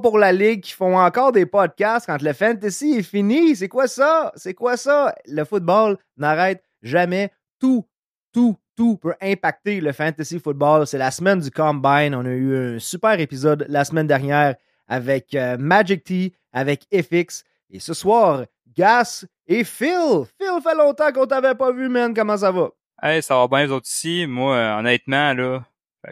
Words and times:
pour 0.00 0.18
la 0.18 0.32
ligue 0.32 0.62
qui 0.62 0.72
font 0.72 0.98
encore 0.98 1.30
des 1.30 1.44
podcasts 1.44 2.06
quand 2.06 2.22
le 2.22 2.32
fantasy 2.32 2.94
est 2.98 3.02
fini. 3.02 3.54
C'est 3.54 3.68
quoi 3.68 3.86
ça? 3.86 4.32
C'est 4.34 4.54
quoi 4.54 4.76
ça? 4.76 5.14
Le 5.26 5.44
football 5.44 5.98
n'arrête 6.16 6.64
jamais. 6.82 7.30
Tout, 7.60 7.84
tout, 8.32 8.56
tout 8.76 8.96
peut 8.96 9.14
impacter 9.20 9.80
le 9.80 9.92
fantasy 9.92 10.40
football. 10.40 10.86
C'est 10.86 10.98
la 10.98 11.10
semaine 11.10 11.40
du 11.40 11.50
Combine. 11.50 12.14
On 12.14 12.24
a 12.24 12.30
eu 12.30 12.76
un 12.76 12.78
super 12.78 13.20
épisode 13.20 13.66
la 13.68 13.84
semaine 13.84 14.06
dernière 14.06 14.56
avec 14.88 15.34
euh, 15.34 15.56
Magic 15.58 16.04
T, 16.04 16.32
avec 16.52 16.86
FX. 16.90 17.44
Et 17.70 17.78
ce 17.78 17.92
soir, 17.92 18.44
Gas 18.74 19.26
et 19.46 19.64
Phil. 19.64 20.24
Phil, 20.38 20.62
fait 20.62 20.74
longtemps 20.74 21.12
qu'on 21.12 21.26
t'avait 21.26 21.54
pas 21.54 21.72
vu, 21.72 21.90
man. 21.90 22.14
Comment 22.14 22.38
ça 22.38 22.50
va? 22.50 22.70
Hey, 23.02 23.22
ça 23.22 23.36
va 23.36 23.48
bien, 23.48 23.66
vous 23.66 23.74
autres 23.74 23.88
ici? 23.88 24.24
Moi, 24.26 24.56
euh, 24.56 24.78
honnêtement, 24.78 25.34
là, 25.34 25.62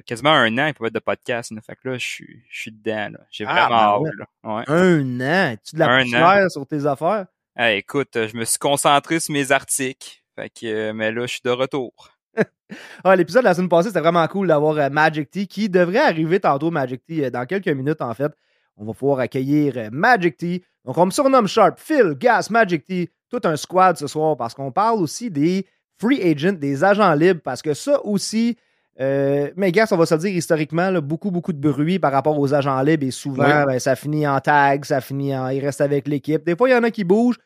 quasiment 0.06 0.30
un 0.30 0.58
an, 0.58 0.66
il 0.66 0.74
peut 0.74 0.86
être 0.86 0.94
de 0.94 0.98
podcast. 0.98 1.52
Fait 1.64 1.76
que 1.76 1.88
là, 1.88 1.98
je 1.98 2.06
suis, 2.06 2.44
je 2.48 2.60
suis 2.60 2.72
dedans. 2.72 3.10
J'ai 3.30 3.44
ah, 3.46 3.68
vraiment 3.68 4.00
ben 4.00 4.10
hâte. 4.44 4.68
Un 4.68 5.20
an? 5.20 5.56
Tu 5.64 5.74
de 5.76 5.80
la 5.80 5.98
poussière 6.00 6.50
sur 6.50 6.66
tes 6.66 6.86
affaires? 6.86 7.26
Hey, 7.56 7.78
écoute, 7.78 8.10
je 8.14 8.36
me 8.36 8.44
suis 8.44 8.58
concentré 8.58 9.20
sur 9.20 9.32
mes 9.32 9.52
articles. 9.52 10.22
Fait 10.34 10.48
que, 10.48 10.66
euh, 10.66 10.92
mais 10.94 11.12
là, 11.12 11.22
je 11.22 11.32
suis 11.32 11.42
de 11.44 11.50
retour. 11.50 11.92
ah, 13.04 13.14
L'épisode 13.14 13.42
de 13.42 13.48
la 13.48 13.54
semaine 13.54 13.68
passée, 13.68 13.88
c'était 13.88 14.00
vraiment 14.00 14.26
cool 14.28 14.48
d'avoir 14.48 14.78
euh, 14.78 14.88
Magic 14.88 15.30
T 15.30 15.46
qui 15.46 15.68
devrait 15.68 15.98
arriver 15.98 16.40
tantôt, 16.40 16.70
Magic 16.70 17.04
T, 17.04 17.30
dans 17.30 17.44
quelques 17.44 17.68
minutes 17.68 18.00
en 18.00 18.14
fait. 18.14 18.32
On 18.76 18.86
va 18.86 18.94
pouvoir 18.94 19.18
accueillir 19.18 19.90
Magic 19.92 20.38
T. 20.38 20.64
Donc, 20.84 20.96
on 20.96 21.06
me 21.06 21.10
surnomme 21.10 21.46
Sharp, 21.46 21.78
Phil, 21.78 22.14
Gas, 22.18 22.48
Magic 22.50 22.84
T, 22.84 23.12
tout 23.30 23.40
un 23.44 23.56
squad 23.56 23.96
ce 23.96 24.06
soir 24.06 24.36
parce 24.36 24.54
qu'on 24.54 24.72
parle 24.72 25.00
aussi 25.00 25.30
des 25.30 25.66
free 25.98 26.22
agents, 26.22 26.52
des 26.52 26.82
agents 26.82 27.14
libres, 27.14 27.40
parce 27.42 27.62
que 27.62 27.74
ça 27.74 28.04
aussi, 28.04 28.56
euh, 29.00 29.50
mais 29.56 29.72
Gas, 29.72 29.88
on 29.92 29.96
va 29.96 30.06
se 30.06 30.14
le 30.14 30.20
dire 30.20 30.30
historiquement, 30.30 30.92
beaucoup, 31.00 31.30
beaucoup 31.30 31.52
de 31.52 31.58
bruit 31.58 31.98
par 31.98 32.12
rapport 32.12 32.38
aux 32.38 32.52
agents 32.52 32.80
libres 32.82 33.06
et 33.06 33.10
souvent, 33.10 33.64
ben, 33.64 33.78
ça 33.78 33.96
finit 33.96 34.26
en 34.26 34.38
tag, 34.40 34.84
ça 34.84 35.00
finit 35.00 35.36
en. 35.36 35.48
Il 35.48 35.64
reste 35.64 35.80
avec 35.80 36.06
l'équipe. 36.06 36.44
Des 36.44 36.54
fois, 36.54 36.68
il 36.68 36.72
y 36.72 36.74
en 36.74 36.82
a 36.82 36.90
qui 36.90 37.04
bougent. 37.04 37.38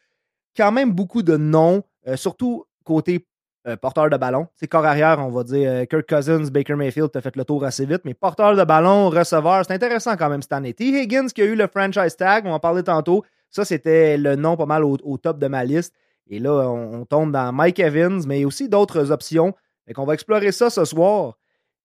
Quand 0.57 0.73
même 0.73 0.93
beaucoup 0.93 1.23
de 1.23 1.37
noms, 1.37 1.83
euh, 2.09 2.17
surtout 2.17 2.65
côté 2.85 3.27
euh, 3.69 3.77
porteur 3.77 4.11
de 4.11 4.17
ballon. 4.17 4.49
C'est 4.57 4.67
corps 4.67 4.87
arrière, 4.87 5.19
on 5.21 5.29
va 5.29 5.45
dire 5.45 5.87
Kirk 5.89 6.09
Cousins, 6.09 6.51
Baker 6.51 6.75
Mayfield, 6.75 7.11
t'as 7.13 7.21
fait 7.21 7.37
le 7.37 7.45
tour 7.45 7.65
assez 7.65 7.85
vite, 7.85 8.03
mais 8.05 8.15
porteur 8.15 8.57
de 8.57 8.65
ballon, 8.65 9.11
receveur, 9.11 9.65
c'est 9.67 9.75
intéressant 9.75 10.17
quand 10.17 10.31
même 10.31 10.43
cette 10.43 10.53
année. 10.53 10.73
T. 10.73 10.85
Higgins 10.85 11.27
qui 11.27 11.43
a 11.43 11.45
eu 11.45 11.55
le 11.55 11.67
franchise 11.67 12.17
tag, 12.17 12.47
on 12.47 12.53
en 12.53 12.61
parlait 12.61 12.83
tantôt. 12.83 13.25
Ça, 13.51 13.65
c'était 13.65 14.19
le 14.19 14.37
nom 14.37 14.57
pas 14.57 14.67
mal 14.67 14.85
au, 14.85 15.17
top 15.19 15.39
de 15.39 15.47
ma 15.47 15.65
liste. 15.65 15.95
Et 16.29 16.39
là, 16.39 16.69
on, 16.69 17.05
tombe 17.05 17.33
dans 17.33 17.53
Mike 17.53 17.79
Evans, 17.79 18.23
mais 18.27 18.45
aussi 18.45 18.69
d'autres 18.69 19.13
options. 19.13 19.55
Fait 19.87 19.95
qu'on 19.95 20.05
va 20.05 20.15
explorer 20.15 20.53
ça 20.53 20.71
ce 20.71 20.85
soir. 20.85 21.39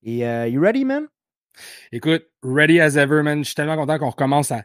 Et 0.03 0.19
uh, 0.19 0.47
you 0.47 0.61
ready, 0.61 0.85
man? 0.85 1.07
Écoute, 1.91 2.23
ready 2.44 2.80
as 2.80 2.95
ever, 2.95 3.21
man. 3.21 3.39
Je 3.39 3.45
suis 3.45 3.55
tellement 3.55 3.75
content 3.75 3.99
qu'on 3.99 4.09
recommence 4.09 4.52
à. 4.52 4.63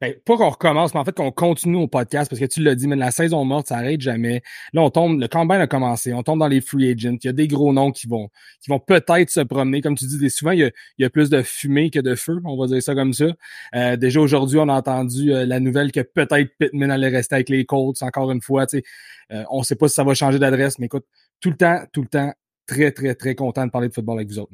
Ben, 0.00 0.14
pas 0.24 0.36
qu'on 0.36 0.50
recommence, 0.50 0.94
mais 0.94 1.00
en 1.00 1.04
fait 1.04 1.16
qu'on 1.16 1.32
continue 1.32 1.76
au 1.76 1.88
podcast 1.88 2.30
parce 2.30 2.38
que 2.38 2.46
tu 2.46 2.62
l'as 2.62 2.76
dit, 2.76 2.86
mais 2.86 2.94
la 2.94 3.10
saison 3.10 3.44
morte, 3.44 3.66
ça 3.66 3.78
arrête 3.78 4.00
jamais. 4.00 4.42
Là, 4.72 4.82
on 4.82 4.90
tombe, 4.90 5.18
le 5.18 5.26
combine 5.26 5.60
a 5.60 5.66
commencé, 5.66 6.12
on 6.14 6.22
tombe 6.22 6.38
dans 6.38 6.46
les 6.46 6.60
free 6.60 6.92
agents. 6.92 7.16
Il 7.20 7.26
y 7.26 7.28
a 7.28 7.32
des 7.32 7.48
gros 7.48 7.72
noms 7.72 7.90
qui 7.90 8.06
vont, 8.06 8.28
qui 8.60 8.70
vont 8.70 8.78
peut-être 8.78 9.28
se 9.28 9.40
promener. 9.40 9.80
Comme 9.80 9.96
tu 9.96 10.06
dis, 10.06 10.30
souvent, 10.30 10.52
il 10.52 10.60
y, 10.60 10.64
a, 10.64 10.70
il 10.98 11.02
y, 11.02 11.04
a, 11.04 11.10
plus 11.10 11.30
de 11.30 11.42
fumée 11.42 11.90
que 11.90 11.98
de 11.98 12.14
feu, 12.14 12.40
on 12.44 12.56
va 12.56 12.68
dire 12.68 12.80
ça 12.80 12.94
comme 12.94 13.12
ça. 13.12 13.26
Euh, 13.74 13.96
déjà 13.96 14.20
aujourd'hui, 14.20 14.60
on 14.60 14.68
a 14.68 14.74
entendu 14.74 15.32
euh, 15.32 15.44
la 15.44 15.58
nouvelle 15.58 15.90
que 15.90 16.00
peut-être 16.00 16.48
Pittman 16.60 16.92
allait 16.92 17.08
rester 17.08 17.34
avec 17.34 17.48
les 17.48 17.64
Colts 17.64 18.00
encore 18.02 18.30
une 18.30 18.40
fois. 18.40 18.66
Euh, 18.72 19.44
on 19.50 19.64
sait 19.64 19.74
pas 19.74 19.88
si 19.88 19.94
ça 19.94 20.04
va 20.04 20.14
changer 20.14 20.38
d'adresse, 20.38 20.78
mais 20.78 20.86
écoute, 20.86 21.06
tout 21.40 21.50
le 21.50 21.56
temps, 21.56 21.82
tout 21.92 22.02
le 22.02 22.08
temps, 22.08 22.32
très, 22.68 22.92
très, 22.92 23.14
très 23.16 23.34
content 23.34 23.66
de 23.66 23.70
parler 23.72 23.88
de 23.88 23.94
football 23.94 24.18
avec 24.18 24.28
vous 24.28 24.38
autres. 24.38 24.52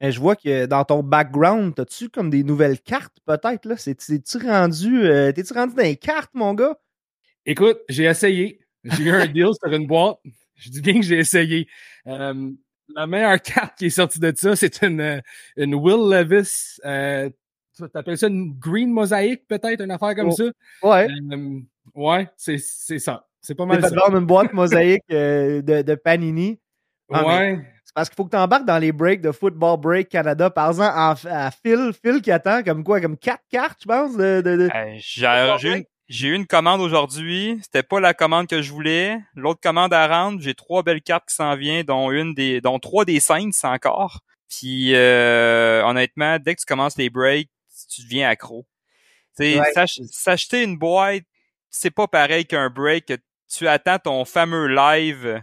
Et 0.00 0.10
je 0.10 0.18
vois 0.18 0.34
que 0.34 0.66
dans 0.66 0.84
ton 0.84 1.02
background, 1.02 1.78
as-tu 1.78 2.08
comme 2.08 2.30
des 2.30 2.42
nouvelles 2.42 2.80
cartes 2.80 3.18
peut-être? 3.26 3.66
là? 3.66 3.76
Rendu. 4.50 5.04
Euh, 5.04 5.30
t'es-tu 5.32 5.52
rendu 5.52 5.74
dans 5.74 5.82
les 5.82 5.96
cartes, 5.96 6.32
mon 6.34 6.54
gars? 6.54 6.78
Écoute, 7.44 7.78
j'ai 7.88 8.04
essayé. 8.04 8.60
J'ai 8.84 9.04
eu 9.04 9.10
un 9.10 9.26
deal 9.28 9.50
sur 9.62 9.72
une 9.72 9.86
boîte. 9.86 10.18
Je 10.56 10.70
dis 10.70 10.80
bien 10.80 10.94
que 10.94 11.02
j'ai 11.02 11.18
essayé. 11.18 11.68
Euh, 12.06 12.50
la 12.94 13.06
meilleure 13.06 13.40
carte 13.42 13.78
qui 13.78 13.86
est 13.86 13.90
sortie 13.90 14.18
de 14.18 14.32
ça, 14.34 14.56
c'est 14.56 14.82
une, 14.82 15.00
euh, 15.00 15.20
une 15.56 15.74
Will 15.74 16.10
Levis. 16.10 16.78
Euh, 16.84 17.30
tu 17.76 17.84
appelles 17.94 18.18
ça 18.18 18.28
une 18.28 18.54
green 18.58 18.90
mosaïque, 18.90 19.46
peut-être, 19.48 19.82
une 19.82 19.90
affaire 19.90 20.14
comme 20.14 20.28
oh, 20.28 20.32
ça? 20.32 20.44
Ouais. 20.82 21.08
ouais, 21.94 22.28
c'est 22.36 22.58
ça. 22.58 23.26
C'est 23.40 23.54
pas 23.54 23.66
mal 23.66 23.82
ça. 23.82 23.90
une 24.08 24.26
boîte 24.26 24.52
mosaïque 24.52 25.08
de, 25.08 25.82
de 25.82 25.94
Panini. 25.94 26.58
Ah, 27.12 27.26
ouais. 27.26 27.60
C'est 27.84 27.94
parce 27.94 28.08
qu'il 28.08 28.16
faut 28.16 28.24
que 28.24 28.30
tu 28.30 28.36
embarques 28.36 28.64
dans 28.64 28.78
les 28.78 28.92
breaks 28.92 29.20
de 29.20 29.32
Football 29.32 29.80
Break 29.80 30.08
Canada. 30.08 30.50
Par 30.50 30.68
exemple, 30.68 30.94
à 30.94 31.50
Phil, 31.50 31.92
Phil 32.02 32.22
qui 32.22 32.30
attend 32.30 32.62
comme 32.62 32.84
quoi, 32.84 33.00
comme 33.00 33.16
quatre 33.16 33.42
cartes, 33.50 33.78
je 33.82 33.86
pense. 33.86 34.16
De, 34.16 34.70
j'ai 36.08 36.28
eu 36.28 36.34
une 36.34 36.46
commande 36.46 36.80
aujourd'hui. 36.80 37.58
C'était 37.62 37.82
pas 37.82 38.00
la 38.00 38.12
commande 38.14 38.46
que 38.46 38.60
je 38.62 38.70
voulais. 38.70 39.18
L'autre 39.34 39.60
commande 39.62 39.92
à 39.92 40.06
rendre, 40.06 40.40
j'ai 40.40 40.54
trois 40.54 40.82
belles 40.82 41.02
cartes 41.02 41.28
qui 41.28 41.34
s'en 41.34 41.56
viennent, 41.56 41.84
dont 41.84 42.10
une 42.10 42.34
des, 42.34 42.60
dont 42.60 42.78
trois 42.78 43.04
des 43.04 43.20
cinq, 43.20 43.52
c'est 43.52 43.66
encore. 43.66 44.20
Puis 44.48 44.94
euh, 44.94 45.82
honnêtement, 45.84 46.38
dès 46.38 46.54
que 46.54 46.60
tu 46.60 46.66
commences 46.66 46.98
les 46.98 47.08
breaks, 47.08 47.50
tu 47.90 48.02
deviens 48.02 48.28
accro. 48.28 48.66
Ouais. 49.38 49.62
S'acheter 50.10 50.62
une 50.62 50.76
boîte, 50.76 51.22
c'est 51.70 51.90
pas 51.90 52.06
pareil 52.06 52.44
qu'un 52.44 52.68
break. 52.68 53.12
Tu 53.48 53.66
attends 53.66 53.98
ton 53.98 54.24
fameux 54.24 54.66
live 54.66 55.42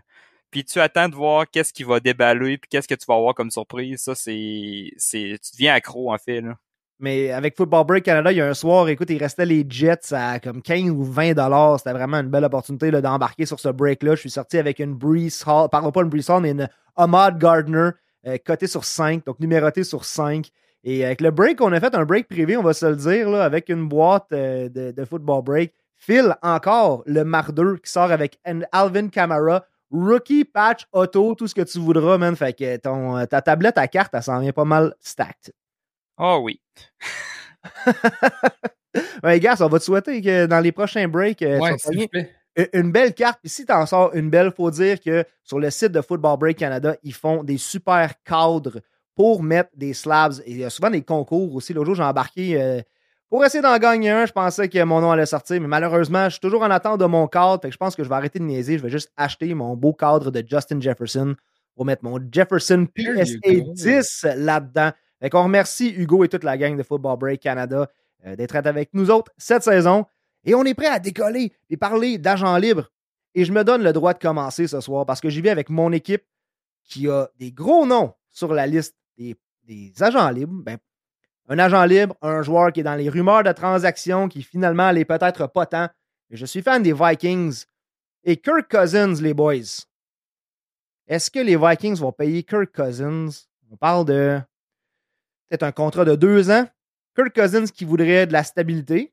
puis 0.52 0.64
tu 0.64 0.80
attends 0.80 1.10
de 1.10 1.16
voir 1.16 1.50
qu'est-ce 1.50 1.74
qui 1.74 1.84
va 1.84 2.00
déballer, 2.00 2.58
puis 2.58 2.70
qu'est-ce 2.70 2.88
que 2.88 2.96
tu 2.96 3.06
vas 3.08 3.16
avoir 3.16 3.34
comme 3.34 3.52
surprise. 3.52 4.02
Ça, 4.02 4.16
c'est, 4.16 4.92
c'est, 4.98 5.40
tu 5.42 5.52
deviens 5.54 5.74
accro 5.74 6.14
en 6.14 6.18
fait. 6.18 6.42
Là. 6.42 6.56
Mais 7.00 7.32
avec 7.32 7.56
Football 7.56 7.86
Break 7.86 8.04
Canada, 8.04 8.30
il 8.32 8.38
y 8.38 8.42
a 8.42 8.48
un 8.48 8.54
soir, 8.54 8.90
écoute, 8.90 9.10
il 9.10 9.18
restait 9.18 9.46
les 9.46 9.66
Jets 9.68 10.12
à 10.14 10.40
comme 10.40 10.62
15 10.62 10.90
ou 10.90 11.04
20 11.04 11.34
dollars. 11.34 11.80
C'était 11.80 11.94
vraiment 11.94 12.18
une 12.18 12.30
belle 12.30 12.44
opportunité 12.44 12.92
d'embarquer 12.92 13.46
sur 13.46 13.58
ce 13.60 13.70
break-là. 13.70 14.16
Je 14.16 14.20
suis 14.20 14.30
sorti 14.30 14.58
avec 14.58 14.80
une 14.80 14.96
Breeze 14.96 15.42
Hall, 15.48 15.70
pardon 15.70 15.94
pas 15.94 16.02
une 16.02 16.10
Breeze 16.10 16.30
Hall, 16.30 16.42
mais 16.42 16.52
une 16.52 16.68
Ahmad 16.98 17.40
Gardner, 17.40 17.92
euh, 18.28 18.38
cotée 18.46 18.68
sur 18.68 18.84
5, 18.84 19.26
donc 19.26 19.40
numérotée 19.40 19.86
sur 19.86 20.04
5. 20.04 20.50
Et 20.84 21.06
avec 21.06 21.22
le 21.22 21.32
break, 21.32 21.62
on 21.62 21.72
a 21.72 21.80
fait 21.80 21.96
un 21.96 22.04
break 22.04 22.28
privé, 22.28 22.58
on 22.58 22.64
va 22.64 22.74
se 22.74 22.86
le 22.86 22.98
dire, 22.98 23.30
là, 23.30 23.46
avec 23.46 23.70
une 23.70 23.88
boîte 23.88 24.28
euh, 24.34 24.68
de, 24.68 25.06
Football 25.06 25.44
Break. 25.44 25.74
Phil, 25.96 26.36
encore 26.42 27.04
le 27.06 27.24
mardeux 27.24 27.78
qui 27.78 27.92
sort 27.92 28.12
avec 28.12 28.40
Alvin 28.72 29.08
Kamara, 29.08 29.66
Rookie, 29.92 30.46
patch, 30.46 30.86
auto, 30.92 31.36
tout 31.36 31.48
ce 31.48 31.56
que 31.56 31.62
tu 31.62 31.80
voudras, 31.80 32.18
man. 32.18 32.36
Fait 32.36 32.54
que 32.54 32.78
ton, 32.78 33.18
euh, 33.18 33.26
ta 33.26 33.42
tablette 33.42 33.78
à 33.78 33.88
carte, 33.88 34.14
elle 34.14 34.24
s'en 34.24 34.40
vient 34.40 34.52
pas 34.52 34.66
mal 34.66 34.94
stacked. 35.00 35.54
Oh 36.18 36.40
oui. 36.44 36.62
ouais, 39.24 39.40
gars, 39.40 39.56
on 39.60 39.68
va 39.68 39.80
te 39.80 39.84
souhaiter 39.84 40.22
que 40.22 40.46
dans 40.46 40.60
les 40.60 40.72
prochains 40.72 41.08
breaks, 41.08 41.42
euh, 41.42 41.60
une 42.74 42.92
belle 42.92 43.14
carte. 43.14 43.40
Puis 43.42 43.50
si 43.50 43.66
tu 43.66 43.72
en 43.72 43.86
sors 43.86 44.14
une 44.14 44.30
belle, 44.30 44.52
faut 44.56 44.72
dire 44.72 45.00
que 45.00 45.24
sur 45.44 45.60
le 45.60 45.70
site 45.70 45.92
de 45.92 46.02
Football 46.02 46.38
Break 46.38 46.58
Canada, 46.58 46.96
ils 47.04 47.14
font 47.14 47.44
des 47.44 47.58
super 47.58 48.14
cadres 48.24 48.82
pour 49.16 49.44
mettre 49.44 49.70
des 49.76 49.94
slabs. 49.94 50.34
Et 50.46 50.52
il 50.52 50.58
y 50.58 50.64
a 50.64 50.70
souvent 50.70 50.90
des 50.90 51.02
concours 51.02 51.56
aussi. 51.56 51.74
L'autre 51.74 51.88
jour, 51.88 51.96
j'ai 51.96 52.04
embarqué 52.04 52.62
euh, 52.62 52.82
pour 53.30 53.46
essayer 53.46 53.62
d'en 53.62 53.78
gagner 53.78 54.10
un, 54.10 54.26
je 54.26 54.32
pensais 54.32 54.68
que 54.70 54.84
mon 54.84 55.02
nom 55.02 55.12
allait 55.12 55.28
sortir, 55.28 55.62
mais 55.62 55.68
malheureusement, 55.68 56.26
je 56.26 56.32
suis 56.32 56.40
toujours 56.40 56.64
en 56.64 56.72
attente 56.72 57.00
de 57.00 57.06
mon 57.06 57.28
cadre. 57.28 57.62
Fait 57.62 57.70
que 57.70 57.74
je 57.74 57.78
pense 57.78 57.96
que 57.96 58.04
je 58.04 58.10
vais 58.10 58.16
arrêter 58.16 58.40
de 58.40 58.44
niaiser. 58.44 58.78
Je 58.78 58.84
vais 58.84 58.90
juste 58.90 59.12
acheter 59.18 59.54
mon 59.54 59.76
beau 59.76 59.94
cadre 59.94 60.32
de 60.32 60.44
Justin 60.46 60.82
Jefferson 60.82 61.36
pour 61.76 61.86
mettre 61.86 62.04
mon 62.04 62.20
Jefferson 62.32 62.88
PSA 62.94 63.62
10 63.74 64.26
là-dedans. 64.36 64.92
Fait 65.22 65.30
qu'on 65.30 65.44
remercie 65.44 65.94
Hugo 65.96 66.24
et 66.24 66.30
toute 66.30 66.44
la 66.44 66.58
gang 66.58 66.76
de 66.76 66.84
Football 66.84 67.18
Break 67.20 67.42
Canada 67.42 67.88
euh, 68.26 68.36
d'être 68.36 68.56
avec 68.56 68.90
nous 68.94 69.12
autres 69.12 69.32
cette 69.38 69.64
saison. 69.64 70.06
Et 70.44 70.56
on 70.56 70.64
est 70.64 70.74
prêt 70.74 70.88
à 70.88 71.00
décoller 71.00 71.54
et 71.70 71.78
parler 71.78 72.18
d'agents 72.18 72.58
libres. 72.58 72.90
Et 73.36 73.46
je 73.46 73.52
me 73.52 73.64
donne 73.64 73.84
le 73.84 73.94
droit 73.94 74.14
de 74.14 74.20
commencer 74.20 74.68
ce 74.68 74.82
soir 74.82 75.06
parce 75.06 75.22
que 75.22 75.30
j'y 75.30 75.42
vais 75.42 75.52
avec 75.52 75.70
mon 75.70 75.92
équipe 75.92 76.24
qui 76.84 77.08
a 77.08 77.30
des 77.38 77.52
gros 77.52 77.86
noms 77.86 78.14
sur 78.30 78.54
la 78.54 78.66
liste 78.66 78.96
des, 79.18 79.36
des 79.64 79.94
agents 80.02 80.30
libres. 80.32 80.64
Ben, 80.64 80.78
un 81.50 81.58
agent 81.58 81.84
libre, 81.86 82.16
un 82.22 82.44
joueur 82.44 82.72
qui 82.72 82.82
est 82.82 82.84
dans 82.84 82.96
les 82.96 83.10
rumeurs 83.10 83.44
de 83.44 83.52
transactions, 83.52 84.30
qui 84.30 84.44
finalement 84.44 84.94
n'est 84.94 85.04
peut-être 85.04 85.48
pas 85.48 85.66
tant. 85.66 85.90
Je 86.30 86.46
suis 86.46 86.62
fan 86.62 86.84
des 86.84 86.94
Vikings. 86.94 87.66
Et 88.24 88.38
Kirk 88.38 88.70
Cousins, 88.70 89.16
les 89.20 89.34
boys. 89.34 89.86
Est-ce 91.08 91.32
que 91.32 91.40
les 91.40 91.58
Vikings 91.58 91.98
vont 91.98 92.12
payer 92.12 92.44
Kirk 92.44 92.72
Cousins? 92.72 93.30
On 93.72 93.78
parle 93.78 94.06
de 94.06 94.40
peut-être 95.48 95.64
un 95.64 95.72
contrat 95.72 96.06
de 96.06 96.16
deux 96.16 96.52
ans. 96.52 96.68
Kirk 97.16 97.34
Cousins 97.34 97.66
qui 97.66 97.84
voudrait 97.84 98.28
de 98.28 98.34
la 98.34 98.44
stabilité. 98.44 99.12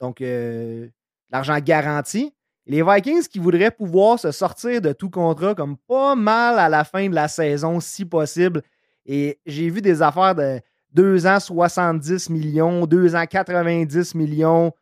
Donc, 0.00 0.22
euh, 0.22 0.88
l'argent 1.30 1.58
garanti. 1.58 2.34
les 2.66 2.82
Vikings 2.82 3.26
qui 3.26 3.38
voudraient 3.38 3.70
pouvoir 3.70 4.18
se 4.18 4.30
sortir 4.30 4.80
de 4.80 4.92
tout 4.92 5.10
contrat 5.10 5.54
comme 5.54 5.76
pas 5.76 6.14
mal 6.14 6.58
à 6.58 6.70
la 6.70 6.84
fin 6.84 7.08
de 7.08 7.14
la 7.14 7.28
saison, 7.28 7.80
si 7.80 8.06
possible. 8.06 8.62
Et 9.04 9.40
j'ai 9.44 9.68
vu 9.68 9.82
des 9.82 10.00
affaires 10.00 10.34
de 10.34 10.60
2 10.94 11.26
ans 11.26 11.40
70 11.40 12.30
millions, 12.30 12.86
2 12.86 13.14
ans 13.14 13.26
90 13.26 14.14
millions. 14.14 14.72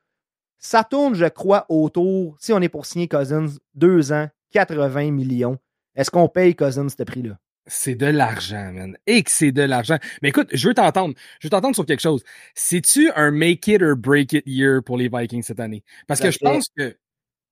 Ça 0.59 0.85
tourne, 0.85 1.15
je 1.15 1.27
crois, 1.27 1.67
autour, 1.69 2.37
si 2.41 2.53
on 2.53 2.61
est 2.61 2.69
pour 2.69 2.87
signer 2.87 3.09
Cousins, 3.09 3.47
2 3.75 4.13
ans 4.13 4.29
80 4.53 5.13
millions. 5.13 5.59
Est-ce 5.95 6.11
qu'on 6.11 6.29
paye 6.29 6.55
Cousins 6.55 6.89
ce 6.89 7.03
prix-là? 7.03 7.39
C'est 7.67 7.95
de 7.95 8.07
l'argent, 8.07 8.73
man. 8.73 8.97
Et 9.07 9.23
que 9.23 9.31
c'est 9.31 9.53
de 9.53 9.63
l'argent. 9.63 9.99
Mais 10.23 10.31
écoute, 10.31 10.49
je 10.53 10.69
veux 10.69 10.75
t'entendre. 10.75 11.15
Je 11.39 11.47
veux 11.47 11.51
t'entendre 11.51 11.75
sur 11.75 11.85
quelque 11.85 12.01
chose. 12.01 12.25
C'est-tu 12.55 13.11
un 13.15 13.31
make 13.31 13.67
it 13.67 13.83
or 13.83 13.95
break 13.95 14.33
it 14.33 14.45
year 14.47 14.83
pour 14.83 14.97
les 14.97 15.09
Vikings 15.09 15.43
cette 15.43 15.61
année? 15.61 15.85
Parce 16.07 16.21
que 16.21 16.31
je 16.31 16.39
pense 16.39 16.69
que. 16.77 16.97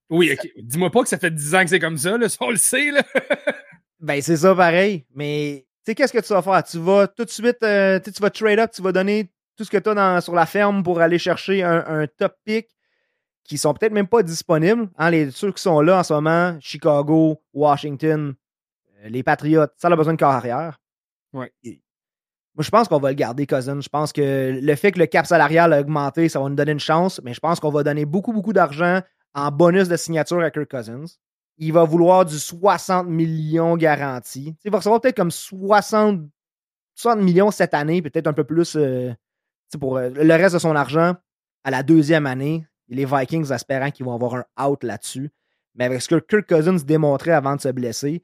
Oui, 0.09 0.35
dis-moi 0.57 0.91
pas 0.91 1.03
que 1.03 1.09
ça 1.09 1.19
fait 1.19 1.33
10 1.33 1.55
ans 1.55 1.63
que 1.65 1.71
c'est 1.71 1.81
comme 1.81 1.99
ça, 1.99 2.17
là, 2.17 2.29
ça 2.29 2.39
on 2.41 2.51
le 2.51 2.57
sait, 2.57 2.93
là. 2.93 3.03
ben, 4.01 4.23
c'est 4.23 4.37
ça 4.37 4.55
pareil. 4.55 5.05
Mais, 5.15 5.67
sais, 5.87 5.95
qu'est-ce 5.95 6.13
que 6.13 6.19
tu 6.19 6.33
vas 6.33 6.43
faire? 6.43 6.63
Tu 6.65 6.79
vas 6.79 7.07
tout 7.07 7.25
de 7.25 7.31
suite, 7.31 7.63
euh, 7.63 8.01
tu 8.01 8.21
vas 8.21 8.31
trade 8.31 8.59
up, 8.59 8.71
tu 8.73 8.83
vas 8.83 8.93
donner 8.93 9.31
tout 9.57 9.65
ce 9.65 9.71
que 9.71 9.79
tu 9.79 9.89
as 9.89 10.21
sur 10.21 10.35
la 10.35 10.47
ferme 10.47 10.83
pour 10.83 11.01
aller 11.01 11.19
chercher 11.19 11.63
un, 11.63 12.07
top 12.19 12.35
pick 12.45 12.69
qui 13.45 13.59
sont 13.59 13.73
peut-être 13.75 13.93
même 13.93 14.09
pas 14.09 14.23
disponibles. 14.23 14.89
Hein, 14.99 15.11
les, 15.11 15.31
ceux 15.31 15.53
qui 15.53 15.63
sont 15.63 15.81
là 15.81 16.01
en 16.01 16.03
ce 16.03 16.13
moment, 16.13 16.59
Chicago, 16.61 17.41
Washington, 17.55 18.35
euh, 19.05 19.09
les 19.09 19.23
Patriots, 19.23 19.67
ça 19.77 19.89
a 19.89 19.97
besoin 19.97 20.15
de 20.15 20.19
corps 20.19 20.33
arrière. 20.33 20.81
Ouais. 21.33 21.53
moi, 21.63 22.65
je 22.65 22.71
pense 22.71 22.89
qu'on 22.89 22.99
va 22.99 23.11
le 23.11 23.15
garder, 23.15 23.47
Cousin. 23.47 23.81
Je 23.81 23.89
pense 23.89 24.13
que 24.13 24.59
le 24.61 24.75
fait 24.75 24.91
que 24.91 24.99
le 24.99 25.07
cap 25.07 25.27
salarial 25.27 25.73
a 25.73 25.81
augmenté, 25.81 26.29
ça 26.29 26.41
va 26.41 26.49
nous 26.49 26.57
donner 26.57 26.73
une 26.73 26.81
chance, 26.81 27.21
mais 27.23 27.35
je 27.35 27.41
pense 27.41 27.61
qu'on 27.61 27.71
va 27.71 27.83
donner 27.83 28.05
beaucoup, 28.05 28.33
beaucoup 28.33 28.53
d'argent 28.53 29.01
en 29.35 29.51
bonus 29.51 29.89
de 29.89 29.97
signature 29.97 30.41
à 30.41 30.51
Kirk 30.51 30.69
Cousins. 30.69 31.05
Il 31.59 31.73
va 31.73 31.85
vouloir 31.85 32.25
du 32.25 32.39
60 32.39 33.07
millions 33.09 33.77
garanti. 33.77 34.55
il 34.65 34.71
va 34.71 34.79
recevoir 34.79 35.01
peut-être 35.01 35.17
comme 35.17 35.31
60, 35.31 36.21
60 36.95 37.23
millions 37.23 37.51
cette 37.51 37.75
année, 37.75 38.03
peut-être 38.03 38.27
un 38.27 38.33
peu 38.33 38.45
plus 38.45 38.77
euh, 38.77 39.13
pour 39.81 39.97
euh, 39.97 40.11
le 40.11 40.35
reste 40.35 40.55
de 40.55 40.59
son 40.59 40.77
argent 40.77 41.15
à 41.65 41.71
la 41.71 41.83
deuxième 41.83 42.27
année. 42.27 42.67
Les 42.89 43.05
Vikings 43.05 43.53
espérant 43.53 43.91
qu'ils 43.91 44.07
vont 44.07 44.15
avoir 44.15 44.35
un 44.35 44.65
out 44.65 44.85
là-dessus. 44.85 45.31
Mais 45.75 45.85
avec 45.85 46.03
ce 46.03 46.09
que 46.09 46.21
Kirk 46.21 46.49
Cousins 46.49 46.85
démontrait 46.85 47.33
avant 47.33 47.57
de 47.57 47.61
se 47.61 47.69
blesser, 47.69 48.23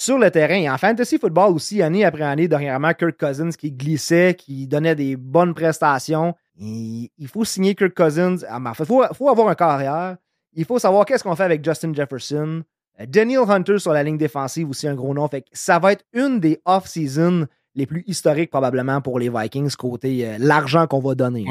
sur 0.00 0.18
le 0.18 0.30
terrain 0.30 0.54
et 0.54 0.70
en 0.70 0.78
fantasy 0.78 1.18
football 1.18 1.52
aussi, 1.52 1.82
année 1.82 2.06
après 2.06 2.22
année, 2.22 2.48
dernièrement, 2.48 2.94
Kirk 2.94 3.18
Cousins 3.18 3.50
qui 3.50 3.70
glissait, 3.70 4.34
qui 4.34 4.66
donnait 4.66 4.94
des 4.94 5.14
bonnes 5.14 5.52
prestations. 5.52 6.34
il 6.58 7.28
faut 7.28 7.44
signer 7.44 7.74
Kirk 7.74 7.94
Cousins. 7.94 8.38
Ah, 8.48 8.58
il 8.78 8.84
faut, 8.86 9.28
avoir 9.28 9.48
un 9.48 9.54
carrière. 9.54 10.16
Il 10.54 10.64
faut 10.64 10.78
savoir 10.78 11.04
qu'est-ce 11.04 11.22
qu'on 11.22 11.36
fait 11.36 11.44
avec 11.44 11.64
Justin 11.64 11.94
Jefferson. 11.94 12.62
Euh, 13.00 13.06
Daniel 13.06 13.42
Hunter 13.48 13.78
sur 13.78 13.92
la 13.92 14.02
ligne 14.02 14.18
défensive, 14.18 14.68
aussi 14.68 14.88
un 14.88 14.94
gros 14.94 15.14
nom. 15.14 15.28
Fait 15.28 15.44
ça 15.52 15.78
va 15.78 15.92
être 15.92 16.04
une 16.12 16.40
des 16.40 16.60
off-season 16.64 17.46
les 17.74 17.86
plus 17.86 18.02
historiques 18.06 18.50
probablement 18.50 19.00
pour 19.00 19.18
les 19.18 19.30
Vikings 19.30 19.70
côté 19.76 20.26
euh, 20.26 20.36
l'argent 20.38 20.86
qu'on 20.86 21.00
va 21.00 21.14
donner. 21.14 21.46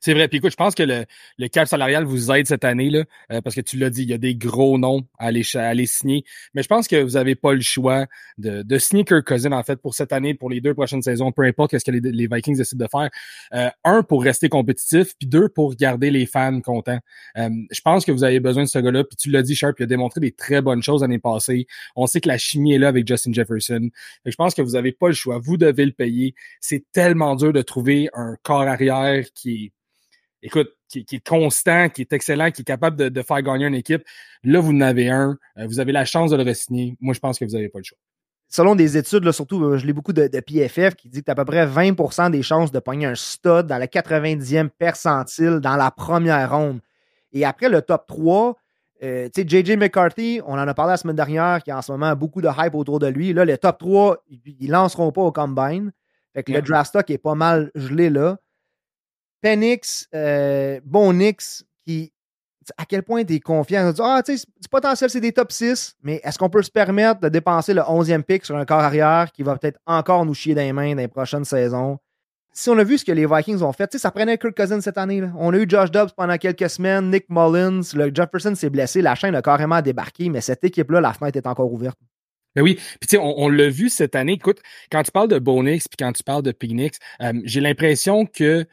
C'est 0.00 0.14
vrai. 0.14 0.28
Puis 0.28 0.38
écoute, 0.38 0.50
je 0.50 0.56
pense 0.56 0.74
que 0.74 0.82
le, 0.82 1.04
le 1.38 1.48
cap 1.48 1.68
salarial 1.68 2.04
vous 2.04 2.30
aide 2.32 2.46
cette 2.46 2.64
année, 2.64 2.90
là, 2.90 3.04
euh, 3.32 3.40
parce 3.40 3.54
que 3.54 3.60
tu 3.60 3.76
l'as 3.76 3.90
dit, 3.90 4.02
il 4.02 4.10
y 4.10 4.14
a 4.14 4.18
des 4.18 4.34
gros 4.34 4.78
noms 4.78 5.06
à 5.18 5.26
aller, 5.26 5.42
à 5.54 5.74
signer. 5.86 6.24
Mais 6.54 6.62
je 6.62 6.68
pense 6.68 6.88
que 6.88 7.02
vous 7.02 7.12
n'avez 7.12 7.34
pas 7.34 7.52
le 7.52 7.60
choix 7.60 8.06
de, 8.38 8.62
de 8.62 8.78
signer 8.78 9.04
Cousin, 9.04 9.52
en 9.52 9.62
fait, 9.62 9.76
pour 9.76 9.94
cette 9.94 10.12
année, 10.12 10.34
pour 10.34 10.50
les 10.50 10.60
deux 10.60 10.74
prochaines 10.74 11.02
saisons, 11.02 11.32
peu 11.32 11.42
importe 11.42 11.76
ce 11.76 11.84
que 11.84 11.90
les, 11.90 12.26
Vikings 12.26 12.56
décident 12.56 12.84
de 12.84 12.90
faire. 12.90 13.10
Euh, 13.54 13.70
un, 13.84 14.02
pour 14.02 14.22
rester 14.22 14.48
compétitif, 14.48 15.14
puis 15.18 15.28
deux, 15.28 15.48
pour 15.48 15.74
garder 15.74 16.10
les 16.10 16.26
fans 16.26 16.60
contents. 16.60 16.98
Euh, 17.36 17.50
je 17.70 17.80
pense 17.80 18.04
que 18.04 18.12
vous 18.12 18.24
avez 18.24 18.40
besoin 18.40 18.64
de 18.64 18.68
ce 18.68 18.78
gars-là. 18.78 19.04
Puis 19.04 19.16
tu 19.16 19.30
l'as 19.30 19.42
dit, 19.42 19.54
Sharp, 19.54 19.78
il 19.78 19.84
a 19.84 19.86
démontré 19.86 20.20
des 20.20 20.32
très 20.32 20.62
bonnes 20.62 20.82
choses 20.82 21.02
l'année 21.02 21.18
passée. 21.18 21.66
On 21.96 22.06
sait 22.06 22.20
que 22.20 22.28
la 22.28 22.38
chimie 22.38 22.74
est 22.74 22.78
là 22.78 22.88
avec 22.88 23.06
Justin 23.06 23.32
Jefferson. 23.32 23.88
je 24.24 24.36
pense 24.36 24.54
que 24.54 24.62
vous 24.62 24.72
n'avez 24.72 24.92
pas 24.92 25.08
le 25.08 25.14
choix. 25.14 25.38
Vous 25.38 25.56
devez 25.56 25.86
le 25.86 25.92
payer. 25.92 26.34
C'est 26.60 26.84
tellement 26.92 27.36
dur 27.36 27.52
de 27.52 27.62
trouver 27.62 28.08
un 28.14 28.36
corps 28.42 28.62
arrière 28.62 29.24
qui 29.34 29.64
est 29.66 29.72
écoute, 30.44 30.68
qui, 30.88 31.04
est 31.10 31.26
constant, 31.26 31.88
qui 31.88 32.02
est 32.02 32.12
excellent, 32.12 32.50
qui 32.50 32.62
est 32.62 32.64
capable 32.64 33.10
de, 33.10 33.22
faire 33.22 33.42
gagner 33.42 33.66
une 33.66 33.74
équipe. 33.74 34.04
Là, 34.44 34.60
vous 34.60 34.70
en 34.70 34.80
avez 34.80 35.10
un. 35.10 35.36
Euh, 35.58 35.66
vous 35.66 35.80
avez 35.80 35.90
la 35.90 36.04
chance 36.04 36.30
de 36.30 36.36
le 36.36 36.42
re 36.42 36.94
Moi, 37.00 37.14
je 37.14 37.18
pense 37.18 37.38
que 37.38 37.44
vous 37.44 37.52
n'avez 37.52 37.68
pas 37.68 37.78
le 37.78 37.84
choix. 37.84 37.98
Selon 38.48 38.76
des 38.76 38.96
études, 38.96 39.24
là, 39.24 39.32
surtout, 39.32 39.64
euh, 39.64 39.78
je 39.78 39.86
l'ai 39.86 39.92
beaucoup 39.92 40.12
de, 40.12 40.28
PFF 40.28 40.94
qui 40.94 41.08
dit 41.08 41.20
que 41.20 41.24
tu 41.24 41.30
as 41.30 41.32
à 41.32 41.34
peu 41.34 41.44
près 41.44 41.66
20% 41.66 42.30
des 42.30 42.42
chances 42.42 42.70
de 42.70 42.78
pogner 42.78 43.06
un 43.06 43.14
stud 43.14 43.66
dans 43.66 43.78
la 43.78 43.86
90e 43.86 44.68
percentile 44.68 45.58
dans 45.60 45.76
la 45.76 45.90
première 45.90 46.54
ronde. 46.56 46.80
Et 47.32 47.44
après 47.44 47.68
le 47.68 47.82
top 47.82 48.06
3, 48.06 48.56
euh, 49.02 49.28
tu 49.34 49.42
sais, 49.42 49.48
JJ 49.48 49.76
McCarthy, 49.76 50.40
on 50.46 50.52
en 50.52 50.68
a 50.68 50.74
parlé 50.74 50.92
la 50.92 50.96
semaine 50.98 51.16
dernière, 51.16 51.62
qui 51.62 51.70
a 51.70 51.78
en 51.78 51.82
ce 51.82 51.90
moment 51.90 52.14
beaucoup 52.14 52.40
de 52.40 52.48
hype 52.56 52.74
autour 52.74 53.00
de 53.00 53.08
lui. 53.08 53.32
Là, 53.32 53.44
les 53.44 53.58
top 53.58 53.78
3, 53.78 54.22
ils 54.28 54.70
lanceront 54.70 55.10
pas 55.10 55.22
au 55.22 55.32
combine. 55.32 55.90
Fait 56.34 56.42
que 56.42 56.52
le 56.52 56.62
draft 56.62 56.90
stock 56.90 57.10
est 57.10 57.18
pas 57.18 57.34
mal 57.34 57.70
gelé 57.74 58.10
là. 58.10 58.38
Penix, 59.44 60.08
euh, 60.14 60.80
Bonix, 60.86 61.66
qui, 61.86 62.10
à 62.78 62.86
quel 62.86 63.02
point 63.02 63.24
tu 63.24 63.34
es 63.34 63.40
confiant? 63.40 63.92
Ah, 63.98 64.22
tu 64.24 64.38
sais, 64.38 64.46
du 64.58 64.68
potentiel, 64.70 65.10
c'est 65.10 65.20
des 65.20 65.32
top 65.32 65.52
6, 65.52 65.96
mais 66.02 66.18
est-ce 66.24 66.38
qu'on 66.38 66.48
peut 66.48 66.62
se 66.62 66.70
permettre 66.70 67.20
de 67.20 67.28
dépenser 67.28 67.74
le 67.74 67.82
11e 67.82 68.22
pick 68.22 68.42
sur 68.46 68.56
un 68.56 68.64
corps 68.64 68.78
arrière 68.78 69.30
qui 69.32 69.42
va 69.42 69.58
peut-être 69.58 69.78
encore 69.84 70.24
nous 70.24 70.32
chier 70.32 70.54
dans 70.54 70.62
les 70.62 70.72
mains 70.72 70.94
dans 70.94 71.02
les 71.02 71.08
prochaines 71.08 71.44
saisons? 71.44 71.98
Si 72.54 72.70
on 72.70 72.78
a 72.78 72.84
vu 72.84 72.96
ce 72.96 73.04
que 73.04 73.12
les 73.12 73.26
Vikings 73.26 73.60
ont 73.60 73.72
fait, 73.74 73.94
ça 73.98 74.10
prenait 74.10 74.38
Kirk 74.38 74.56
Cousins 74.56 74.80
cette 74.80 74.96
année. 74.96 75.22
On 75.36 75.52
a 75.52 75.58
eu 75.58 75.66
Josh 75.68 75.90
Dobbs 75.90 76.12
pendant 76.16 76.38
quelques 76.38 76.70
semaines, 76.70 77.10
Nick 77.10 77.26
Mullins, 77.28 77.82
le 77.94 78.10
Jefferson 78.14 78.54
s'est 78.54 78.70
blessé, 78.70 79.02
la 79.02 79.14
chaîne 79.14 79.34
a 79.34 79.42
carrément 79.42 79.82
débarqué, 79.82 80.30
mais 80.30 80.40
cette 80.40 80.64
équipe-là, 80.64 81.02
la 81.02 81.12
fenêtre 81.12 81.36
est 81.36 81.46
encore 81.46 81.70
ouverte. 81.70 81.98
Ben 82.56 82.62
oui, 82.62 82.76
puis 82.76 83.08
tu 83.08 83.16
sais, 83.16 83.18
on, 83.18 83.48
l'a 83.48 83.68
vu 83.68 83.90
cette 83.90 84.14
année. 84.14 84.34
Écoute, 84.34 84.60
quand 84.90 85.02
tu 85.02 85.10
parles 85.10 85.28
de 85.28 85.38
Bonix 85.38 85.86
puis 85.86 85.96
quand 85.98 86.12
tu 86.12 86.22
parles 86.22 86.44
de 86.44 86.52
Pignix, 86.52 86.98
euh, 87.20 87.32
j'ai 87.44 87.60
l'impression 87.60 88.24
que 88.24 88.64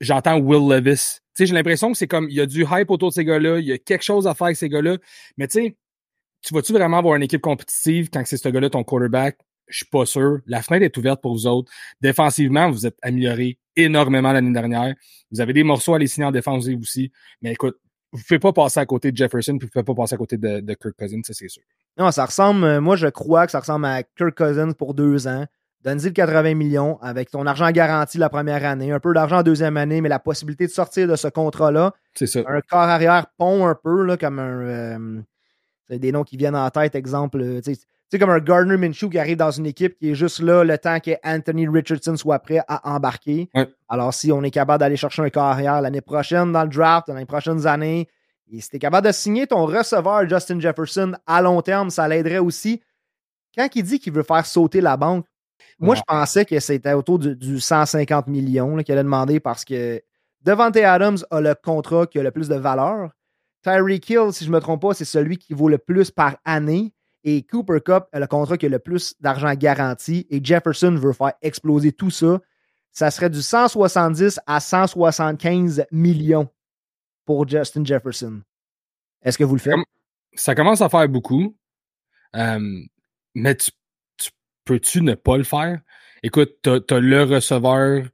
j'entends 0.00 0.38
Will 0.38 0.68
Levis. 0.68 1.18
Tu 1.36 1.44
sais, 1.44 1.46
j'ai 1.46 1.54
l'impression 1.54 1.92
que 1.92 1.98
c'est 1.98 2.08
comme, 2.08 2.28
il 2.28 2.36
y 2.36 2.40
a 2.40 2.46
du 2.46 2.64
hype 2.70 2.90
autour 2.90 3.10
de 3.10 3.14
ces 3.14 3.24
gars-là, 3.24 3.58
il 3.58 3.66
y 3.66 3.72
a 3.72 3.78
quelque 3.78 4.02
chose 4.02 4.26
à 4.26 4.34
faire 4.34 4.46
avec 4.46 4.56
ces 4.56 4.68
gars-là. 4.68 4.98
Mais 5.36 5.46
tu 5.46 5.62
sais, 5.62 5.76
tu 6.42 6.54
vas-tu 6.54 6.72
vraiment 6.72 6.98
avoir 6.98 7.16
une 7.16 7.22
équipe 7.22 7.42
compétitive 7.42 8.08
quand 8.12 8.22
c'est 8.24 8.36
ce 8.36 8.48
gars-là 8.48 8.70
ton 8.70 8.82
quarterback? 8.82 9.38
Je 9.66 9.78
suis 9.78 9.86
pas 9.86 10.04
sûr. 10.04 10.38
La 10.46 10.62
fenêtre 10.62 10.84
est 10.84 10.96
ouverte 10.96 11.22
pour 11.22 11.32
vous 11.32 11.46
autres. 11.46 11.70
Défensivement, 12.00 12.70
vous 12.70 12.86
êtes 12.86 12.96
amélioré 13.02 13.58
énormément 13.76 14.32
l'année 14.32 14.52
dernière. 14.52 14.94
Vous 15.30 15.40
avez 15.40 15.52
des 15.52 15.62
morceaux 15.62 15.94
à 15.94 15.98
les 15.98 16.08
signer 16.08 16.26
en 16.26 16.32
défensive 16.32 16.80
aussi. 16.80 17.12
Mais 17.40 17.52
écoute, 17.52 17.76
vous 18.12 18.18
ne 18.18 18.24
pouvez 18.24 18.40
pas 18.40 18.52
passer 18.52 18.80
à 18.80 18.86
côté 18.86 19.12
de 19.12 19.16
Jefferson, 19.16 19.56
puis 19.58 19.68
vous 19.68 19.78
ne 19.78 19.82
pouvez 19.84 19.94
pas 19.94 20.02
passer 20.02 20.14
à 20.14 20.18
côté 20.18 20.36
de, 20.36 20.60
de 20.60 20.74
Kirk 20.74 20.96
Cousins, 20.98 21.20
ça 21.22 21.32
c'est 21.32 21.48
sûr. 21.48 21.62
Non, 21.96 22.10
ça 22.10 22.24
ressemble, 22.24 22.64
euh, 22.64 22.80
moi 22.80 22.96
je 22.96 23.06
crois 23.06 23.46
que 23.46 23.52
ça 23.52 23.60
ressemble 23.60 23.86
à 23.86 24.02
Kirk 24.02 24.36
Cousins 24.36 24.72
pour 24.72 24.94
deux 24.94 25.28
ans. 25.28 25.46
Donne-y 25.82 26.06
le 26.06 26.10
80 26.10 26.54
millions 26.54 26.98
avec 27.00 27.30
ton 27.30 27.46
argent 27.46 27.70
garanti 27.70 28.18
la 28.18 28.28
première 28.28 28.64
année, 28.66 28.92
un 28.92 29.00
peu 29.00 29.14
d'argent 29.14 29.36
la 29.36 29.42
deuxième 29.42 29.78
année, 29.78 30.02
mais 30.02 30.10
la 30.10 30.18
possibilité 30.18 30.66
de 30.66 30.70
sortir 30.70 31.08
de 31.08 31.16
ce 31.16 31.28
contrat-là. 31.28 31.94
C'est 32.14 32.26
ça. 32.26 32.40
Un 32.46 32.60
corps 32.60 32.80
arrière 32.80 33.26
pont 33.38 33.66
un 33.66 33.74
peu, 33.74 34.04
là, 34.04 34.16
comme 34.16 34.38
un. 34.38 34.60
Euh, 34.62 35.20
des 35.88 36.12
noms 36.12 36.22
qui 36.22 36.36
viennent 36.36 36.56
en 36.56 36.68
tête, 36.70 36.94
exemple. 36.94 37.40
Euh, 37.40 37.60
tu 37.62 37.74
sais, 37.74 38.18
comme 38.18 38.30
un 38.30 38.40
Gardner 38.40 38.76
Minshew 38.76 39.08
qui 39.08 39.18
arrive 39.18 39.38
dans 39.38 39.50
une 39.50 39.66
équipe 39.66 39.96
qui 39.98 40.10
est 40.10 40.14
juste 40.14 40.40
là 40.40 40.64
le 40.64 40.76
temps 40.78 41.00
que 41.00 41.12
Anthony 41.24 41.66
Richardson 41.68 42.16
soit 42.16 42.38
prêt 42.40 42.60
à 42.68 42.92
embarquer. 42.92 43.48
Alors, 43.88 44.12
si 44.12 44.30
on 44.32 44.42
est 44.42 44.50
capable 44.50 44.80
d'aller 44.80 44.96
chercher 44.96 45.22
un 45.22 45.30
corps 45.30 45.44
arrière 45.44 45.80
l'année 45.80 46.00
prochaine 46.00 46.52
dans 46.52 46.62
le 46.62 46.68
draft, 46.68 47.08
dans 47.08 47.14
les 47.14 47.24
prochaines 47.24 47.66
années, 47.66 48.08
et 48.52 48.60
si 48.60 48.68
tu 48.68 48.76
es 48.76 48.78
capable 48.80 49.06
de 49.06 49.12
signer 49.12 49.46
ton 49.46 49.64
receveur 49.64 50.28
Justin 50.28 50.58
Jefferson 50.58 51.12
à 51.26 51.40
long 51.40 51.62
terme, 51.62 51.90
ça 51.90 52.08
l'aiderait 52.08 52.38
aussi. 52.38 52.82
Quand 53.56 53.68
il 53.74 53.84
dit 53.84 54.00
qu'il 54.00 54.12
veut 54.12 54.24
faire 54.24 54.44
sauter 54.44 54.80
la 54.80 54.96
banque, 54.96 55.24
moi, 55.80 55.94
je 55.94 56.02
pensais 56.06 56.44
que 56.44 56.60
c'était 56.60 56.92
autour 56.92 57.18
du, 57.18 57.58
150 57.58 58.26
millions 58.26 58.76
qu'elle 58.82 58.98
a 58.98 59.02
demandé 59.02 59.40
parce 59.40 59.64
que 59.64 60.02
Devante 60.42 60.76
Adams 60.76 61.18
a 61.30 61.40
le 61.40 61.54
contrat 61.54 62.06
qui 62.06 62.18
a 62.18 62.22
le 62.22 62.30
plus 62.30 62.48
de 62.48 62.54
valeur. 62.54 63.10
Tyreek 63.62 64.08
Hill, 64.08 64.32
si 64.32 64.44
je 64.44 64.50
ne 64.50 64.54
me 64.54 64.60
trompe 64.60 64.82
pas, 64.82 64.94
c'est 64.94 65.04
celui 65.04 65.38
qui 65.38 65.54
vaut 65.54 65.68
le 65.68 65.78
plus 65.78 66.10
par 66.10 66.36
année. 66.44 66.92
Et 67.24 67.42
Cooper 67.42 67.80
Cup 67.84 68.04
a 68.12 68.20
le 68.20 68.26
contrat 68.26 68.56
qui 68.56 68.66
a 68.66 68.68
le 68.68 68.78
plus 68.78 69.14
d'argent 69.20 69.52
garanti. 69.54 70.26
Et 70.30 70.42
Jefferson 70.42 70.94
veut 70.94 71.12
faire 71.12 71.32
exploser 71.42 71.92
tout 71.92 72.10
ça. 72.10 72.40
Ça 72.92 73.10
serait 73.10 73.30
du 73.30 73.42
170 73.42 74.40
à 74.46 74.60
175 74.60 75.84
millions 75.92 76.48
pour 77.24 77.48
Justin 77.48 77.84
Jefferson. 77.84 78.42
Est-ce 79.22 79.38
que 79.38 79.44
vous 79.44 79.54
le 79.54 79.60
faites? 79.60 79.76
Ça 80.34 80.54
commence 80.54 80.80
à 80.80 80.88
faire 80.88 81.08
beaucoup. 81.08 81.54
Euh, 82.36 82.80
mais 83.34 83.54
tu 83.54 83.70
peux-tu 84.70 85.02
ne 85.02 85.14
pas 85.14 85.36
le 85.36 85.42
faire? 85.42 85.80
Écoute, 86.22 86.58
tu 86.62 86.70
as, 86.70 87.00
le 87.00 87.24
receveur, 87.24 88.04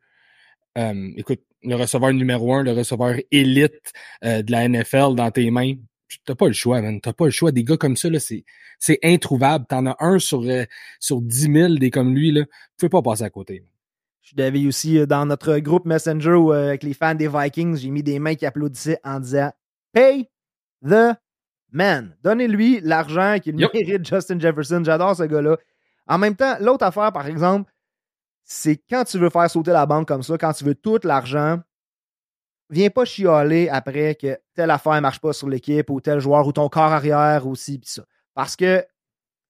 euh, 0.78 1.10
écoute, 1.18 1.42
le 1.62 1.74
receveur 1.74 2.14
numéro 2.14 2.54
un, 2.54 2.62
le 2.62 2.72
receveur 2.72 3.16
élite 3.30 3.92
euh, 4.24 4.40
de 4.40 4.50
la 4.50 4.66
NFL 4.66 5.16
dans 5.16 5.30
tes 5.30 5.50
mains. 5.50 5.74
T'as 6.24 6.34
pas 6.34 6.46
le 6.46 6.54
choix, 6.54 6.80
man. 6.80 6.98
T'as 6.98 7.12
pas 7.12 7.26
le 7.26 7.30
choix. 7.30 7.52
Des 7.52 7.62
gars 7.62 7.76
comme 7.76 7.94
ça, 7.94 8.08
là, 8.08 8.18
c'est, 8.18 8.44
introuvable. 9.04 9.66
T'en 9.68 9.84
as 9.84 9.96
un 10.00 10.18
sur, 10.18 10.44
euh, 10.44 10.64
sur 10.98 11.20
10 11.20 11.52
000 11.52 11.74
des 11.74 11.90
comme 11.90 12.14
lui, 12.14 12.32
là. 12.32 12.44
Tu 12.78 12.86
peux 12.86 12.88
pas 12.88 13.02
passer 13.02 13.24
à 13.24 13.30
côté. 13.30 13.62
Je 14.22 14.34
t'avais 14.34 14.66
aussi 14.66 15.06
dans 15.06 15.26
notre 15.26 15.58
groupe 15.58 15.84
Messenger 15.84 16.38
avec 16.54 16.84
les 16.84 16.94
fans 16.94 17.14
des 17.14 17.28
Vikings, 17.28 17.76
j'ai 17.76 17.90
mis 17.90 18.02
des 18.02 18.18
mains 18.18 18.34
qui 18.34 18.46
applaudissaient 18.46 18.98
en 19.04 19.20
disant 19.20 19.52
Pay 19.92 20.30
the 20.82 21.16
man. 21.70 22.16
Donnez-lui 22.24 22.80
l'argent 22.80 23.36
qu'il 23.42 23.56
mérite, 23.56 24.06
Justin 24.08 24.40
Jefferson. 24.40 24.82
J'adore 24.82 25.16
ce 25.16 25.24
gars-là. 25.24 25.58
En 26.06 26.18
même 26.18 26.36
temps, 26.36 26.56
l'autre 26.60 26.84
affaire, 26.84 27.12
par 27.12 27.26
exemple, 27.26 27.72
c'est 28.44 28.76
quand 28.88 29.04
tu 29.04 29.18
veux 29.18 29.30
faire 29.30 29.50
sauter 29.50 29.72
la 29.72 29.86
banque 29.86 30.06
comme 30.06 30.22
ça, 30.22 30.38
quand 30.38 30.52
tu 30.52 30.64
veux 30.64 30.74
tout 30.74 31.00
l'argent, 31.02 31.58
viens 32.70 32.90
pas 32.90 33.04
chialer 33.04 33.68
après 33.68 34.14
que 34.14 34.38
telle 34.54 34.70
affaire 34.70 35.00
marche 35.00 35.20
pas 35.20 35.32
sur 35.32 35.48
l'équipe 35.48 35.90
ou 35.90 36.00
tel 36.00 36.20
joueur 36.20 36.46
ou 36.46 36.52
ton 36.52 36.68
corps 36.68 36.92
arrière 36.92 37.46
aussi, 37.46 37.78
pis 37.78 37.90
ça. 37.90 38.02
Parce 38.34 38.54
que 38.54 38.84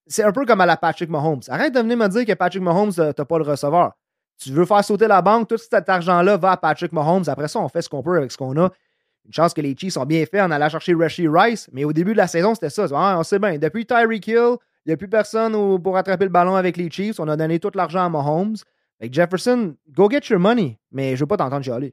c'est 0.06 0.22
un 0.22 0.32
peu 0.32 0.46
comme 0.46 0.60
à 0.60 0.66
la 0.66 0.76
Patrick 0.76 1.10
Mahomes. 1.10 1.42
Arrête 1.48 1.75
de 1.75 1.80
venir 1.80 1.96
me 1.96 2.08
dire 2.08 2.25
que 2.25 2.32
Patrick 2.32 2.62
Mahomes, 2.62 2.92
t'as 2.94 3.25
pas 3.25 3.38
le 3.38 3.44
receveur. 3.44 3.92
Tu 4.38 4.50
veux 4.50 4.64
faire 4.64 4.84
sauter 4.84 5.08
la 5.08 5.22
banque, 5.22 5.48
tout 5.48 5.58
cet 5.58 5.88
argent-là 5.88 6.36
va 6.36 6.52
à 6.52 6.56
Patrick 6.56 6.92
Mahomes. 6.92 7.25
Après 7.26 7.48
ça, 7.48 7.58
on 7.58 7.68
fait 7.68 7.82
ce 7.82 7.88
qu'on 7.88 8.02
peut 8.02 8.16
avec 8.18 8.30
ce 8.30 8.36
qu'on 8.36 8.56
a. 8.58 8.70
Une 9.25 9.32
chance 9.32 9.52
que 9.52 9.60
les 9.60 9.75
Chiefs 9.76 9.96
ont 9.96 10.04
bien 10.04 10.25
fait 10.25 10.40
en 10.40 10.50
allant 10.50 10.68
chercher 10.68 10.94
Rashi 10.94 11.26
Rice, 11.26 11.68
mais 11.72 11.84
au 11.84 11.92
début 11.92 12.12
de 12.12 12.18
la 12.18 12.28
saison, 12.28 12.54
c'était 12.54 12.70
ça. 12.70 12.86
Ah, 12.94 13.16
on 13.18 13.25
sait 13.25 13.40
bien, 13.40 13.58
depuis 13.58 13.84
Tyreek 13.84 14.28
Hill, 14.28 14.56
il 14.87 14.90
n'y 14.90 14.93
a 14.93 14.97
plus 14.97 15.09
personne 15.09 15.83
pour 15.83 15.97
attraper 15.97 16.25
le 16.25 16.31
ballon 16.31 16.55
avec 16.55 16.76
les 16.76 16.88
Chiefs. 16.88 17.19
On 17.19 17.26
a 17.26 17.37
donné 17.37 17.59
tout 17.59 17.71
l'argent 17.75 18.05
à 18.05 18.09
Mahomes. 18.09 18.57
Avec 19.00 19.12
Jefferson, 19.12 19.76
go 19.90 20.09
get 20.09 20.21
your 20.31 20.38
money, 20.38 20.78
mais 20.90 21.11
je 21.11 21.14
ne 21.14 21.19
veux 21.21 21.26
pas 21.26 21.37
t'entendre 21.37 21.64
chialer. 21.64 21.93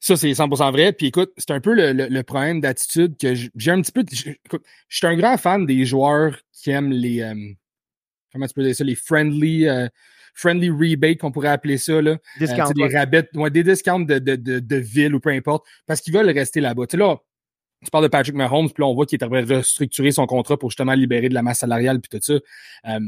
Ça, 0.00 0.16
c'est 0.16 0.30
100% 0.30 0.70
vrai. 0.72 0.92
Puis 0.92 1.08
écoute, 1.08 1.32
c'est 1.36 1.50
un 1.50 1.60
peu 1.60 1.74
le, 1.74 2.22
problème 2.22 2.60
d'attitude 2.60 3.16
que 3.18 3.34
j'ai 3.34 3.70
un 3.70 3.82
petit 3.82 3.92
peu. 3.92 4.04
Je, 4.10 4.30
je 4.88 4.96
suis 4.96 5.06
un 5.06 5.16
grand 5.16 5.36
fan 5.36 5.66
des 5.66 5.84
joueurs 5.84 6.38
qui 6.52 6.70
aiment 6.70 6.92
les. 6.92 7.20
Euh, 7.20 7.34
comment 8.32 8.46
tu 8.46 8.54
peux 8.54 8.62
dire 8.62 8.76
ça? 8.76 8.84
Les 8.84 8.94
friendly. 8.94 9.66
Euh, 9.66 9.88
friendly 10.34 10.68
rebate, 10.68 11.18
qu'on 11.18 11.30
pourrait 11.30 11.48
appeler 11.48 11.78
ça, 11.78 12.02
là. 12.02 12.16
Euh, 12.40 12.72
des 12.74 12.96
rabais, 12.96 13.28
des 13.50 13.62
discounts 13.62 14.00
de, 14.00 14.18
de, 14.18 14.36
de, 14.36 14.76
ville 14.76 15.14
ou 15.14 15.20
peu 15.20 15.30
importe, 15.30 15.64
parce 15.86 16.00
qu'ils 16.00 16.12
veulent 16.12 16.28
rester 16.28 16.60
là-bas. 16.60 16.86
Tu 16.88 16.92
sais, 16.92 16.96
là, 16.96 17.16
tu 17.84 17.90
parles 17.90 18.04
de 18.04 18.08
Patrick 18.08 18.34
Mahomes, 18.34 18.70
puis 18.70 18.82
là, 18.82 18.86
on 18.86 18.94
voit 18.94 19.06
qu'il 19.06 19.20
est 19.20 19.24
en 19.24 19.28
train 19.28 19.42
de 19.42 19.54
restructurer 19.54 20.10
son 20.10 20.26
contrat 20.26 20.56
pour 20.56 20.70
justement 20.70 20.94
libérer 20.94 21.28
de 21.28 21.34
la 21.34 21.42
masse 21.42 21.58
salariale, 21.58 22.00
puis 22.00 22.18
tout 22.18 22.22
ça. 22.22 22.34
Euh, 22.88 23.00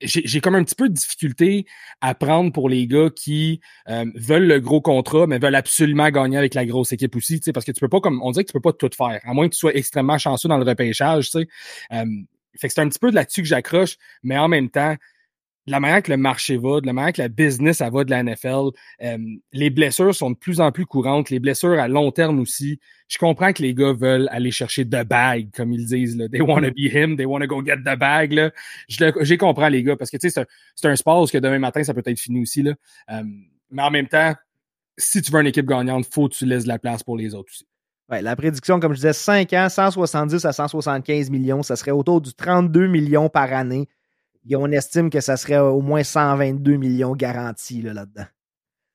j'ai 0.00 0.40
comme 0.40 0.54
un 0.54 0.62
petit 0.62 0.76
peu 0.76 0.88
de 0.88 0.94
difficulté 0.94 1.66
à 2.00 2.14
prendre 2.14 2.52
pour 2.52 2.68
les 2.68 2.86
gars 2.86 3.10
qui 3.14 3.60
euh, 3.88 4.04
veulent 4.14 4.46
le 4.46 4.60
gros 4.60 4.80
contrat, 4.80 5.26
mais 5.26 5.38
veulent 5.38 5.56
absolument 5.56 6.08
gagner 6.10 6.36
avec 6.36 6.54
la 6.54 6.64
grosse 6.64 6.92
équipe 6.92 7.16
aussi, 7.16 7.40
parce 7.52 7.66
que 7.66 7.72
tu 7.72 7.80
peux 7.80 7.88
pas, 7.88 8.00
comme 8.00 8.22
on 8.22 8.30
dirait 8.30 8.44
que 8.44 8.50
tu 8.50 8.52
peux 8.52 8.60
pas 8.60 8.72
tout 8.72 8.90
faire, 8.96 9.20
à 9.24 9.34
moins 9.34 9.48
que 9.48 9.54
tu 9.54 9.58
sois 9.58 9.74
extrêmement 9.74 10.18
chanceux 10.18 10.48
dans 10.48 10.58
le 10.58 10.64
repêchage, 10.64 11.30
tu 11.30 11.40
sais. 11.40 11.48
Euh, 11.92 12.04
fait 12.56 12.68
que 12.68 12.74
c'est 12.74 12.80
un 12.80 12.88
petit 12.88 12.98
peu 12.98 13.10
de 13.10 13.16
là-dessus 13.16 13.42
que 13.42 13.48
j'accroche, 13.48 13.96
mais 14.22 14.38
en 14.38 14.48
même 14.48 14.70
temps, 14.70 14.96
de 15.68 15.72
la 15.72 15.80
manière 15.80 16.02
que 16.02 16.10
le 16.10 16.16
marché 16.16 16.56
va, 16.56 16.80
de 16.80 16.86
la 16.86 16.92
manière 16.92 17.12
que 17.12 17.22
la 17.22 17.28
business 17.28 17.82
va 17.82 18.04
de 18.04 18.10
la 18.10 18.22
NFL, 18.22 18.70
euh, 19.02 19.18
les 19.52 19.70
blessures 19.70 20.14
sont 20.14 20.30
de 20.30 20.36
plus 20.36 20.60
en 20.60 20.72
plus 20.72 20.86
courantes, 20.86 21.30
les 21.30 21.38
blessures 21.38 21.78
à 21.78 21.88
long 21.88 22.10
terme 22.10 22.40
aussi. 22.40 22.80
Je 23.06 23.18
comprends 23.18 23.52
que 23.52 23.62
les 23.62 23.74
gars 23.74 23.92
veulent 23.92 24.28
aller 24.32 24.50
chercher 24.50 24.84
the 24.86 25.04
bag, 25.04 25.50
comme 25.54 25.72
ils 25.72 25.86
disent. 25.86 26.16
Là. 26.16 26.28
They 26.28 26.40
want 26.40 26.62
to 26.62 26.70
be 26.70 26.92
him, 26.92 27.16
they 27.16 27.26
want 27.26 27.40
to 27.40 27.46
go 27.46 27.62
get 27.64 27.76
the 27.84 27.98
bag. 27.98 28.32
Là. 28.32 28.50
Je 28.88 29.34
comprends 29.34 29.68
les 29.68 29.82
gars, 29.82 29.96
parce 29.96 30.10
que 30.10 30.16
c'est 30.20 30.38
un, 30.84 30.96
sport 30.96 31.22
où 31.22 31.26
que 31.26 31.38
demain 31.38 31.58
matin, 31.58 31.84
ça 31.84 31.92
peut 31.92 32.02
être 32.04 32.18
fini 32.18 32.40
aussi. 32.40 32.62
Là. 32.62 32.72
Euh, 33.10 33.22
mais 33.70 33.82
en 33.82 33.90
même 33.90 34.08
temps, 34.08 34.34
si 34.96 35.20
tu 35.22 35.30
veux 35.30 35.40
une 35.40 35.46
équipe 35.46 35.66
gagnante, 35.66 36.06
faut 36.10 36.28
que 36.28 36.34
tu 36.34 36.46
laisses 36.46 36.64
de 36.64 36.68
la 36.68 36.78
place 36.78 37.02
pour 37.02 37.16
les 37.16 37.34
autres 37.34 37.50
aussi. 37.52 37.66
Ouais, 38.10 38.22
la 38.22 38.36
prédiction, 38.36 38.80
comme 38.80 38.92
je 38.92 39.00
disais, 39.00 39.12
5 39.12 39.52
ans, 39.52 39.68
170 39.68 40.46
à 40.46 40.52
175 40.52 41.28
millions, 41.28 41.62
ça 41.62 41.76
serait 41.76 41.90
autour 41.90 42.22
du 42.22 42.32
32 42.32 42.86
millions 42.86 43.28
par 43.28 43.52
année 43.52 43.86
on 44.56 44.70
estime 44.70 45.10
que 45.10 45.20
ça 45.20 45.36
serait 45.36 45.58
au 45.58 45.80
moins 45.80 46.02
122 46.02 46.76
millions 46.76 47.14
garantis 47.14 47.82
là-dedans. 47.82 48.26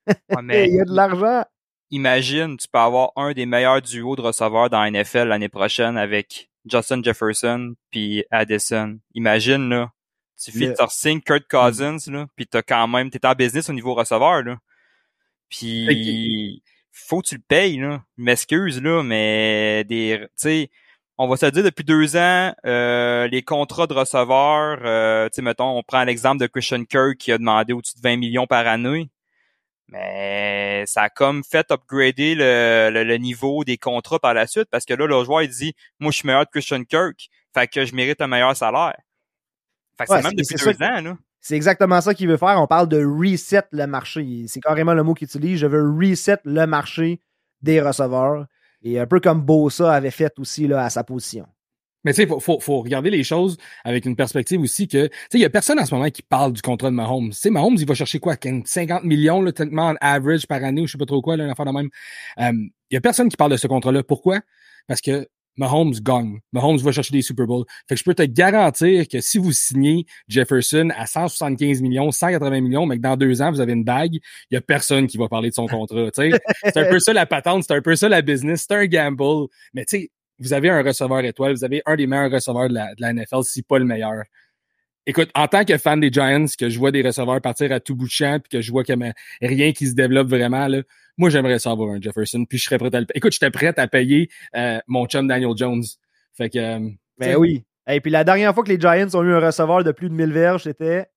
Il 0.49 0.73
y 0.73 0.81
a 0.81 0.85
de 0.85 0.95
l'argent. 0.95 1.45
Imagine, 1.91 2.57
tu 2.57 2.67
peux 2.67 2.79
avoir 2.79 3.11
un 3.15 3.33
des 3.33 3.45
meilleurs 3.45 3.81
duos 3.81 4.15
de 4.15 4.21
receveurs 4.21 4.69
dans 4.69 4.81
la 4.81 4.89
NFL 4.89 5.27
l'année 5.27 5.49
prochaine 5.49 5.97
avec 5.97 6.49
Justin 6.65 7.03
Jefferson 7.03 7.75
puis 7.91 8.25
Addison. 8.31 8.99
Imagine, 9.13 9.69
là. 9.69 9.91
Tu 10.41 10.51
fais 10.51 10.73
le... 10.77 11.19
Kurt 11.19 11.47
Cousins, 11.47 11.97
là, 12.07 12.27
puis 12.35 12.47
t'as 12.47 12.63
quand 12.63 12.87
même, 12.87 13.09
t'es 13.09 13.25
en 13.25 13.33
business 13.33 13.69
au 13.69 13.73
niveau 13.73 13.93
receveur, 13.93 14.43
là. 14.43 14.57
Puis, 15.49 16.63
faut 16.91 17.21
que 17.21 17.27
tu 17.27 17.35
le 17.35 17.43
payes, 17.47 17.77
là. 17.77 18.03
M'excuse, 18.17 18.81
là, 18.81 19.03
mais 19.03 19.83
des, 19.83 20.19
tu 20.21 20.27
sais, 20.35 20.69
on 21.23 21.27
va 21.29 21.37
se 21.37 21.45
dire 21.45 21.63
depuis 21.63 21.85
deux 21.85 22.17
ans, 22.17 22.53
euh, 22.65 23.27
les 23.27 23.43
contrats 23.43 23.87
de 23.87 23.93
receveurs, 23.93 24.79
euh, 24.83 25.29
tu 25.29 25.35
sais, 25.35 25.41
mettons, 25.41 25.77
on 25.77 25.81
prend 25.81 26.03
l'exemple 26.03 26.41
de 26.41 26.47
Christian 26.47 26.83
Kirk 26.83 27.17
qui 27.17 27.31
a 27.31 27.37
demandé 27.37 27.71
au-dessus 27.71 27.95
de 27.95 28.01
20 28.01 28.17
millions 28.17 28.45
par 28.45 28.67
année. 28.67 29.09
Mais 29.87 30.83
ça 30.85 31.03
a 31.03 31.09
comme 31.09 31.43
fait 31.43 31.71
upgrader 31.71 32.35
le, 32.35 33.17
niveau 33.17 33.63
des 33.63 33.77
contrats 33.77 34.19
par 34.19 34.33
la 34.33 34.47
suite 34.47 34.67
parce 34.69 34.85
que 34.85 34.93
là, 34.93 35.05
le 35.05 35.23
joueur, 35.23 35.43
il 35.43 35.49
dit 35.49 35.73
Moi, 35.99 36.11
je 36.11 36.17
suis 36.17 36.27
meilleur 36.27 36.45
que 36.45 36.51
Christian 36.51 36.83
Kirk, 36.83 37.29
fait 37.53 37.67
que 37.67 37.85
je 37.85 37.95
mérite 37.95 38.19
un 38.19 38.27
meilleur 38.27 38.55
salaire. 38.55 38.99
Fait 39.97 40.05
que 40.05 40.13
c'est 40.15 40.23
même 40.23 40.33
depuis 40.33 40.55
deux 40.55 40.83
ans, 40.83 41.01
là. 41.01 41.17
C'est 41.39 41.55
exactement 41.55 41.99
ça 41.99 42.13
qu'il 42.13 42.29
veut 42.29 42.37
faire. 42.37 42.59
On 42.61 42.67
parle 42.67 42.87
de 42.87 43.03
reset 43.03 43.63
le 43.71 43.85
marché. 43.85 44.45
C'est 44.47 44.61
carrément 44.61 44.93
le 44.93 45.03
mot 45.03 45.13
qu'il 45.13 45.25
utilise. 45.25 45.59
Je 45.59 45.67
veux 45.67 45.83
reset 45.83 46.37
le 46.45 46.65
marché 46.65 47.19
des 47.61 47.81
receveurs. 47.81 48.45
Et 48.83 48.99
un 48.99 49.07
peu 49.07 49.19
comme 49.19 49.41
Bosa 49.41 49.93
avait 49.93 50.11
fait 50.11 50.37
aussi 50.39 50.67
là, 50.67 50.83
à 50.83 50.89
sa 50.89 51.03
position. 51.03 51.45
Mais 52.03 52.11
tu 52.11 52.17
sais, 52.17 52.23
il 52.23 52.41
faut, 52.41 52.59
faut, 52.59 52.81
regarder 52.81 53.09
les 53.09 53.23
choses 53.23 53.57
avec 53.85 54.05
une 54.05 54.17
perspective 54.17 54.59
aussi 54.59 54.89
que, 54.89 55.07
tu 55.07 55.13
sais, 55.29 55.37
il 55.37 55.41
y 55.41 55.45
a 55.45 55.49
personne 55.49 55.79
en 55.79 55.85
ce 55.85 55.95
moment 55.95 56.09
qui 56.09 56.21
parle 56.21 56.51
du 56.51 56.61
contrat 56.61 56.89
de 56.89 56.95
Mahomes. 56.95 57.29
Tu 57.29 57.37
sais, 57.37 57.49
Mahomes, 57.49 57.77
il 57.79 57.87
va 57.87 57.93
chercher 57.93 58.19
quoi? 58.19 58.35
50 58.35 59.05
millions, 59.05 59.41
là, 59.41 59.53
techniquement, 59.53 59.89
en 59.89 59.95
average 60.01 60.45
par 60.45 60.61
année, 60.63 60.81
ou 60.81 60.87
je 60.87 60.93
sais 60.93 60.97
pas 60.97 61.05
trop 61.05 61.21
quoi, 61.21 61.37
là, 61.37 61.45
une 61.45 61.51
affaire 61.51 61.65
de 61.65 61.71
même. 61.71 61.89
Euh, 62.39 62.51
il 62.89 62.93
y 62.93 62.97
a 62.97 63.01
personne 63.01 63.29
qui 63.29 63.37
parle 63.37 63.51
de 63.51 63.57
ce 63.57 63.67
contrat-là. 63.67 64.03
Pourquoi? 64.03 64.41
Parce 64.87 64.99
que 64.99 65.27
Mahomes 65.57 65.93
gagne. 66.01 66.39
Mahomes 66.51 66.77
va 66.77 66.91
chercher 66.91 67.13
des 67.13 67.21
Super 67.21 67.45
Bowls. 67.45 67.65
Fait 67.87 67.95
que 67.95 67.99
je 67.99 68.03
peux 68.03 68.15
te 68.15 68.23
garantir 68.23 69.07
que 69.07 69.21
si 69.21 69.37
vous 69.37 69.51
signez 69.51 70.05
Jefferson 70.27 70.89
à 70.95 71.05
175 71.05 71.81
millions, 71.81 72.11
180 72.11 72.61
millions, 72.61 72.85
mais 72.85 72.97
que 72.97 73.01
dans 73.01 73.17
deux 73.17 73.41
ans, 73.41 73.51
vous 73.51 73.61
avez 73.61 73.73
une 73.73 73.83
bague, 73.83 74.15
il 74.15 74.53
y 74.53 74.57
a 74.57 74.61
personne 74.61 75.07
qui 75.07 75.17
va 75.17 75.27
parler 75.27 75.49
de 75.49 75.55
son 75.55 75.67
contrat. 75.67 76.09
c'est 76.15 76.77
un 76.77 76.89
peu 76.89 76.99
ça 76.99 77.13
la 77.13 77.25
patente, 77.25 77.63
c'est 77.67 77.73
un 77.73 77.81
peu 77.81 77.95
ça 77.95 78.09
la 78.09 78.21
business, 78.21 78.65
c'est 78.67 78.75
un 78.75 78.85
gamble. 78.85 79.47
Mais 79.73 79.85
tu 79.85 79.97
sais, 79.97 80.11
vous 80.39 80.53
avez 80.53 80.69
un 80.69 80.81
receveur 80.81 81.23
étoile, 81.23 81.53
vous 81.53 81.63
avez 81.63 81.81
un 81.85 81.95
des 81.95 82.07
meilleurs 82.07 82.31
receveurs 82.31 82.69
de 82.69 82.73
la, 82.73 82.95
de 82.95 83.01
la 83.01 83.13
NFL, 83.13 83.43
si 83.43 83.61
pas 83.61 83.79
le 83.79 83.85
meilleur. 83.85 84.23
Écoute, 85.05 85.29
en 85.35 85.47
tant 85.47 85.65
que 85.65 85.77
fan 85.77 85.99
des 85.99 86.11
Giants, 86.11 86.45
que 86.57 86.69
je 86.69 86.79
vois 86.79 86.91
des 86.91 87.01
receveurs 87.01 87.41
partir 87.41 87.71
à 87.71 87.79
tout 87.79 87.95
bout 87.95 88.05
de 88.05 88.11
champ, 88.11 88.39
puis 88.39 88.57
que 88.57 88.61
je 88.61 88.71
vois 88.71 88.83
qu'il 88.83 88.97
n'y 88.97 89.07
a 89.07 89.13
rien 89.41 89.73
qui 89.73 89.87
se 89.87 89.95
développe 89.95 90.29
vraiment, 90.29 90.67
là, 90.67 90.81
moi, 91.17 91.29
j'aimerais 91.29 91.59
ça 91.59 91.71
avoir 91.71 91.91
un 91.91 92.01
Jefferson, 92.01 92.45
puis 92.45 92.57
je 92.57 92.63
serais 92.63 92.77
prêt 92.77 92.93
à 92.93 92.99
le 92.99 93.05
payer. 93.05 93.17
Écoute, 93.17 93.33
j'étais 93.33 93.51
prêt 93.51 93.73
à 93.77 93.87
payer 93.87 94.29
euh, 94.55 94.79
mon 94.87 95.05
chum 95.05 95.27
Daniel 95.27 95.55
Jones. 95.55 95.83
Fait 96.33 96.49
que. 96.49 96.57
Euh, 96.57 96.89
ben 97.17 97.35
oui. 97.35 97.63
Et 97.87 97.99
puis 97.99 98.11
la 98.11 98.23
dernière 98.23 98.53
fois 98.53 98.63
que 98.63 98.69
les 98.69 98.79
Giants 98.79 99.13
ont 99.13 99.23
eu 99.23 99.33
un 99.33 99.39
receveur 99.39 99.83
de 99.83 99.91
plus 99.91 100.09
de 100.09 100.13
1000 100.13 100.31
verges, 100.31 100.63
c'était. 100.63 101.07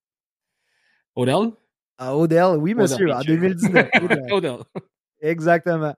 Odell? 1.14 1.52
Ah, 1.97 2.14
Odell, 2.14 2.59
oui, 2.59 2.75
monsieur, 2.75 3.11
en 3.11 3.21
2019. 3.21 3.88
Odell. 4.31 4.59
Exactement. 5.23 5.95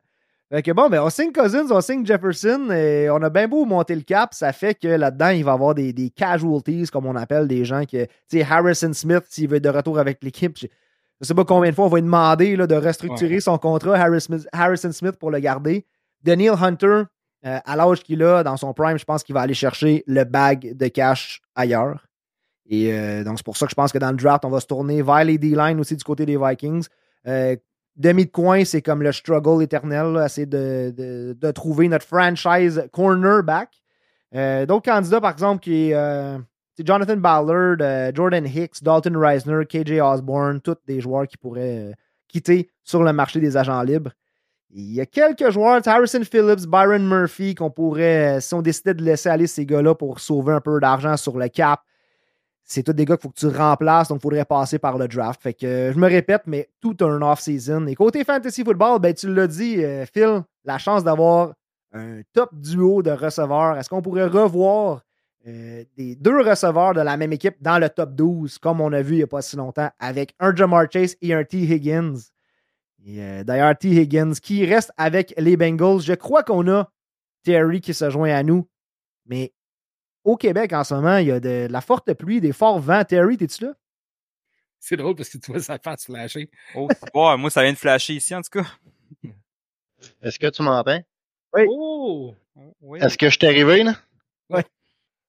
Fait 0.51 0.63
que 0.63 0.71
bon, 0.73 0.89
ben, 0.89 1.03
on 1.03 1.11
signe 1.11 1.31
Cousins, 1.31 1.71
on 1.71 1.81
signe 1.83 2.07
Jefferson, 2.07 2.71
et 2.71 3.11
on 3.11 3.23
a 3.23 3.29
bien 3.29 3.47
beau 3.47 3.67
monter 3.67 3.95
le 3.95 4.01
cap, 4.01 4.33
ça 4.33 4.53
fait 4.55 4.75
que 4.75 4.89
là-dedans, 4.89 5.29
il 5.29 5.45
va 5.45 5.51
y 5.51 5.55
avoir 5.55 5.75
des, 5.75 5.93
des 5.93 6.09
casualties, 6.09 6.87
comme 6.87 7.05
on 7.05 7.17
appelle, 7.17 7.47
des 7.47 7.67
gens 7.67 7.85
que, 7.85 8.05
tu 8.05 8.11
sais, 8.29 8.47
Harrison 8.49 8.93
Smith, 8.95 9.25
s'il 9.29 9.49
veut 9.49 9.57
être 9.57 9.65
de 9.65 9.69
retour 9.69 9.99
avec 9.99 10.25
l'équipe, 10.25 10.57
je 10.57 11.27
sais 11.27 11.35
pas 11.35 11.45
combien 11.45 11.71
de 11.71 11.75
fois 11.75 11.87
on 11.87 11.89
va 11.89 11.99
lui 11.99 12.05
demander 12.05 12.57
là, 12.57 12.67
de 12.67 12.77
restructurer 12.77 13.41
son 13.41 13.59
contrat, 13.59 13.97
Harrison 14.53 14.93
Smith, 14.93 15.17
pour 15.19 15.31
le 15.31 15.41
garder. 15.41 15.85
Daniel 16.23 16.55
Hunter, 16.61 17.03
euh, 17.45 17.59
à 17.65 17.77
l'âge 17.77 18.03
qu'il 18.03 18.23
a, 18.23 18.43
dans 18.43 18.57
son 18.57 18.73
prime, 18.73 18.99
je 18.99 19.05
pense 19.05 19.23
qu'il 19.23 19.35
va 19.35 19.43
aller 19.43 19.55
chercher 19.55 20.03
le 20.07 20.25
bag 20.25 20.77
de 20.77 20.89
cash 20.89 21.43
ailleurs. 21.55 22.07
Et 22.69 22.93
euh, 22.93 23.25
donc, 23.25 23.39
c'est 23.39 23.45
pour 23.45 23.57
ça 23.57 23.67
que 23.67 23.71
je 23.71 23.75
pense 23.75 23.93
que 23.93 23.99
dans 23.99 24.11
le 24.11 24.17
draft, 24.17 24.45
on 24.45 24.51
va 24.51 24.61
se 24.61 24.67
tourner 24.67 25.03
vers 25.03 25.25
les 25.25 25.39
D-line 25.39 25.79
aussi 25.81 25.97
du 25.97 26.05
côté 26.05 26.27
des 26.27 26.37
Vikings. 26.37 26.87
Euh, 27.27 27.57
demi 27.99 28.25
de 28.25 28.31
coin, 28.31 28.65
c'est 28.65 28.81
comme 28.81 29.03
le 29.03 29.13
struggle 29.13 29.63
éternel, 29.63 30.19
essayer 30.25 30.47
de, 30.47 31.51
trouver 31.53 31.89
notre 31.89 32.07
franchise 32.07 32.89
cornerback. 32.93 33.71
D'autres 34.33 34.91
candidats, 34.91 35.21
par 35.21 35.33
exemple, 35.33 35.61
qui 35.61 35.91
est 35.91 36.39
c'est 36.79 36.87
Jonathan 36.87 37.17
Ballard, 37.17 37.79
euh, 37.81 38.13
Jordan 38.15 38.47
Hicks, 38.47 38.85
Dalton 38.85 39.17
Reisner, 39.17 39.67
KJ 39.67 40.01
Osborne, 40.01 40.61
tous 40.61 40.77
des 40.87 41.01
joueurs 41.01 41.27
qui 41.27 41.37
pourraient 41.37 41.89
euh, 41.89 41.93
quitter 42.29 42.71
sur 42.85 43.03
le 43.03 43.13
marché 43.13 43.41
des 43.41 43.57
agents 43.57 43.83
libres. 43.83 44.13
Il 44.71 44.93
y 44.93 45.01
a 45.01 45.07
quelques 45.07 45.51
joueurs, 45.51 45.81
Harrison 45.85 46.23
Phillips, 46.23 46.69
Byron 46.69 47.05
Murphy, 47.05 47.57
qu'on 47.57 47.73
pourrait, 47.73 48.37
euh, 48.37 48.41
si 48.41 48.55
on 48.55 48.63
décidait 48.63 48.95
de 48.95 49.03
laisser 49.03 49.29
aller 49.29 49.49
ces 49.49 49.67
gars-là 49.67 49.97
pour 49.97 50.21
sauver 50.21 50.53
un 50.53 50.61
peu 50.61 50.79
d'argent 50.79 51.17
sur 51.17 51.37
le 51.37 51.49
cap, 51.49 51.81
c'est 52.69 52.85
tous 52.85 52.93
des 52.93 53.05
gars 53.05 53.17
qu'il 53.17 53.23
faut 53.23 53.31
que 53.31 53.39
tu 53.39 53.49
remplaces, 53.49 54.09
donc 54.09 54.19
il 54.19 54.23
faudrait 54.23 54.45
passer 54.45 54.79
par 54.79 54.97
le 54.97 55.09
draft. 55.09 55.43
Fait 55.43 55.55
que 55.55 55.91
je 55.93 55.99
me 55.99 56.07
répète, 56.07 56.43
mais 56.47 56.69
tout 56.81 56.97
un 57.01 57.21
off-season. 57.23 57.87
Et 57.87 57.97
côté 57.97 58.23
fantasy 58.23 58.63
football, 58.63 59.01
ben 59.01 59.13
tu 59.13 59.33
l'as 59.35 59.47
dit, 59.47 59.83
Phil, 60.13 60.43
la 60.65 60.79
chance 60.79 61.03
d'avoir 61.03 61.55
un 61.93 62.21
top 62.33 62.51
duo 62.55 63.03
de 63.03 63.11
receveurs. 63.11 63.77
Est-ce 63.77 63.89
qu'on 63.89 64.03
pourrait 64.03 64.27
revoir 64.27 65.03
euh, 65.47 65.85
des 65.97 66.17
deux 66.17 66.41
receveurs 66.43 66.95
de 66.95 67.01
la 67.01 67.17
même 67.17 67.33
équipe 67.33 67.57
dans 67.61 67.79
le 67.79 67.89
top 67.89 68.15
12, 68.15 68.59
comme 68.59 68.81
on 68.81 68.93
a 68.93 69.03
vu 69.03 69.15
il 69.15 69.19
n'y 69.19 69.23
a 69.23 69.27
pas 69.27 69.43
si 69.43 69.57
longtemps, 69.57 69.91
avec 69.99 70.35
un 70.41 70.55
Jamar 70.55 70.87
Chase 70.93 71.17
et 71.23 71.33
un 71.33 71.45
T. 71.45 71.59
Higgins? 71.59 72.19
Euh, 73.09 73.45
d'ailleurs, 73.45 73.77
T. 73.77 73.89
Higgins 73.89 74.35
qui 74.35 74.67
reste 74.67 74.93
avec 74.97 75.33
les 75.39 75.57
Bengals. 75.57 76.01
Je 76.01 76.15
crois 76.15 76.43
qu'on 76.43 76.69
a 76.69 76.91
Terry 77.45 77.81
qui 77.81 77.95
se 77.95 78.11
joint 78.11 78.35
à 78.35 78.43
nous. 78.43 78.69
Mais 79.27 79.53
au 80.29 80.37
Québec, 80.37 80.75
en 80.75 80.85
ce 80.85 80.93
moment, 80.93 81.17
il 81.17 81.29
y 81.29 81.33
a 81.33 81.41
de, 81.41 81.69
la 81.71 81.81
forte 81.81 82.13
pluie, 82.13 82.41
des 82.41 82.53
forts 82.53 82.79
vents. 82.79 83.03
Terry, 83.03 83.39
t'es-tu 83.39 83.65
là? 83.65 83.73
C'est 84.79 84.97
drôle 84.97 85.17
parce 85.17 85.31
que 85.31 85.39
tu 85.39 85.51
vois 85.51 85.61
sa 85.61 85.79
face 85.79 86.05
flasher. 86.05 86.51
Oh, 86.75 87.37
moi, 87.39 87.51
ça 87.51 87.63
vient 87.63 87.73
de 87.73 87.79
flasher 87.79 88.15
ici, 88.15 88.35
en 88.35 88.43
tout 88.43 88.61
cas. 88.63 88.67
Est-ce 90.23 90.39
que 90.39 90.49
tu 90.49 90.63
m'entends? 90.63 91.01
Oui. 91.55 91.63
Oh! 91.69 92.35
Est-ce 92.97 93.17
que 93.17 93.31
je 93.31 93.39
t'ai 93.39 93.47
arrivé, 93.47 93.83
là? 93.83 93.95
Oui. 94.51 94.61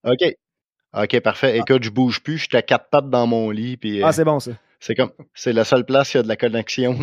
OK. 0.03 0.35
Ok, 0.93 1.19
parfait. 1.21 1.57
Écoute, 1.57 1.83
je 1.83 1.89
bouge 1.91 2.21
plus, 2.21 2.37
je 2.37 2.47
suis 2.47 2.57
à 2.57 2.61
quatre 2.61 2.89
pattes 2.89 3.09
dans 3.09 3.25
mon 3.25 3.51
lit. 3.51 3.77
Puis, 3.77 4.03
Ah, 4.03 4.09
euh, 4.09 4.11
c'est 4.11 4.25
bon, 4.25 4.39
ça. 4.39 4.51
c'est 4.81 4.95
comme, 4.95 5.11
c'est 5.33 5.53
la 5.53 5.63
seule 5.63 5.85
place 5.85 6.09
où 6.09 6.11
il 6.11 6.17
y 6.17 6.19
a 6.19 6.23
de 6.23 6.27
la 6.27 6.35
connexion. 6.35 6.97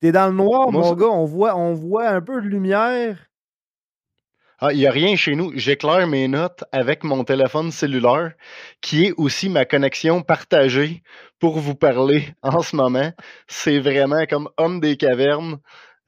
T'es 0.00 0.12
dans 0.12 0.28
le 0.28 0.34
noir, 0.34 0.70
Moi, 0.70 0.82
mon 0.82 0.94
gars. 0.94 1.06
On 1.06 1.24
voit, 1.24 1.56
on 1.56 1.74
voit 1.74 2.08
un 2.08 2.20
peu 2.20 2.40
de 2.40 2.46
lumière. 2.46 3.29
Ah, 4.62 4.74
il 4.74 4.78
n'y 4.78 4.86
a 4.86 4.90
rien 4.90 5.16
chez 5.16 5.36
nous. 5.36 5.52
J'éclaire 5.54 6.06
mes 6.06 6.28
notes 6.28 6.64
avec 6.70 7.02
mon 7.02 7.24
téléphone 7.24 7.70
cellulaire, 7.70 8.32
qui 8.82 9.06
est 9.06 9.14
aussi 9.16 9.48
ma 9.48 9.64
connexion 9.64 10.20
partagée 10.20 11.02
pour 11.38 11.58
vous 11.58 11.74
parler 11.74 12.28
en 12.42 12.60
ce 12.60 12.76
moment. 12.76 13.10
C'est 13.48 13.78
vraiment 13.78 14.26
comme 14.28 14.50
homme 14.58 14.78
des 14.80 14.98
cavernes. 14.98 15.60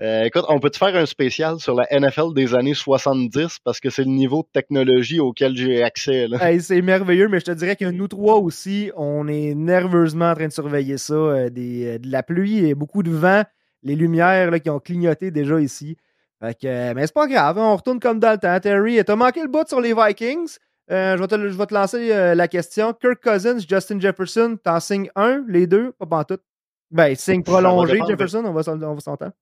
Euh, 0.03 0.25
écoute, 0.25 0.45
on 0.51 0.61
peut-tu 0.61 0.79
faire 0.79 0.95
un 0.97 1.07
spécial 1.07 1.61
sur 1.61 1.75
la 1.75 1.87
NFL 1.91 2.35
des 2.35 2.55
années 2.55 2.75
70 2.75 3.61
parce 3.65 3.81
que 3.81 3.89
c'est 3.89 4.05
le 4.05 4.11
niveau 4.11 4.43
de 4.43 4.49
technologie 4.53 5.19
auquel 5.19 5.57
j'ai 5.57 5.83
accès. 5.83 6.27
C'est 6.61 6.83
merveilleux, 6.83 7.29
mais 7.29 7.41
je 7.41 7.47
te 7.47 7.53
dirais 7.53 7.77
que 7.77 7.87
nous 7.87 8.09
trois 8.09 8.37
aussi, 8.37 8.91
on 8.97 9.29
est 9.29 9.55
nerveusement 9.55 10.31
en 10.31 10.35
train 10.35 10.49
de 10.49 10.53
surveiller 10.53 10.99
ça. 10.99 11.15
euh, 11.15 11.49
euh, 11.57 11.99
de 11.99 12.11
la 12.11 12.23
pluie 12.23 12.67
et 12.67 12.75
beaucoup 12.75 13.03
de 13.03 13.13
vent, 13.13 13.45
les 13.83 13.97
lumières 13.97 14.51
là, 14.51 14.61
qui 14.61 14.69
ont 14.69 14.81
clignoté 14.81 15.31
déjà 15.31 15.59
ici. 15.59 15.97
Fait 16.43 16.55
que, 16.59 16.67
euh, 16.67 16.93
mais 16.95 17.07
c'est 17.07 17.15
pas 17.15 17.29
grave, 17.29 17.57
hein, 17.57 17.63
on 17.65 17.77
retourne 17.77 18.01
comme 18.01 18.19
dans 18.19 18.33
le 18.33 18.39
temps. 18.39 18.59
Terry, 18.59 19.03
t'as 19.05 19.15
manqué 19.15 19.43
le 19.43 19.49
bout 19.49 19.69
sur 19.69 19.81
les 19.81 19.95
Vikings. 19.95 20.57
Euh, 20.91 21.17
je, 21.17 21.23
vais 21.23 21.29
te, 21.29 21.37
je 21.37 21.57
vais 21.57 21.67
te 21.67 21.75
lancer 21.75 22.13
euh, 22.13 22.35
la 22.35 22.49
question. 22.49 22.93
Kirk 22.95 23.23
Cousins, 23.23 23.61
Justin 23.61 24.01
Jefferson, 24.01 24.59
t'en 24.63 24.81
signes 24.81 25.09
un, 25.15 25.45
les 25.47 25.69
deux, 25.69 25.93
pas 25.93 26.07
pantoute. 26.07 26.43
Ben, 26.91 27.15
signe 27.15 27.45
prolongé, 27.45 28.01
Jefferson, 28.09 28.43
on 28.45 28.53
va 28.53 28.63
on 28.73 28.95
va 28.95 29.01
s'entendre. 29.01 29.33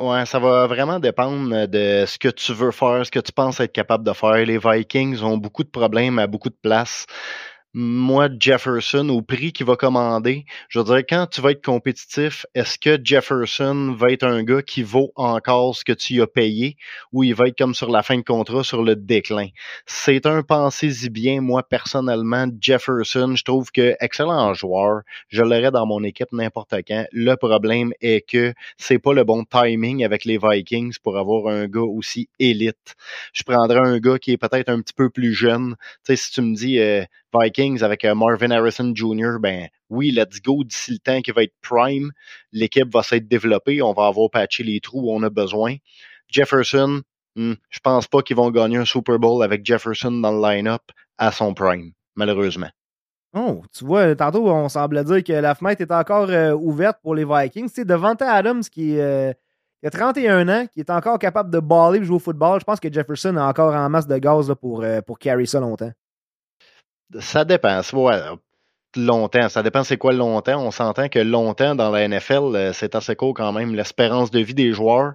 Ouais, 0.00 0.26
ça 0.26 0.38
va 0.38 0.66
vraiment 0.66 0.98
dépendre 0.98 1.66
de 1.66 2.04
ce 2.06 2.18
que 2.18 2.28
tu 2.28 2.52
veux 2.52 2.70
faire, 2.70 3.04
ce 3.04 3.10
que 3.10 3.18
tu 3.18 3.32
penses 3.32 3.60
être 3.60 3.72
capable 3.72 4.04
de 4.04 4.12
faire. 4.12 4.44
Les 4.44 4.58
Vikings 4.58 5.22
ont 5.22 5.38
beaucoup 5.38 5.64
de 5.64 5.68
problèmes 5.68 6.18
à 6.18 6.26
beaucoup 6.26 6.50
de 6.50 6.56
places. 6.62 7.06
Moi, 7.72 8.28
Jefferson, 8.40 9.08
au 9.10 9.22
prix 9.22 9.52
qu'il 9.52 9.64
va 9.64 9.76
commander, 9.76 10.44
je 10.68 10.80
dire, 10.80 11.04
quand 11.08 11.28
tu 11.30 11.40
vas 11.40 11.52
être 11.52 11.64
compétitif, 11.64 12.44
est-ce 12.56 12.76
que 12.76 12.98
Jefferson 13.00 13.94
va 13.96 14.10
être 14.10 14.24
un 14.24 14.42
gars 14.42 14.60
qui 14.60 14.82
vaut 14.82 15.12
encore 15.14 15.76
ce 15.76 15.84
que 15.84 15.92
tu 15.92 16.20
as 16.20 16.26
payé 16.26 16.76
ou 17.12 17.22
il 17.22 17.32
va 17.32 17.46
être 17.46 17.56
comme 17.56 17.72
sur 17.76 17.88
la 17.88 18.02
fin 18.02 18.16
de 18.16 18.22
contrat, 18.22 18.64
sur 18.64 18.82
le 18.82 18.96
déclin? 18.96 19.46
C'est 19.86 20.26
un 20.26 20.42
pensez-y 20.42 21.10
bien. 21.10 21.42
Moi, 21.42 21.62
personnellement, 21.62 22.46
Jefferson, 22.60 23.36
je 23.36 23.44
trouve 23.44 23.70
que 23.70 23.94
excellent 24.00 24.52
joueur. 24.52 25.02
Je 25.28 25.42
l'aurais 25.42 25.70
dans 25.70 25.86
mon 25.86 26.02
équipe 26.02 26.32
n'importe 26.32 26.74
quand. 26.88 27.06
Le 27.12 27.36
problème 27.36 27.92
est 28.00 28.28
que 28.28 28.52
c'est 28.78 28.98
pas 28.98 29.14
le 29.14 29.22
bon 29.22 29.44
timing 29.44 30.04
avec 30.04 30.24
les 30.24 30.38
Vikings 30.42 30.96
pour 31.04 31.16
avoir 31.16 31.46
un 31.54 31.68
gars 31.68 31.82
aussi 31.82 32.28
élite. 32.40 32.96
Je 33.32 33.44
prendrais 33.44 33.78
un 33.78 34.00
gars 34.00 34.18
qui 34.18 34.32
est 34.32 34.38
peut-être 34.38 34.70
un 34.70 34.80
petit 34.80 34.94
peu 34.94 35.08
plus 35.08 35.34
jeune. 35.34 35.76
Tu 36.04 36.16
sais, 36.16 36.16
si 36.16 36.32
tu 36.32 36.42
me 36.42 36.56
dis 36.56 36.80
euh, 36.80 37.04
Vikings 37.32 37.59
avec 37.60 38.04
euh, 38.06 38.14
Marvin 38.14 38.50
Harrison 38.50 38.92
Jr., 38.94 39.38
ben 39.38 39.68
oui, 39.90 40.10
let's 40.10 40.40
go 40.40 40.64
d'ici 40.64 40.92
le 40.92 40.98
temps 40.98 41.20
qui 41.20 41.30
va 41.30 41.42
être 41.42 41.54
prime. 41.60 42.10
L'équipe 42.52 42.90
va 42.92 43.02
s'être 43.02 43.28
développée. 43.28 43.82
On 43.82 43.92
va 43.92 44.06
avoir 44.06 44.30
patché 44.30 44.62
les 44.62 44.80
trous 44.80 45.02
où 45.02 45.12
on 45.12 45.22
a 45.22 45.28
besoin. 45.28 45.76
Jefferson, 46.28 47.02
hmm, 47.36 47.52
je 47.68 47.78
pense 47.80 48.06
pas 48.06 48.22
qu'ils 48.22 48.36
vont 48.36 48.50
gagner 48.50 48.78
un 48.78 48.86
Super 48.86 49.18
Bowl 49.18 49.42
avec 49.42 49.64
Jefferson 49.64 50.10
dans 50.10 50.32
le 50.32 50.40
line-up 50.40 50.82
à 51.18 51.32
son 51.32 51.52
prime, 51.52 51.92
malheureusement. 52.16 52.70
Oh, 53.34 53.62
tu 53.76 53.84
vois, 53.84 54.16
tantôt, 54.16 54.50
on 54.50 54.68
semblait 54.70 55.04
dire 55.04 55.22
que 55.22 55.32
la 55.34 55.54
fenêtre 55.54 55.82
est 55.82 55.92
encore 55.92 56.30
euh, 56.30 56.52
ouverte 56.52 56.98
pour 57.02 57.14
les 57.14 57.26
Vikings. 57.26 57.68
Sais, 57.68 57.84
devant 57.84 58.14
Adams, 58.14 58.62
qui, 58.62 58.98
euh, 58.98 59.32
a 59.84 59.90
31 59.90 60.48
ans, 60.48 60.66
qui 60.66 60.80
est 60.80 60.90
encore 60.90 61.18
capable 61.18 61.50
de 61.50 61.60
baller 61.60 61.98
et 61.98 62.04
jouer 62.04 62.16
au 62.16 62.20
football, 62.20 62.58
je 62.58 62.64
pense 62.64 62.80
que 62.80 62.90
Jefferson 62.90 63.36
a 63.36 63.46
encore 63.46 63.74
en 63.74 63.90
masse 63.90 64.06
de 64.06 64.16
gaz 64.16 64.52
pour, 64.60 64.82
pour 65.06 65.18
carry 65.18 65.46
ça 65.46 65.60
longtemps. 65.60 65.92
Ça 67.18 67.44
dépend. 67.44 67.82
C'est- 67.82 67.96
ouais, 67.96 68.20
longtemps. 68.96 69.48
Ça 69.48 69.62
dépend 69.62 69.84
c'est 69.84 69.96
quoi 69.98 70.12
longtemps. 70.12 70.64
On 70.64 70.70
s'entend 70.70 71.08
que 71.08 71.18
longtemps 71.20 71.74
dans 71.74 71.90
la 71.90 72.02
NFL, 72.08 72.54
euh, 72.56 72.72
c'est 72.72 72.94
assez 72.94 73.16
court 73.16 73.34
quand 73.34 73.52
même. 73.52 73.74
L'espérance 73.74 74.30
de 74.30 74.40
vie 74.40 74.54
des 74.54 74.72
joueurs 74.72 75.14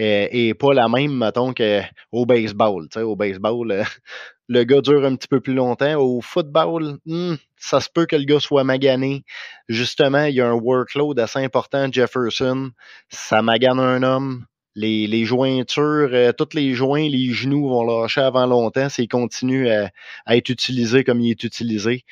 euh, 0.00 0.28
est 0.30 0.54
pas 0.54 0.74
la 0.74 0.88
même, 0.88 1.16
mettons, 1.16 1.54
qu'au 1.54 2.26
baseball. 2.26 2.88
Tu 2.90 2.98
sais, 3.00 3.02
au 3.02 3.16
baseball, 3.16 3.70
euh, 3.72 3.84
le 4.48 4.64
gars 4.64 4.80
dure 4.80 5.04
un 5.04 5.16
petit 5.16 5.28
peu 5.28 5.40
plus 5.40 5.54
longtemps. 5.54 5.94
Au 5.96 6.20
football, 6.20 6.98
hmm, 7.06 7.34
ça 7.56 7.80
se 7.80 7.88
peut 7.90 8.06
que 8.06 8.16
le 8.16 8.24
gars 8.24 8.40
soit 8.40 8.64
magané. 8.64 9.24
Justement, 9.68 10.24
il 10.24 10.34
y 10.36 10.40
a 10.40 10.48
un 10.48 10.54
workload 10.54 11.18
assez 11.20 11.40
important. 11.40 11.88
Jefferson, 11.92 12.70
ça 13.10 13.42
magane 13.42 13.80
un 13.80 14.02
homme. 14.02 14.46
Les, 14.76 15.24
jointures, 15.24 16.10
euh, 16.12 16.32
tous 16.32 16.54
les 16.54 16.74
joints, 16.74 17.08
les 17.08 17.32
genoux 17.32 17.68
vont 17.68 17.82
lâcher 17.82 18.20
avant 18.20 18.46
longtemps 18.46 18.88
s'il 18.88 19.08
continue 19.08 19.70
à, 19.70 19.90
à 20.26 20.36
être 20.36 20.50
utilisé 20.50 21.02
comme 21.02 21.20
il 21.20 21.30
est 21.30 21.44
utilisé. 21.44 22.04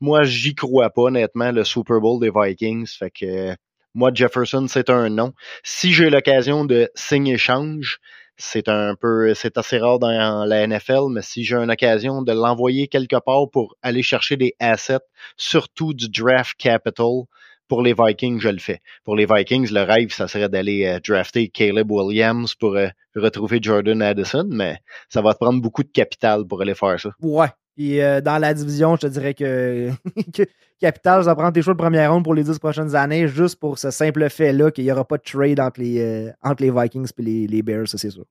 Moi, 0.00 0.24
j'y 0.24 0.54
crois 0.54 0.90
pas, 0.90 1.02
honnêtement, 1.02 1.52
le 1.52 1.64
Super 1.64 2.00
Bowl 2.00 2.20
des 2.20 2.30
Vikings. 2.34 2.88
Fait 2.88 3.10
que 3.10 3.54
moi, 3.94 4.10
Jefferson, 4.12 4.66
c'est 4.68 4.90
un 4.90 5.08
non. 5.08 5.32
Si 5.62 5.92
j'ai 5.92 6.10
l'occasion 6.10 6.64
de 6.64 6.90
signer-échange, 6.94 8.00
c'est 8.36 8.68
un 8.68 8.94
peu, 8.94 9.34
c'est 9.34 9.58
assez 9.58 9.78
rare 9.78 9.98
dans 9.98 10.44
la 10.44 10.66
NFL, 10.66 11.10
mais 11.10 11.22
si 11.22 11.44
j'ai 11.44 11.56
une 11.56 11.70
occasion 11.70 12.22
de 12.22 12.32
l'envoyer 12.32 12.86
quelque 12.86 13.16
part 13.16 13.50
pour 13.50 13.76
aller 13.82 14.02
chercher 14.02 14.36
des 14.36 14.54
assets, 14.60 15.00
surtout 15.36 15.92
du 15.94 16.08
draft 16.08 16.54
capital, 16.56 17.24
pour 17.68 17.82
les 17.82 17.94
Vikings, 17.94 18.40
je 18.40 18.48
le 18.48 18.58
fais. 18.58 18.80
Pour 19.04 19.14
les 19.14 19.26
Vikings, 19.26 19.70
le 19.70 19.82
rêve, 19.82 20.10
ça 20.10 20.26
serait 20.26 20.48
d'aller 20.48 20.86
euh, 20.86 20.98
drafter 21.06 21.48
Caleb 21.48 21.90
Williams 21.90 22.54
pour 22.54 22.76
euh, 22.76 22.88
retrouver 23.14 23.58
Jordan 23.62 24.02
Addison, 24.02 24.46
mais 24.50 24.78
ça 25.08 25.22
va 25.22 25.34
te 25.34 25.38
prendre 25.38 25.60
beaucoup 25.60 25.82
de 25.82 25.90
capital 25.90 26.44
pour 26.46 26.62
aller 26.62 26.74
faire 26.74 26.98
ça. 26.98 27.10
Ouais. 27.20 27.48
Puis 27.76 28.00
euh, 28.00 28.20
dans 28.20 28.38
la 28.38 28.54
division, 28.54 28.96
je 28.96 29.02
te 29.02 29.06
dirais 29.06 29.34
que, 29.34 29.90
Capital, 30.80 31.24
ça 31.24 31.34
prend 31.34 31.52
tes 31.52 31.62
choix 31.62 31.74
de 31.74 31.78
première 31.78 32.12
ronde 32.12 32.24
pour 32.24 32.34
les 32.34 32.44
10 32.44 32.58
prochaines 32.58 32.94
années, 32.94 33.28
juste 33.28 33.56
pour 33.60 33.78
ce 33.78 33.90
simple 33.90 34.28
fait-là 34.30 34.70
qu'il 34.70 34.84
n'y 34.84 34.92
aura 34.92 35.04
pas 35.04 35.18
de 35.18 35.22
trade 35.22 35.60
entre 35.60 35.80
les, 35.80 36.30
entre 36.42 36.62
les 36.62 36.70
Vikings 36.70 37.08
et 37.18 37.22
les, 37.22 37.46
les 37.46 37.62
Bears, 37.62 37.88
ça 37.88 37.98
c'est 37.98 38.10
sûr. 38.10 38.24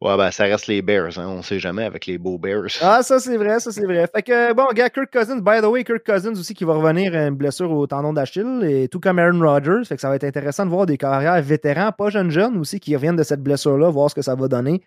Ouais, 0.00 0.16
ben, 0.16 0.30
ça 0.30 0.44
reste 0.44 0.68
les 0.68 0.80
Bears, 0.80 1.18
hein. 1.18 1.26
On 1.26 1.42
sait 1.42 1.58
jamais 1.58 1.84
avec 1.84 2.06
les 2.06 2.18
beaux 2.18 2.38
Bears. 2.38 2.68
Ah, 2.80 3.02
ça 3.02 3.18
c'est 3.18 3.36
vrai, 3.36 3.58
ça 3.58 3.72
c'est 3.72 3.84
vrai. 3.84 4.06
Fait 4.14 4.22
que, 4.22 4.52
bon, 4.52 4.68
gars, 4.72 4.90
Kirk 4.90 5.10
Cousins, 5.12 5.40
by 5.40 5.60
the 5.60 5.64
way, 5.64 5.82
Kirk 5.82 6.06
Cousins 6.06 6.38
aussi 6.38 6.54
qui 6.54 6.62
va 6.64 6.74
revenir 6.74 7.12
à 7.16 7.26
une 7.26 7.34
blessure 7.34 7.72
au 7.72 7.84
tendon 7.88 8.12
d'Achille, 8.12 8.62
et 8.62 8.86
tout 8.86 9.00
comme 9.00 9.18
Aaron 9.18 9.40
Rodgers. 9.40 9.84
Fait 9.84 9.96
que 9.96 10.00
ça 10.00 10.08
va 10.08 10.14
être 10.14 10.22
intéressant 10.22 10.64
de 10.64 10.70
voir 10.70 10.86
des 10.86 10.96
carrières 10.96 11.42
vétérans, 11.42 11.90
pas 11.90 12.10
jeunes 12.10 12.30
jeunes 12.30 12.56
aussi, 12.58 12.78
qui 12.78 12.94
reviennent 12.94 13.16
de 13.16 13.24
cette 13.24 13.42
blessure-là, 13.42 13.90
voir 13.90 14.08
ce 14.08 14.14
que 14.14 14.22
ça 14.22 14.36
va 14.36 14.46
donner. 14.46 14.82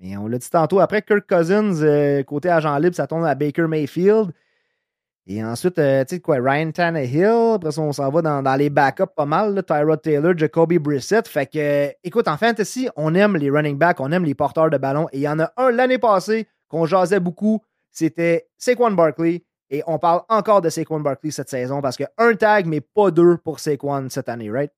Mais 0.00 0.16
on 0.16 0.26
l'a 0.26 0.38
dit 0.38 0.50
tantôt, 0.50 0.80
après 0.80 1.02
Kirk 1.02 1.28
Cousins, 1.28 1.80
euh, 1.82 2.24
côté 2.24 2.48
agent 2.48 2.76
libre, 2.78 2.96
ça 2.96 3.06
tombe 3.06 3.24
à 3.24 3.36
Baker 3.36 3.68
Mayfield. 3.68 4.32
Et 5.30 5.44
ensuite, 5.44 5.78
euh, 5.78 6.04
tu 6.06 6.14
sais 6.14 6.20
quoi, 6.20 6.38
Ryan 6.40 6.70
Tannehill. 6.72 7.52
Après 7.56 7.70
ça, 7.70 7.82
on 7.82 7.92
s'en 7.92 8.10
va 8.10 8.22
dans, 8.22 8.56
les 8.56 8.70
backups 8.70 9.12
pas 9.14 9.26
mal. 9.26 9.54
Là, 9.54 9.62
Tyrod 9.62 10.00
Taylor, 10.00 10.32
Jacoby 10.34 10.78
Brissett. 10.78 11.28
Fait 11.28 11.44
que, 11.44 11.92
écoute, 12.02 12.26
en 12.28 12.38
fantasy, 12.38 12.88
on 12.96 13.14
aime 13.14 13.36
les 13.36 13.50
running 13.50 13.76
backs, 13.76 14.00
on 14.00 14.10
aime 14.10 14.24
les 14.24 14.34
porteurs 14.34 14.70
de 14.70 14.78
ballon. 14.78 15.06
Et 15.12 15.18
il 15.18 15.20
y 15.20 15.28
en 15.28 15.38
a 15.38 15.52
un 15.58 15.70
l'année 15.70 15.98
passée 15.98 16.48
qu'on 16.68 16.86
jasait 16.86 17.20
beaucoup. 17.20 17.62
C'était 17.90 18.48
Saquon 18.56 18.92
Barkley. 18.92 19.44
Et 19.68 19.82
on 19.86 19.98
parle 19.98 20.22
encore 20.30 20.62
de 20.62 20.70
Saquon 20.70 21.00
Barkley 21.00 21.30
cette 21.30 21.50
saison 21.50 21.82
parce 21.82 21.98
que 21.98 22.04
un 22.16 22.34
tag, 22.34 22.64
mais 22.64 22.80
pas 22.80 23.10
deux 23.10 23.36
pour 23.36 23.60
Saquon 23.60 24.08
cette 24.08 24.30
année, 24.30 24.50
right? 24.50 24.72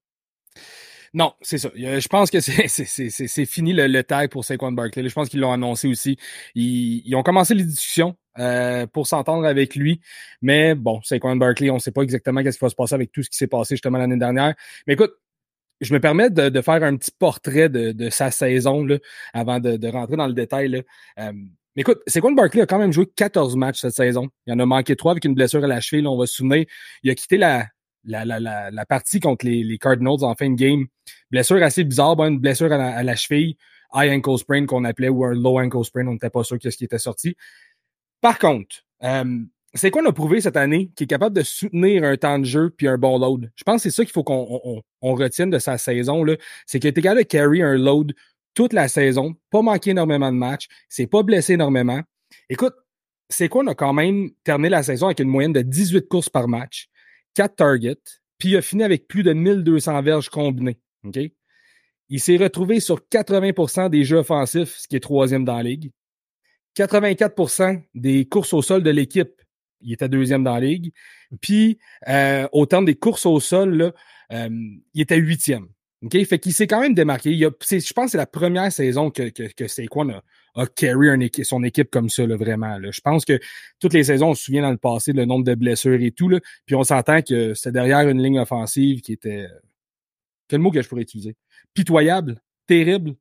Non, 1.13 1.31
c'est 1.41 1.59
ça. 1.59 1.69
Euh, 1.77 2.01
Je 2.01 2.07
pense 2.09 2.29
que 2.29 2.41
c'est 2.41 3.45
fini 3.45 3.71
le, 3.71 4.01
tag 4.03 4.29
pour 4.29 4.43
Saquon 4.43 4.73
Barkley. 4.73 5.07
Je 5.07 5.13
pense 5.13 5.29
qu'ils 5.29 5.39
l'ont 5.39 5.53
annoncé 5.53 5.87
aussi. 5.87 6.17
Ils 6.55 7.15
ont 7.15 7.23
commencé 7.23 7.53
les 7.53 7.63
discussions 7.63 8.17
euh, 8.39 8.87
pour 8.87 9.07
s'entendre 9.07 9.45
avec 9.45 9.75
lui. 9.75 10.01
Mais 10.41 10.75
bon, 10.75 11.01
Saquon 11.03 11.35
Barkley, 11.35 11.69
on 11.69 11.75
ne 11.75 11.79
sait 11.79 11.91
pas 11.91 12.01
exactement 12.01 12.43
qu'est-ce 12.43 12.57
qui 12.57 12.65
va 12.65 12.69
se 12.69 12.75
passer 12.75 12.95
avec 12.95 13.11
tout 13.11 13.23
ce 13.23 13.29
qui 13.29 13.37
s'est 13.37 13.47
passé 13.47 13.75
justement 13.75 13.97
l'année 13.97 14.17
dernière. 14.17 14.55
Mais 14.87 14.93
écoute, 14.93 15.13
je 15.81 15.93
me 15.93 15.99
permets 15.99 16.29
de, 16.29 16.49
de 16.49 16.61
faire 16.61 16.83
un 16.83 16.95
petit 16.95 17.11
portrait 17.17 17.69
de, 17.69 17.91
de 17.91 18.09
sa 18.09 18.31
saison 18.31 18.85
là, 18.85 18.97
avant 19.33 19.59
de, 19.59 19.77
de 19.77 19.87
rentrer 19.87 20.15
dans 20.15 20.27
le 20.27 20.33
détail. 20.33 20.69
Là. 20.69 20.79
Euh, 21.19 21.31
mais 21.75 21.81
écoute, 21.81 21.99
Saquon 22.07 22.33
Barkley 22.33 22.61
a 22.61 22.65
quand 22.65 22.79
même 22.79 22.91
joué 22.91 23.05
14 23.07 23.55
matchs 23.55 23.81
cette 23.81 23.93
saison. 23.93 24.29
Il 24.45 24.53
en 24.53 24.59
a 24.59 24.65
manqué 24.65 24.95
trois 24.95 25.13
avec 25.13 25.25
une 25.25 25.33
blessure 25.33 25.63
à 25.63 25.67
la 25.67 25.79
cheville. 25.79 26.05
On 26.05 26.17
va 26.17 26.25
se 26.25 26.35
souvenir. 26.35 26.65
Il 27.01 27.09
a 27.09 27.15
quitté 27.15 27.37
la, 27.37 27.67
la, 28.05 28.25
la, 28.25 28.39
la, 28.39 28.71
la 28.71 28.85
partie 28.85 29.19
contre 29.19 29.45
les, 29.45 29.63
les 29.63 29.77
Cardinals 29.77 30.23
en 30.23 30.35
fin 30.35 30.49
de 30.49 30.55
game. 30.55 30.85
Blessure 31.29 31.61
assez 31.63 31.83
bizarre, 31.83 32.15
bon, 32.15 32.27
une 32.27 32.39
blessure 32.39 32.71
à 32.71 32.77
la, 32.77 32.95
à 32.95 33.03
la 33.03 33.15
cheville, 33.15 33.55
high 33.93 34.11
ankle 34.11 34.37
sprain 34.37 34.65
qu'on 34.65 34.83
appelait 34.83 35.09
ou 35.09 35.23
un 35.25 35.33
low 35.33 35.59
ankle 35.59 35.83
sprain, 35.83 36.07
on 36.07 36.13
n'était 36.13 36.29
pas 36.29 36.43
sûr 36.43 36.57
qu'est-ce 36.59 36.77
qui 36.77 36.85
était 36.85 36.97
sorti. 36.97 37.35
Par 38.21 38.39
contre, 38.39 38.77
euh, 39.03 39.39
c'est 39.73 39.89
quoi 39.89 40.03
on 40.03 40.09
a 40.09 40.13
prouvé 40.13 40.41
cette 40.41 40.57
année 40.57 40.91
qui 40.95 41.05
est 41.05 41.07
capable 41.07 41.35
de 41.35 41.43
soutenir 41.43 42.03
un 42.03 42.17
temps 42.17 42.39
de 42.39 42.45
jeu 42.45 42.69
puis 42.69 42.87
un 42.87 42.97
bon 42.97 43.17
load? 43.17 43.51
Je 43.55 43.63
pense 43.63 43.77
que 43.77 43.89
c'est 43.89 43.95
ça 43.95 44.03
qu'il 44.03 44.11
faut 44.11 44.23
qu'on 44.23 44.47
on, 44.49 44.61
on, 44.63 44.81
on 45.01 45.15
retienne 45.15 45.49
de 45.49 45.59
sa 45.59 45.77
saison 45.77 46.25
c'est 46.65 46.79
qu'il 46.79 46.89
était 46.89 47.01
capable 47.01 47.21
de 47.21 47.27
carry 47.27 47.61
un 47.61 47.77
load 47.77 48.13
toute 48.53 48.73
la 48.73 48.87
saison, 48.87 49.33
pas 49.49 49.61
manquer 49.61 49.91
énormément 49.91 50.31
de 50.31 50.37
matchs, 50.37 50.67
c'est 50.89 51.07
pas 51.07 51.23
blessé 51.23 51.53
énormément. 51.53 52.01
Écoute, 52.49 52.75
c'est 53.29 53.47
quoi 53.47 53.63
on 53.63 53.67
a 53.67 53.75
quand 53.75 53.93
même 53.93 54.29
terminé 54.43 54.69
la 54.69 54.83
saison 54.83 55.07
avec 55.07 55.19
une 55.19 55.29
moyenne 55.29 55.53
de 55.53 55.61
18 55.61 56.07
courses 56.09 56.29
par 56.29 56.47
match, 56.47 56.89
4 57.35 57.55
targets, 57.55 57.95
puis 58.37 58.49
il 58.49 58.57
a 58.57 58.61
fini 58.61 58.83
avec 58.83 59.07
plus 59.07 59.23
de 59.23 59.31
1200 59.33 60.01
verges 60.01 60.29
combinées. 60.29 60.79
OK? 61.05 61.17
Il 62.09 62.19
s'est 62.19 62.35
retrouvé 62.35 62.81
sur 62.81 62.99
80% 63.09 63.89
des 63.89 64.03
jeux 64.03 64.17
offensifs, 64.17 64.75
ce 64.77 64.87
qui 64.87 64.97
est 64.97 64.99
troisième 64.99 65.45
dans 65.45 65.55
la 65.55 65.63
ligue. 65.63 65.91
84% 66.77 67.81
des 67.95 68.25
courses 68.25 68.53
au 68.53 68.61
sol 68.61 68.83
de 68.83 68.89
l'équipe, 68.89 69.41
il 69.81 69.93
était 69.93 70.09
deuxième 70.09 70.43
dans 70.43 70.53
la 70.53 70.61
ligue. 70.61 70.93
Puis, 71.41 71.79
euh, 72.07 72.47
au 72.51 72.65
terme 72.65 72.85
des 72.85 72.95
courses 72.95 73.25
au 73.25 73.39
sol, 73.39 73.75
là, 73.75 73.91
euh, 74.33 74.49
il 74.93 75.01
était 75.01 75.17
huitième. 75.17 75.67
OK? 76.03 76.23
Fait 76.25 76.39
qu'il 76.39 76.53
s'est 76.53 76.67
quand 76.67 76.81
même 76.81 76.93
démarqué. 76.93 77.35
je 77.35 77.93
pense 77.93 78.05
que 78.05 78.11
c'est 78.11 78.17
la 78.17 78.25
première 78.25 78.71
saison 78.71 79.11
que, 79.11 79.29
que, 79.29 79.43
que 79.53 79.67
Saquon 79.67 80.09
a, 80.09 80.23
a 80.55 80.65
carry 80.65 81.07
son 81.43 81.63
équipe 81.63 81.91
comme 81.91 82.09
ça, 82.09 82.25
là, 82.25 82.35
vraiment. 82.35 82.77
Là. 82.77 82.89
Je 82.91 83.01
pense 83.01 83.23
que 83.23 83.39
toutes 83.79 83.93
les 83.93 84.05
saisons, 84.05 84.29
on 84.29 84.35
se 84.35 84.43
souvient 84.43 84.63
dans 84.63 84.71
le 84.71 84.77
passé 84.77 85.13
le 85.13 85.25
nombre 85.25 85.45
de 85.45 85.55
blessures 85.55 86.01
et 86.01 86.11
tout. 86.11 86.27
Là, 86.27 86.39
puis 86.65 86.75
on 86.75 86.83
s'entend 86.83 87.21
que 87.21 87.53
c'était 87.53 87.71
derrière 87.71 88.07
une 88.09 88.21
ligne 88.21 88.39
offensive 88.39 89.01
qui 89.01 89.13
était. 89.13 89.47
Quel 90.47 90.59
mot 90.59 90.71
que 90.71 90.81
je 90.81 90.89
pourrais 90.89 91.03
utiliser? 91.03 91.35
Pitoyable, 91.73 92.41
terrible. 92.67 93.15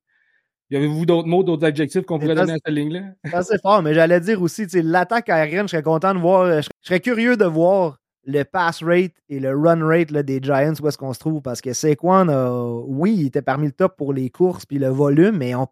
Y 0.71 0.77
avez-vous 0.77 1.05
d'autres 1.05 1.27
mots, 1.27 1.43
d'autres 1.43 1.67
adjectifs 1.67 2.05
qu'on 2.05 2.19
pourrait 2.19 2.35
donner 2.35 2.53
à 2.53 2.57
cette 2.65 2.75
ligne-là? 2.75 3.43
C'est 3.43 3.61
fort, 3.61 3.83
mais 3.83 3.93
j'allais 3.93 4.21
dire 4.21 4.41
aussi, 4.41 4.67
l'attaque 4.75 5.29
aérienne, 5.29 5.67
je 5.67 5.73
serais 5.73 5.83
content 5.83 6.15
de 6.15 6.21
voir, 6.21 6.63
je 6.63 6.69
serais 6.83 7.01
curieux 7.01 7.37
de 7.37 7.45
voir 7.45 7.99
le 8.25 8.45
pass 8.45 8.83
rate 8.83 9.15
et 9.29 9.41
le 9.41 9.57
run 9.57 9.85
rate 9.85 10.11
là, 10.11 10.23
des 10.23 10.41
Giants, 10.41 10.75
où 10.81 10.87
est-ce 10.87 10.99
qu'on 10.99 11.13
se 11.13 11.19
trouve, 11.19 11.43
parce 11.43 11.61
que 11.61 11.73
Saquon, 11.73 12.85
oui, 12.87 13.17
il 13.19 13.27
était 13.27 13.43
parmi 13.43 13.67
le 13.67 13.73
top 13.73 13.97
pour 13.97 14.13
les 14.13 14.31
courses 14.31 14.65
puis 14.65 14.79
le 14.79 14.89
volume, 14.89 15.39
mais 15.39 15.55
on, 15.55 15.67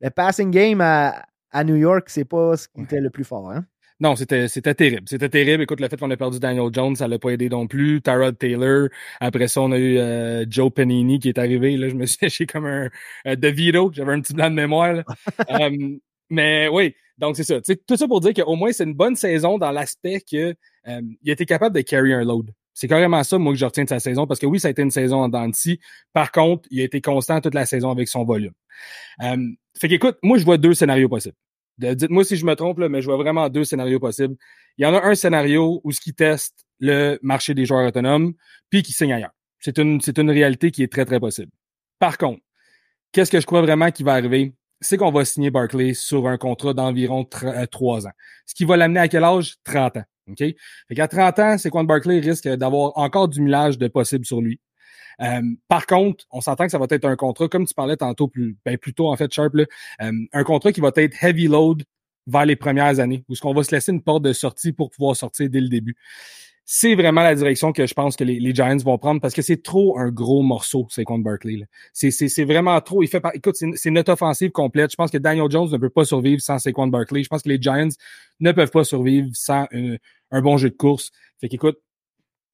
le 0.00 0.10
passing 0.10 0.50
game 0.50 0.80
à, 0.80 1.22
à 1.50 1.64
New 1.64 1.76
York, 1.76 2.08
c'est 2.08 2.24
pas 2.24 2.56
ce 2.56 2.68
qui 2.68 2.82
était 2.82 3.00
le 3.00 3.10
plus 3.10 3.24
fort. 3.24 3.50
Hein? 3.50 3.66
Non, 3.98 4.14
c'était, 4.14 4.48
c'était 4.48 4.74
terrible. 4.74 5.04
C'était 5.06 5.30
terrible. 5.30 5.62
Écoute, 5.62 5.80
le 5.80 5.88
fait 5.88 5.96
qu'on 5.98 6.10
a 6.10 6.16
perdu 6.18 6.38
Daniel 6.38 6.68
Jones, 6.70 6.96
ça 6.96 7.08
l'a 7.08 7.18
pas 7.18 7.30
aidé 7.30 7.48
non 7.48 7.66
plus. 7.66 8.02
Tyrod 8.02 8.36
Taylor. 8.36 8.88
Après 9.20 9.48
ça, 9.48 9.62
on 9.62 9.72
a 9.72 9.78
eu 9.78 9.96
euh, 9.96 10.44
Joe 10.48 10.70
Panini 10.70 11.18
qui 11.18 11.30
est 11.30 11.38
arrivé. 11.38 11.76
Là, 11.78 11.88
je 11.88 11.94
me 11.94 12.04
suis 12.04 12.18
séché 12.20 12.46
comme 12.46 12.66
un 12.66 12.90
euh, 13.26 13.36
DeVito. 13.36 13.90
J'avais 13.94 14.12
un 14.12 14.20
petit 14.20 14.34
blanc 14.34 14.50
de 14.50 14.54
mémoire. 14.54 15.02
um, 15.48 15.98
mais 16.30 16.68
oui, 16.68 16.94
donc 17.16 17.36
c'est 17.36 17.44
ça. 17.44 17.60
tout 17.60 17.96
ça 17.96 18.06
pour 18.06 18.20
dire 18.20 18.34
qu'au 18.34 18.56
moins, 18.56 18.72
c'est 18.72 18.84
une 18.84 18.94
bonne 18.94 19.16
saison 19.16 19.56
dans 19.56 19.70
l'aspect 19.70 20.20
que 20.20 20.54
um, 20.86 21.14
il 21.22 21.30
était 21.30 21.46
capable 21.46 21.74
de 21.74 21.80
carry 21.80 22.12
un 22.12 22.24
load. 22.24 22.50
C'est 22.74 22.88
carrément 22.88 23.24
ça, 23.24 23.38
moi, 23.38 23.54
que 23.54 23.58
je 23.58 23.64
retiens 23.64 23.84
de 23.84 23.88
sa 23.88 24.00
saison, 24.00 24.26
parce 24.26 24.38
que 24.38 24.44
oui, 24.44 24.60
ça 24.60 24.68
a 24.68 24.70
été 24.70 24.82
une 24.82 24.90
saison 24.90 25.22
en 25.22 25.30
dents 25.30 25.50
Par 26.12 26.30
contre, 26.30 26.68
il 26.70 26.82
a 26.82 26.84
été 26.84 27.00
constant 27.00 27.40
toute 27.40 27.54
la 27.54 27.64
saison 27.64 27.90
avec 27.90 28.06
son 28.06 28.24
volume. 28.24 28.52
Um, 29.18 29.56
fait 29.80 29.88
qu'écoute, 29.88 30.18
moi, 30.22 30.36
je 30.36 30.44
vois 30.44 30.58
deux 30.58 30.74
scénarios 30.74 31.08
possibles. 31.08 31.36
Dites-moi 31.78 32.24
si 32.24 32.36
je 32.36 32.46
me 32.46 32.54
trompe, 32.54 32.78
là, 32.78 32.88
mais 32.88 33.02
je 33.02 33.06
vois 33.06 33.16
vraiment 33.16 33.48
deux 33.48 33.64
scénarios 33.64 34.00
possibles. 34.00 34.36
Il 34.78 34.84
y 34.84 34.86
en 34.86 34.94
a 34.94 35.04
un 35.04 35.14
scénario 35.14 35.80
où 35.84 35.92
ce 35.92 36.00
qui 36.00 36.14
teste 36.14 36.66
le 36.80 37.18
marché 37.22 37.54
des 37.54 37.66
joueurs 37.66 37.86
autonomes, 37.86 38.34
puis 38.70 38.82
qui 38.82 38.92
signe 38.92 39.12
ailleurs. 39.12 39.32
C'est 39.58 39.78
une, 39.78 40.00
c'est 40.00 40.18
une 40.18 40.30
réalité 40.30 40.70
qui 40.70 40.82
est 40.82 40.92
très, 40.92 41.04
très 41.04 41.20
possible. 41.20 41.50
Par 41.98 42.18
contre, 42.18 42.40
qu'est-ce 43.12 43.30
que 43.30 43.40
je 43.40 43.46
crois 43.46 43.62
vraiment 43.62 43.90
qui 43.90 44.02
va 44.02 44.12
arriver? 44.12 44.54
C'est 44.80 44.98
qu'on 44.98 45.10
va 45.10 45.24
signer 45.24 45.50
Barclay 45.50 45.94
sur 45.94 46.28
un 46.28 46.36
contrat 46.36 46.74
d'environ 46.74 47.26
euh, 47.42 47.66
trois 47.66 48.06
ans. 48.06 48.12
Ce 48.44 48.54
qui 48.54 48.64
va 48.66 48.76
l'amener 48.76 49.00
à 49.00 49.08
quel 49.08 49.24
âge? 49.24 49.56
30 49.64 49.96
ans. 49.98 50.04
OK? 50.28 50.38
Fait 50.38 50.94
qu'à 50.94 51.08
30 51.08 51.38
ans, 51.38 51.58
c'est 51.58 51.70
quand 51.70 51.84
Barclay 51.84 52.20
risque 52.20 52.46
d'avoir 52.48 52.92
encore 52.96 53.28
du 53.28 53.40
millage 53.40 53.78
de 53.78 53.88
possible 53.88 54.26
sur 54.26 54.40
lui. 54.40 54.60
Euh, 55.22 55.42
par 55.68 55.86
contre, 55.86 56.24
on 56.30 56.40
s'entend 56.40 56.64
que 56.64 56.70
ça 56.70 56.78
va 56.78 56.86
être 56.90 57.04
un 57.04 57.16
contrat, 57.16 57.48
comme 57.48 57.66
tu 57.66 57.74
parlais 57.74 57.96
tantôt, 57.96 58.28
plus, 58.28 58.56
ben, 58.64 58.76
plutôt 58.76 59.08
en 59.08 59.16
fait, 59.16 59.32
Sharp, 59.32 59.54
là, 59.54 59.64
euh, 60.02 60.12
un 60.32 60.44
contrat 60.44 60.72
qui 60.72 60.80
va 60.80 60.90
être 60.96 61.24
heavy 61.24 61.48
load 61.48 61.84
vers 62.26 62.44
les 62.44 62.56
premières 62.56 63.00
années, 63.00 63.24
où 63.28 63.34
ce 63.34 63.40
qu'on 63.40 63.54
va 63.54 63.62
se 63.62 63.74
laisser 63.74 63.92
une 63.92 64.02
porte 64.02 64.22
de 64.22 64.32
sortie 64.32 64.72
pour 64.72 64.90
pouvoir 64.90 65.16
sortir 65.16 65.48
dès 65.48 65.60
le 65.60 65.68
début. 65.68 65.96
C'est 66.68 66.96
vraiment 66.96 67.22
la 67.22 67.36
direction 67.36 67.72
que 67.72 67.86
je 67.86 67.94
pense 67.94 68.16
que 68.16 68.24
les, 68.24 68.52
Giants 68.52 68.76
vont 68.78 68.98
prendre 68.98 69.20
parce 69.20 69.34
que 69.34 69.42
c'est 69.42 69.62
trop 69.62 70.00
un 70.00 70.10
gros 70.10 70.42
morceau, 70.42 70.88
c'est 70.90 71.04
contre 71.04 71.22
Berkeley. 71.22 71.64
C'est 71.92 72.44
vraiment 72.44 72.80
trop. 72.80 73.04
Il 73.04 73.06
fait 73.08 73.22
écoute, 73.34 73.54
c'est 73.54 73.90
notre 73.90 74.12
offensive 74.12 74.50
complète. 74.50 74.90
Je 74.90 74.96
pense 74.96 75.12
que 75.12 75.18
Daniel 75.18 75.48
Jones 75.48 75.70
ne 75.70 75.76
peut 75.76 75.90
pas 75.90 76.04
survivre 76.04 76.42
sans 76.42 76.58
Saquon 76.58 76.88
Barkley. 76.88 77.22
Je 77.22 77.28
pense 77.28 77.42
que 77.42 77.48
les 77.50 77.62
Giants 77.62 77.90
ne 78.40 78.50
peuvent 78.50 78.72
pas 78.72 78.82
survivre 78.82 79.28
sans 79.32 79.68
un 80.32 80.42
bon 80.42 80.56
jeu 80.56 80.70
de 80.70 80.74
course. 80.74 81.12
Fait 81.40 81.48
qu'écoute, 81.48 81.78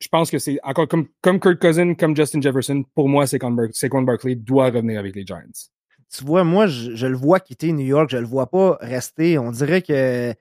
je 0.03 0.09
pense 0.09 0.31
que 0.31 0.38
c'est 0.38 0.59
encore 0.65 0.88
comme, 0.88 1.07
comme 1.21 1.38
Kurt 1.38 1.61
Cousin, 1.61 1.95
comme 1.95 2.17
Justin 2.17 2.41
Jefferson, 2.41 2.85
pour 2.97 3.09
moi, 3.09 3.25
Saquon 3.27 4.03
Barkley 4.03 4.35
doit 4.35 4.67
revenir 4.67 4.99
avec 4.99 5.15
les 5.15 5.25
Giants. 5.25 5.71
Tu 6.12 6.25
vois, 6.25 6.43
moi, 6.43 6.67
je, 6.67 7.07
le 7.07 7.17
vois 7.17 7.38
quitter 7.38 7.73
New 7.73 7.87
York, 7.87 8.11
je 8.11 8.17
le 8.17 8.27
vois 8.27 8.51
pas 8.51 8.77
rester. 8.81 9.38
On 9.38 9.53
dirait 9.53 9.81
que 9.81 10.35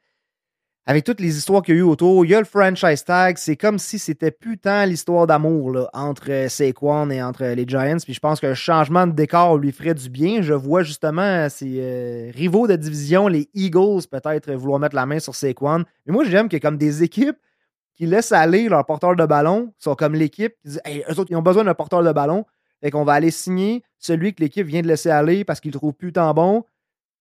avec 0.87 1.03
toutes 1.03 1.19
les 1.19 1.37
histoires 1.37 1.61
qu'il 1.61 1.75
y 1.75 1.77
a 1.77 1.81
eu 1.81 1.83
autour, 1.83 2.25
il 2.25 2.31
y 2.31 2.35
a 2.35 2.39
le 2.39 2.45
franchise 2.45 3.03
tag, 3.03 3.37
c'est 3.37 3.55
comme 3.55 3.77
si 3.77 3.99
c'était 3.99 4.31
plus 4.31 4.57
tant 4.57 4.83
l'histoire 4.83 5.27
d'amour 5.27 5.87
entre 5.93 6.47
Saquon 6.49 7.11
et 7.11 7.21
entre 7.21 7.45
les 7.45 7.65
Giants. 7.67 7.97
Puis 8.03 8.15
je 8.15 8.19
pense 8.19 8.39
que 8.39 8.55
changement 8.55 9.05
de 9.05 9.11
décor 9.11 9.59
lui 9.59 9.71
ferait 9.71 9.93
du 9.93 10.09
bien. 10.09 10.41
Je 10.41 10.55
vois 10.55 10.81
justement 10.81 11.47
ses 11.49 11.77
euh, 11.79 12.31
rivaux 12.33 12.67
de 12.67 12.75
division, 12.75 13.27
les 13.27 13.47
Eagles, 13.53 14.07
peut-être 14.09 14.51
vouloir 14.53 14.79
mettre 14.79 14.95
la 14.95 15.05
main 15.05 15.19
sur 15.19 15.35
Saquon. 15.35 15.83
Mais 16.07 16.13
moi, 16.13 16.23
j'aime 16.23 16.49
que 16.49 16.57
comme 16.57 16.77
des 16.77 17.03
équipes 17.03 17.37
qui 17.95 18.05
laissent 18.05 18.31
aller 18.31 18.69
leur 18.69 18.85
porteur 18.85 19.15
de 19.15 19.25
ballon, 19.25 19.73
sont 19.77 19.95
comme 19.95 20.15
l'équipe, 20.15 20.53
qui 20.61 20.69
disent 20.69 20.81
eux 20.87 21.19
autres, 21.19 21.31
ils 21.31 21.35
ont 21.35 21.41
besoin 21.41 21.63
d'un 21.63 21.73
porteur 21.73 22.03
de 22.03 22.11
ballon. 22.11 22.45
Fait 22.81 22.89
qu'on 22.89 23.03
va 23.03 23.13
aller 23.13 23.31
signer 23.31 23.83
celui 23.99 24.33
que 24.33 24.41
l'équipe 24.41 24.65
vient 24.65 24.81
de 24.81 24.87
laisser 24.87 25.09
aller 25.09 25.43
parce 25.43 25.59
qu'il 25.59 25.71
trouve 25.71 25.93
plus 25.93 26.11
tant 26.11 26.33
bon. 26.33 26.65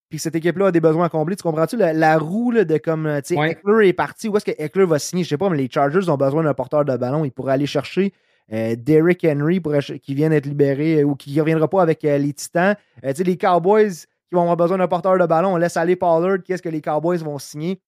Puis 0.08 0.18
cette 0.18 0.34
équipe-là 0.34 0.66
a 0.66 0.70
des 0.72 0.80
besoins 0.80 1.06
à 1.06 1.08
combler. 1.08 1.36
Tu 1.36 1.42
comprends-tu 1.42 1.76
la, 1.76 2.18
roue 2.18 2.52
de 2.52 2.78
comme, 2.78 3.06
euh, 3.06 3.20
tu 3.20 3.36
sais, 3.36 3.50
Eckler 3.50 3.88
est 3.88 3.92
parti. 3.92 4.28
Où 4.28 4.36
est-ce 4.36 4.44
que 4.44 4.50
Eckler 4.58 4.84
va 4.84 4.98
signer? 4.98 5.22
Je 5.22 5.28
sais 5.28 5.38
pas, 5.38 5.48
mais 5.48 5.56
les 5.56 5.68
Chargers 5.70 6.08
ont 6.08 6.16
besoin 6.16 6.42
d'un 6.42 6.54
porteur 6.54 6.84
de 6.84 6.96
ballon. 6.96 7.24
Ils 7.24 7.30
pourraient 7.30 7.52
aller 7.52 7.66
chercher 7.66 8.12
euh, 8.52 8.74
Derrick 8.76 9.24
Henry 9.24 9.62
qui 10.02 10.14
vient 10.14 10.30
d'être 10.30 10.46
libéré 10.46 11.00
euh, 11.00 11.04
ou 11.04 11.14
qui 11.14 11.32
ne 11.36 11.40
reviendra 11.40 11.68
pas 11.68 11.82
avec 11.82 12.02
les 12.02 12.32
Titans. 12.32 12.74
tu 13.02 13.14
sais, 13.14 13.22
les 13.22 13.36
Cowboys 13.36 13.92
qui 13.92 14.34
vont 14.34 14.42
avoir 14.42 14.56
besoin 14.56 14.78
d'un 14.78 14.88
porteur 14.88 15.16
de 15.16 15.26
ballon. 15.26 15.54
On 15.54 15.56
laisse 15.56 15.76
aller 15.76 15.94
Pollard. 15.94 16.38
Qu'est-ce 16.44 16.62
que 16.62 16.68
les 16.68 16.80
Cowboys 16.80 17.18
vont 17.18 17.38
signer? 17.38 17.80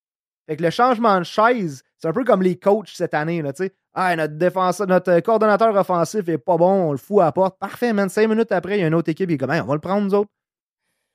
Fait 0.46 0.56
que 0.56 0.62
le 0.62 0.70
changement 0.70 1.18
de 1.18 1.24
chaise, 1.24 1.82
c'est 2.02 2.08
un 2.08 2.12
peu 2.12 2.24
comme 2.24 2.42
les 2.42 2.56
coachs 2.56 2.90
cette 2.92 3.14
année. 3.14 3.42
Là, 3.42 3.52
ah, 3.94 4.16
notre, 4.16 4.34
défenseur, 4.34 4.88
notre 4.88 5.20
coordonnateur 5.20 5.76
offensif 5.76 6.28
est 6.28 6.38
pas 6.38 6.56
bon, 6.56 6.88
on 6.88 6.92
le 6.92 6.98
fout 6.98 7.20
à 7.20 7.26
la 7.26 7.32
porte. 7.32 7.58
Parfait, 7.60 7.92
man. 7.92 8.08
Cinq 8.08 8.28
minutes 8.28 8.50
après, 8.50 8.78
il 8.78 8.80
y 8.80 8.84
a 8.84 8.88
une 8.88 8.94
autre 8.94 9.08
équipe 9.08 9.28
qui 9.28 9.34
est 9.34 9.38
comme 9.38 9.50
on 9.50 9.62
va 9.64 9.74
le 9.74 9.80
prendre, 9.80 10.02
nous 10.02 10.14
autres. 10.14 10.30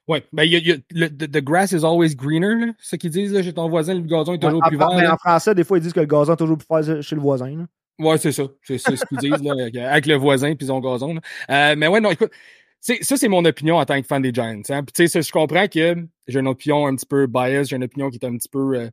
Oui, 0.07 0.19
ben, 0.31 0.43
y 0.43 0.55
a, 0.55 0.59
y 0.59 0.71
a, 0.71 0.75
le, 0.91 1.09
the, 1.09 1.43
grass 1.43 1.73
is 1.73 1.83
always 1.83 2.15
greener, 2.15 2.71
c'est 2.79 2.91
ce 2.91 2.95
qu'ils 2.95 3.09
disent. 3.09 3.33
Là, 3.33 3.43
chez 3.43 3.53
ton 3.53 3.67
voisin, 3.67 3.95
le 3.95 4.01
gazon 4.01 4.35
est 4.35 4.39
toujours 4.39 4.61
plus 4.61 4.77
vert. 4.77 4.93
Mais 4.95 5.05
en 5.05 5.17
français, 5.17 5.53
des 5.53 5.65
fois, 5.65 5.77
ils 5.77 5.81
disent 5.81 5.91
que 5.91 5.99
le 5.99 6.05
gazon 6.05 6.33
est 6.33 6.37
toujours 6.37 6.57
plus 6.57 6.67
vert 6.69 7.03
chez 7.03 7.15
le 7.15 7.21
voisin. 7.21 7.49
Là. 7.49 7.65
Ouais, 7.99 8.17
c'est 8.17 8.31
ça. 8.31 8.43
C'est 8.63 8.77
ce 8.77 9.05
qu'ils 9.07 9.17
disent 9.17 9.43
là, 9.43 9.91
avec 9.91 10.05
le 10.05 10.15
voisin 10.15 10.55
puis 10.55 10.67
son 10.67 10.79
gazon. 10.79 11.17
Euh, 11.49 11.75
mais 11.77 11.87
ouais, 11.87 11.99
non, 11.99 12.11
écoute, 12.11 12.31
ça, 12.79 13.17
c'est 13.17 13.27
mon 13.27 13.43
opinion 13.43 13.75
en 13.75 13.85
tant 13.85 13.99
que 13.99 14.07
fan 14.07 14.21
des 14.21 14.31
Giants. 14.33 14.61
Hein. 14.69 14.83
Puis, 14.83 15.07
je 15.07 15.31
comprends 15.31 15.67
que 15.67 15.95
j'ai 16.27 16.39
une 16.39 16.47
opinion 16.47 16.87
un 16.87 16.95
petit 16.95 17.05
peu 17.05 17.27
biased, 17.27 17.69
j'ai 17.69 17.75
une 17.75 17.83
opinion 17.83 18.09
qui 18.09 18.19
est 18.21 18.25
un 18.25 18.37
petit 18.37 18.49
peu 18.49 18.77
euh, 18.77 18.89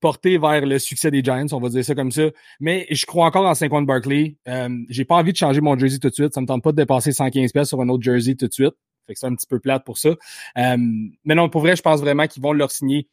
porté 0.00 0.38
vers 0.38 0.64
le 0.64 0.78
succès 0.78 1.10
des 1.10 1.22
Giants, 1.22 1.46
on 1.52 1.60
va 1.60 1.68
dire 1.68 1.84
ça 1.84 1.94
comme 1.94 2.12
ça. 2.12 2.22
Mais 2.60 2.86
je 2.90 3.06
crois 3.06 3.26
encore 3.26 3.46
en 3.46 3.54
Saquon 3.54 3.82
Barkley. 3.82 4.36
Euh, 4.48 4.68
j'ai 4.88 5.04
pas 5.04 5.16
envie 5.16 5.32
de 5.32 5.36
changer 5.36 5.60
mon 5.60 5.78
jersey 5.78 5.98
tout 5.98 6.08
de 6.08 6.14
suite. 6.14 6.34
Ça 6.34 6.40
me 6.40 6.46
tente 6.46 6.62
pas 6.62 6.72
de 6.72 6.76
dépasser 6.76 7.12
115 7.12 7.52
pièces 7.52 7.68
sur 7.68 7.80
un 7.80 7.88
autre 7.88 8.02
jersey 8.02 8.34
tout 8.34 8.48
de 8.48 8.52
suite. 8.52 8.74
Fait 9.06 9.14
que 9.14 9.20
c'est 9.20 9.26
un 9.26 9.34
petit 9.34 9.46
peu 9.46 9.58
plate 9.58 9.84
pour 9.84 9.98
ça. 9.98 10.10
Euh, 10.10 10.76
mais 11.24 11.34
non, 11.34 11.48
pour 11.48 11.62
vrai, 11.62 11.76
je 11.76 11.82
pense 11.82 12.00
vraiment 12.00 12.26
qu'ils 12.26 12.42
vont 12.42 12.52
leur 12.52 12.70
signer. 12.70 13.08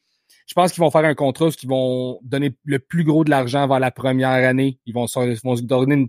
Je 0.48 0.54
pense 0.54 0.72
qu'ils 0.72 0.82
vont 0.82 0.92
faire 0.92 1.06
un 1.06 1.16
contrat 1.16 1.50
qui 1.50 1.66
vont 1.66 2.20
donner 2.24 2.56
le 2.66 2.80
plus 2.80 3.04
gros 3.04 3.24
de 3.24 3.30
l'argent 3.30 3.68
vers 3.68 3.80
la 3.80 3.92
première 3.92 4.30
année. 4.30 4.80
Ils 4.86 4.94
vont, 4.94 5.06
ils 5.08 5.40
vont 5.44 5.56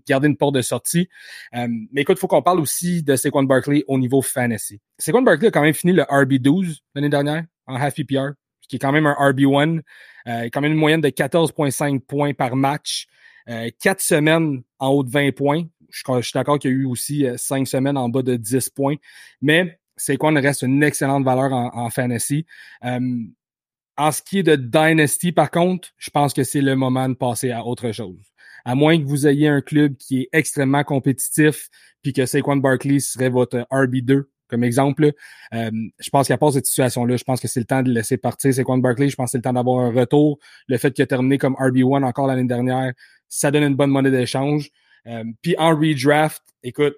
garder 0.06 0.28
une 0.28 0.36
porte 0.36 0.54
de 0.54 0.62
sortie. 0.62 1.08
Euh, 1.54 1.68
mais 1.92 2.02
écoute, 2.02 2.16
il 2.18 2.20
faut 2.20 2.26
qu'on 2.26 2.42
parle 2.42 2.60
aussi 2.60 3.02
de 3.02 3.16
Saquon 3.16 3.44
Barkley 3.44 3.84
au 3.86 3.98
niveau 3.98 4.20
fantasy. 4.20 4.80
Saquon 4.98 5.22
Barkley 5.22 5.48
a 5.48 5.50
quand 5.50 5.62
même 5.62 5.74
fini 5.74 5.92
le 5.92 6.02
RB12 6.02 6.80
l'année 6.94 7.08
dernière 7.08 7.44
en 7.66 7.76
half 7.76 7.94
PPR, 7.94 8.32
qui 8.66 8.76
est 8.76 8.78
quand 8.78 8.92
même 8.92 9.06
un 9.06 9.14
RB1. 9.14 9.80
Euh, 10.28 10.48
quand 10.52 10.60
même 10.60 10.72
une 10.72 10.78
moyenne 10.78 11.00
de 11.00 11.08
14,5 11.08 12.00
points 12.00 12.34
par 12.34 12.56
match. 12.56 13.06
Euh, 13.48 13.70
semaines 13.98 14.62
en 14.78 14.88
haut 14.88 15.04
de 15.04 15.10
20 15.10 15.34
points. 15.34 15.64
Je, 15.88 16.02
suis 16.22 16.32
d'accord 16.34 16.58
qu'il 16.58 16.70
y 16.70 16.74
a 16.74 16.76
eu 16.76 16.84
aussi 16.84 17.26
euh, 17.26 17.36
cinq 17.36 17.68
semaines 17.68 17.96
en 17.96 18.08
bas 18.08 18.22
de 18.22 18.36
10 18.36 18.70
points. 18.70 18.96
Mais 19.40 19.78
c'est 19.96 20.16
quoi, 20.16 20.32
reste 20.32 20.62
une 20.62 20.82
excellente 20.82 21.24
valeur 21.24 21.52
en, 21.52 21.88
fantasy. 21.90 22.44
en 22.82 24.12
ce 24.12 24.20
qui 24.20 24.40
est 24.40 24.42
de 24.42 24.56
Dynasty, 24.56 25.32
par 25.32 25.50
contre, 25.50 25.88
je 25.96 26.10
pense 26.10 26.34
que 26.34 26.44
c'est 26.44 26.60
le 26.60 26.76
moment 26.76 27.08
de 27.08 27.14
passer 27.14 27.50
à 27.50 27.64
autre 27.64 27.92
chose. 27.92 28.20
À 28.66 28.74
moins 28.74 28.98
que 28.98 29.04
vous 29.04 29.26
ayez 29.26 29.48
un 29.48 29.62
club 29.62 29.96
qui 29.96 30.22
est 30.22 30.28
extrêmement 30.32 30.84
compétitif, 30.84 31.70
puis 32.02 32.12
que 32.12 32.26
Saquon 32.26 32.56
Barkley 32.56 33.00
serait 33.00 33.30
votre 33.30 33.66
RB2 33.70 34.24
comme 34.48 34.64
exemple. 34.64 35.12
Euh, 35.54 35.70
je 35.98 36.10
pense 36.10 36.28
qu'à 36.28 36.38
part 36.38 36.52
cette 36.52 36.66
situation-là, 36.66 37.16
je 37.16 37.24
pense 37.24 37.40
que 37.40 37.48
c'est 37.48 37.60
le 37.60 37.66
temps 37.66 37.82
de 37.82 37.90
laisser 37.90 38.16
partir 38.16 38.52
Saquon 38.52 38.78
Barkley. 38.78 39.08
Je 39.08 39.16
pense 39.16 39.26
que 39.26 39.30
c'est 39.32 39.38
le 39.38 39.42
temps 39.42 39.52
d'avoir 39.52 39.84
un 39.84 39.92
retour. 39.92 40.38
Le 40.68 40.78
fait 40.78 40.92
qu'il 40.92 41.02
a 41.02 41.06
terminé 41.06 41.38
comme 41.38 41.54
RB1 41.54 42.04
encore 42.04 42.26
l'année 42.26 42.44
dernière, 42.44 42.92
ça 43.28 43.50
donne 43.50 43.64
une 43.64 43.76
bonne 43.76 43.90
monnaie 43.90 44.10
d'échange. 44.10 44.70
Euh, 45.06 45.24
puis 45.42 45.54
en 45.58 45.70
redraft, 45.70 46.42
écoute, 46.62 46.96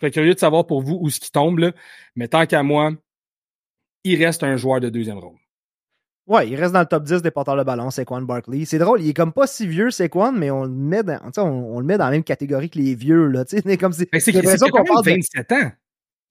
je 0.00 0.06
suis 0.06 0.12
curieux 0.12 0.34
de 0.34 0.38
savoir 0.38 0.66
pour 0.66 0.82
vous 0.82 0.98
où 1.00 1.08
ce 1.10 1.20
qui 1.20 1.30
tombe, 1.30 1.58
là, 1.58 1.72
mais 2.16 2.28
tant 2.28 2.46
qu'à 2.46 2.62
moi, 2.62 2.92
il 4.04 4.22
reste 4.22 4.42
un 4.42 4.56
joueur 4.56 4.80
de 4.80 4.88
deuxième 4.88 5.18
rôle. 5.18 5.38
Ouais, 6.26 6.48
il 6.48 6.56
reste 6.56 6.72
dans 6.72 6.80
le 6.80 6.86
top 6.86 7.04
10 7.04 7.20
des 7.20 7.30
porteurs 7.30 7.56
de 7.56 7.62
ballon, 7.62 7.90
Saquon 7.90 8.22
Barkley. 8.22 8.64
C'est 8.64 8.78
drôle, 8.78 9.02
il 9.02 9.10
est 9.10 9.14
comme 9.14 9.32
pas 9.32 9.46
si 9.46 9.66
vieux, 9.66 9.90
Saquon, 9.90 10.32
mais 10.32 10.50
on 10.50 10.64
le 10.64 10.70
met 10.70 11.02
dans, 11.02 11.18
on, 11.36 11.42
on, 11.42 11.80
le 11.80 11.86
met 11.86 11.98
dans 11.98 12.06
la 12.06 12.12
même 12.12 12.24
catégorie 12.24 12.70
que 12.70 12.78
les 12.78 12.94
vieux. 12.94 13.26
Là, 13.26 13.44
comme 13.78 13.92
si, 13.92 14.06
c'est, 14.10 14.20
c'est, 14.20 14.32
c'est 14.32 14.70
qu'on 14.70 14.84
parle 14.84 15.04
27 15.04 15.52
ans. 15.52 15.70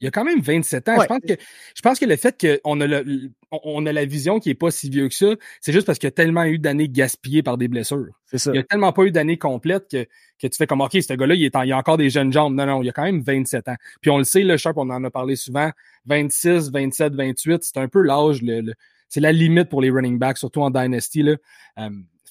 Il 0.04 0.08
a 0.08 0.12
quand 0.12 0.26
même 0.26 0.42
27 0.42 0.89
ans. 0.89 1.02
Je, 1.02 1.08
pense 1.08 1.20
que, 1.26 1.34
je 1.76 1.82
pense 1.82 1.98
que 1.98 2.06
le 2.06 2.18
fait 2.18 2.60
qu'on 2.63 2.82
a, 2.82 2.88
le, 2.88 3.32
on 3.52 3.86
a 3.86 3.94
la 3.94 4.04
vision 4.04 4.42
qui 4.42 4.50
est 4.50 4.54
pas 4.54 4.70
si 4.70 4.89
vieux 4.89 5.08
que 5.08 5.16
ça, 5.16 5.36
c'est 5.62 5.72
juste 5.72 5.86
parce 5.86 5.98
qu'il 5.98 6.08
y 6.08 6.10
a 6.10 6.12
tellement 6.12 6.44
eu 6.44 6.60
d'années 6.60 6.89
gaspillées 6.89 7.42
par 7.42 7.58
des 7.58 7.70
blessures. 7.70 8.10
C'est 8.26 8.38
ça. 8.38 8.52
Il 8.52 8.58
y 8.58 8.60
a 8.60 8.63
tellement 8.63 8.92
pas 8.92 9.04
eu 9.04 9.12
d'années 9.12 9.38
complètes 9.38 9.89
que, 9.89 10.04
que 10.04 10.48
tu 10.48 10.58
fais 10.58 10.68
comme, 10.68 10.82
OK, 10.82 10.92
ce 10.92 11.13
gars-là, 11.13 11.36
il, 11.36 11.46
est 11.46 11.56
il 11.63 11.72
a 11.72 11.78
encore 11.78 11.96
des 11.96 12.10
jeunes 12.10 12.34
jambes. 12.34 12.54
Non, 12.54 12.66
non, 12.66 12.84
il 12.84 12.89
a 12.89 12.92
quand 12.92 13.04
même 13.04 13.22
27 13.22 13.70
ans. 13.70 13.76
Puis 14.02 14.12
on 14.12 14.18
le 14.18 14.26
sait, 14.26 14.44
le 14.44 14.58
Sharp, 14.58 14.78
on 14.78 14.89
en 14.89 15.02
a 15.06 15.10
parlé 15.10 15.38
souvent, 15.38 15.72
26, 16.08 16.72
27, 16.74 17.16
28, 17.16 17.63
c'est 17.63 17.78
un 17.78 17.88
peu 17.88 18.02
l'âge, 18.02 18.42
le, 18.42 18.74
c'est 19.08 19.22
la 19.22 19.32
limite 19.32 19.70
pour 19.70 19.82
les 19.82 19.89
running 19.89 20.20
backs, 20.20 20.38
surtout 20.38 20.63
en 20.63 20.70
Dynasty. 20.70 21.24
Là. 21.24 21.38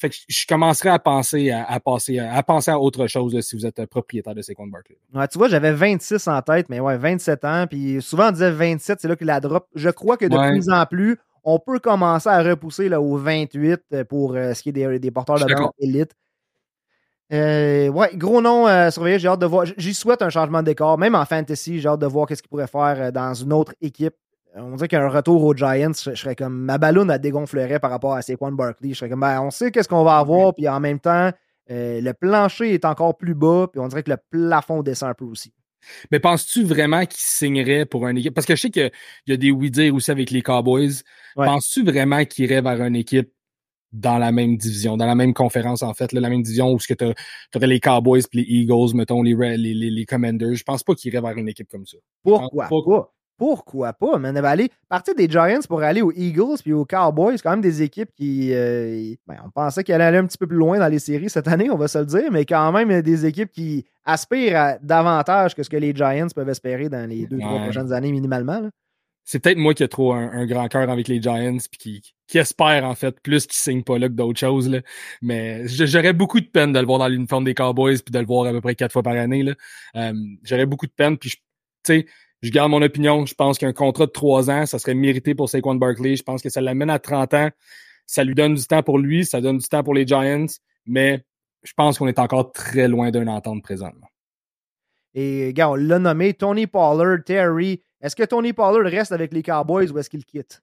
Fait 0.03 0.11
que 0.11 0.17
je 0.29 0.47
commencerai 0.47 0.91
à 0.91 0.99
penser 0.99 1.51
à, 1.51 1.81
passer 1.81 2.19
à 2.19 2.43
penser 2.43 2.71
à 2.71 2.79
autre 2.79 3.07
chose 3.07 3.41
si 3.41 3.57
vous 3.57 3.65
êtes 3.65 3.87
propriétaire 3.87 4.35
de 4.35 4.43
Barkley. 4.71 4.99
Ouais, 5.15 5.29
tu 5.29 5.39
vois, 5.39 5.49
j'avais 5.49 5.73
26 5.73 6.29
en 6.29 6.43
tête, 6.43 6.69
mais 6.69 6.81
ouais, 6.81 6.99
27 6.99 7.45
ans. 7.45 7.67
Puis 7.69 8.03
souvent 8.03 8.29
on 8.29 8.33
disait 8.33 8.51
27, 8.51 9.01
c'est 9.01 9.09
là 9.09 9.17
que 9.17 9.25
la 9.25 9.41
drop. 9.41 9.67
Je 9.75 9.91
crois 9.91 10.17
que 10.17 10.27
de 10.27 10.51
plus 10.51 10.69
en 10.69 10.85
plus, 10.87 11.19
on 11.45 11.59
peut 11.59 11.79
commencer 11.79 12.29
à 12.29 12.43
repousser 12.43 12.89
là, 12.89 13.01
au 13.01 13.17
28 13.17 13.81
euh, 13.93 14.05
pour 14.05 14.35
euh, 14.35 14.55
ce 14.55 14.63
qui 14.63 14.71
est 14.71 14.73
des, 14.73 14.99
des 14.99 15.11
porteurs 15.11 15.39
de 15.39 15.45
ballon 15.45 15.73
élite. 15.79 16.13
Euh, 17.33 17.89
ouais, 17.89 18.11
gros 18.15 18.43
nom 18.43 18.67
à 18.67 18.91
surveiller. 18.91 19.19
J'ai 19.19 19.29
hâte 19.29 19.41
de 19.41 19.47
voir. 19.47 19.65
J'y 19.77 19.95
souhaite 19.95 20.21
un 20.21 20.29
changement 20.29 20.61
de 20.61 20.67
décor. 20.67 20.99
Même 20.99 21.15
en 21.15 21.25
fantasy, 21.25 21.81
j'ai 21.81 21.89
hâte 21.89 22.01
de 22.01 22.07
voir 22.07 22.27
qu'est-ce 22.27 22.43
qu'il 22.43 22.51
pourrait 22.51 22.67
faire 22.67 23.11
dans 23.11 23.33
une 23.33 23.53
autre 23.53 23.75
équipe. 23.81 24.15
On 24.55 24.77
dirait 24.77 24.89
qu'un 24.89 25.09
retour 25.09 25.43
aux 25.45 25.55
Giants, 25.55 25.93
je, 25.95 26.15
serais 26.15 26.37
comme 26.37 26.59
ma 26.59 26.79
ballonne 26.79 27.11
à 27.11 27.19
dégonflerait 27.19 27.81
par 27.81 27.91
rapport 27.91 28.15
à 28.15 28.23
Saquon 28.23 28.53
Barkley. 28.53 28.91
Je 28.91 28.99
serais 28.99 29.11
comme 29.11 29.21
ben, 29.21 29.41
on 29.41 29.51
sait 29.51 29.71
qu'est-ce 29.71 29.89
qu'on 29.89 30.05
va 30.05 30.19
avoir, 30.19 30.55
puis 30.55 30.69
en 30.69 30.81
même 30.81 31.01
temps, 31.01 31.31
euh, 31.71 32.01
le 32.01 32.13
plancher 32.13 32.75
est 32.75 32.85
encore 32.85 33.17
plus 33.17 33.35
bas, 33.35 33.69
puis 33.73 33.81
on 33.81 33.89
dirait 33.89 34.03
que 34.03 34.11
le 34.11 34.19
plafond 34.31 34.83
descend 34.83 35.11
un 35.11 35.15
peu 35.15 35.25
aussi. 35.25 35.53
Mais 36.11 36.21
penses-tu 36.21 36.65
vraiment 36.65 37.05
qu'il 37.07 37.21
signerait 37.21 37.87
pour 37.87 38.07
une 38.07 38.19
équipe? 38.19 38.35
Parce 38.35 38.47
que 38.47 38.55
je 38.55 38.61
sais 38.61 38.71
qu'il 38.71 38.91
y 39.27 39.33
a 39.33 39.37
des 39.37 39.51
oui-dire 39.51 39.95
aussi 39.95 40.11
avec 40.11 40.31
les 40.31 40.43
Cowboys. 40.43 41.03
Penses-tu 41.35 41.85
vraiment 41.85 42.25
qu'il 42.25 42.45
irait 42.45 42.63
vers 42.63 42.83
une 42.83 42.97
équipe 42.97 43.33
dans 43.93 44.19
la 44.19 44.33
même 44.33 44.57
division, 44.57 44.97
dans 44.97 45.07
la 45.07 45.15
même 45.15 45.35
conférence, 45.35 45.83
en 45.83 45.93
fait, 45.93 46.13
la 46.13 46.29
même 46.29 46.43
division 46.43 46.73
où 46.73 46.79
tu 46.79 46.95
aurais 47.55 47.67
les 47.67 47.81
Cowboys 47.81 48.23
et 48.33 48.37
les 48.37 48.43
Eagles, 48.43 48.95
mettons, 48.95 49.23
les, 49.23 49.35
les, 49.35 49.75
les, 49.75 50.07
Commanders? 50.07 50.55
Je 50.55 50.65
pense 50.65 50.83
pas 50.83 50.95
qu'il 50.95 51.13
irait 51.13 51.21
vers 51.21 51.37
une 51.37 51.49
équipe 51.49 51.69
comme 51.69 51.87
ça. 51.87 51.99
Pourquoi? 52.23 52.69
Pourquoi? 52.69 53.13
Pourquoi 53.43 53.93
pas, 53.93 54.19
mais 54.21 54.29
on 54.29 54.41
va 54.41 54.51
aller 54.51 54.71
partir 54.89 55.17
des 55.17 55.29
Giants 55.29 55.59
pour 55.69 55.83
aller 55.83 56.01
aux 56.01 56.13
Eagles 56.13 56.59
puis 56.63 56.73
aux 56.73 56.85
Cowboys. 56.85 57.37
C'est 57.37 57.43
quand 57.43 57.51
même 57.51 57.61
des 57.61 57.83
équipes 57.83 58.11
qui. 58.15 58.55
Euh, 58.55 59.17
ben, 59.27 59.35
on 59.45 59.51
pensait 59.51 59.83
qu'elles 59.83 60.01
allaient 60.01 60.19
un 60.19 60.27
petit 60.27 60.39
peu 60.39 60.47
plus 60.47 60.59
loin 60.59 60.79
dans 60.79 60.87
les 60.87 61.01
séries 61.01 61.29
cette 61.29 61.49
année, 61.49 61.69
on 61.69 61.77
va 61.77 61.89
se 61.89 61.99
le 61.99 62.07
dire, 62.07 62.31
mais 62.31 62.45
quand 62.45 62.71
même 62.71 63.03
des 63.03 63.27
équipes 63.27 63.51
qui 63.51 63.85
aspirent 64.05 64.57
à 64.57 64.79
davantage 64.79 65.57
que 65.57 65.65
ce 65.65 65.71
que 65.71 65.77
les 65.77 65.93
Giants 65.93 66.29
peuvent 66.33 66.49
espérer 66.51 66.89
dans 66.89 67.05
les 67.11 67.27
deux, 67.27 67.41
trois 67.41 67.59
prochaines 67.63 67.93
années 67.93 68.13
minimalement. 68.13 68.71
C'est 69.25 69.41
peut-être 69.41 69.59
moi 69.59 69.75
qui 69.75 69.83
ai 69.83 69.89
trop 69.89 70.13
un, 70.13 70.47
grand 70.47 70.69
cœur 70.69 70.89
avec 70.89 71.09
les 71.09 71.21
Giants 71.21 71.57
puis 71.69 71.79
qui, 71.81 72.15
qui 72.29 72.39
espère 72.39 72.85
en 72.85 72.95
fait 72.95 73.19
plus 73.23 73.49
qu'ils 73.49 73.59
signent 73.59 73.83
pas 73.83 73.99
là 73.99 74.07
que 74.07 74.15
d'autres 74.15 74.39
choses. 74.39 74.69
Là. 74.69 74.83
Mais 75.21 75.67
j'aurais 75.67 76.13
beaucoup 76.13 76.39
de 76.39 76.47
peine 76.47 76.73
de 76.73 76.79
le 76.79 76.87
voir 76.87 77.01
dans 77.01 77.09
l'uniforme 77.09 77.43
des 77.43 77.55
Cowboys 77.55 77.99
puis 78.05 78.13
de 78.13 78.21
le 78.21 78.27
voir 78.27 78.47
à 78.47 78.53
peu 78.53 78.61
près 78.61 78.77
quatre 78.77 78.93
fois 78.93 79.03
par 79.03 79.15
année. 79.15 79.45
Euh, 79.97 80.13
j'aurais 80.45 80.67
beaucoup 80.67 80.87
de 80.87 80.93
peine. 80.93 81.19
Puis 81.19 81.31
tu 81.31 81.39
sais, 81.85 82.07
je 82.43 82.51
garde 82.51 82.71
mon 82.71 82.83
opinion. 82.83 83.25
Je 83.25 83.35
pense 83.35 83.59
qu'un 83.59 83.73
contrat 83.73 84.07
de 84.07 84.11
trois 84.11 84.51
ans, 84.51 84.67
ça 84.67 84.79
serait 84.79 84.95
mérité 84.95 85.35
pour 85.35 85.49
Saquon 85.49 85.77
Barkley. 85.77 86.17
Je 86.17 86.23
pense 86.23 86.43
que 86.43 86.51
ça 86.51 86.61
l'amène 86.61 86.91
à 86.91 86.99
30 86.99 87.35
ans. 87.35 87.51
Ça 88.07 88.25
lui 88.25 88.35
donne 88.35 88.55
du 88.55 88.67
temps 88.67 88.83
pour 88.83 88.99
lui, 88.99 89.25
ça 89.25 89.41
donne 89.41 89.59
du 89.59 89.69
temps 89.69 89.83
pour 89.83 89.95
les 89.95 90.07
Giants, 90.07 90.47
mais 90.87 91.25
je 91.63 91.73
pense 91.75 91.99
qu'on 91.99 92.09
est 92.09 92.19
encore 92.19 92.53
très 92.53 92.89
loin 92.89 93.11
d'un 93.11 93.29
entente 93.29 93.63
présentement. 93.63 94.09
Et 95.15 95.53
gars, 95.55 95.71
on 95.71 95.77
l'a 95.77 95.99
nommé 95.99 96.35
Tony 96.35 96.67
Pollard, 96.67 97.23
Terry. 97.25 97.83
Est-ce 98.01 98.17
que 98.17 98.25
Tony 98.25 98.53
Pollard 98.53 98.91
reste 98.91 99.13
avec 99.13 99.33
les 99.33 99.43
Cowboys 99.43 99.91
ou 99.93 99.99
est-ce 99.99 100.11
qu'il 100.11 100.25
quitte? 100.25 100.63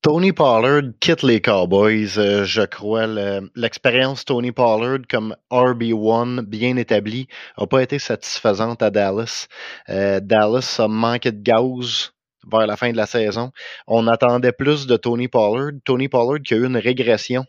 Tony 0.00 0.32
Pollard 0.32 0.92
quitte 1.00 1.24
les 1.24 1.40
Cowboys, 1.40 2.18
euh, 2.18 2.44
je 2.44 2.62
crois. 2.62 3.08
L'expérience 3.56 4.24
Tony 4.24 4.52
Pollard 4.52 5.00
comme 5.10 5.34
RB1 5.50 6.42
bien 6.42 6.76
établi 6.76 7.26
n'a 7.58 7.66
pas 7.66 7.82
été 7.82 7.98
satisfaisante 7.98 8.80
à 8.80 8.90
Dallas. 8.90 9.48
Euh, 9.88 10.20
Dallas 10.20 10.76
a 10.78 10.86
manqué 10.86 11.32
de 11.32 11.42
gaz 11.42 12.12
vers 12.46 12.68
la 12.68 12.76
fin 12.76 12.92
de 12.92 12.96
la 12.96 13.06
saison. 13.06 13.50
On 13.88 14.06
attendait 14.06 14.52
plus 14.52 14.86
de 14.86 14.96
Tony 14.96 15.26
Pollard. 15.26 15.72
Tony 15.84 16.08
Pollard 16.08 16.42
qui 16.44 16.54
a 16.54 16.58
eu 16.58 16.66
une 16.66 16.76
régression 16.76 17.44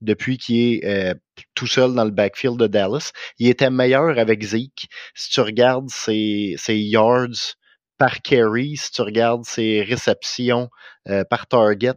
depuis 0.00 0.36
qu'il 0.36 0.74
est 0.74 0.84
euh, 0.84 1.14
tout 1.54 1.68
seul 1.68 1.94
dans 1.94 2.04
le 2.04 2.10
backfield 2.10 2.58
de 2.58 2.66
Dallas. 2.66 3.12
Il 3.38 3.48
était 3.48 3.70
meilleur 3.70 4.18
avec 4.18 4.42
Zeke. 4.42 4.88
Si 5.14 5.30
tu 5.30 5.40
regardes 5.40 5.90
ses 5.90 6.56
yards 6.68 7.54
par 7.98 8.22
carry, 8.22 8.76
si 8.76 8.90
tu 8.90 9.02
regardes 9.02 9.44
ses 9.44 9.82
réceptions 9.82 10.68
euh, 11.08 11.24
par 11.24 11.46
target, 11.46 11.94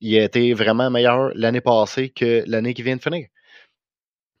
il 0.00 0.18
a 0.18 0.24
été 0.24 0.52
vraiment 0.54 0.90
meilleur 0.90 1.30
l'année 1.34 1.60
passée 1.60 2.10
que 2.10 2.44
l'année 2.46 2.74
qui 2.74 2.82
vient 2.82 2.96
de 2.96 3.02
finir. 3.02 3.26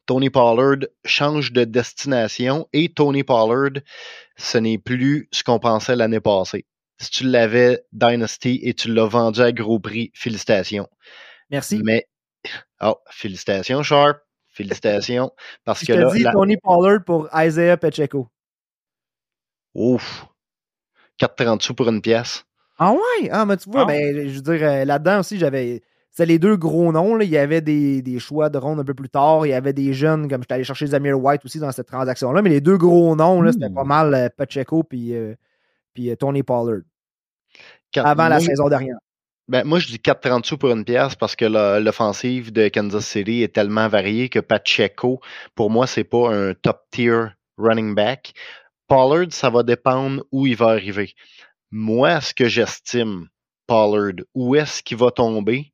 Tony 0.06 0.28
Pollard 0.28 0.86
change 1.04 1.52
de 1.52 1.64
destination 1.64 2.68
et 2.72 2.92
Tony 2.92 3.24
Pollard, 3.24 3.80
ce 4.36 4.58
n'est 4.58 4.78
plus 4.78 5.28
ce 5.32 5.42
qu'on 5.42 5.58
pensait 5.58 5.96
l'année 5.96 6.20
passée. 6.20 6.66
Si 7.00 7.10
tu 7.10 7.24
l'avais 7.24 7.82
Dynasty 7.92 8.60
et 8.62 8.74
tu 8.74 8.92
l'as 8.92 9.06
vendu 9.06 9.40
à 9.40 9.50
gros 9.52 9.80
prix, 9.80 10.10
félicitations. 10.14 10.88
Merci. 11.50 11.80
Mais, 11.84 12.06
oh, 12.82 12.96
félicitations, 13.10 13.82
Sharp. 13.82 14.18
Félicitations. 14.54 15.32
Parce 15.64 15.80
Je 15.80 15.86
que 15.86 15.92
te 15.92 15.98
là. 15.98 16.12
Dis 16.12 16.24
Tony 16.32 16.56
Pollard 16.56 17.02
pour 17.04 17.28
Isaiah 17.34 17.76
Pacheco. 17.76 18.28
Ouf. 19.74 20.26
4,30 21.20 21.62
sous 21.62 21.74
pour 21.74 21.88
une 21.88 22.00
pièce. 22.00 22.44
Ah 22.78 22.92
ouais? 22.92 23.28
Ah, 23.30 23.44
mais 23.46 23.56
tu 23.56 23.70
vois, 23.70 23.82
ah. 23.82 23.86
ben, 23.86 24.28
je 24.28 24.34
veux 24.34 24.56
dire, 24.56 24.68
euh, 24.68 24.84
là-dedans 24.84 25.20
aussi, 25.20 25.38
j'avais. 25.38 25.82
C'était 26.10 26.26
les 26.26 26.38
deux 26.38 26.56
gros 26.56 26.92
noms. 26.92 27.16
Là. 27.16 27.24
Il 27.24 27.30
y 27.30 27.38
avait 27.38 27.60
des, 27.60 28.00
des, 28.00 28.20
choix 28.20 28.48
de 28.48 28.58
ronde 28.58 28.78
un 28.78 28.84
peu 28.84 28.94
plus 28.94 29.08
tard. 29.08 29.46
Il 29.46 29.50
y 29.50 29.52
avait 29.52 29.72
des 29.72 29.92
jeunes, 29.92 30.28
comme 30.28 30.42
j'étais 30.42 30.54
allé 30.54 30.64
chercher 30.64 30.86
Zamir 30.86 31.20
White 31.20 31.44
aussi 31.44 31.58
dans 31.58 31.72
cette 31.72 31.88
transaction-là. 31.88 32.40
Mais 32.40 32.50
les 32.50 32.60
deux 32.60 32.76
gros 32.76 33.16
noms, 33.16 33.44
c'était 33.50 33.70
pas 33.70 33.82
hmm. 33.84 33.88
mal 33.88 34.14
euh, 34.14 34.28
Pacheco 34.36 34.84
puis, 34.84 35.14
euh, 35.14 35.34
puis 35.92 36.16
Tony 36.16 36.44
Pollard. 36.44 36.82
avant 37.96 38.28
la 38.28 38.38
saison 38.38 38.68
dernière. 38.68 38.96
Ben, 39.46 39.64
moi, 39.64 39.78
je 39.78 39.88
dis 39.88 39.98
4,30 39.98 40.44
sous 40.44 40.56
pour 40.56 40.70
une 40.70 40.84
pièce 40.84 41.16
parce 41.16 41.36
que 41.36 41.44
l'offensive 41.44 42.50
de 42.52 42.68
Kansas 42.68 43.04
City 43.04 43.42
est 43.42 43.54
tellement 43.54 43.88
variée 43.88 44.30
que 44.30 44.38
Pacheco, 44.38 45.20
pour 45.54 45.70
moi, 45.70 45.86
c'est 45.86 46.04
pas 46.04 46.32
un 46.32 46.54
top 46.54 46.82
tier 46.90 47.26
running 47.58 47.94
back. 47.94 48.32
Pollard, 48.86 49.32
ça 49.32 49.50
va 49.50 49.62
dépendre 49.62 50.24
où 50.30 50.46
il 50.46 50.56
va 50.56 50.68
arriver. 50.68 51.14
Moi, 51.70 52.20
ce 52.20 52.34
que 52.34 52.48
j'estime, 52.48 53.28
Pollard, 53.66 54.24
où 54.34 54.54
est-ce 54.54 54.82
qu'il 54.82 54.98
va 54.98 55.10
tomber? 55.10 55.72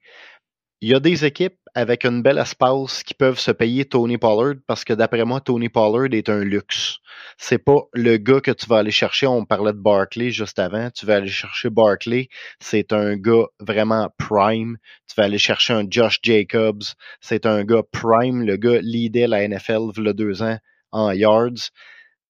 Il 0.81 0.89
y 0.89 0.95
a 0.95 1.01
des 1.01 1.27
équipes 1.27 1.59
avec 1.75 2.05
une 2.05 2.23
belle 2.23 2.39
espace 2.39 3.03
qui 3.03 3.13
peuvent 3.15 3.39
se 3.39 3.51
payer 3.51 3.85
Tony 3.85 4.17
Pollard 4.17 4.55
parce 4.67 4.85
que 4.85 4.93
d'après 4.95 5.25
moi, 5.25 5.41
Tony 5.41 5.69
Pollard 5.69 6.13
est 6.13 6.29
un 6.29 6.43
luxe. 6.43 6.99
C'est 7.37 7.59
pas 7.59 7.83
le 7.93 8.17
gars 8.17 8.41
que 8.41 8.51
tu 8.51 8.67
vas 8.67 8.79
aller 8.79 8.91
chercher. 8.91 9.27
On 9.27 9.45
parlait 9.45 9.73
de 9.73 9.79
Barkley 9.79 10.31
juste 10.31 10.59
avant. 10.59 10.91
Tu 10.91 11.05
vas 11.05 11.17
aller 11.17 11.29
chercher 11.29 11.69
Barkley. 11.69 12.29
C'est 12.61 12.93
un 12.93 13.17
gars 13.17 13.47
vraiment 13.59 14.09
prime. 14.17 14.79
Tu 15.07 15.15
vas 15.17 15.25
aller 15.25 15.39
chercher 15.39 15.75
un 15.75 15.85
Josh 15.89 16.19
Jacobs. 16.23 16.85
C'est 17.21 17.45
un 17.45 17.65
gars 17.65 17.83
prime. 17.93 18.43
Le 18.43 18.57
gars 18.57 18.81
leadait 18.81 19.27
la 19.27 19.47
NFL 19.47 19.91
il 19.97 20.13
deux 20.15 20.43
ans 20.43 20.59
en 20.93 21.13
yards 21.13 21.71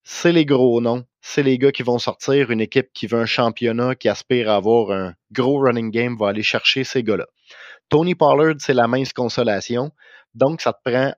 c'est 0.02 0.32
les 0.32 0.46
gros 0.46 0.80
noms. 0.80 1.04
C'est 1.20 1.42
les 1.42 1.58
gars 1.58 1.72
qui 1.72 1.82
vont 1.82 1.98
sortir. 1.98 2.50
Une 2.50 2.60
équipe 2.60 2.92
qui 2.92 3.06
veut 3.06 3.20
un 3.20 3.26
championnat, 3.26 3.94
qui 3.94 4.08
aspire 4.08 4.50
à 4.50 4.56
avoir 4.56 4.90
un 4.90 5.14
gros 5.32 5.60
running 5.60 5.90
game, 5.90 6.16
va 6.16 6.28
aller 6.28 6.42
chercher 6.42 6.84
ces 6.84 7.02
gars-là. 7.02 7.26
Tony 7.88 8.14
Pollard, 8.14 8.54
c'est 8.58 8.74
la 8.74 8.86
mince 8.86 9.12
consolation. 9.12 9.90
Donc, 10.34 10.60
ça 10.60 10.72
te 10.72 10.90
prend 10.90 11.12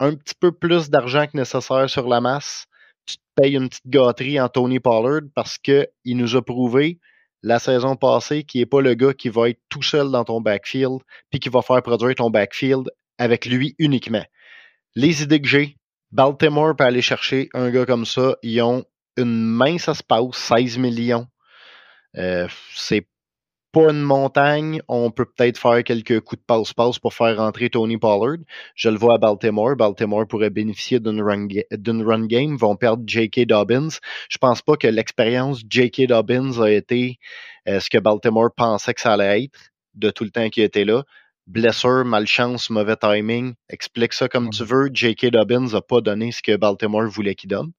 un 0.00 0.14
petit 0.14 0.34
peu 0.38 0.52
plus 0.52 0.90
d'argent 0.90 1.26
que 1.26 1.36
nécessaire 1.36 1.90
sur 1.90 2.06
la 2.06 2.20
masse. 2.20 2.66
Tu 3.06 3.16
te 3.16 3.22
payes 3.34 3.56
une 3.56 3.68
petite 3.68 3.88
gâterie 3.88 4.40
en 4.40 4.48
Tony 4.48 4.80
Pollard 4.80 5.22
parce 5.34 5.58
qu'il 5.58 5.88
nous 6.06 6.36
a 6.36 6.42
prouvé 6.42 7.00
la 7.42 7.58
saison 7.58 7.96
passée 7.96 8.44
qu'il 8.44 8.60
n'est 8.60 8.66
pas 8.66 8.80
le 8.80 8.94
gars 8.94 9.14
qui 9.14 9.28
va 9.28 9.48
être 9.48 9.60
tout 9.68 9.82
seul 9.82 10.10
dans 10.10 10.24
ton 10.24 10.40
backfield 10.40 11.00
puis 11.30 11.40
qui 11.40 11.48
va 11.48 11.62
faire 11.62 11.82
produire 11.82 12.14
ton 12.16 12.30
backfield 12.30 12.90
avec 13.16 13.46
lui 13.46 13.74
uniquement. 13.78 14.24
Les 14.94 15.22
idées 15.22 15.40
que 15.40 15.48
j'ai, 15.48 15.76
Baltimore 16.10 16.74
peut 16.74 16.84
aller 16.84 17.02
chercher 17.02 17.48
un 17.54 17.70
gars 17.70 17.86
comme 17.86 18.06
ça. 18.06 18.36
Ils 18.42 18.62
ont 18.62 18.84
une 19.16 19.44
mince 19.44 19.88
espace, 19.88 20.36
16 20.36 20.78
millions. 20.78 21.26
Euh, 22.16 22.48
c'est 22.74 23.06
pas 23.72 23.90
une 23.90 24.00
montagne. 24.00 24.80
On 24.88 25.10
peut 25.10 25.26
peut-être 25.26 25.58
faire 25.58 25.84
quelques 25.84 26.20
coups 26.20 26.40
de 26.40 26.46
passe-passe 26.46 26.98
pour 26.98 27.12
faire 27.12 27.36
rentrer 27.36 27.68
Tony 27.68 27.98
Pollard. 27.98 28.38
Je 28.74 28.88
le 28.88 28.96
vois 28.96 29.16
à 29.16 29.18
Baltimore. 29.18 29.76
Baltimore 29.76 30.26
pourrait 30.26 30.50
bénéficier 30.50 30.98
d'une 31.00 31.22
run, 31.22 31.46
game. 31.46 32.52
Ils 32.52 32.58
vont 32.58 32.76
perdre 32.76 33.02
J.K. 33.06 33.46
Dobbins. 33.46 33.98
Je 34.30 34.38
pense 34.38 34.62
pas 34.62 34.76
que 34.76 34.88
l'expérience 34.88 35.62
J.K. 35.68 36.06
Dobbins 36.06 36.58
a 36.60 36.70
été 36.70 37.18
euh, 37.68 37.80
ce 37.80 37.90
que 37.90 37.98
Baltimore 37.98 38.50
pensait 38.56 38.94
que 38.94 39.00
ça 39.02 39.12
allait 39.12 39.44
être 39.44 39.58
de 39.94 40.10
tout 40.10 40.24
le 40.24 40.30
temps 40.30 40.48
qu'il 40.48 40.62
était 40.62 40.84
là 40.86 41.04
blessure, 41.48 42.04
malchance, 42.04 42.70
mauvais 42.70 42.96
timing. 42.96 43.54
Explique 43.70 44.12
ça 44.12 44.28
comme 44.28 44.50
tu 44.50 44.64
veux. 44.64 44.90
J.K. 44.92 45.30
Dobbins 45.30 45.72
n'a 45.72 45.80
pas 45.80 46.00
donné 46.00 46.30
ce 46.30 46.42
que 46.42 46.56
Baltimore 46.56 47.08
voulait 47.08 47.34
qu'il 47.34 47.48
donne. 47.48 47.72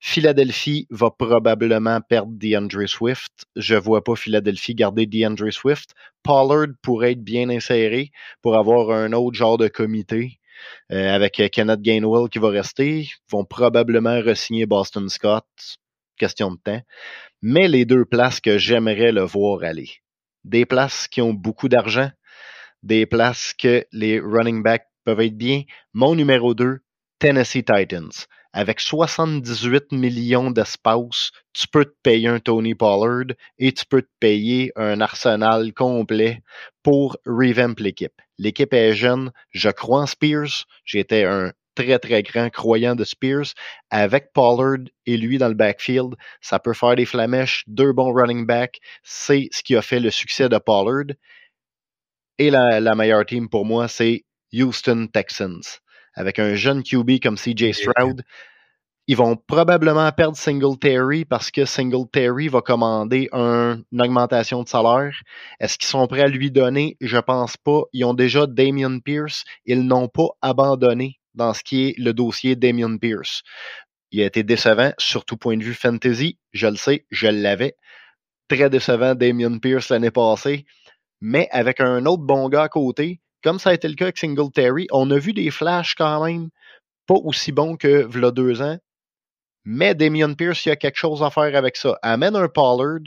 Philadelphie 0.00 0.86
va 0.90 1.10
probablement 1.10 2.00
perdre 2.00 2.32
DeAndre 2.34 2.88
Swift. 2.88 3.46
Je 3.56 3.74
vois 3.74 4.04
pas 4.04 4.14
Philadelphie 4.14 4.74
garder 4.74 5.06
DeAndre 5.06 5.52
Swift. 5.52 5.94
Pollard 6.22 6.68
pourrait 6.82 7.12
être 7.12 7.22
bien 7.22 7.48
inséré 7.48 8.10
pour 8.42 8.56
avoir 8.56 8.90
un 8.90 9.12
autre 9.12 9.36
genre 9.36 9.58
de 9.58 9.68
comité 9.68 10.38
euh, 10.92 11.14
avec 11.14 11.40
Kenneth 11.52 11.80
Gainwell 11.80 12.28
qui 12.28 12.38
va 12.38 12.50
rester. 12.50 13.00
Ils 13.00 13.10
vont 13.30 13.44
probablement 13.44 14.20
re-signer 14.20 14.66
Boston 14.66 15.08
Scott. 15.08 15.46
Question 16.16 16.52
de 16.52 16.58
temps. 16.62 16.82
Mais 17.42 17.68
les 17.68 17.84
deux 17.84 18.04
places 18.04 18.40
que 18.40 18.58
j'aimerais 18.58 19.12
le 19.12 19.22
voir 19.22 19.62
aller. 19.62 19.90
Des 20.44 20.64
places 20.64 21.08
qui 21.08 21.20
ont 21.20 21.34
beaucoup 21.34 21.68
d'argent, 21.68 22.10
des 22.82 23.06
places 23.06 23.54
que 23.56 23.84
les 23.92 24.20
running 24.20 24.62
backs 24.62 24.86
peuvent 25.04 25.20
être 25.20 25.36
bien. 25.36 25.62
Mon 25.92 26.14
numéro 26.14 26.54
2, 26.54 26.78
Tennessee 27.18 27.64
Titans 27.64 28.10
avec 28.52 28.80
78 28.80 29.92
millions 29.92 30.50
d'espace, 30.50 31.30
tu 31.52 31.68
peux 31.68 31.84
te 31.84 31.94
payer 32.02 32.28
un 32.28 32.40
Tony 32.40 32.74
Pollard 32.74 33.36
et 33.58 33.72
tu 33.72 33.84
peux 33.86 34.02
te 34.02 34.10
payer 34.20 34.72
un 34.76 35.00
arsenal 35.00 35.72
complet 35.74 36.42
pour 36.82 37.18
revamp 37.26 37.74
l'équipe. 37.78 38.20
L'équipe 38.38 38.72
est 38.72 38.94
jeune, 38.94 39.32
je 39.50 39.68
crois 39.68 40.02
en 40.02 40.06
Spears, 40.06 40.64
j'étais 40.84 41.24
un 41.24 41.52
très 41.74 41.98
très 41.98 42.22
grand 42.22 42.50
croyant 42.50 42.96
de 42.96 43.04
Spears. 43.04 43.54
Avec 43.90 44.32
Pollard 44.32 44.88
et 45.06 45.16
lui 45.16 45.38
dans 45.38 45.48
le 45.48 45.54
backfield, 45.54 46.14
ça 46.40 46.58
peut 46.58 46.74
faire 46.74 46.96
des 46.96 47.06
flamèches, 47.06 47.64
deux 47.68 47.92
bons 47.92 48.12
running 48.12 48.46
backs, 48.46 48.80
c'est 49.02 49.48
ce 49.52 49.62
qui 49.62 49.76
a 49.76 49.82
fait 49.82 50.00
le 50.00 50.10
succès 50.10 50.48
de 50.48 50.58
Pollard. 50.58 51.14
Et 52.38 52.50
la, 52.50 52.80
la 52.80 52.94
meilleure 52.94 53.26
team 53.26 53.48
pour 53.48 53.64
moi, 53.64 53.88
c'est 53.88 54.24
Houston 54.52 55.08
Texans 55.12 55.62
avec 56.18 56.38
un 56.38 56.54
jeune 56.54 56.82
QB 56.82 57.20
comme 57.22 57.36
CJ 57.36 57.72
Stroud. 57.72 58.22
Ils 59.06 59.16
vont 59.16 59.36
probablement 59.36 60.10
perdre 60.12 60.36
Singletary 60.36 61.24
parce 61.24 61.50
que 61.50 61.64
Singletary 61.64 62.48
va 62.48 62.60
commander 62.60 63.30
une 63.32 63.84
augmentation 63.98 64.62
de 64.62 64.68
salaire. 64.68 65.14
Est-ce 65.60 65.78
qu'ils 65.78 65.88
sont 65.88 66.06
prêts 66.06 66.22
à 66.22 66.28
lui 66.28 66.50
donner? 66.50 66.96
Je 67.00 67.16
pense 67.16 67.56
pas. 67.56 67.82
Ils 67.94 68.04
ont 68.04 68.12
déjà 68.12 68.46
Damien 68.46 68.98
Pierce. 68.98 69.44
Ils 69.64 69.86
n'ont 69.86 70.08
pas 70.08 70.28
abandonné 70.42 71.20
dans 71.34 71.54
ce 71.54 71.62
qui 71.62 71.86
est 71.86 71.94
le 71.98 72.12
dossier 72.12 72.54
Damien 72.54 72.98
Pierce. 72.98 73.42
Il 74.10 74.20
a 74.20 74.26
été 74.26 74.42
décevant, 74.42 74.92
surtout 74.98 75.38
point 75.38 75.56
de 75.56 75.64
vue 75.64 75.74
fantasy. 75.74 76.38
Je 76.52 76.66
le 76.66 76.76
sais, 76.76 77.06
je 77.10 77.28
l'avais. 77.28 77.76
Très 78.48 78.68
décevant 78.68 79.14
Damien 79.14 79.58
Pierce 79.58 79.88
l'année 79.88 80.10
passée. 80.10 80.66
Mais 81.20 81.48
avec 81.50 81.80
un 81.80 82.06
autre 82.06 82.22
bon 82.22 82.48
gars 82.48 82.64
à 82.64 82.68
côté, 82.68 83.20
comme 83.42 83.58
ça 83.58 83.70
a 83.70 83.74
été 83.74 83.88
le 83.88 83.94
cas 83.94 84.06
avec 84.06 84.18
Singletary, 84.18 84.86
on 84.90 85.10
a 85.10 85.18
vu 85.18 85.32
des 85.32 85.50
flashs 85.50 85.94
quand 85.94 86.24
même 86.24 86.48
pas 87.06 87.14
aussi 87.14 87.52
bons 87.52 87.76
que 87.76 88.04
v'là 88.04 88.30
deux 88.30 88.62
ans. 88.62 88.78
Mais 89.64 89.94
Damien 89.94 90.34
Pierce, 90.34 90.64
il 90.66 90.68
y 90.70 90.72
a 90.72 90.76
quelque 90.76 90.96
chose 90.96 91.22
à 91.22 91.30
faire 91.30 91.56
avec 91.56 91.76
ça. 91.76 91.98
Amène 92.02 92.36
un 92.36 92.48
Pollard, 92.48 93.00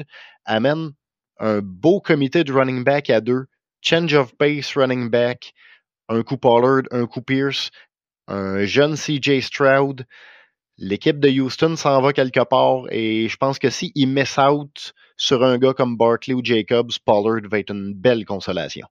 amène 0.46 0.92
un 1.40 1.60
beau 1.62 2.02
comité 2.02 2.44
de 2.44 2.52
running 2.52 2.84
back 2.84 3.10
à 3.10 3.22
deux, 3.22 3.46
change 3.82 4.14
of 4.14 4.36
pace 4.38 4.76
running 4.76 5.10
back, 5.10 5.54
un 6.10 6.24
coup 6.24 6.38
Pollard, 6.38 6.84
un 6.92 7.06
coup 7.06 7.22
Pierce, 7.22 7.72
un 8.28 8.66
jeune 8.66 8.96
CJ 8.96 9.42
Stroud. 9.42 10.06
L'équipe 10.84 11.20
de 11.20 11.30
Houston 11.30 11.76
s'en 11.76 12.02
va 12.02 12.12
quelque 12.12 12.44
part 12.44 12.86
et 12.90 13.30
je 13.30 13.38
pense 13.38 13.60
que 13.60 13.70
s'il 13.70 13.92
si 13.96 14.08
met 14.08 14.40
out 14.40 14.94
sur 15.16 15.44
un 15.44 15.60
gars 15.60 15.74
comme 15.74 15.96
Barkley 15.96 16.34
ou 16.34 16.42
Jacobs, 16.44 16.90
Pollard 17.06 17.48
va 17.52 17.60
être 17.60 17.70
une 17.70 17.94
belle 17.94 18.26
consolation. 18.26 18.88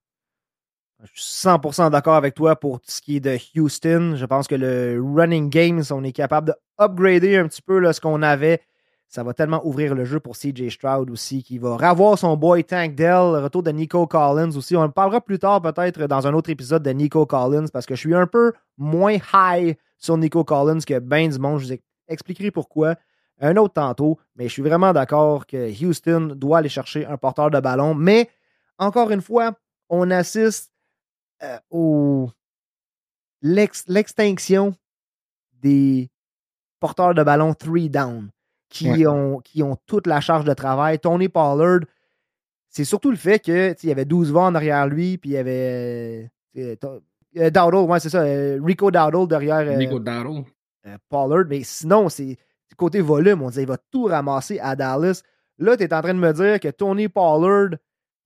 Je 1.02 1.20
suis 1.20 1.48
100% 1.48 1.90
d'accord 1.90 2.14
avec 2.14 2.36
toi 2.36 2.54
pour 2.54 2.78
ce 2.84 3.00
qui 3.00 3.16
est 3.16 3.20
de 3.20 3.36
Houston. 3.56 4.14
Je 4.14 4.24
pense 4.24 4.46
que 4.46 4.54
le 4.54 5.02
running 5.02 5.50
game, 5.50 5.82
si 5.82 5.92
on 5.92 6.04
est 6.04 6.12
capable 6.12 6.48
de 6.48 6.54
un 6.78 7.48
petit 7.48 7.62
peu 7.62 7.92
ce 7.92 8.00
qu'on 8.00 8.22
avait, 8.22 8.60
ça 9.08 9.24
va 9.24 9.34
tellement 9.34 9.60
ouvrir 9.66 9.96
le 9.96 10.04
jeu 10.04 10.20
pour 10.20 10.36
CJ 10.36 10.68
Stroud 10.68 11.10
aussi, 11.10 11.42
qui 11.42 11.58
va 11.58 11.76
revoir 11.76 12.16
son 12.16 12.36
boy 12.36 12.62
Tank 12.62 12.94
Dell, 12.94 13.42
retour 13.42 13.64
de 13.64 13.72
Nico 13.72 14.06
Collins 14.06 14.56
aussi. 14.56 14.76
On 14.76 14.88
parlera 14.90 15.20
plus 15.20 15.40
tard 15.40 15.60
peut-être 15.60 16.06
dans 16.06 16.28
un 16.28 16.34
autre 16.34 16.50
épisode 16.50 16.84
de 16.84 16.90
Nico 16.90 17.26
Collins 17.26 17.66
parce 17.72 17.86
que 17.86 17.96
je 17.96 18.00
suis 18.00 18.14
un 18.14 18.28
peu 18.28 18.52
moins 18.78 19.16
high 19.34 19.76
sur 20.00 20.16
Nico 20.16 20.42
Collins 20.42 20.80
que 20.80 20.98
ben 20.98 21.30
du 21.30 21.38
monde. 21.38 21.60
Je 21.60 21.66
vous 21.66 21.78
expliquerai 22.08 22.50
pourquoi 22.50 22.96
un 23.40 23.56
autre 23.56 23.74
tantôt, 23.74 24.18
mais 24.34 24.48
je 24.48 24.52
suis 24.52 24.62
vraiment 24.62 24.92
d'accord 24.92 25.46
que 25.46 25.70
Houston 25.84 26.34
doit 26.34 26.58
aller 26.58 26.68
chercher 26.68 27.06
un 27.06 27.16
porteur 27.16 27.50
de 27.50 27.60
ballon. 27.60 27.94
Mais 27.94 28.28
encore 28.78 29.10
une 29.10 29.22
fois, 29.22 29.52
on 29.88 30.10
assiste 30.10 30.72
euh, 31.42 32.26
l'extinction 33.42 34.74
des 35.52 36.10
porteurs 36.80 37.14
de 37.14 37.22
ballon 37.22 37.54
three 37.54 37.88
down 37.88 38.30
qui, 38.68 39.06
ont, 39.06 39.40
qui 39.40 39.62
ont 39.62 39.76
toute 39.86 40.06
la 40.06 40.20
charge 40.20 40.44
de 40.44 40.54
travail. 40.54 40.98
Tony 40.98 41.28
Pollard, 41.28 41.80
c'est 42.68 42.84
surtout 42.84 43.10
le 43.10 43.16
fait 43.16 43.40
qu'il 43.40 43.76
y 43.82 43.90
avait 43.90 44.04
12 44.04 44.32
vents 44.32 44.52
derrière 44.52 44.86
lui, 44.86 45.18
puis 45.18 45.30
il 45.30 45.32
y 45.32 45.36
avait 45.36 46.30
euh, 46.56 46.76
euh, 47.36 47.50
Dowdle, 47.50 47.90
ouais, 47.90 48.00
c'est 48.00 48.10
ça, 48.10 48.22
Rico 48.22 48.90
Dowdle 48.90 49.28
derrière 49.28 49.78
Rico 49.78 49.98
Dowdle. 49.98 50.44
Pollard. 51.08 51.44
Mais 51.48 51.62
sinon, 51.62 52.08
c'est 52.08 52.36
côté 52.76 53.00
volume, 53.00 53.42
on 53.42 53.48
disait 53.48 53.62
il 53.62 53.68
va 53.68 53.76
tout 53.90 54.04
ramasser 54.04 54.58
à 54.58 54.74
Dallas. 54.74 55.22
Là, 55.58 55.76
tu 55.76 55.84
es 55.84 55.94
en 55.94 56.00
train 56.00 56.14
de 56.14 56.18
me 56.18 56.32
dire 56.32 56.58
que 56.58 56.68
Tony 56.68 57.08
Pollard 57.08 57.76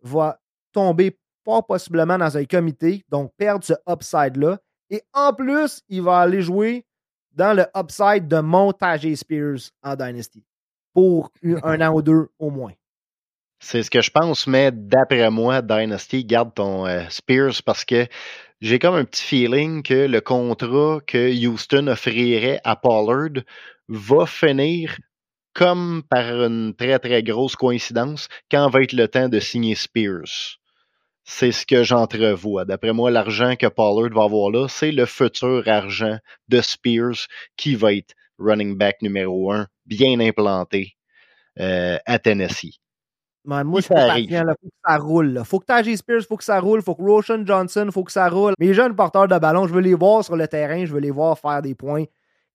va 0.03 0.38
tomber 0.73 1.19
pas 1.45 1.62
possiblement 1.62 2.17
dans 2.17 2.37
un 2.37 2.45
comité, 2.45 3.05
donc 3.09 3.33
perdre 3.37 3.64
ce 3.64 3.75
upside-là. 3.88 4.59
Et 4.90 5.03
en 5.12 5.33
plus, 5.33 5.83
il 5.88 6.03
va 6.03 6.21
aller 6.21 6.43
jouer 6.43 6.87
dans 7.33 7.55
le 7.55 7.67
upside 7.77 8.29
de 8.29 8.38
montage 8.38 9.12
Spears 9.14 9.71
en 9.83 9.97
Dynasty 9.97 10.45
pour 10.93 11.33
un 11.64 11.81
an 11.81 11.93
ou 11.93 12.03
deux 12.03 12.29
au 12.38 12.51
moins. 12.51 12.73
C'est 13.59 13.83
ce 13.83 13.90
que 13.90 14.03
je 14.03 14.11
pense, 14.11 14.47
mais 14.47 14.71
d'après 14.73 15.31
moi, 15.31 15.62
Dynasty, 15.62 16.25
garde 16.25 16.55
ton 16.55 16.87
euh, 16.87 17.05
Spears 17.09 17.62
parce 17.64 17.85
que 17.85 18.07
j'ai 18.64 18.79
comme 18.79 18.94
un 18.94 19.05
petit 19.05 19.22
feeling 19.22 19.83
que 19.83 20.07
le 20.07 20.22
contrat 20.22 21.00
que 21.07 21.46
Houston 21.46 21.87
offrirait 21.87 22.62
à 22.64 22.77
Pollard 22.77 23.44
va 23.88 24.24
finir 24.24 24.96
comme 25.53 26.03
par 26.09 26.42
une 26.42 26.74
très 26.74 26.98
très 26.98 27.22
grosse 27.22 27.57
coïncidence 27.57 28.27
quand 28.50 28.70
va 28.70 28.81
être 28.81 28.94
le 28.94 29.07
temps 29.07 29.29
de 29.29 29.38
signer 29.38 29.74
Spears. 29.74 30.57
C'est 31.24 31.53
ce 31.53 31.66
que 31.66 31.85
j'entrevois. 31.85 32.64
D'après 32.64 32.94
moi, 32.94 33.11
l'argent 33.11 33.55
que 33.55 33.66
Pollard 33.66 34.14
va 34.14 34.24
avoir 34.24 34.50
là, 34.50 34.66
c'est 34.66 34.92
le 34.92 35.05
futur 35.05 35.68
argent 35.68 36.16
de 36.48 36.62
Spears 36.62 37.27
qui 37.59 37.74
va 37.74 37.92
être 37.92 38.14
running 38.38 38.79
back 38.79 39.03
numéro 39.03 39.53
un, 39.53 39.66
bien 39.85 40.20
implanté 40.20 40.96
euh, 41.61 41.98
à 42.07 42.18
Tennessee. 42.18 42.81
Moi, 43.44 43.80
je 43.80 43.85
suis 43.85 43.94
patient. 43.94 44.44
Il 44.48 44.54
faut 44.61 44.68
que 44.68 44.74
ça 44.87 44.96
roule. 44.96 45.37
Il 45.38 45.44
faut 45.44 45.61
que 45.61 45.66
Tajay 45.66 45.96
Spears, 45.96 46.20
il 46.20 46.26
faut 46.26 46.37
que 46.37 46.44
ça 46.44 46.61
roule. 46.61 46.80
Il 46.80 46.83
faut 46.83 46.94
que 46.94 47.02
Roshan 47.02 47.44
Johnson, 47.44 47.85
il 47.87 47.92
faut 47.92 48.04
que 48.04 48.12
ça 48.12 48.28
roule. 48.28 48.54
Mes 48.59 48.72
jeunes 48.74 48.96
porteurs 48.96 49.28
de 49.28 49.38
ballon, 49.38 49.66
je 49.66 49.74
veux 49.74 49.80
les 49.80 49.94
voir 49.94 50.24
sur 50.24 50.37
le 50.37 50.48
terrain. 50.48 50.85
Je 50.85 50.92
veux 50.92 51.00
les 51.00 51.11
voir 51.11 51.38
faire 51.38 51.61
des 51.62 51.74
points. 51.74 52.04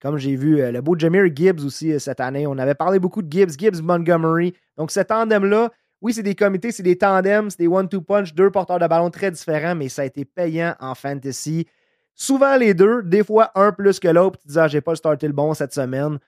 Comme 0.02 0.18
j'ai 0.18 0.36
vu 0.36 0.62
euh, 0.62 0.72
le 0.72 0.82
beau 0.82 0.98
Jameer 0.98 1.30
Gibbs 1.36 1.64
aussi 1.66 1.92
euh, 1.92 2.00
cette 2.00 2.22
année. 2.22 2.48
On 2.48 2.58
avait 2.58 2.76
parlé 2.76 3.00
beaucoup 3.00 3.22
de 3.22 3.32
Gibbs, 3.32 3.52
Gibbs, 3.58 3.82
Montgomery. 3.82 4.54
Donc, 4.78 4.92
cet 4.92 5.08
tandem-là, 5.10 5.72
oui, 6.02 6.14
c'est 6.14 6.24
des 6.24 6.36
comités, 6.36 6.72
c'est 6.72 6.84
des 6.84 6.98
tandems, 6.98 7.50
c'est 7.50 7.60
des 7.60 7.68
one-two 7.68 8.02
punch, 8.02 8.34
deux 8.34 8.50
porteurs 8.50 8.80
de 8.80 8.88
ballon 8.88 9.10
très 9.10 9.32
différents, 9.32 9.76
mais 9.76 9.90
ça 9.90 10.04
a 10.04 10.06
été 10.06 10.24
payant 10.24 10.74
en 10.80 10.96
fantasy. 10.96 11.68
Souvent 12.16 12.56
les 12.56 12.74
deux, 12.74 13.04
des 13.04 13.24
fois 13.24 13.52
un 13.56 13.72
plus 13.72 14.00
que 14.00 14.08
l'autre. 14.08 14.40
Tu 14.40 14.48
dis, 14.48 14.60
ah, 14.60 14.68
j'ai 14.68 14.82
pas 14.82 14.96
starté 14.96 15.28
le 15.28 15.34
bon 15.34 15.54
cette 15.54 15.74
semaine. 15.74 16.20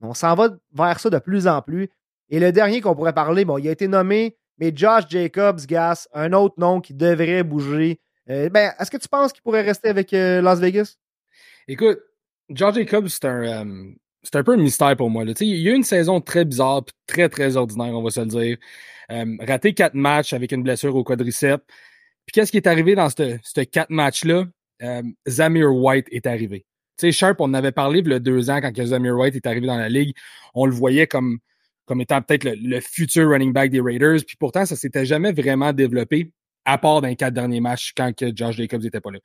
On 0.00 0.14
s'en 0.14 0.34
va 0.34 0.50
vers 0.72 1.00
ça 1.00 1.10
de 1.10 1.18
plus 1.18 1.48
en 1.48 1.62
plus. 1.62 1.88
Et 2.30 2.40
le 2.40 2.52
dernier 2.52 2.80
qu'on 2.80 2.94
pourrait 2.94 3.12
parler, 3.12 3.44
bon, 3.44 3.58
il 3.58 3.68
a 3.68 3.72
été 3.72 3.88
nommé, 3.88 4.36
mais 4.58 4.72
Josh 4.74 5.04
Jacobs, 5.08 5.60
Gas, 5.66 6.08
un 6.12 6.32
autre 6.32 6.54
nom 6.58 6.80
qui 6.80 6.94
devrait 6.94 7.42
bouger. 7.42 8.00
Euh, 8.28 8.48
ben, 8.48 8.72
est-ce 8.78 8.90
que 8.90 8.96
tu 8.96 9.08
penses 9.08 9.32
qu'il 9.32 9.42
pourrait 9.42 9.62
rester 9.62 9.88
avec 9.88 10.12
euh, 10.12 10.40
Las 10.40 10.58
Vegas? 10.58 10.96
Écoute, 11.68 11.98
Josh 12.50 12.74
Jacobs, 12.74 13.08
c'est 13.08 13.24
un, 13.26 13.64
euh, 13.64 13.92
un 14.34 14.42
peu 14.42 14.54
un 14.54 14.56
mystère 14.56 14.96
pour 14.96 15.10
moi. 15.10 15.24
Là. 15.24 15.32
Il 15.40 15.56
y 15.56 15.68
a 15.68 15.72
eu 15.72 15.76
une 15.76 15.84
saison 15.84 16.20
très 16.20 16.44
bizarre, 16.44 16.84
très, 17.06 17.28
très 17.28 17.56
ordinaire, 17.56 17.94
on 17.94 18.02
va 18.02 18.10
se 18.10 18.20
le 18.20 18.26
dire. 18.26 18.58
Raté 19.08 19.72
quatre 19.72 19.94
matchs 19.94 20.32
avec 20.32 20.50
une 20.50 20.64
blessure 20.64 20.96
au 20.96 21.04
quadriceps. 21.04 21.64
Puis 22.26 22.32
qu'est-ce 22.32 22.50
qui 22.50 22.56
est 22.56 22.66
arrivé 22.66 22.96
dans 22.96 23.08
ce 23.08 23.60
quatre 23.62 23.90
matchs-là? 23.90 24.46
Zamir 25.28 25.72
White 25.72 26.08
est 26.10 26.26
arrivé. 26.26 26.66
Tu 26.98 27.06
sais, 27.06 27.12
Sharp, 27.12 27.40
on 27.40 27.54
avait 27.54 27.72
parlé 27.72 28.00
il 28.00 28.08
y 28.10 28.14
a 28.14 28.18
deux 28.18 28.50
ans 28.50 28.60
quand 28.60 28.72
Zamir 28.84 29.16
White 29.16 29.36
est 29.36 29.46
arrivé 29.46 29.66
dans 29.66 29.76
la 29.76 29.88
ligue. 29.88 30.12
On 30.54 30.66
le 30.66 30.72
voyait 30.72 31.06
comme, 31.06 31.38
comme 31.86 32.00
étant 32.00 32.20
peut-être 32.20 32.44
le, 32.44 32.80
futur 32.80 33.30
running 33.30 33.52
back 33.52 33.70
des 33.70 33.80
Raiders. 33.80 34.20
Puis 34.26 34.36
pourtant, 34.36 34.66
ça 34.66 34.76
s'était 34.76 35.06
jamais 35.06 35.32
vraiment 35.32 35.72
développé, 35.72 36.32
à 36.64 36.78
part 36.78 37.00
dans 37.00 37.08
les 37.08 37.16
quatre 37.16 37.34
derniers 37.34 37.60
matchs 37.60 37.92
quand 37.96 38.14
que 38.14 38.26
Josh 38.34 38.56
Jacobs 38.56 38.82
n'était 38.82 39.00
pas 39.00 39.10
là. 39.10 39.18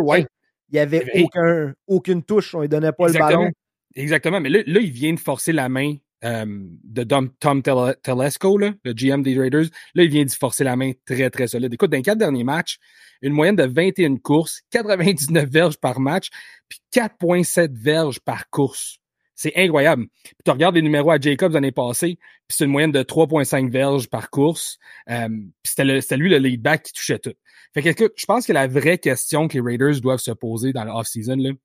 White. 0.00 0.26
Il 0.70 0.76
n'y 0.76 0.80
avait, 0.80 1.22
aucun, 1.22 1.74
aucune 1.86 2.22
touche, 2.22 2.54
on 2.54 2.62
ne 2.62 2.66
donnait 2.66 2.92
pas 2.92 3.08
le 3.08 3.18
ballon. 3.18 3.50
Exactement, 3.94 4.40
mais 4.40 4.48
là, 4.48 4.60
là, 4.66 4.80
il 4.80 4.90
vient 4.90 5.12
de 5.12 5.20
forcer 5.20 5.52
la 5.52 5.68
main 5.68 5.96
euh, 6.24 6.46
de 6.84 7.02
Tom 7.04 7.62
Telesco, 8.02 8.56
le 8.56 8.92
GM 8.92 9.22
des 9.22 9.38
Raiders. 9.38 9.66
Là, 9.94 10.04
il 10.04 10.08
vient 10.08 10.24
d'y 10.24 10.34
forcer 10.34 10.64
la 10.64 10.76
main 10.76 10.92
très, 11.04 11.28
très 11.28 11.48
solide. 11.48 11.74
Écoute, 11.74 11.90
dans 11.90 11.96
les 11.96 12.02
quatre 12.02 12.18
derniers 12.18 12.44
matchs, 12.44 12.78
une 13.20 13.32
moyenne 13.32 13.56
de 13.56 13.64
21 13.64 14.16
courses, 14.16 14.62
99 14.70 15.48
verges 15.50 15.76
par 15.76 16.00
match, 16.00 16.30
puis 16.68 16.80
4,7 16.94 17.72
verges 17.74 18.20
par 18.20 18.48
course. 18.50 18.98
C'est 19.34 19.52
incroyable. 19.56 20.06
Puis 20.24 20.34
tu 20.44 20.50
regardes 20.50 20.74
les 20.74 20.82
numéros 20.82 21.10
à 21.10 21.18
Jacobs 21.18 21.52
l'année 21.52 21.72
passée, 21.72 22.18
puis 22.46 22.56
c'est 22.56 22.64
une 22.64 22.70
moyenne 22.70 22.92
de 22.92 23.02
3,5 23.02 23.70
verges 23.70 24.08
par 24.08 24.30
course. 24.30 24.78
Euh, 25.10 25.28
c'était 25.64 26.16
lui 26.16 26.28
le 26.28 26.38
lead 26.38 26.60
back 26.60 26.82
qui 26.82 26.92
touchait 26.92 27.18
tout. 27.18 27.34
Fait 27.74 27.94
que 27.94 28.10
je 28.16 28.26
pense 28.26 28.46
que 28.46 28.52
la 28.52 28.66
vraie 28.66 28.98
question 28.98 29.48
que 29.48 29.54
les 29.54 29.60
Raiders 29.60 30.00
doivent 30.00 30.20
se 30.20 30.32
poser 30.32 30.72
dans 30.72 30.84
loff 30.84 31.06
season 31.06 31.56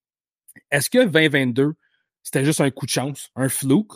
est-ce 0.72 0.90
que 0.90 1.06
2022, 1.06 1.74
c'était 2.24 2.46
juste 2.46 2.62
un 2.62 2.72
coup 2.72 2.86
de 2.86 2.92
chance, 2.92 3.30
un 3.36 3.50
fluke, 3.50 3.94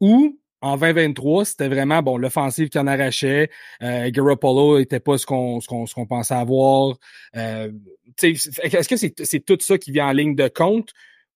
ou 0.00 0.38
en 0.62 0.76
2023, 0.76 1.46
c'était 1.46 1.68
vraiment 1.68 2.02
bon 2.02 2.18
l'offensive 2.18 2.68
qui 2.68 2.78
en 2.78 2.86
arrachait. 2.86 3.50
Euh, 3.82 4.10
Garoppolo 4.10 4.78
n'était 4.78 5.00
pas 5.00 5.16
ce 5.16 5.24
qu'on 5.24 5.60
ce 5.60 5.66
qu'on 5.66 6.06
pensait 6.06 6.34
avoir. 6.34 6.98
Euh, 7.34 7.72
Est-ce 8.22 8.88
que 8.88 8.96
c'est 8.96 9.40
tout 9.40 9.58
ça 9.60 9.78
qui 9.78 9.90
vient 9.90 10.08
en 10.08 10.12
ligne 10.12 10.34
de 10.34 10.48
compte? 10.48 10.90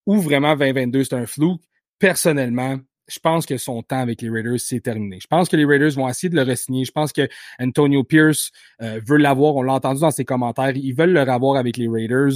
Ou 0.07 0.21
vraiment 0.21 0.57
2022 0.57 1.05
c'est 1.05 1.15
un 1.15 1.27
flou? 1.27 1.59
Personnellement, 1.99 2.79
je 3.09 3.19
pense 3.19 3.47
que 3.47 3.57
son 3.57 3.83
temps 3.83 4.01
avec 4.01 4.23
les 4.23 4.31
Raiders, 4.31 4.59
c'est 4.59 4.81
terminé. 4.81 5.19
Je 5.21 5.27
pense 5.27 5.49
que 5.49 5.57
les 5.57 5.65
Raiders 5.65 5.93
vont 5.93 6.09
essayer 6.09 6.29
de 6.29 6.37
le 6.37 6.43
re-signer. 6.43 6.85
Je 6.85 6.93
pense 6.93 7.13
que 7.13 7.29
Antonio 7.61 8.03
Pierce 8.03 8.51
euh, 8.83 9.01
veut 9.07 9.19
l'avoir. 9.19 9.57
On 9.57 9.63
l'a 9.63 9.75
entendu 9.75 10.01
dans 10.01 10.11
ses 10.11 10.25
commentaires. 10.25 10.77
Ils 10.77 10.95
veulent 10.95 11.13
le 11.13 11.23
revoir 11.23 11.57
avec 11.57 11.77
les 11.77 11.89
Raiders. 11.89 12.33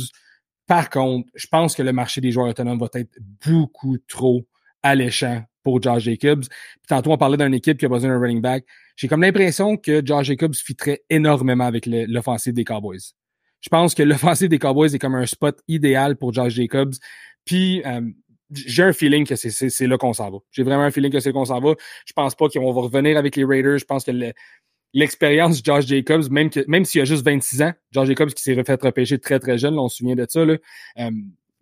Par 0.66 0.91
contre, 0.91 1.29
je 1.35 1.47
pense 1.47 1.75
que 1.75 1.83
le 1.83 1.93
marché 1.93 2.21
des 2.21 2.31
joueurs 2.31 2.49
autonomes 2.49 2.79
va 2.79 2.89
être 2.95 3.19
beaucoup 3.47 3.97
trop 4.07 4.47
alléchant 4.83 5.43
pour 5.62 5.83
Josh 5.83 6.05
Jacobs. 6.05 6.45
Puis 6.45 6.87
tantôt, 6.89 7.12
on 7.12 7.19
parlait 7.19 7.39
d'une 7.39 7.55
équipe 7.55 7.79
qui 7.79 7.87
a 7.87 7.89
besoin 7.89 8.11
d'un 8.11 8.19
running 8.19 8.43
back. 8.43 8.64
J'ai 8.97 9.09
comme 9.09 9.23
l'impression 9.23 9.77
que 9.77 10.05
Josh 10.05 10.27
Jacobs 10.27 10.55
fitterait 10.55 11.03
énormément 11.09 11.64
avec 11.64 11.87
l'offensive 11.87 12.53
des 12.53 12.64
Cowboys. 12.64 13.14
Je 13.61 13.69
pense 13.69 13.95
que 13.95 14.03
l'offensive 14.03 14.49
des 14.49 14.59
Cowboys 14.59 14.95
est 14.95 14.99
comme 14.99 15.14
un 15.14 15.27
spot 15.27 15.59
idéal 15.69 16.16
pour 16.16 16.33
Josh 16.33 16.55
Jacobs. 16.55 16.95
Puis 17.49 17.82
euh, 17.86 18.03
j'ai 18.53 18.82
un 18.82 18.92
feeling 18.92 19.26
que 19.26 19.34
c'est 19.36 19.86
là 19.86 19.96
qu'on 19.96 20.12
s'en 20.12 20.30
va. 20.30 20.38
J'ai 20.51 20.62
vraiment 20.62 20.82
un 20.82 20.90
feeling 20.90 21.11
que 21.11 21.18
c'est 21.18 21.32
qu'on 21.32 21.46
s'en 21.46 21.61
va. 21.61 21.74
Je 22.05 22.12
pense 22.12 22.34
pas 22.34 22.49
qu'on 22.49 22.72
va 22.72 22.82
revenir 22.82 23.16
avec 23.16 23.36
les 23.36 23.44
Raiders. 23.44 23.78
Je 23.78 23.86
pense 23.86 24.05
que 24.05 24.12
l'expérience 24.92 25.62
de 25.62 25.64
Josh 25.64 25.86
Jacobs, 25.86 26.30
même, 26.30 26.51
que, 26.51 26.61
même 26.68 26.84
s'il 26.84 27.01
a 27.01 27.05
juste 27.07 27.24
26 27.24 27.62
ans, 27.62 27.72
Josh 27.90 28.09
Jacobs 28.09 28.30
qui 28.30 28.42
s'est 28.42 28.55
refait 28.55 28.76
repêcher 28.80 29.18
très 29.18 29.38
très 29.38 29.57
jeune, 29.57 29.78
on 29.78 29.88
se 29.88 29.96
souvient 29.96 30.14
de 30.14 30.26
ça, 30.28 30.44
là, 30.44 30.57
euh, 30.99 31.11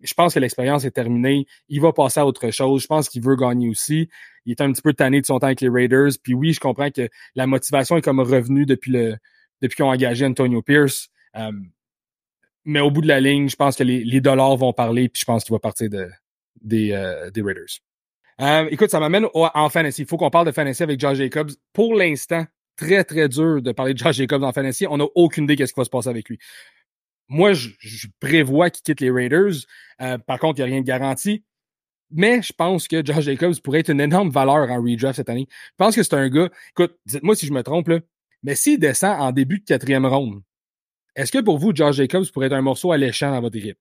je 0.01 0.13
pense 0.13 0.33
que 0.33 0.39
l'expérience 0.39 0.83
est 0.83 0.91
terminée. 0.91 1.47
Il 1.69 1.81
va 1.81 1.93
passer 1.93 2.19
à 2.19 2.25
autre 2.25 2.51
chose. 2.51 2.81
Je 2.83 2.87
pense 2.87 3.09
qu'il 3.09 3.23
veut 3.23 3.35
gagner 3.35 3.69
aussi. 3.69 4.09
Il 4.45 4.51
est 4.51 4.61
un 4.61 4.71
petit 4.71 4.81
peu 4.81 4.93
tanné 4.93 5.21
de 5.21 5.25
son 5.25 5.39
temps 5.39 5.47
avec 5.47 5.61
les 5.61 5.69
Raiders. 5.69 6.11
Puis 6.21 6.33
oui, 6.33 6.53
je 6.53 6.59
comprends 6.59 6.91
que 6.91 7.09
la 7.35 7.47
motivation 7.47 7.97
est 7.97 8.01
comme 8.01 8.19
revenue 8.19 8.65
depuis 8.65 8.91
le 8.91 9.15
depuis 9.61 9.77
qu'ils 9.77 9.85
ont 9.85 9.89
engagé 9.89 10.25
Antonio 10.25 10.61
Pierce. 10.61 11.09
Euh, 11.35 11.51
mais 12.67 12.81
au 12.81 12.91
bout 12.91 13.01
de 13.01 13.07
la 13.07 13.21
ligne, 13.21 13.47
je 13.47 13.55
pense 13.55 13.77
que 13.77 13.83
les, 13.83 14.21
dollars 14.21 14.57
vont 14.57 14.73
parler. 14.73 15.07
Puis 15.07 15.21
je 15.21 15.25
pense 15.25 15.45
qu'il 15.45 15.53
va 15.53 15.59
partir 15.59 15.89
de, 15.89 16.09
des, 16.61 16.91
euh, 16.91 17.31
des 17.31 17.41
Raiders. 17.41 17.79
Euh, 18.41 18.67
écoute, 18.69 18.91
ça 18.91 18.99
m'amène 18.99 19.25
en 19.33 19.69
fantasy. 19.69 20.01
Il 20.01 20.07
faut 20.07 20.17
qu'on 20.17 20.29
parle 20.29 20.45
de 20.45 20.51
fantasy 20.51 20.83
avec 20.83 20.99
Josh 20.99 21.17
Jacobs. 21.17 21.51
Pour 21.71 21.95
l'instant, 21.95 22.45
très, 22.75 23.05
très 23.05 23.29
dur 23.29 23.61
de 23.61 23.71
parler 23.71 23.93
de 23.93 23.97
Josh 23.97 24.17
Jacobs 24.17 24.43
en 24.43 24.51
fantasy. 24.51 24.85
On 24.85 24.97
n'a 24.97 25.05
aucune 25.15 25.45
idée 25.45 25.55
qu'est-ce 25.55 25.73
qui 25.73 25.79
va 25.79 25.85
se 25.85 25.89
passer 25.89 26.09
avec 26.09 26.27
lui. 26.27 26.37
Moi, 27.29 27.53
je, 27.53 27.69
prévois 28.19 28.69
qu'il 28.69 28.83
quitte 28.83 28.99
les 28.99 29.11
Raiders. 29.11 29.53
Euh, 30.01 30.17
par 30.17 30.37
contre, 30.37 30.59
il 30.59 30.63
n'y 30.63 30.69
a 30.69 30.73
rien 30.73 30.81
de 30.81 30.85
garanti. 30.85 31.45
Mais 32.11 32.41
je 32.41 32.51
pense 32.51 32.89
que 32.89 33.03
Josh 33.03 33.23
Jacobs 33.23 33.59
pourrait 33.61 33.79
être 33.79 33.91
une 33.91 34.01
énorme 34.01 34.29
valeur 34.29 34.69
en 34.69 34.81
redraft 34.81 35.15
cette 35.15 35.29
année. 35.29 35.47
Je 35.49 35.75
pense 35.77 35.95
que 35.95 36.03
c'est 36.03 36.15
un 36.15 36.27
gars, 36.27 36.49
écoute, 36.71 36.97
dites-moi 37.05 37.35
si 37.35 37.47
je 37.47 37.53
me 37.53 37.63
trompe, 37.63 37.87
là, 37.87 37.99
mais 38.43 38.55
s'il 38.55 38.79
descend 38.79 39.19
en 39.19 39.31
début 39.31 39.59
de 39.59 39.65
quatrième 39.65 40.05
ronde, 40.05 40.41
est-ce 41.17 41.31
que 41.31 41.39
pour 41.39 41.57
vous, 41.57 41.75
Josh 41.75 41.95
Jacobs 41.95 42.31
pourrait 42.31 42.47
être 42.47 42.53
un 42.53 42.61
morceau 42.61 42.91
alléchant 42.91 43.31
dans 43.31 43.41
votre 43.41 43.57
équipe? 43.57 43.79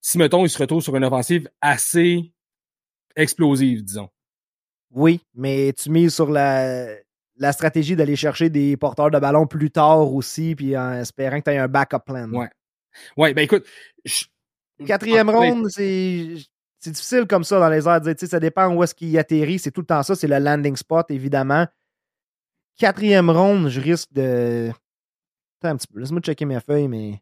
Si, 0.00 0.16
mettons, 0.18 0.44
il 0.44 0.48
se 0.48 0.58
retrouve 0.58 0.82
sur 0.82 0.96
une 0.96 1.04
offensive 1.04 1.50
assez 1.60 2.32
explosive, 3.16 3.82
disons. 3.82 4.08
Oui, 4.92 5.20
mais 5.34 5.72
tu 5.72 5.90
mises 5.90 6.14
sur 6.14 6.30
la, 6.30 6.86
la 7.36 7.52
stratégie 7.52 7.96
d'aller 7.96 8.14
chercher 8.14 8.50
des 8.50 8.76
porteurs 8.76 9.10
de 9.10 9.18
ballon 9.18 9.46
plus 9.46 9.70
tard 9.70 10.14
aussi, 10.14 10.54
puis 10.54 10.76
en 10.76 10.94
espérant 10.94 11.40
que 11.40 11.44
tu 11.44 11.50
aies 11.50 11.58
un 11.58 11.68
backup 11.68 12.04
plan. 12.06 12.30
Ouais. 12.30 12.48
Ouais, 13.16 13.34
ben 13.34 13.42
écoute. 13.42 13.66
Quatrième 14.86 15.28
ronde, 15.28 15.68
c'est. 15.68 16.36
C'est 16.78 16.92
difficile 16.92 17.26
comme 17.26 17.42
ça 17.42 17.58
dans 17.58 17.70
les 17.70 17.88
airs 17.88 18.00
de 18.00 18.12
dire, 18.12 18.28
ça 18.28 18.38
dépend 18.38 18.72
où 18.72 18.84
est-ce 18.84 18.94
qu'il 18.94 19.18
atterrit. 19.18 19.58
C'est 19.58 19.72
tout 19.72 19.80
le 19.80 19.86
temps 19.86 20.02
ça, 20.04 20.14
c'est 20.14 20.28
le 20.28 20.38
landing 20.38 20.76
spot, 20.76 21.10
évidemment. 21.10 21.66
Quatrième 22.78 23.30
ronde, 23.30 23.70
je 23.70 23.80
risque 23.80 24.12
de. 24.12 24.70
Attends 25.60 25.74
un 25.74 25.76
petit 25.76 25.86
peu, 25.86 26.00
laisse-moi 26.00 26.20
checker 26.20 26.44
mes 26.44 26.60
feuilles, 26.60 26.88
mais. 26.88 27.20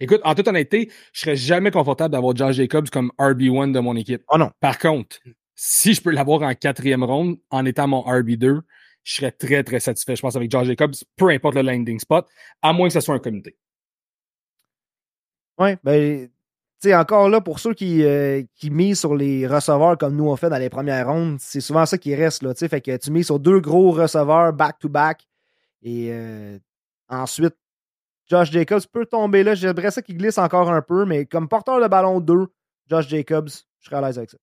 Écoute, 0.00 0.20
en 0.24 0.34
toute 0.34 0.48
honnêteté, 0.48 0.90
je 1.12 1.20
serais 1.20 1.36
jamais 1.36 1.70
confortable 1.70 2.12
d'avoir 2.12 2.34
Josh 2.34 2.56
Jacobs 2.56 2.88
comme 2.90 3.10
RB1 3.18 3.72
de 3.72 3.80
mon 3.80 3.96
équipe. 3.96 4.22
Oh 4.28 4.38
non. 4.38 4.50
Par 4.60 4.78
contre, 4.78 5.18
si 5.54 5.94
je 5.94 6.02
peux 6.02 6.10
l'avoir 6.10 6.42
en 6.42 6.54
quatrième 6.54 7.04
ronde 7.04 7.38
en 7.50 7.64
étant 7.64 7.86
mon 7.86 8.02
RB2, 8.02 8.60
je 9.02 9.14
serais 9.14 9.32
très, 9.32 9.62
très 9.62 9.80
satisfait, 9.80 10.16
je 10.16 10.22
pense, 10.22 10.36
avec 10.36 10.50
Josh 10.50 10.66
Jacobs, 10.66 10.94
peu 11.16 11.28
importe 11.28 11.54
le 11.56 11.62
landing 11.62 11.98
spot, 11.98 12.26
à 12.62 12.72
moins 12.72 12.88
que 12.88 12.94
ce 12.94 13.00
soit 13.00 13.14
un 13.14 13.18
comité. 13.18 13.56
Oui, 15.58 15.76
ben, 15.84 16.26
tu 16.26 16.88
sais, 16.88 16.94
encore 16.94 17.28
là, 17.28 17.40
pour 17.40 17.60
ceux 17.60 17.74
qui, 17.74 18.02
euh, 18.02 18.42
qui 18.56 18.70
misent 18.70 18.98
sur 18.98 19.14
les 19.14 19.46
receveurs 19.46 19.96
comme 19.98 20.16
nous 20.16 20.28
on 20.28 20.36
fait 20.36 20.48
dans 20.48 20.58
les 20.58 20.70
premières 20.70 21.06
rondes, 21.06 21.38
c'est 21.38 21.60
souvent 21.60 21.86
ça 21.86 21.98
qui 21.98 22.14
reste, 22.14 22.42
là, 22.42 22.54
tu 22.54 22.60
sais, 22.60 22.68
fait 22.68 22.80
que 22.80 22.96
tu 22.96 23.10
mises 23.10 23.26
sur 23.26 23.38
deux 23.38 23.60
gros 23.60 23.92
receveurs 23.92 24.52
back-to-back, 24.52 25.28
et 25.82 26.08
euh, 26.10 26.58
ensuite, 27.08 27.54
Josh 28.28 28.50
Jacobs 28.50 28.82
peut 28.92 29.06
tomber 29.06 29.42
là, 29.42 29.54
j'aimerais 29.54 29.90
ça 29.90 30.02
qu'il 30.02 30.16
glisse 30.16 30.38
encore 30.38 30.70
un 30.70 30.82
peu, 30.82 31.04
mais 31.04 31.26
comme 31.26 31.48
porteur 31.48 31.80
de 31.80 31.88
ballon 31.88 32.20
2, 32.20 32.46
Josh 32.88 33.08
Jacobs, 33.08 33.50
je 33.80 33.86
serais 33.86 33.96
à 33.96 34.00
l'aise 34.00 34.18
avec 34.18 34.30
ça. 34.30 34.38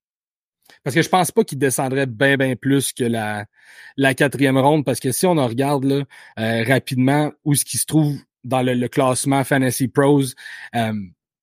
Parce 0.83 0.95
que 0.95 1.01
je 1.01 1.09
pense 1.09 1.31
pas 1.31 1.43
qu'il 1.43 1.57
descendrait 1.57 2.05
bien, 2.05 2.37
bien 2.37 2.55
plus 2.55 2.93
que 2.93 3.03
la, 3.03 3.45
la 3.97 4.13
quatrième 4.13 4.57
ronde, 4.57 4.85
parce 4.85 4.99
que 4.99 5.11
si 5.11 5.25
on 5.25 5.37
en 5.37 5.47
regarde 5.47 6.05
euh, 6.39 6.63
rapidement 6.63 7.31
où 7.43 7.55
ce 7.55 7.65
qui 7.65 7.77
se 7.77 7.85
trouve 7.85 8.15
dans 8.43 8.61
le, 8.61 8.87
classement 8.87 9.43
Fantasy 9.43 9.87
Pros. 9.87 10.23
Euh, 10.75 10.93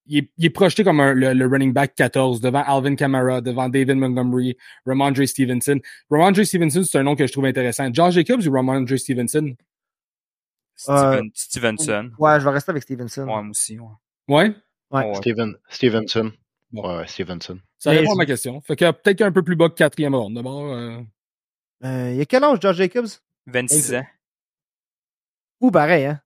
il, 0.07 0.27
est, 0.41 0.51
projeté 0.51 0.85
comme 0.85 1.03
le, 1.03 1.47
running 1.47 1.73
back 1.73 1.95
14 1.95 2.41
devant 2.41 2.63
Alvin 2.63 2.95
Kamara, 2.95 3.43
devant 3.43 3.69
David 3.69 3.97
Montgomery, 3.97 4.57
Ramondre 4.87 5.27
Stevenson. 5.27 5.79
Ramondre 6.11 6.45
Stevenson, 6.45 6.83
c'est 6.83 6.99
un 6.99 7.03
nom 7.03 7.15
que 7.15 7.27
je 7.27 7.33
trouve 7.33 7.45
intéressant. 7.45 7.93
Josh 7.93 8.15
Jacobs 8.15 8.47
ou 8.47 8.53
Ramondre 8.53 8.99
Stevenson? 8.99 9.55
Euh, 10.89 11.23
Stevenson. 11.35 12.11
Ouais, 12.19 12.39
je 12.39 12.45
vais 12.45 12.51
rester 12.51 12.71
avec 12.71 12.83
Stevenson. 12.83 13.23
Ouais, 13.23 13.43
moi 13.43 13.51
aussi. 13.51 13.79
Ouais? 14.29 14.55
Ouais? 14.91 15.15
Steven, 15.17 15.57
Stevenson. 15.69 16.33
Ouais, 16.73 17.07
Stevenson. 17.07 17.59
Ça 17.79 17.91
répond 17.91 18.13
à 18.13 18.17
ma 18.17 18.27
question. 18.27 18.61
Fait 18.61 18.77
que 18.77 18.91
peut-être 18.91 19.23
un 19.23 19.33
peu 19.33 19.43
plus 19.43 19.57
bas 19.57 19.69
que 19.69 19.75
quatrième 19.75 20.15
ronde. 20.15 20.35
D'abord. 20.35 20.73
Euh... 20.73 21.01
Euh, 21.85 22.11
il 22.11 22.17
y 22.17 22.21
a 22.21 22.25
quel 22.27 22.45
âge, 22.45 22.59
Josh 22.61 22.77
Jacobs? 22.77 23.09
26 23.47 23.95
ans. 23.95 24.07
Ou 25.61 25.71
pareil, 25.71 26.07
hein? 26.07 26.21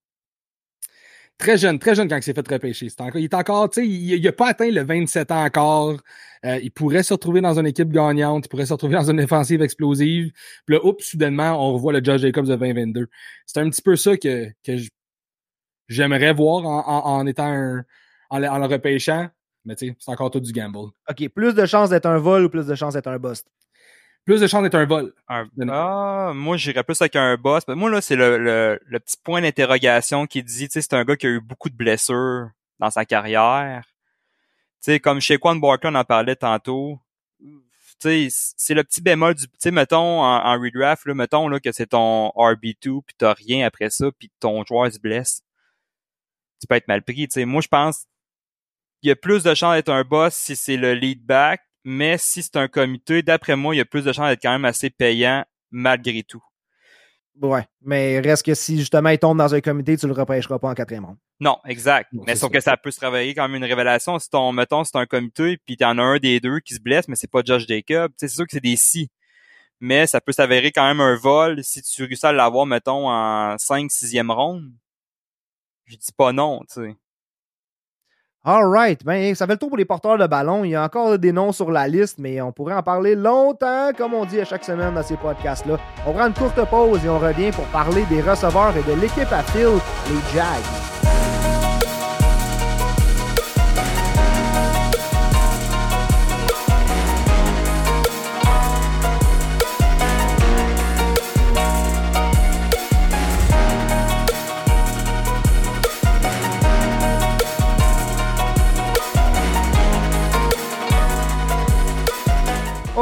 Très 1.38 1.58
jeune, 1.58 1.78
très 1.78 1.94
jeune 1.94 2.08
quand 2.08 2.16
il 2.16 2.22
s'est 2.22 2.34
fait 2.34 2.48
repêcher. 2.48 2.88
il 3.14 3.24
est 3.24 3.34
encore, 3.34 3.70
tu 3.70 3.80
sais, 3.80 3.88
il 3.88 4.22
n'a 4.22 4.32
pas 4.32 4.48
atteint 4.48 4.70
le 4.70 4.82
27 4.82 5.30
ans 5.30 5.44
encore. 5.44 6.00
Euh, 6.44 6.58
il 6.62 6.70
pourrait 6.72 7.02
se 7.02 7.12
retrouver 7.12 7.40
dans 7.40 7.58
une 7.58 7.66
équipe 7.66 7.90
gagnante, 7.90 8.46
il 8.46 8.48
pourrait 8.48 8.66
se 8.66 8.72
retrouver 8.72 8.94
dans 8.94 9.10
une 9.10 9.20
offensive 9.20 9.62
explosive. 9.62 10.32
Puis 10.66 10.74
là, 10.74 10.84
oups, 10.84 11.04
soudainement, 11.04 11.52
on 11.52 11.74
revoit 11.74 11.92
le 11.92 12.02
Josh 12.02 12.20
Jacobs 12.20 12.46
de 12.46 12.56
2022. 12.56 13.08
C'est 13.46 13.60
un 13.60 13.70
petit 13.70 13.82
peu 13.82 13.94
ça 13.96 14.16
que, 14.16 14.48
que 14.64 14.76
j'aimerais 15.88 16.32
voir 16.32 16.64
en, 16.66 17.26
étant 17.26 17.46
un, 17.46 17.84
en, 18.30 18.38
le 18.38 18.66
repêchant. 18.66 19.28
Mais 19.64 19.76
tu 19.76 19.88
sais, 19.88 19.96
c'est 20.00 20.10
encore 20.10 20.32
tout 20.32 20.40
du 20.40 20.52
gamble. 20.52 20.90
OK, 21.08 21.28
plus 21.28 21.54
de 21.54 21.66
chances 21.66 21.90
d'être 21.90 22.06
un 22.06 22.18
vol 22.18 22.44
ou 22.44 22.48
plus 22.48 22.66
de 22.66 22.74
chances 22.74 22.94
d'être 22.94 23.06
un 23.06 23.18
bust? 23.18 23.46
Plus 24.24 24.40
de 24.40 24.46
chances 24.46 24.62
d'être 24.62 24.74
un 24.74 24.86
vol. 24.86 25.12
ah, 25.28 26.32
moi, 26.34 26.56
j'irais 26.56 26.84
plus 26.84 27.00
avec 27.00 27.16
un 27.16 27.36
boss. 27.36 27.66
Moi, 27.68 27.90
là, 27.90 28.00
c'est 28.00 28.16
le, 28.16 28.38
le, 28.84 29.00
petit 29.00 29.16
point 29.22 29.40
d'interrogation 29.40 30.26
qui 30.26 30.42
dit, 30.42 30.68
tu 30.68 30.74
sais, 30.74 30.82
c'est 30.82 30.94
un 30.94 31.04
gars 31.04 31.16
qui 31.16 31.26
a 31.26 31.30
eu 31.30 31.40
beaucoup 31.40 31.70
de 31.70 31.76
blessures 31.76 32.50
dans 32.78 32.90
sa 32.90 33.04
carrière. 33.04 33.84
Tu 34.82 34.92
sais, 34.92 35.00
comme 35.00 35.20
chez 35.20 35.38
Quan 35.38 35.56
Barker, 35.56 35.88
on 35.88 35.94
en 35.94 36.04
parlait 36.04 36.36
tantôt. 36.36 37.00
Tu 38.00 38.30
sais, 38.30 38.54
c'est 38.56 38.74
le 38.74 38.84
petit 38.84 39.00
bémol 39.00 39.34
du, 39.34 39.46
tu 39.46 39.54
sais, 39.58 39.70
mettons, 39.70 40.22
en, 40.22 40.44
en, 40.44 40.60
redraft, 40.60 41.06
là, 41.06 41.14
mettons, 41.14 41.48
là, 41.48 41.60
que 41.60 41.72
c'est 41.72 41.88
ton 41.88 42.28
RB2 42.36 43.02
puis 43.02 43.14
t'as 43.16 43.34
rien 43.34 43.66
après 43.66 43.90
ça 43.90 44.10
puis 44.18 44.30
ton 44.40 44.64
joueur 44.64 44.92
se 44.92 44.98
blesse. 44.98 45.42
Tu 46.60 46.66
peux 46.66 46.76
être 46.76 46.88
mal 46.88 47.02
pris, 47.02 47.28
tu 47.28 47.32
sais. 47.34 47.44
Moi, 47.44 47.60
je 47.60 47.68
pense 47.68 48.06
qu'il 49.00 49.08
y 49.08 49.10
a 49.12 49.16
plus 49.16 49.42
de 49.42 49.54
chances 49.54 49.74
d'être 49.74 49.88
un 49.88 50.04
boss 50.04 50.34
si 50.34 50.54
c'est 50.54 50.76
le 50.76 50.94
lead 50.94 51.24
back 51.24 51.60
mais 51.84 52.18
si 52.18 52.42
c'est 52.42 52.56
un 52.56 52.68
comité, 52.68 53.22
d'après 53.22 53.56
moi, 53.56 53.74
il 53.74 53.78
y 53.78 53.80
a 53.80 53.84
plus 53.84 54.04
de 54.04 54.12
chances 54.12 54.28
d'être 54.28 54.42
quand 54.42 54.52
même 54.52 54.64
assez 54.64 54.90
payant 54.90 55.44
malgré 55.70 56.22
tout. 56.22 56.42
Ouais, 57.40 57.66
mais 57.80 58.20
reste 58.20 58.44
que 58.44 58.54
si 58.54 58.78
justement 58.78 59.08
il 59.08 59.18
tombe 59.18 59.38
dans 59.38 59.54
un 59.54 59.60
comité, 59.60 59.96
tu 59.96 60.06
le 60.06 60.12
repêcheras 60.12 60.58
pas 60.58 60.68
en 60.68 60.74
quatrième 60.74 61.06
ronde. 61.06 61.16
Non, 61.40 61.58
exact. 61.66 62.10
mais 62.12 62.36
sauf 62.36 62.52
que 62.52 62.60
ça 62.60 62.76
peut 62.76 62.90
se 62.90 62.98
travailler 62.98 63.34
comme 63.34 63.54
une 63.54 63.64
révélation. 63.64 64.18
Si 64.18 64.28
ton, 64.28 64.52
mettons, 64.52 64.84
c'est 64.84 64.96
un 64.96 65.06
comité, 65.06 65.58
puis 65.64 65.76
y 65.80 65.84
en 65.84 65.98
a 65.98 66.02
un 66.02 66.18
des 66.18 66.40
deux 66.40 66.60
qui 66.60 66.74
se 66.74 66.80
blesse, 66.80 67.08
mais 67.08 67.16
c'est 67.16 67.30
pas 67.30 67.42
Josh 67.44 67.66
Jacob, 67.66 68.12
c'est 68.16 68.28
sûr 68.28 68.44
que 68.44 68.52
c'est 68.52 68.60
des 68.60 68.76
si. 68.76 69.10
Mais 69.80 70.06
ça 70.06 70.20
peut 70.20 70.30
s'avérer 70.32 70.70
quand 70.70 70.86
même 70.86 71.00
un 71.00 71.16
vol 71.16 71.64
si 71.64 71.82
tu 71.82 72.04
réussis 72.04 72.26
à 72.26 72.32
l'avoir, 72.32 72.66
mettons, 72.66 73.08
en 73.10 73.56
5 73.58 73.90
6e 73.90 74.30
ronde. 74.30 74.70
Je 75.86 75.96
dis 75.96 76.12
pas 76.16 76.32
non, 76.32 76.60
tu 76.72 76.82
sais. 76.82 76.96
All 78.45 78.64
right. 78.64 79.05
Ben, 79.05 79.36
ça 79.36 79.47
fait 79.47 79.53
le 79.53 79.59
tour 79.59 79.68
pour 79.68 79.78
les 79.78 79.84
porteurs 79.84 80.18
de 80.18 80.26
ballon. 80.26 80.64
Il 80.64 80.70
y 80.70 80.74
a 80.74 80.82
encore 80.82 81.16
des 81.16 81.30
noms 81.30 81.53
sur 81.53 81.70
la 81.70 81.86
liste, 81.86 82.18
mais 82.18 82.40
on 82.40 82.51
pourrait 82.51 82.74
en 82.74 82.82
parler 82.82 83.14
longtemps, 83.14 83.90
comme 83.97 84.14
on 84.14 84.24
dit 84.24 84.40
à 84.40 84.45
chaque 84.45 84.64
semaine 84.64 84.95
dans 84.95 85.03
ces 85.03 85.16
podcasts-là. 85.16 85.78
On 86.07 86.12
prend 86.12 86.26
une 86.26 86.34
courte 86.34 86.68
pause 86.68 87.05
et 87.05 87.09
on 87.09 87.20
revient 87.20 87.53
pour 87.53 87.66
parler 87.66 88.05
des 88.07 88.20
receveurs 88.20 88.74
et 88.76 88.82
de 88.82 89.01
l'équipe 89.01 89.32
à 89.32 89.43
Phil, 89.45 89.68
les 90.09 90.34
Jags. 90.34 91.01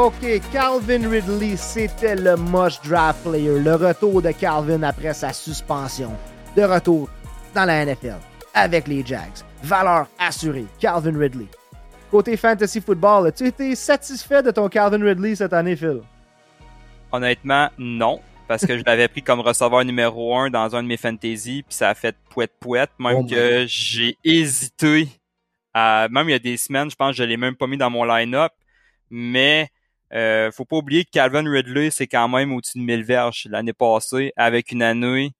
OK, 0.01 0.41
Calvin 0.51 1.07
Ridley, 1.07 1.55
c'était 1.55 2.15
le 2.15 2.35
must 2.35 2.83
draft 2.83 3.21
player. 3.21 3.59
Le 3.59 3.75
retour 3.75 4.19
de 4.19 4.31
Calvin 4.31 4.81
après 4.81 5.13
sa 5.13 5.31
suspension. 5.31 6.11
De 6.55 6.63
retour 6.63 7.07
dans 7.53 7.65
la 7.65 7.85
NFL 7.85 8.17
avec 8.55 8.87
les 8.87 9.05
Jags. 9.05 9.43
Valeur 9.61 10.07
assurée, 10.17 10.65
Calvin 10.79 11.15
Ridley. 11.15 11.45
Côté 12.09 12.35
fantasy 12.35 12.81
football, 12.81 13.27
as-tu 13.27 13.45
été 13.45 13.75
satisfait 13.75 14.41
de 14.41 14.49
ton 14.49 14.69
Calvin 14.69 15.05
Ridley 15.05 15.35
cette 15.35 15.53
année, 15.53 15.75
Phil? 15.75 16.01
Honnêtement, 17.11 17.69
non. 17.77 18.21
Parce 18.47 18.65
que 18.65 18.79
je 18.79 18.83
l'avais 18.83 19.07
pris 19.07 19.21
comme 19.21 19.41
receveur 19.41 19.85
numéro 19.85 20.35
un 20.35 20.49
dans 20.49 20.75
un 20.75 20.81
de 20.81 20.87
mes 20.87 20.97
fantasy, 20.97 21.61
puis 21.61 21.75
ça 21.75 21.89
a 21.89 21.93
fait 21.93 22.15
pouette-pouette, 22.31 22.89
même 22.97 23.17
Oh 23.19 23.23
que 23.23 23.65
j'ai 23.67 24.17
hésité. 24.23 25.09
À, 25.75 26.07
même 26.09 26.27
il 26.27 26.31
y 26.31 26.35
a 26.35 26.39
des 26.39 26.57
semaines, 26.57 26.89
je 26.89 26.95
pense 26.95 27.11
que 27.11 27.17
je 27.17 27.23
l'ai 27.23 27.37
même 27.37 27.55
pas 27.55 27.67
mis 27.67 27.77
dans 27.77 27.91
mon 27.91 28.03
line-up. 28.03 28.51
Mais 29.11 29.69
euh, 30.13 30.51
faut 30.51 30.65
pas 30.65 30.77
oublier 30.77 31.05
que 31.05 31.11
Calvin 31.11 31.49
Ridley, 31.49 31.89
c'est 31.91 32.07
quand 32.07 32.27
même 32.27 32.53
au-dessus 32.53 32.79
de 32.79 32.83
1000 32.83 33.03
verges 33.03 33.47
l'année 33.49 33.73
passée, 33.73 34.33
avec 34.35 34.71
une 34.71 34.83
année. 34.83 35.31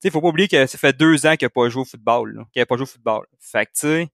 Tu 0.00 0.08
sais, 0.08 0.10
faut 0.10 0.20
pas 0.20 0.28
oublier 0.28 0.48
que 0.48 0.66
ça 0.66 0.78
fait 0.78 0.96
deux 0.96 1.26
ans 1.26 1.36
qu'il 1.36 1.46
n'a 1.46 1.50
pas 1.50 1.68
joué 1.68 1.82
au 1.82 1.84
football, 1.84 2.44
qu'il 2.52 2.60
n'a 2.60 2.66
pas 2.66 2.76
joué 2.76 2.84
au 2.84 2.86
football. 2.86 3.26
Fait 3.40 3.66
que, 3.66 3.72
tu 3.72 3.80
sais, 3.80 4.08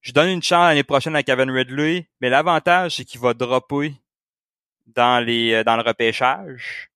je 0.00 0.12
donne 0.12 0.28
une 0.30 0.42
chance 0.42 0.68
l'année 0.68 0.84
prochaine 0.84 1.16
à 1.16 1.22
Calvin 1.22 1.52
Ridley, 1.52 2.08
mais 2.20 2.30
l'avantage, 2.30 2.96
c'est 2.96 3.04
qu'il 3.04 3.20
va 3.20 3.34
dropper 3.34 3.94
dans 4.86 5.24
les 5.24 5.54
euh, 5.54 5.64
dans 5.64 5.76
le 5.76 5.82
repêchage. 5.82 6.90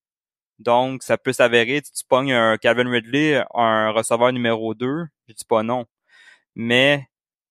Donc, 0.58 1.02
ça 1.04 1.18
peut 1.18 1.32
s'avérer, 1.32 1.80
si 1.84 1.92
tu 1.92 2.04
pognes 2.08 2.32
un 2.32 2.58
Calvin 2.58 2.90
Ridley, 2.90 3.42
un 3.54 3.90
receveur 3.92 4.32
numéro 4.32 4.74
2, 4.74 5.06
je 5.28 5.32
dis 5.34 5.44
pas 5.44 5.62
non. 5.62 5.86
Mais 6.56 7.08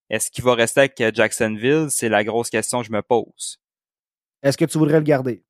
est-ce 0.10 0.32
qu'il 0.32 0.44
va 0.44 0.56
rester 0.56 0.82
avec 0.82 1.16
Jacksonville? 1.16 1.88
C'est 1.90 2.10
la 2.10 2.24
grosse 2.24 2.50
question 2.50 2.82
que 2.82 2.88
je 2.88 2.92
me 2.92 3.02
pose. 3.02 3.60
Est-ce 4.48 4.58
que 4.58 4.64
tu 4.64 4.78
voudrais 4.78 5.00
le 5.00 5.04
garder? 5.04 5.44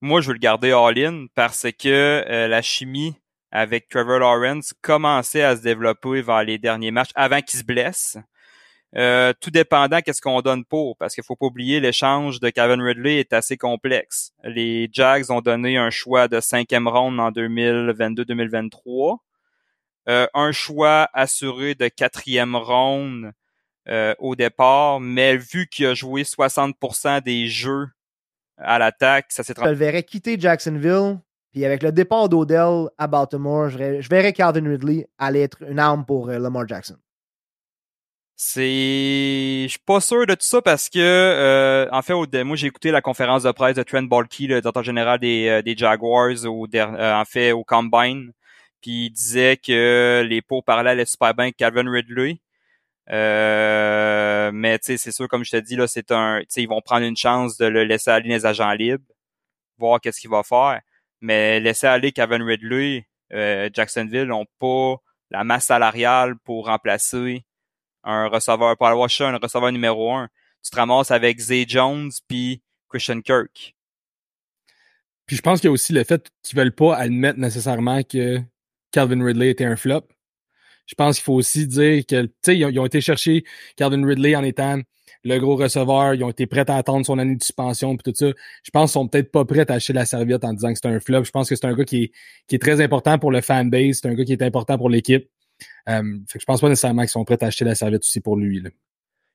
Moi, 0.00 0.20
je 0.20 0.26
veux 0.26 0.32
le 0.32 0.40
garder 0.40 0.72
all-in 0.72 1.26
parce 1.36 1.68
que 1.70 2.24
euh, 2.28 2.48
la 2.48 2.62
chimie 2.62 3.14
avec 3.52 3.88
Trevor 3.88 4.18
Lawrence 4.18 4.74
commençait 4.82 5.44
à 5.44 5.56
se 5.56 5.62
développer 5.62 6.20
vers 6.20 6.42
les 6.42 6.58
derniers 6.58 6.90
matchs 6.90 7.12
avant 7.14 7.40
qu'il 7.40 7.60
se 7.60 7.64
blesse. 7.64 8.18
Euh, 8.96 9.32
tout 9.40 9.52
dépendant 9.52 10.00
qu'est-ce 10.00 10.20
qu'on 10.20 10.40
donne 10.40 10.64
pour, 10.64 10.96
parce 10.96 11.14
qu'il 11.14 11.22
faut 11.22 11.36
pas 11.36 11.46
oublier 11.46 11.78
l'échange 11.78 12.40
de 12.40 12.50
Calvin 12.50 12.82
Ridley 12.82 13.20
est 13.20 13.32
assez 13.32 13.56
complexe. 13.56 14.32
Les 14.42 14.88
Jags 14.90 15.30
ont 15.30 15.40
donné 15.40 15.76
un 15.76 15.90
choix 15.90 16.26
de 16.26 16.40
cinquième 16.40 16.88
ronde 16.88 17.20
en 17.20 17.30
2022-2023, 17.30 19.18
euh, 20.08 20.26
un 20.34 20.50
choix 20.50 21.08
assuré 21.12 21.76
de 21.76 21.86
quatrième 21.86 22.56
ronde 22.56 23.30
au 24.18 24.36
départ, 24.36 25.00
mais 25.00 25.38
vu 25.38 25.66
qu'il 25.66 25.86
a 25.86 25.94
joué 25.94 26.22
60% 26.22 27.22
des 27.22 27.46
jeux 27.46 27.86
à 28.58 28.78
l'attaque, 28.78 29.26
ça 29.30 29.42
s'est 29.42 29.54
Je 29.56 29.64
le 29.64 29.72
verrais 29.72 30.02
quitter 30.02 30.38
Jacksonville, 30.38 31.18
puis 31.52 31.64
avec 31.64 31.82
le 31.82 31.92
départ 31.92 32.28
d'Odell 32.28 32.88
à 32.98 33.06
Baltimore, 33.06 33.68
je 33.68 33.78
verrais, 33.78 34.02
je 34.02 34.08
verrais 34.08 34.32
Calvin 34.32 34.68
Ridley 34.68 35.08
aller 35.18 35.40
être 35.40 35.62
une 35.62 35.78
arme 35.78 36.04
pour 36.04 36.28
euh, 36.28 36.38
Lamar 36.38 36.66
Jackson. 36.68 36.96
C'est, 38.40 39.64
je 39.64 39.66
suis 39.68 39.80
pas 39.84 40.00
sûr 40.00 40.24
de 40.24 40.32
tout 40.34 40.46
ça 40.46 40.62
parce 40.62 40.88
que, 40.88 40.98
euh, 41.00 41.88
en 41.90 42.02
fait, 42.02 42.12
au, 42.12 42.24
moi 42.44 42.54
j'ai 42.54 42.68
écouté 42.68 42.92
la 42.92 43.00
conférence 43.00 43.42
de 43.42 43.50
presse 43.50 43.74
de 43.74 43.82
Trent 43.82 44.04
Baalke, 44.04 44.38
le 44.40 44.60
directeur 44.60 44.84
général 44.84 45.18
des, 45.18 45.48
euh, 45.48 45.62
des 45.62 45.76
Jaguars, 45.76 46.44
au, 46.44 46.68
der- 46.68 46.94
euh, 46.94 47.14
en 47.14 47.24
fait 47.24 47.50
au 47.50 47.64
combine, 47.64 48.30
puis 48.80 49.06
il 49.06 49.10
disait 49.10 49.56
que 49.56 50.24
les 50.24 50.40
parlaient 50.64 50.90
allaient 50.90 51.04
super 51.04 51.34
bien 51.34 51.46
avec 51.46 51.56
Calvin 51.56 51.90
Ridley. 51.90 52.38
Euh, 53.10 54.50
mais 54.52 54.78
c'est 54.82 54.98
sûr, 55.12 55.28
comme 55.28 55.44
je 55.44 55.52
te 55.52 55.56
dis 55.56 55.76
là, 55.76 55.86
c'est 55.86 56.12
un, 56.12 56.42
ils 56.56 56.68
vont 56.68 56.80
prendre 56.82 57.06
une 57.06 57.16
chance 57.16 57.56
de 57.56 57.66
le 57.66 57.84
laisser 57.84 58.10
aller 58.10 58.28
les 58.28 58.44
agents 58.44 58.72
libres, 58.72 59.04
voir 59.78 60.00
qu'est-ce 60.00 60.20
qu'il 60.20 60.30
va 60.30 60.42
faire. 60.42 60.80
Mais 61.20 61.60
laisser 61.60 61.86
aller 61.86 62.12
Calvin 62.12 62.44
Ridley, 62.44 63.06
euh, 63.32 63.70
Jacksonville 63.72 64.24
n'ont 64.26 64.46
pas 64.58 64.96
la 65.30 65.44
masse 65.44 65.66
salariale 65.66 66.36
pour 66.44 66.66
remplacer 66.66 67.44
un 68.04 68.28
receveur, 68.28 68.76
pour 68.76 68.86
avoir 68.86 69.08
un 69.20 69.38
receveur 69.38 69.72
numéro 69.72 70.12
un. 70.12 70.28
Tu 70.62 70.70
te 70.70 70.76
ramasses 70.76 71.10
avec 71.10 71.38
Zay 71.38 71.64
Jones 71.66 72.10
puis 72.28 72.62
Christian 72.88 73.20
Kirk. 73.20 73.74
Puis 75.26 75.36
je 75.36 75.42
pense 75.42 75.60
qu'il 75.60 75.68
y 75.68 75.70
a 75.70 75.72
aussi 75.72 75.92
le 75.92 76.04
fait 76.04 76.28
qu'ils 76.42 76.56
veulent 76.58 76.74
pas 76.74 76.96
admettre 76.96 77.38
nécessairement 77.38 78.02
que 78.02 78.40
Calvin 78.92 79.22
Ridley 79.22 79.50
était 79.50 79.66
un 79.66 79.76
flop. 79.76 80.08
Je 80.88 80.94
pense 80.96 81.16
qu'il 81.16 81.24
faut 81.24 81.34
aussi 81.34 81.66
dire 81.68 82.04
que, 82.04 82.22
tu 82.22 82.32
sais, 82.44 82.56
ils, 82.58 82.64
ont- 82.64 82.70
ils 82.70 82.80
ont 82.80 82.86
été 82.86 83.00
chercher 83.00 83.44
Calvin 83.76 84.04
Ridley 84.04 84.34
en 84.34 84.42
étant 84.42 84.80
le 85.24 85.38
gros 85.38 85.54
receveur. 85.56 86.14
Ils 86.14 86.24
ont 86.24 86.30
été 86.30 86.46
prêts 86.46 86.68
à 86.68 86.76
attendre 86.76 87.04
son 87.06 87.18
année 87.18 87.36
de 87.36 87.42
suspension 87.42 87.96
puis 87.96 88.10
tout 88.10 88.16
ça. 88.18 88.32
Je 88.62 88.70
pense 88.70 88.90
qu'ils 88.90 88.94
sont 88.94 89.06
peut-être 89.08 89.30
pas 89.30 89.44
prêts 89.44 89.70
à 89.70 89.74
acheter 89.74 89.92
la 89.92 90.06
serviette 90.06 90.44
en 90.44 90.52
disant 90.54 90.72
que 90.72 90.78
c'est 90.82 90.88
un 90.88 90.98
flop. 90.98 91.24
Je 91.24 91.30
pense 91.30 91.48
que 91.48 91.54
c'est 91.56 91.66
un 91.66 91.74
gars 91.74 91.84
qui 91.84 92.04
est, 92.04 92.12
qui 92.46 92.56
est 92.56 92.58
très 92.58 92.80
important 92.80 93.18
pour 93.18 93.30
le 93.30 93.40
fanbase. 93.42 94.00
C'est 94.02 94.08
un 94.08 94.14
gars 94.14 94.24
qui 94.24 94.32
est 94.32 94.42
important 94.42 94.76
pour 94.78 94.88
l'équipe. 94.90 95.28
Euh, 95.88 96.02
fait 96.28 96.38
que 96.38 96.40
je 96.40 96.44
pense 96.46 96.60
pas 96.60 96.68
nécessairement 96.68 97.02
qu'ils 97.02 97.10
sont 97.10 97.24
prêts 97.24 97.42
à 97.42 97.46
acheter 97.46 97.64
la 97.64 97.74
serviette 97.74 98.02
aussi 98.02 98.20
pour 98.20 98.36
lui. 98.36 98.60
Là. 98.60 98.70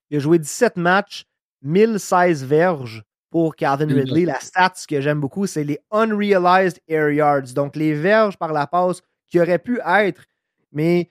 Il 0.10 0.18
a 0.18 0.20
joué 0.20 0.39
17 0.39 0.78
matchs, 0.78 1.26
1016 1.62 2.45
verges 2.45 3.04
pour 3.30 3.56
Calvin 3.56 3.86
Ridley. 3.95 4.26
La 4.26 4.39
stat 4.39 4.74
que 4.88 5.01
j'aime 5.01 5.20
beaucoup, 5.20 5.47
c'est 5.47 5.64
les 5.64 5.80
unrealized 5.91 6.80
air 6.88 7.10
yards. 7.12 7.54
Donc, 7.54 7.76
les 7.76 7.93
verges 7.93 8.38
par 8.38 8.54
la 8.54 8.68
passe 8.68 9.01
qui 9.28 9.39
auraient 9.39 9.60
pu 9.60 9.80
être, 9.86 10.24
mais 10.72 11.10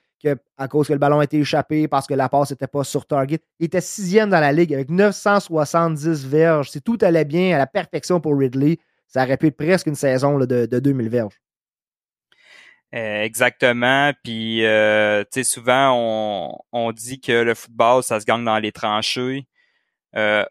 à 0.56 0.68
cause 0.68 0.88
que 0.88 0.92
le 0.92 0.98
ballon 0.98 1.20
a 1.20 1.24
été 1.24 1.38
échappé, 1.38 1.88
parce 1.88 2.06
que 2.06 2.14
la 2.14 2.28
passe 2.28 2.50
n'était 2.50 2.66
pas 2.66 2.84
sur 2.84 3.06
target, 3.06 3.40
il 3.58 3.66
était 3.66 3.80
sixième 3.80 4.30
dans 4.30 4.40
la 4.40 4.52
ligue 4.52 4.74
avec 4.74 4.90
970 4.90 6.26
verges. 6.26 6.70
Si 6.70 6.82
tout 6.82 6.98
allait 7.00 7.24
bien 7.24 7.54
à 7.54 7.58
la 7.58 7.66
perfection 7.66 8.20
pour 8.20 8.36
Ridley, 8.38 8.78
ça 9.08 9.24
aurait 9.24 9.36
pu 9.36 9.48
être 9.48 9.56
presque 9.56 9.86
une 9.86 9.94
saison 9.94 10.38
de, 10.38 10.66
de 10.66 10.78
2000 10.78 11.08
verges. 11.08 11.40
Euh, 12.94 13.22
exactement. 13.22 14.12
Puis, 14.22 14.64
euh, 14.64 15.22
tu 15.24 15.42
sais, 15.42 15.44
souvent, 15.44 15.92
on, 15.94 16.58
on 16.72 16.92
dit 16.92 17.20
que 17.20 17.32
le 17.32 17.54
football, 17.54 18.02
ça 18.02 18.20
se 18.20 18.26
gagne 18.26 18.44
dans 18.44 18.58
les 18.58 18.72
tranchées. 18.72 19.46
Euh, 20.14 20.44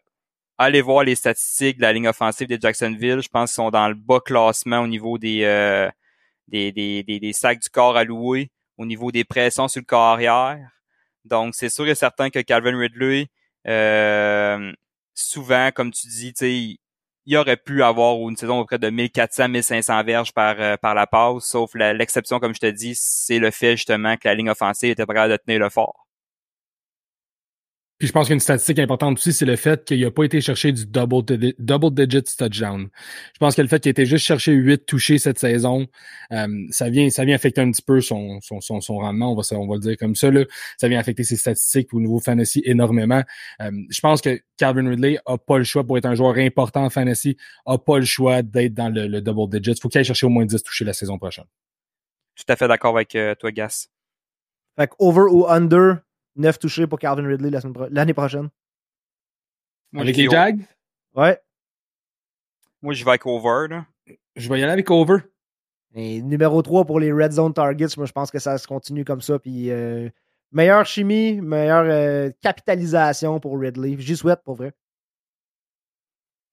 allez 0.58 0.80
voir 0.80 1.04
les 1.04 1.14
statistiques 1.14 1.76
de 1.76 1.82
la 1.82 1.92
ligne 1.92 2.08
offensive 2.08 2.48
de 2.48 2.58
Jacksonville. 2.60 3.20
Je 3.22 3.28
pense 3.28 3.50
qu'ils 3.50 3.56
sont 3.56 3.70
dans 3.70 3.88
le 3.88 3.94
bas 3.94 4.20
classement 4.20 4.80
au 4.80 4.88
niveau 4.88 5.18
des, 5.18 5.40
des, 6.48 6.72
des, 6.72 7.04
des, 7.04 7.20
des 7.20 7.32
sacs 7.32 7.60
du 7.60 7.68
corps 7.68 7.96
alloués, 7.96 8.50
au 8.82 8.86
niveau 8.86 9.10
des 9.12 9.24
pressions 9.24 9.68
sur 9.68 9.80
le 9.80 9.86
corps 9.86 10.12
arrière. 10.12 10.68
Donc, 11.24 11.54
c'est 11.54 11.68
sûr 11.68 11.86
et 11.88 11.94
certain 11.94 12.30
que 12.30 12.40
Calvin 12.40 12.76
Ridley, 12.76 13.28
euh, 13.68 14.72
souvent, 15.14 15.70
comme 15.72 15.92
tu 15.92 16.08
dis, 16.08 16.78
il 17.24 17.36
aurait 17.36 17.56
pu 17.56 17.82
avoir 17.82 18.16
une 18.28 18.36
saison 18.36 18.58
auprès 18.58 18.78
de 18.78 18.90
1400-1500 18.90 20.04
verges 20.04 20.32
par, 20.32 20.56
euh, 20.58 20.76
par 20.76 20.94
la 20.94 21.06
passe, 21.06 21.44
sauf 21.44 21.74
l'exception, 21.74 22.40
comme 22.40 22.54
je 22.54 22.60
te 22.60 22.66
dis, 22.66 22.94
c'est 22.96 23.38
le 23.38 23.52
fait 23.52 23.76
justement 23.76 24.16
que 24.16 24.26
la 24.26 24.34
ligne 24.34 24.50
offensive 24.50 24.90
était 24.90 25.06
capable 25.06 25.30
de 25.30 25.36
tenir 25.36 25.60
le 25.60 25.70
fort. 25.70 26.01
Puis 28.02 28.08
je 28.08 28.12
pense 28.12 28.26
qu'une 28.26 28.40
statistique 28.40 28.80
importante 28.80 29.16
aussi, 29.16 29.32
c'est 29.32 29.44
le 29.46 29.54
fait 29.54 29.84
qu'il 29.84 30.00
n'a 30.00 30.10
pas 30.10 30.24
été 30.24 30.40
chercher 30.40 30.72
du 30.72 30.86
double, 30.86 31.22
di- 31.38 31.54
double 31.60 31.94
digit 31.94 32.24
touchdown. 32.36 32.88
Je 33.32 33.38
pense 33.38 33.54
que 33.54 33.62
le 33.62 33.68
fait 33.68 33.78
qu'il 33.78 33.90
ait 33.90 33.92
été 33.92 34.06
juste 34.06 34.24
chercher 34.26 34.50
8 34.54 34.86
touchés 34.86 35.18
cette 35.18 35.38
saison, 35.38 35.86
euh, 36.32 36.48
ça 36.70 36.90
vient 36.90 37.10
ça 37.10 37.24
vient 37.24 37.36
affecter 37.36 37.60
un 37.60 37.70
petit 37.70 37.80
peu 37.80 38.00
son, 38.00 38.40
son, 38.40 38.60
son, 38.60 38.80
son 38.80 38.96
rendement, 38.98 39.30
on 39.32 39.36
va, 39.36 39.44
se- 39.44 39.54
on 39.54 39.68
va 39.68 39.76
le 39.76 39.80
dire 39.82 39.96
comme 39.96 40.16
ça. 40.16 40.32
Là. 40.32 40.44
Ça 40.78 40.88
vient 40.88 40.98
affecter 40.98 41.22
ses 41.22 41.36
statistiques 41.36 41.94
au 41.94 42.00
niveau 42.00 42.18
fantasy 42.18 42.60
énormément. 42.64 43.22
Euh, 43.60 43.70
je 43.88 44.00
pense 44.00 44.20
que 44.20 44.40
Calvin 44.56 44.88
Ridley 44.90 45.20
a 45.24 45.38
pas 45.38 45.58
le 45.58 45.64
choix 45.64 45.84
pour 45.86 45.96
être 45.96 46.06
un 46.06 46.16
joueur 46.16 46.36
important 46.38 46.82
en 46.84 46.90
fantasy, 46.90 47.36
a 47.66 47.78
pas 47.78 48.00
le 48.00 48.04
choix 48.04 48.42
d'être 48.42 48.74
dans 48.74 48.88
le, 48.88 49.06
le 49.06 49.20
double 49.22 49.60
digit. 49.60 49.76
Il 49.78 49.80
faut 49.80 49.88
qu'il 49.88 50.00
aille 50.00 50.04
chercher 50.04 50.26
au 50.26 50.30
moins 50.30 50.44
10 50.44 50.60
touchés 50.64 50.84
la 50.84 50.92
saison 50.92 51.18
prochaine. 51.18 51.44
Tout 52.34 52.44
à 52.48 52.56
fait 52.56 52.66
d'accord 52.66 52.96
avec 52.96 53.14
euh, 53.14 53.36
toi, 53.36 53.52
Gas. 53.52 53.86
Fait 54.76 54.88
que 54.88 54.94
over 54.98 55.26
ou 55.30 55.46
under, 55.46 55.98
9 56.36 56.58
touchés 56.58 56.86
pour 56.86 56.98
Calvin 56.98 57.26
Ridley 57.26 57.50
la 57.50 57.60
semaine 57.60 57.74
pro- 57.74 57.88
l'année 57.90 58.14
prochaine. 58.14 58.48
Moi, 59.92 60.02
Avec 60.04 60.16
les 60.16 60.28
Jags, 60.28 60.60
Ouais. 61.14 61.38
Moi, 62.80 62.94
je 62.94 63.04
vais 63.04 63.10
avec 63.10 63.26
over, 63.26 63.68
là. 63.68 63.86
je 64.36 64.48
vais 64.48 64.58
y 64.58 64.62
aller 64.62 64.72
avec 64.72 64.90
over. 64.90 65.18
Et 65.94 66.22
numéro 66.22 66.62
3 66.62 66.84
pour 66.86 66.98
les 66.98 67.12
red 67.12 67.32
zone 67.32 67.52
targets, 67.52 67.94
moi 67.98 68.06
je 68.06 68.12
pense 68.12 68.30
que 68.30 68.38
ça 68.38 68.56
se 68.56 68.66
continue 68.66 69.04
comme 69.04 69.20
ça. 69.20 69.38
Puis 69.38 69.70
euh, 69.70 70.08
Meilleure 70.50 70.84
chimie, 70.86 71.40
meilleure 71.40 71.84
euh, 71.86 72.30
capitalisation 72.40 73.38
pour 73.40 73.58
Ridley. 73.58 73.96
J'y 73.98 74.16
souhaite 74.16 74.42
pour 74.42 74.54
vrai. 74.56 74.72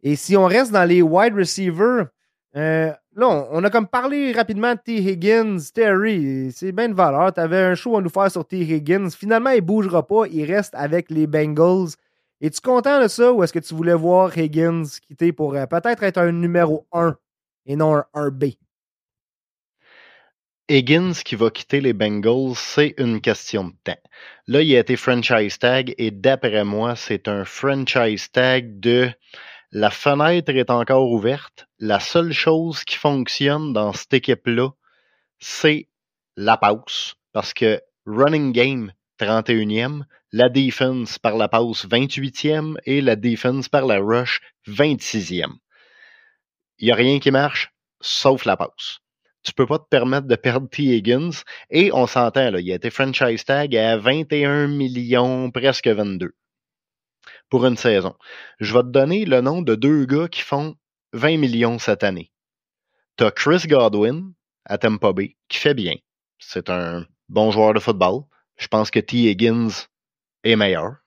Et 0.04 0.16
si 0.16 0.36
on 0.38 0.46
reste 0.46 0.72
dans 0.72 0.86
les 0.86 1.02
wide 1.02 1.34
receivers, 1.36 2.08
euh, 2.56 2.94
là, 3.20 3.48
on, 3.52 3.64
a 3.64 3.70
comme 3.70 3.88
parlé 3.88 4.32
rapidement 4.32 4.74
de 4.74 4.80
T. 4.80 4.98
Higgins, 4.98 5.58
Terry. 5.74 6.52
C'est 6.52 6.72
bien 6.72 6.90
de 6.90 6.94
valeur. 6.94 7.34
Tu 7.34 7.42
un 7.42 7.76
show 7.76 7.98
à 7.98 8.02
nous 8.02 8.10
faire 8.10 8.32
sur 8.32 8.46
T. 8.46 8.62
Higgins. 8.62 9.10
Finalement, 9.12 9.52
il 9.52 9.62
bougera 9.62 10.06
pas. 10.08 10.26
Il 10.32 10.46
reste 10.46 10.74
avec 10.76 11.10
les 11.12 11.28
Bengals. 11.28 11.90
Es-tu 12.42 12.62
content 12.62 13.02
de 13.02 13.08
ça 13.10 13.34
ou 13.34 13.44
est-ce 13.44 13.52
que 13.52 13.60
tu 13.60 13.76
voulais 13.76 13.94
voir 13.94 14.36
Higgins 14.38 14.86
quitter 15.06 15.34
pour 15.34 15.56
euh, 15.56 15.66
peut-être 15.66 16.04
être 16.04 16.18
un 16.18 16.32
numéro 16.32 16.88
1 16.94 17.16
et 17.66 17.76
non 17.76 17.98
un 17.98 18.06
1B? 18.14 18.58
Higgins 20.70 21.14
qui 21.26 21.36
va 21.36 21.50
quitter 21.50 21.82
les 21.82 21.94
Bengals, 21.94 22.56
c'est 22.56 22.94
une 22.98 23.20
question 23.20 23.66
de 23.66 23.74
temps. 23.84 24.00
Là, 24.48 24.62
il 24.62 24.74
a 24.76 24.80
été 24.80 24.96
franchise 24.96 25.60
tag 25.60 25.94
et 25.98 26.12
d'après 26.12 26.64
moi, 26.64 26.96
c'est 26.96 27.28
un 27.28 27.44
franchise 27.44 28.32
tag 28.32 28.80
de 28.80 29.10
la 29.72 29.92
fenêtre 29.92 30.52
est 30.52 30.72
encore 30.72 31.12
ouverte. 31.12 31.68
La 31.80 32.00
seule 32.00 32.34
chose 32.34 32.84
qui 32.84 32.96
fonctionne 32.96 33.74
dans 33.74 33.94
cette 33.94 34.14
équipe-là, 34.14 34.70
c'est 35.40 35.88
la 36.36 36.58
pause. 36.58 37.16
Parce 37.34 37.54
que 37.54 37.82
running 38.06 38.52
game 38.52 38.92
31e, 39.20 40.04
la 40.32 40.50
defense 40.50 41.20
par 41.20 41.38
la 41.38 41.48
pause 41.48 41.86
28e 41.88 42.78
et 42.86 43.02
la 43.02 43.16
defense 43.16 43.70
par 43.70 43.86
la 43.86 44.00
rush 44.00 44.42
26e. 44.68 45.58
Il 46.80 46.86
n'y 46.86 46.92
a 46.92 46.96
rien 46.96 47.20
qui 47.20 47.30
marche 47.30 47.72
sauf 48.02 48.46
la 48.46 48.58
pause. 48.58 49.02
Tu 49.44 49.54
peux 49.54 49.68
pas 49.68 49.80
te 49.80 49.88
permettre 49.90 50.28
de 50.28 50.36
perdre 50.36 50.68
T. 50.70 50.84
Higgins. 50.84 51.44
Et 51.70 51.92
on 51.94 52.08
s'entend, 52.08 52.52
là, 52.52 52.60
il 52.60 52.72
a 52.72 52.76
été 52.76 52.90
franchise 52.90 53.46
tag 53.46 53.76
à 53.76 53.98
21 53.98 54.68
millions, 54.68 55.52
presque 55.52 55.88
22 55.88 56.34
pour 57.50 57.66
une 57.66 57.78
saison. 57.78 58.16
Je 58.60 58.74
vais 58.74 58.84
te 58.84 58.88
donner 58.88 59.26
le 59.26 59.42
nom 59.42 59.62
de 59.62 59.76
deux 59.76 60.06
gars 60.06 60.28
qui 60.28 60.42
font 60.42 60.76
20 61.14 61.38
millions 61.38 61.80
cette 61.80 62.04
année. 62.04 62.32
Tu 63.18 63.24
as 63.24 63.32
Chris 63.32 63.68
Godwin 63.68 64.34
à 64.66 64.78
Tampa 64.78 65.12
Bay 65.14 65.36
qui 65.48 65.58
fait 65.58 65.74
bien. 65.74 65.96
C'est 66.38 66.70
un 66.70 67.06
bon 67.28 67.52
joueur 67.52 67.74
de 67.74 67.80
football. 67.80 68.24
Je 68.58 68.68
pense 68.68 68.92
que 68.92 69.00
T. 69.00 69.30
Higgins 69.30 69.88
est 70.44 70.56
meilleur. 70.56 70.98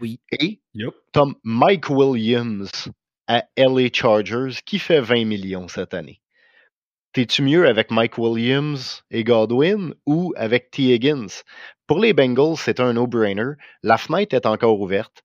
Oui. 0.00 0.20
Et 0.32 0.60
tu 0.74 0.88
as 1.14 1.24
Mike 1.44 1.88
Williams 1.90 2.88
à 3.28 3.44
LA 3.56 3.88
Chargers 3.92 4.60
qui 4.64 4.78
fait 4.78 5.00
20 5.00 5.24
millions 5.24 5.68
cette 5.68 5.94
année. 5.94 6.20
T'es-tu 7.12 7.42
mieux 7.42 7.68
avec 7.68 7.90
Mike 7.90 8.16
Williams 8.16 9.04
et 9.10 9.22
Godwin 9.22 9.94
ou 10.06 10.32
avec 10.36 10.70
T. 10.70 10.94
Higgins? 10.94 11.42
Pour 11.86 12.00
les 12.00 12.14
Bengals, 12.14 12.56
c'est 12.56 12.80
un 12.80 12.94
no-brainer. 12.94 13.52
La 13.82 13.98
fenêtre 13.98 14.34
est 14.34 14.46
encore 14.46 14.80
ouverte 14.80 15.22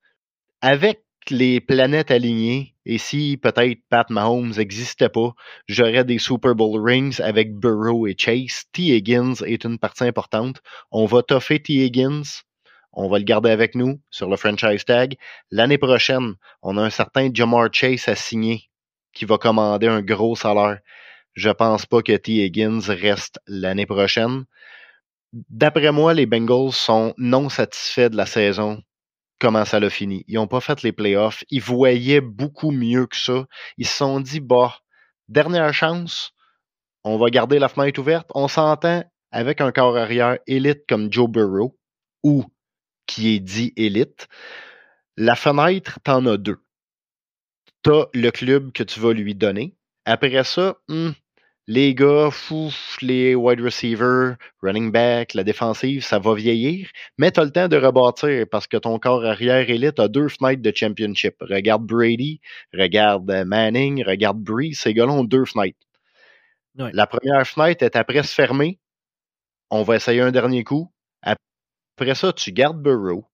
avec 0.68 0.99
les 1.30 1.61
planètes 1.61 2.11
alignées, 2.11 2.76
et 2.86 2.97
si 2.97 3.38
peut-être 3.38 3.80
Pat 3.89 4.09
Mahomes 4.09 4.51
n'existait 4.57 5.07
pas, 5.07 5.32
j'aurais 5.70 6.03
des 6.03 6.18
Super 6.18 6.55
Bowl 6.55 6.84
rings 6.84 7.22
avec 7.22 7.55
Burrow 7.55 8.05
et 8.05 8.18
Chase. 8.18 8.65
T. 8.74 8.93
Higgins 8.93 9.36
est 9.45 9.63
une 9.63 9.80
partie 9.80 10.03
importante. 10.03 10.61
On 10.91 11.05
va 11.05 11.24
toffer 11.24 11.61
T. 11.61 11.86
Higgins. 11.86 12.43
On 12.91 13.07
va 13.07 13.18
le 13.18 13.24
garder 13.24 13.49
avec 13.49 13.76
nous 13.76 14.01
sur 14.09 14.30
le 14.30 14.36
franchise 14.36 14.84
tag. 14.84 15.15
L'année 15.51 15.78
prochaine, 15.78 16.34
on 16.61 16.76
a 16.76 16.82
un 16.82 16.89
certain 16.89 17.30
Jamar 17.34 17.70
Chase 17.72 18.09
à 18.09 18.15
signer 18.15 18.70
qui 19.13 19.24
va 19.24 19.38
commander 19.38 19.88
un 19.88 20.01
gros 20.01 20.36
salaire. 20.36 20.80
Je 21.34 21.49
pense 21.49 21.86
pas 21.86 22.01
que 22.01 22.18
T. 22.18 22.43
Higgins 22.43 22.82
reste 22.89 23.39
l'année 23.47 23.86
prochaine. 23.86 24.43
D'après 25.32 25.93
moi, 25.93 26.13
les 26.13 26.26
Bengals 26.26 26.74
sont 26.74 27.13
non 27.18 27.47
satisfaits 27.47 28.09
de 28.09 28.18
la 28.18 28.26
saison 28.26 28.84
comment 29.40 29.66
ça 29.66 29.80
l'a 29.80 29.90
fini. 29.90 30.24
Ils 30.28 30.36
n'ont 30.36 30.48
pas 30.48 30.62
fait 30.62 30.84
les 30.84 30.92
playoffs. 30.92 31.44
Ils 31.50 31.62
voyaient 31.62 32.22
beaucoup 32.22 32.72
mieux 32.72 33.06
que 33.08 33.18
ça. 33.18 33.46
Ils 33.78 33.88
se 33.88 33.98
sont 33.98 34.20
dit, 34.20 34.40
bah, 34.40 34.76
dernière 35.28 35.74
chance, 35.74 36.34
on 37.04 37.18
va 37.18 37.30
garder 37.30 37.60
la 37.60 37.70
fenêtre 37.70 38.00
ouverte. 38.00 38.30
On 38.34 38.48
s'entend 38.48 39.04
avec 39.32 39.62
un 39.62 39.72
corps 39.72 39.98
arrière 39.98 40.40
élite 40.48 40.84
comme 40.88 41.12
Joe 41.12 41.30
Burrow, 41.30 41.78
ou 42.24 42.46
qui 43.06 43.36
est 43.36 43.40
dit 43.40 43.74
élite. 43.76 44.28
La 45.16 45.36
fenêtre, 45.36 46.00
t'en 46.04 46.26
as 46.26 46.38
deux. 46.38 46.64
T'as 47.84 48.06
le 48.14 48.30
club 48.32 48.72
que 48.72 48.84
tu 48.84 49.00
vas 49.00 49.14
lui 49.14 49.36
donner. 49.36 49.76
Après 50.06 50.44
ça, 50.44 50.78
hmm, 50.88 51.12
les 51.68 51.93
gars, 51.93 52.30
fou, 52.32 52.72
les 53.01 53.36
wide 53.36 53.59
receivers, 53.61 54.38
running 54.61 54.91
back, 54.91 55.34
la 55.34 55.43
défensive, 55.43 56.03
ça 56.03 56.18
va 56.18 56.34
vieillir, 56.34 56.89
mais 57.18 57.32
tu 57.32 57.39
as 57.41 57.43
le 57.45 57.51
temps 57.51 57.68
de 57.68 57.76
rebâtir 57.78 58.45
parce 58.49 58.68
que 58.68 58.78
ton 58.78 58.97
corps 58.99 59.26
arrière 59.26 59.70
élite 59.70 59.99
a 59.99 60.07
deux 60.07 60.30
fenêtres 60.30 60.61
de 60.61 60.72
championship. 60.74 61.36
Regarde 61.41 61.86
Brady, 61.86 62.39
regarde 62.74 63.30
Manning, 63.45 64.03
regarde 64.05 64.39
Breeze, 64.39 64.80
ces 64.80 64.93
gars-là 64.93 65.11
ont 65.11 65.24
deux 65.26 65.45
fenêtres. 65.45 65.78
La 66.76 67.07
première 67.07 67.45
fenêtre 67.45 67.84
est 67.84 67.95
après 67.95 68.24
se 68.24 68.34
fermer. 68.34 68.80
On 69.70 69.84
va 69.84 69.97
essayer 69.97 70.22
un 70.22 70.32
dernier 70.32 70.63
coup. 70.63 70.91
Après 71.22 72.15
ça, 72.15 72.32
tu 72.32 72.51
gardes 72.51 72.82
Burrow, 72.82 73.26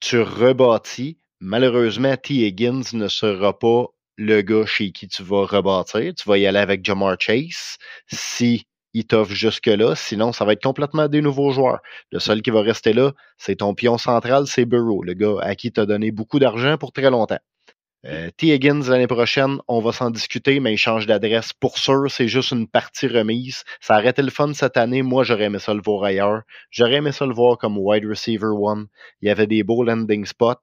tu 0.00 0.20
rebâtis. 0.20 1.18
Malheureusement, 1.40 2.16
T. 2.16 2.46
Higgins 2.46 2.82
ne 2.92 3.08
sera 3.08 3.58
pas 3.58 3.86
le 4.20 4.42
gars 4.42 4.66
chez 4.66 4.92
qui 4.92 5.08
tu 5.08 5.22
vas 5.22 5.46
rebâtir. 5.46 6.12
Tu 6.14 6.28
vas 6.28 6.36
y 6.36 6.46
aller 6.46 6.58
avec 6.58 6.84
Jamar 6.84 7.16
Chase 7.18 7.78
si 8.12 8.66
il 8.92 9.06
t'offre 9.06 9.32
jusque-là. 9.32 9.94
Sinon, 9.96 10.32
ça 10.32 10.44
va 10.44 10.52
être 10.52 10.62
complètement 10.62 11.08
des 11.08 11.22
nouveaux 11.22 11.52
joueurs. 11.52 11.80
Le 12.12 12.18
seul 12.18 12.42
qui 12.42 12.50
va 12.50 12.60
rester 12.60 12.92
là, 12.92 13.12
c'est 13.38 13.56
ton 13.56 13.74
pion 13.74 13.96
central, 13.96 14.46
c'est 14.46 14.66
Burrow, 14.66 15.02
le 15.02 15.14
gars 15.14 15.36
à 15.40 15.54
qui 15.54 15.72
tu 15.72 15.80
as 15.80 15.86
donné 15.86 16.10
beaucoup 16.10 16.38
d'argent 16.38 16.76
pour 16.76 16.92
très 16.92 17.08
longtemps. 17.08 17.38
Euh, 18.06 18.30
T. 18.34 18.54
Higgins 18.54 18.88
l'année 18.88 19.06
prochaine, 19.06 19.58
on 19.68 19.80
va 19.80 19.92
s'en 19.92 20.10
discuter, 20.10 20.58
mais 20.58 20.72
il 20.72 20.78
change 20.78 21.06
d'adresse. 21.06 21.52
Pour 21.52 21.76
sûr, 21.76 22.10
c'est 22.10 22.28
juste 22.28 22.52
une 22.52 22.66
partie 22.66 23.06
remise. 23.06 23.64
Ça 23.80 23.94
a 23.94 23.98
arrêté 23.98 24.22
le 24.22 24.30
fun 24.30 24.54
cette 24.54 24.78
année. 24.78 25.02
Moi, 25.02 25.22
j'aurais 25.22 25.44
aimé 25.44 25.58
ça 25.58 25.74
le 25.74 25.82
voir 25.84 26.04
ailleurs. 26.04 26.42
J'aurais 26.70 26.94
aimé 26.94 27.12
ça 27.12 27.26
le 27.26 27.34
voir 27.34 27.58
comme 27.58 27.76
wide 27.76 28.06
receiver 28.06 28.46
one. 28.46 28.86
Il 29.20 29.28
y 29.28 29.30
avait 29.30 29.46
des 29.46 29.62
beaux 29.62 29.84
landing 29.84 30.24
spots. 30.24 30.62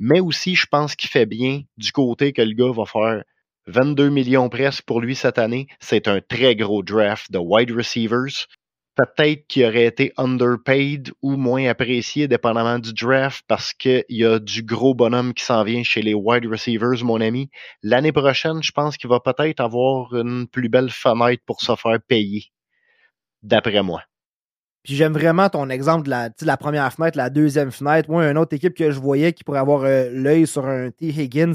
Mais 0.00 0.20
aussi, 0.20 0.54
je 0.54 0.66
pense 0.66 0.96
qu'il 0.96 1.10
fait 1.10 1.26
bien 1.26 1.62
du 1.76 1.92
côté 1.92 2.32
que 2.32 2.40
le 2.42 2.54
gars 2.54 2.72
va 2.72 2.86
faire 2.86 3.22
22 3.66 4.08
millions 4.08 4.48
presque 4.48 4.84
pour 4.84 5.02
lui 5.02 5.14
cette 5.14 5.38
année. 5.38 5.66
C'est 5.80 6.08
un 6.08 6.22
très 6.22 6.56
gros 6.56 6.82
draft 6.82 7.30
de 7.30 7.38
wide 7.38 7.70
receivers 7.70 8.46
peut-être 8.98 9.46
qu'il 9.46 9.64
aurait 9.64 9.86
été 9.86 10.12
underpaid 10.16 11.12
ou 11.22 11.36
moins 11.36 11.68
apprécié 11.68 12.26
dépendamment 12.26 12.80
du 12.80 12.92
draft 12.92 13.44
parce 13.46 13.72
qu'il 13.72 14.04
y 14.08 14.24
a 14.24 14.40
du 14.40 14.64
gros 14.64 14.92
bonhomme 14.92 15.34
qui 15.34 15.44
s'en 15.44 15.62
vient 15.62 15.84
chez 15.84 16.02
les 16.02 16.14
wide 16.14 16.46
receivers, 16.46 17.04
mon 17.04 17.20
ami. 17.20 17.48
L'année 17.84 18.10
prochaine, 18.10 18.60
je 18.60 18.72
pense 18.72 18.96
qu'il 18.96 19.08
va 19.08 19.20
peut-être 19.20 19.60
avoir 19.60 20.12
une 20.16 20.48
plus 20.48 20.68
belle 20.68 20.90
fenêtre 20.90 21.44
pour 21.46 21.60
se 21.60 21.76
faire 21.76 22.00
payer, 22.08 22.46
d'après 23.44 23.84
moi. 23.84 24.02
Puis 24.82 24.96
j'aime 24.96 25.12
vraiment 25.12 25.48
ton 25.48 25.70
exemple 25.70 26.06
de 26.06 26.46
la, 26.46 26.56
première 26.56 26.92
fenêtre, 26.92 27.16
la 27.16 27.30
deuxième 27.30 27.70
fenêtre. 27.70 28.10
Moi, 28.10 28.28
une 28.28 28.38
autre 28.38 28.56
équipe 28.56 28.74
que 28.74 28.90
je 28.90 28.98
voyais 28.98 29.32
qui 29.32 29.44
pourrait 29.44 29.60
avoir 29.60 29.84
euh, 29.84 30.08
l'œil 30.10 30.48
sur 30.48 30.66
un 30.66 30.90
T. 30.90 31.06
Higgins, 31.06 31.54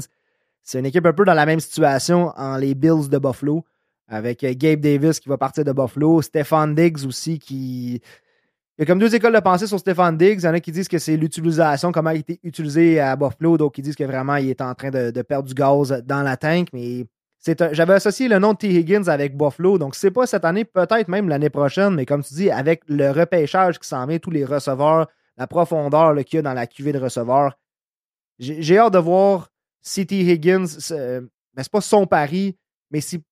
c'est 0.62 0.78
une 0.78 0.86
équipe 0.86 1.04
un 1.04 1.12
peu 1.12 1.26
dans 1.26 1.34
la 1.34 1.44
même 1.44 1.60
situation 1.60 2.32
en 2.36 2.56
les 2.56 2.74
Bills 2.74 3.10
de 3.10 3.18
Buffalo 3.18 3.66
avec 4.08 4.44
euh, 4.44 4.52
Gabe 4.54 4.80
Davis 4.80 5.20
qui 5.20 5.28
va 5.28 5.38
partir 5.38 5.64
de 5.64 5.72
Buffalo, 5.72 6.22
Stefan 6.22 6.74
Diggs 6.74 7.06
aussi 7.06 7.38
qui. 7.38 8.00
Il 8.76 8.80
y 8.80 8.82
a 8.82 8.86
comme 8.86 8.98
deux 8.98 9.14
écoles 9.14 9.34
de 9.34 9.40
pensée 9.40 9.68
sur 9.68 9.78
Stefan 9.78 10.16
Diggs. 10.16 10.40
Il 10.40 10.44
y 10.44 10.48
en 10.48 10.54
a 10.54 10.58
qui 10.58 10.72
disent 10.72 10.88
que 10.88 10.98
c'est 10.98 11.16
l'utilisation, 11.16 11.92
comment 11.92 12.10
il 12.10 12.16
a 12.16 12.20
été 12.20 12.40
utilisé 12.42 12.98
à 12.98 13.14
Buffalo, 13.14 13.56
d'autres 13.56 13.72
qui 13.72 13.82
disent 13.82 13.94
que 13.94 14.02
vraiment 14.02 14.34
il 14.34 14.50
est 14.50 14.60
en 14.60 14.74
train 14.74 14.90
de, 14.90 15.22
perdre 15.22 15.46
du 15.46 15.54
gaz 15.54 16.02
dans 16.04 16.22
la 16.22 16.36
tank. 16.36 16.68
Mais 16.72 17.06
j'avais 17.70 17.92
associé 17.92 18.26
le 18.26 18.40
nom 18.40 18.52
de 18.52 18.58
T. 18.58 18.68
Higgins 18.68 19.06
avec 19.06 19.36
Buffalo, 19.36 19.78
donc 19.78 19.94
c'est 19.94 20.10
pas 20.10 20.26
cette 20.26 20.44
année, 20.44 20.64
peut-être 20.64 21.06
même 21.06 21.28
l'année 21.28 21.50
prochaine, 21.50 21.94
mais 21.94 22.04
comme 22.04 22.24
tu 22.24 22.34
dis, 22.34 22.50
avec 22.50 22.82
le 22.88 23.10
repêchage 23.10 23.78
qui 23.78 23.86
s'en 23.86 24.06
vient, 24.06 24.18
tous 24.18 24.30
les 24.30 24.44
receveurs, 24.44 25.06
la 25.36 25.46
profondeur 25.46 26.16
qu'il 26.24 26.38
y 26.38 26.40
a 26.40 26.42
dans 26.42 26.54
la 26.54 26.66
cuvée 26.66 26.92
de 26.92 26.98
receveurs, 26.98 27.56
j'ai 28.40 28.78
hâte 28.78 28.94
de 28.94 28.98
voir 28.98 29.50
si 29.82 30.04
T. 30.04 30.20
Higgins, 30.20 30.66
ben, 30.90 31.28
c'est 31.58 31.70
pas 31.70 31.80
son 31.80 32.06
pari, 32.06 32.56
mais 32.90 33.00
si 33.00 33.22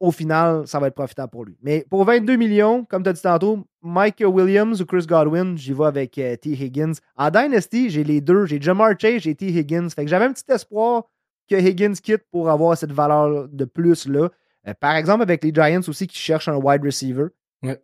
au 0.00 0.10
final, 0.10 0.66
ça 0.66 0.80
va 0.80 0.86
être 0.86 0.94
profitable 0.94 1.30
pour 1.30 1.44
lui. 1.44 1.56
Mais 1.62 1.84
pour 1.90 2.04
22 2.04 2.36
millions, 2.36 2.84
comme 2.86 3.02
tu 3.02 3.10
as 3.10 3.12
dit 3.12 3.20
tantôt, 3.20 3.66
Mike 3.82 4.24
Williams 4.26 4.80
ou 4.80 4.86
Chris 4.86 5.04
Godwin, 5.06 5.56
j'y 5.58 5.74
vais 5.74 5.84
avec 5.84 6.16
euh, 6.16 6.36
T. 6.36 6.50
Higgins. 6.50 6.94
En 7.16 7.30
Dynasty, 7.30 7.90
j'ai 7.90 8.02
les 8.02 8.22
deux. 8.22 8.46
J'ai 8.46 8.60
Jamar 8.60 8.98
Chase, 8.98 9.20
j'ai 9.20 9.34
T. 9.34 9.48
Higgins. 9.48 9.90
Fait 9.90 10.04
que 10.04 10.10
j'avais 10.10 10.24
un 10.24 10.32
petit 10.32 10.50
espoir 10.50 11.04
que 11.48 11.54
Higgins 11.54 11.92
quitte 11.92 12.22
pour 12.32 12.48
avoir 12.48 12.78
cette 12.78 12.92
valeur 12.92 13.46
de 13.48 13.64
plus-là. 13.66 14.30
Euh, 14.66 14.74
par 14.80 14.96
exemple, 14.96 15.22
avec 15.22 15.44
les 15.44 15.52
Giants 15.52 15.86
aussi 15.86 16.06
qui 16.06 16.18
cherchent 16.18 16.48
un 16.48 16.56
wide 16.56 16.82
receiver. 16.82 17.26
Ouais. 17.62 17.78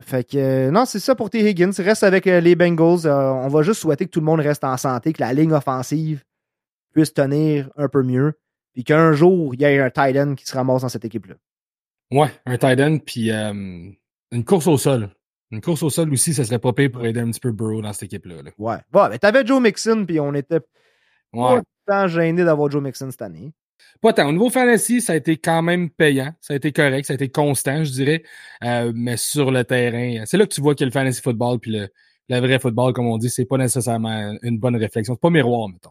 Fait 0.00 0.24
que, 0.24 0.38
euh, 0.38 0.70
non, 0.70 0.86
c'est 0.86 1.00
ça 1.00 1.14
pour 1.14 1.28
T. 1.28 1.46
Higgins. 1.46 1.72
Reste 1.76 2.04
avec 2.04 2.24
les 2.24 2.56
Bengals. 2.56 3.06
on 3.06 3.48
va 3.48 3.62
juste 3.62 3.82
souhaiter 3.82 4.06
que 4.06 4.10
tout 4.10 4.20
le 4.20 4.26
monde 4.26 4.40
reste 4.40 4.64
en 4.64 4.78
santé, 4.78 5.12
que 5.12 5.20
la 5.20 5.34
ligne 5.34 5.52
offensive 5.52 6.24
puisse 6.94 7.12
tenir 7.12 7.68
un 7.76 7.88
peu 7.88 8.02
mieux 8.02 8.32
puis 8.78 8.84
qu'un 8.84 9.12
jour, 9.12 9.56
il 9.56 9.60
y 9.60 9.64
ait 9.64 9.80
un 9.80 9.90
tight 9.90 10.16
end 10.16 10.36
qui 10.36 10.46
se 10.46 10.54
ramasse 10.56 10.82
dans 10.82 10.88
cette 10.88 11.04
équipe-là. 11.04 11.34
Ouais, 12.12 12.28
un 12.46 12.56
tight 12.58 12.78
end, 12.80 12.98
puis 13.04 13.32
euh, 13.32 13.52
une 14.30 14.44
course 14.44 14.68
au 14.68 14.78
sol. 14.78 15.10
Une 15.50 15.60
course 15.60 15.82
au 15.82 15.90
sol 15.90 16.12
aussi, 16.12 16.32
ça 16.32 16.44
serait 16.44 16.60
pas 16.60 16.72
pire 16.72 16.92
pour 16.92 17.04
aider 17.04 17.18
un 17.18 17.28
petit 17.28 17.40
peu 17.40 17.50
Burrow 17.50 17.82
dans 17.82 17.92
cette 17.92 18.04
équipe-là. 18.04 18.36
Ouais. 18.56 18.76
Bon, 18.92 19.08
mais 19.08 19.18
t'avais 19.18 19.44
Joe 19.44 19.60
Mixon, 19.60 20.04
puis 20.06 20.20
on 20.20 20.32
était 20.32 20.60
Ouais. 21.32 21.56
pas 21.56 21.62
tant 21.88 22.06
gêné 22.06 22.44
d'avoir 22.44 22.70
Joe 22.70 22.80
Mixon 22.80 23.10
cette 23.10 23.20
année. 23.22 23.52
Pas 24.00 24.12
tant. 24.12 24.28
Au 24.28 24.32
niveau 24.32 24.48
fantasy, 24.48 25.00
ça 25.00 25.14
a 25.14 25.16
été 25.16 25.38
quand 25.38 25.60
même 25.62 25.90
payant. 25.90 26.32
Ça 26.40 26.52
a 26.54 26.56
été 26.56 26.70
correct. 26.70 27.04
Ça 27.04 27.14
a 27.14 27.16
été 27.16 27.30
constant, 27.30 27.82
je 27.82 27.90
dirais. 27.90 28.22
Euh, 28.62 28.92
mais 28.94 29.16
sur 29.16 29.50
le 29.50 29.64
terrain, 29.64 30.22
c'est 30.24 30.36
là 30.36 30.46
que 30.46 30.54
tu 30.54 30.60
vois 30.60 30.76
que 30.76 30.84
le 30.84 30.92
fantasy 30.92 31.20
football 31.20 31.58
puis 31.58 31.72
le, 31.72 31.88
le 32.28 32.38
vrai 32.38 32.60
football, 32.60 32.92
comme 32.92 33.08
on 33.08 33.18
dit, 33.18 33.28
c'est 33.28 33.44
pas 33.44 33.56
nécessairement 33.58 34.36
une 34.42 34.60
bonne 34.60 34.76
réflexion. 34.76 35.14
C'est 35.14 35.20
pas 35.20 35.30
miroir, 35.30 35.68
mettons. 35.68 35.90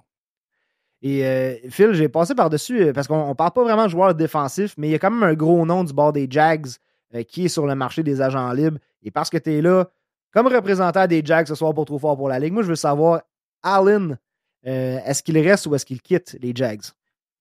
Et 1.02 1.26
euh, 1.26 1.56
Phil, 1.70 1.94
j'ai 1.94 2.10
passé 2.10 2.34
par-dessus 2.34 2.82
euh, 2.82 2.94
parce 2.94 3.08
qu'on 3.08 3.20
on 3.20 3.36
parle 3.36 3.52
pas 3.52 3.64
vraiment 3.64 3.86
de 3.86 3.90
joueurs 3.90 4.16
défensifs, 4.16 4.74
mais 4.78 4.88
il 4.88 4.92
y 4.92 4.96
a 4.96 5.00
quand 5.00 5.12
même 5.12 5.24
un 5.24 5.34
gros 5.34 5.66
nom 5.66 5.84
du 5.84 5.94
bord 5.94 6.12
des 6.12 6.28
Jags 6.30 6.68
euh, 7.14 7.24
qui 7.24 7.46
est 7.46 7.50
sur 7.50 7.68
le 7.68 7.76
marché 7.76 8.02
des 8.02 8.22
agents 8.22 8.52
libres. 8.52 8.80
Et 9.04 9.12
parce 9.12 9.30
que 9.30 9.38
tu 9.38 9.54
es 9.54 9.62
là 9.62 9.86
comme 10.32 10.48
représentant 10.48 11.08
des 11.08 11.22
Jags 11.24 11.48
ce 11.48 11.56
soir 11.56 11.74
pour 11.74 11.86
trop 11.86 12.00
fort 12.00 12.18
pour 12.18 12.30
la 12.30 12.40
Ligue, 12.40 12.54
moi 12.54 12.64
je 12.64 12.68
veux 12.68 12.76
savoir, 12.76 13.22
Allen, 13.64 14.18
est-ce 14.64 15.24
qu'il 15.24 15.38
reste 15.40 15.66
ou 15.68 15.76
est-ce 15.76 15.86
qu'il 15.86 16.02
quitte 16.02 16.36
les 16.42 16.52
Jags? 16.54 16.82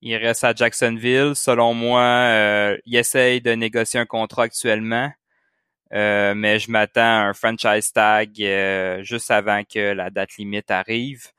Il 0.00 0.14
reste 0.16 0.44
à 0.44 0.54
Jacksonville. 0.54 1.32
Selon 1.34 1.74
moi, 1.74 2.76
il 2.86 2.94
essaye 2.94 3.40
de 3.40 3.50
négocier 3.50 3.98
un 3.98 4.06
contrat 4.06 4.44
actuellement. 4.44 5.10
Mais 5.90 6.58
je 6.60 6.70
m'attends 6.70 7.00
à 7.00 7.28
un 7.28 7.34
franchise 7.34 7.92
tag 7.92 8.30
juste 9.02 9.30
avant 9.32 9.62
que 9.64 9.92
la 9.92 10.08
date 10.10 10.36
limite 10.36 10.70
arrive. 10.70 11.32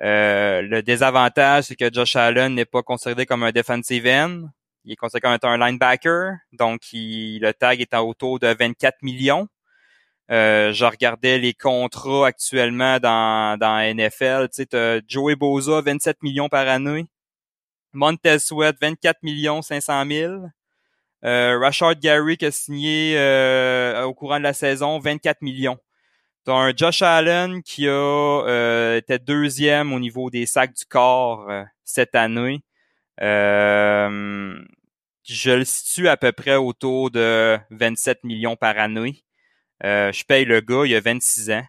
Euh, 0.00 0.62
le 0.62 0.82
désavantage, 0.82 1.64
c'est 1.64 1.76
que 1.76 1.92
Josh 1.92 2.16
Allen 2.16 2.54
n'est 2.54 2.64
pas 2.64 2.82
considéré 2.82 3.26
comme 3.26 3.42
un 3.44 3.52
defensive 3.52 4.06
end. 4.06 4.44
Il 4.84 4.92
est 4.92 4.96
considéré 4.96 5.38
comme 5.38 5.50
un 5.50 5.58
linebacker. 5.58 6.34
Donc, 6.52 6.92
il- 6.92 7.40
le 7.40 7.52
tag 7.52 7.80
est 7.80 7.94
autour 7.94 8.38
de 8.40 8.48
24 8.58 9.02
millions. 9.02 9.46
Euh, 10.30 10.72
je 10.72 10.84
regardais 10.84 11.38
les 11.38 11.52
contrats 11.54 12.26
actuellement 12.28 12.98
dans, 12.98 13.58
dans 13.58 13.78
NFL. 13.78 14.48
Tu 14.54 14.64
sais, 14.70 15.02
Joey 15.06 15.36
Boza, 15.36 15.80
27 15.82 16.22
millions 16.22 16.48
par 16.48 16.66
année. 16.68 17.06
Montez 17.92 18.38
Sweat, 18.38 18.76
24 18.80 19.22
millions 19.22 19.62
500 19.62 20.04
000. 20.08 20.46
Euh, 21.24 21.58
Rashard 21.60 21.96
Gary 22.00 22.36
qui 22.36 22.46
a 22.46 22.50
signé 22.50 23.16
euh, 23.18 24.04
au 24.04 24.14
courant 24.14 24.38
de 24.38 24.44
la 24.44 24.54
saison 24.54 24.98
24 24.98 25.42
millions. 25.42 25.78
T'as 26.44 26.54
un 26.54 26.72
Josh 26.76 27.02
Allen 27.02 27.62
qui 27.62 27.86
a 27.86 27.92
euh, 27.92 29.00
deuxième 29.24 29.92
au 29.92 30.00
niveau 30.00 30.28
des 30.28 30.44
sacs 30.44 30.74
du 30.74 30.84
corps 30.86 31.48
euh, 31.48 31.62
cette 31.84 32.16
année. 32.16 32.62
Euh, 33.20 34.60
je 35.22 35.50
le 35.52 35.64
situe 35.64 36.08
à 36.08 36.16
peu 36.16 36.32
près 36.32 36.56
autour 36.56 37.12
de 37.12 37.56
27 37.70 38.24
millions 38.24 38.56
par 38.56 38.76
année. 38.76 39.22
Euh, 39.84 40.10
je 40.10 40.24
paye 40.24 40.44
le 40.44 40.60
gars, 40.60 40.82
il 40.84 40.96
a 40.96 41.00
26 41.00 41.52
ans. 41.52 41.66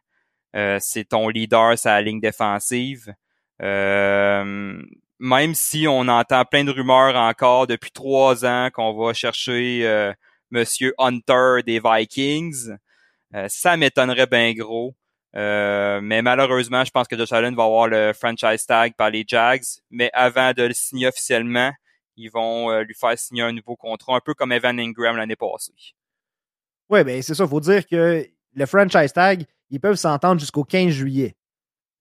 C'est 0.79 1.09
ton 1.09 1.29
leader 1.29 1.75
la 1.85 2.01
ligne 2.01 2.19
défensive. 2.19 3.13
Même 3.59 4.85
si 5.53 5.85
on 5.87 6.07
entend 6.07 6.45
plein 6.45 6.63
de 6.63 6.71
rumeurs 6.71 7.15
encore 7.15 7.67
depuis 7.67 7.91
trois 7.91 8.43
ans 8.43 8.69
qu'on 8.73 8.93
va 8.93 9.13
chercher 9.13 10.13
Monsieur 10.49 10.95
Hunter 10.97 11.61
des 11.63 11.79
Vikings, 11.79 12.71
ça 13.47 13.77
m'étonnerait 13.77 14.27
bien 14.27 14.53
gros. 14.53 14.95
Euh, 15.35 15.99
mais 16.01 16.21
malheureusement, 16.21 16.83
je 16.83 16.91
pense 16.91 17.07
que 17.07 17.17
Josh 17.17 17.31
Allen 17.31 17.55
va 17.55 17.63
avoir 17.63 17.87
le 17.87 18.13
franchise 18.13 18.65
tag 18.65 18.93
par 18.95 19.09
les 19.09 19.23
Jags. 19.27 19.63
Mais 19.89 20.09
avant 20.13 20.51
de 20.53 20.63
le 20.63 20.73
signer 20.73 21.07
officiellement, 21.07 21.71
ils 22.15 22.29
vont 22.29 22.69
euh, 22.69 22.83
lui 22.83 22.93
faire 22.93 23.17
signer 23.17 23.41
un 23.41 23.51
nouveau 23.51 23.75
contrat, 23.75 24.15
un 24.15 24.19
peu 24.23 24.33
comme 24.33 24.51
Evan 24.51 24.79
Ingram 24.79 25.17
l'année 25.17 25.35
passée. 25.35 25.73
Oui, 26.89 27.03
ben 27.03 27.21
c'est 27.21 27.33
ça. 27.33 27.45
Il 27.45 27.49
faut 27.49 27.59
dire 27.59 27.87
que 27.87 28.27
le 28.53 28.65
franchise 28.65 29.13
tag, 29.13 29.45
ils 29.71 29.79
peuvent 29.79 29.95
s'entendre 29.95 30.39
jusqu'au 30.39 30.63
15 30.63 30.89
juillet 30.89 31.35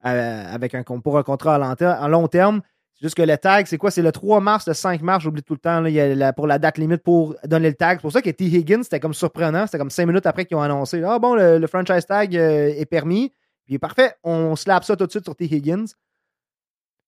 euh, 0.05 0.55
avec 0.55 0.74
un, 0.74 0.83
pour 0.83 1.16
un 1.16 1.22
contrat 1.22 1.55
à 1.55 2.09
long 2.09 2.28
terme. 2.28 2.61
Juste 3.03 3.16
que 3.16 3.22
le 3.22 3.36
tag, 3.36 3.66
c'est 3.66 3.78
quoi? 3.78 3.90
C'est 3.90 4.00
le 4.00 4.12
3 4.12 4.40
mars, 4.40 4.68
le 4.68 4.74
5 4.74 5.03
mars, 5.03 5.24
j'oublie 5.24 5.42
tout 5.42 5.55
le 5.55 5.59
temps, 5.59 5.80
là, 5.80 6.32
pour 6.32 6.46
la 6.46 6.61
date 6.61 6.78
limite 6.78 7.03
pour 7.03 7.34
donner 7.44 7.68
le 7.68 7.74
tag. 7.74 7.98
C'est 7.98 8.03
pour 8.03 8.12
ça 8.12 8.22
que 8.22 8.30
T. 8.30 8.44
Higgins, 8.44 8.84
c'était 8.84 9.00
comme 9.00 9.12
surprenant. 9.12 9.66
C'était 9.66 9.78
comme 9.78 9.90
5 9.90 10.07
minutes 10.07 10.24
après 10.24 10.44
qu'ils 10.44 10.57
ont 10.57 10.62
annoncé 10.62 11.03
Ah 11.03 11.18
bon, 11.18 11.34
le, 11.34 11.66
franchise 11.66 12.07
tag 12.07 12.36
euh, 12.36 12.68
est 12.68 12.86
permis. 12.86 13.32
Puis 13.66 13.78
parfait, 13.80 14.14
on 14.22 14.55
slap 14.55 14.84
ça 14.84 14.94
tout 14.96 15.07
de 15.07 15.11
suite 15.11 15.24
sur 15.24 15.34
T. 15.34 15.44
Higgins. 15.46 15.86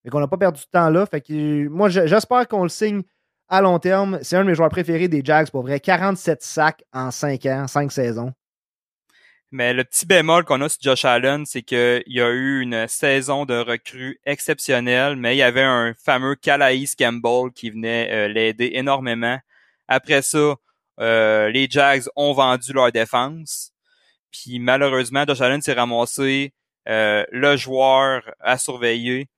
Fait 0.02 0.10
qu'on 0.10 0.18
n'a 0.20 0.26
pas 0.26 0.36
perdu 0.36 0.60
de 0.60 0.66
temps 0.70 0.90
là. 0.90 1.06
Fait 1.06 1.20
que 1.20 1.68
moi, 1.68 1.88
je- 1.88 2.06
j'espère 2.06 2.48
qu'on 2.48 2.64
le 2.64 2.68
signe 2.68 3.02
à 3.48 3.60
long 3.60 3.78
terme. 3.78 4.18
C'est 4.22 4.36
un 4.36 4.42
de 4.42 4.48
mes 4.48 4.54
joueurs 4.56 4.70
préférés 4.70 5.06
des 5.06 5.22
Jags, 5.24 5.48
pour 5.50 5.62
vrai. 5.62 5.78
47 5.78 6.42
sacs 6.42 6.82
en 6.92 7.12
5 7.12 7.46
ans, 7.46 7.66
5 7.68 7.92
saisons. 7.92 8.32
Mais 9.54 9.72
le 9.72 9.84
petit 9.84 10.04
bémol 10.04 10.44
qu'on 10.44 10.60
a 10.62 10.68
sur 10.68 10.82
Josh 10.82 11.04
Allen, 11.04 11.46
c'est 11.46 11.62
qu'il 11.62 12.02
y 12.08 12.20
a 12.20 12.28
eu 12.28 12.60
une 12.60 12.88
saison 12.88 13.44
de 13.44 13.54
recrues 13.54 14.18
exceptionnelle, 14.26 15.14
mais 15.14 15.36
il 15.36 15.38
y 15.38 15.42
avait 15.42 15.62
un 15.62 15.94
fameux 15.94 16.34
Calais 16.34 16.82
Campbell 16.98 17.52
qui 17.54 17.70
venait 17.70 18.10
euh, 18.10 18.26
l'aider 18.26 18.72
énormément. 18.74 19.38
Après 19.86 20.22
ça, 20.22 20.56
euh, 20.98 21.50
les 21.50 21.68
Jags 21.70 22.02
ont 22.16 22.32
vendu 22.32 22.72
leur 22.72 22.90
défense. 22.90 23.70
Puis 24.32 24.58
malheureusement, 24.58 25.24
Josh 25.24 25.40
Allen 25.40 25.62
s'est 25.62 25.74
ramassé 25.74 26.52
euh, 26.88 27.24
le 27.30 27.56
joueur 27.56 28.28
à 28.40 28.58
surveiller. 28.58 29.28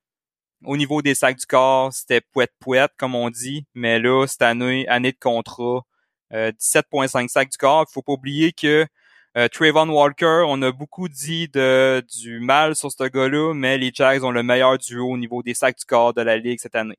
Au 0.65 0.79
niveau 0.79 1.03
des 1.03 1.15
sacs 1.15 1.37
du 1.37 1.45
corps, 1.45 1.93
c'était 1.93 2.23
pouette-pouette, 2.23 2.93
comme 2.97 3.15
on 3.15 3.29
dit. 3.29 3.67
Mais 3.75 3.99
là, 3.99 4.27
cette 4.27 4.41
année, 4.41 4.89
année 4.89 5.13
de 5.13 5.19
contrat, 5.19 5.83
euh, 6.33 6.53
17,5 6.53 7.29
sacs 7.29 7.51
du 7.51 7.59
corps. 7.59 7.85
Il 7.87 7.93
faut 7.93 8.01
pas 8.01 8.15
oublier 8.15 8.53
que 8.53 8.87
euh, 9.37 9.49
Trayvon 9.49 9.89
Walker, 9.89 10.45
on 10.47 10.61
a 10.63 10.73
beaucoup 10.73 11.09
dit 11.09 11.49
de, 11.49 12.03
du 12.21 12.41
mal 12.41 12.75
sur 12.75 12.91
ce 12.91 13.05
gars-là, 13.05 13.53
mais 13.55 13.77
les 13.79 13.91
Jags 13.93 14.25
ont 14.25 14.31
le 14.31 14.43
meilleur 14.43 14.79
duo 14.79 15.11
au 15.11 15.17
niveau 15.19 15.43
des 15.43 15.55
sacs 15.55 15.79
du 15.79 15.85
corps 15.85 16.15
de 16.15 16.23
la 16.23 16.37
Ligue 16.39 16.59
cette 16.61 16.75
année. 16.75 16.97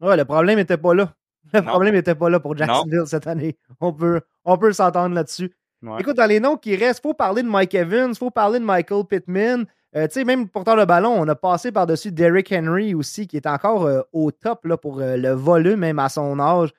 Ouais, 0.00 0.16
le 0.16 0.24
problème 0.24 0.58
n'était 0.58 0.76
pas 0.76 0.94
là. 0.94 1.12
Le 1.54 1.60
Non. 1.60 1.66
problème 1.66 1.94
n'était 1.94 2.14
pas 2.14 2.28
là 2.28 2.40
pour 2.40 2.56
Jacksonville 2.56 3.06
cette 3.06 3.26
année. 3.26 3.56
On 3.80 3.92
peut, 3.92 4.20
on 4.44 4.58
peut 4.58 4.72
s'entendre 4.72 5.14
là-dessus. 5.14 5.50
Ouais. 5.82 6.00
Écoute, 6.00 6.16
dans 6.16 6.26
les 6.26 6.40
noms 6.40 6.56
qui 6.56 6.76
restent, 6.76 6.98
il 7.00 7.08
faut 7.08 7.14
parler 7.14 7.42
de 7.42 7.48
Mike 7.48 7.74
Evans, 7.74 8.10
il 8.10 8.18
faut 8.18 8.30
parler 8.30 8.58
de 8.58 8.64
Michael 8.64 9.04
Pittman. 9.08 9.64
Euh, 9.96 10.06
tu 10.08 10.14
sais, 10.14 10.24
même 10.24 10.48
porteur 10.48 10.76
de 10.76 10.84
ballon, 10.84 11.14
on 11.18 11.26
a 11.28 11.34
passé 11.34 11.72
par-dessus 11.72 12.12
Derrick 12.12 12.52
Henry 12.52 12.94
aussi, 12.94 13.26
qui 13.26 13.36
est 13.38 13.46
encore 13.46 13.86
euh, 13.86 14.02
au 14.12 14.30
top 14.30 14.66
là, 14.66 14.76
pour 14.76 15.00
euh, 15.00 15.16
le 15.16 15.30
volume, 15.30 15.76
même 15.80 15.98
à 15.98 16.10
son 16.10 16.38
âge. 16.38 16.70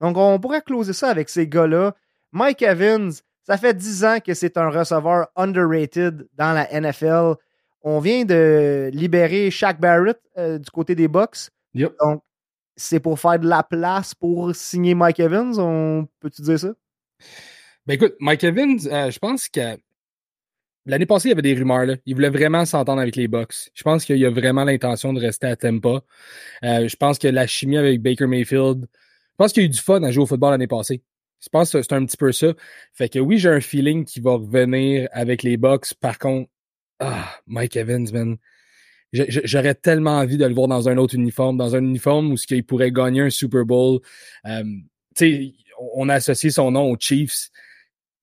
Donc, 0.00 0.16
on 0.16 0.38
pourrait 0.38 0.62
closer 0.62 0.92
ça 0.92 1.08
avec 1.08 1.28
ces 1.28 1.48
gars-là. 1.48 1.94
Mike 2.30 2.62
Evans, 2.62 3.10
ça 3.44 3.56
fait 3.56 3.74
10 3.74 4.04
ans 4.04 4.18
que 4.24 4.34
c'est 4.34 4.56
un 4.56 4.70
receveur 4.70 5.28
underrated 5.36 6.28
dans 6.34 6.52
la 6.52 6.68
NFL. 6.80 7.34
On 7.82 7.98
vient 7.98 8.24
de 8.24 8.90
libérer 8.92 9.50
Shaq 9.50 9.80
Barrett 9.80 10.20
euh, 10.38 10.58
du 10.58 10.70
côté 10.70 10.94
des 10.94 11.08
Bucks. 11.08 11.50
Yep. 11.74 11.94
Donc, 12.00 12.22
c'est 12.76 13.00
pour 13.00 13.18
faire 13.18 13.38
de 13.38 13.48
la 13.48 13.62
place 13.62 14.14
pour 14.14 14.54
signer 14.54 14.94
Mike 14.94 15.20
Evans. 15.20 15.58
On 15.58 16.08
peut-tu 16.20 16.42
dire 16.42 16.58
ça? 16.58 16.72
Ben 17.86 17.94
écoute, 17.94 18.14
Mike 18.20 18.44
Evans, 18.44 18.78
euh, 18.86 19.10
je 19.10 19.18
pense 19.18 19.48
que 19.48 19.76
l'année 20.86 21.06
passée, 21.06 21.28
il 21.28 21.30
y 21.30 21.32
avait 21.32 21.42
des 21.42 21.54
rumeurs. 21.54 21.84
Là. 21.84 21.96
Il 22.06 22.14
voulait 22.14 22.30
vraiment 22.30 22.64
s'entendre 22.64 23.00
avec 23.00 23.16
les 23.16 23.26
Bucks. 23.26 23.70
Je 23.74 23.82
pense 23.82 24.04
qu'il 24.04 24.24
a 24.24 24.30
vraiment 24.30 24.64
l'intention 24.64 25.12
de 25.12 25.20
rester 25.20 25.48
à 25.48 25.56
Tampa. 25.56 26.02
Euh, 26.64 26.88
je 26.88 26.96
pense 26.96 27.18
que 27.18 27.28
la 27.28 27.46
chimie 27.46 27.76
avec 27.76 28.00
Baker 28.00 28.26
Mayfield, 28.26 28.86
je 28.92 29.36
pense 29.36 29.52
qu'il 29.52 29.64
y 29.64 29.66
a 29.66 29.68
eu 29.68 29.70
du 29.70 29.80
fun 29.80 30.02
à 30.04 30.12
jouer 30.12 30.22
au 30.22 30.26
football 30.26 30.52
l'année 30.52 30.68
passée. 30.68 31.02
Je 31.42 31.48
pense 31.50 31.72
que 31.72 31.82
c'est 31.82 31.92
un 31.92 32.04
petit 32.04 32.16
peu 32.16 32.30
ça. 32.32 32.54
Fait 32.92 33.08
que 33.08 33.18
oui, 33.18 33.38
j'ai 33.38 33.48
un 33.48 33.60
feeling 33.60 34.04
qu'il 34.04 34.22
va 34.22 34.32
revenir 34.32 35.08
avec 35.12 35.42
les 35.42 35.56
Bucks. 35.56 35.94
Par 35.94 36.18
contre, 36.18 36.48
ah, 37.00 37.28
Mike 37.46 37.76
Evans, 37.76 38.06
man. 38.12 38.36
J'aurais 39.12 39.74
tellement 39.74 40.18
envie 40.18 40.38
de 40.38 40.46
le 40.46 40.54
voir 40.54 40.68
dans 40.68 40.88
un 40.88 40.96
autre 40.96 41.14
uniforme, 41.16 41.58
dans 41.58 41.76
un 41.76 41.84
uniforme 41.84 42.32
où 42.32 42.36
qu'il 42.36 42.64
pourrait 42.64 42.92
gagner 42.92 43.20
un 43.22 43.30
Super 43.30 43.66
Bowl. 43.66 44.00
Euh, 44.46 44.62
tu 45.14 45.26
sais, 45.26 45.52
on 45.94 46.08
a 46.08 46.14
associé 46.14 46.50
son 46.50 46.70
nom 46.70 46.90
aux 46.90 46.96
Chiefs 46.98 47.50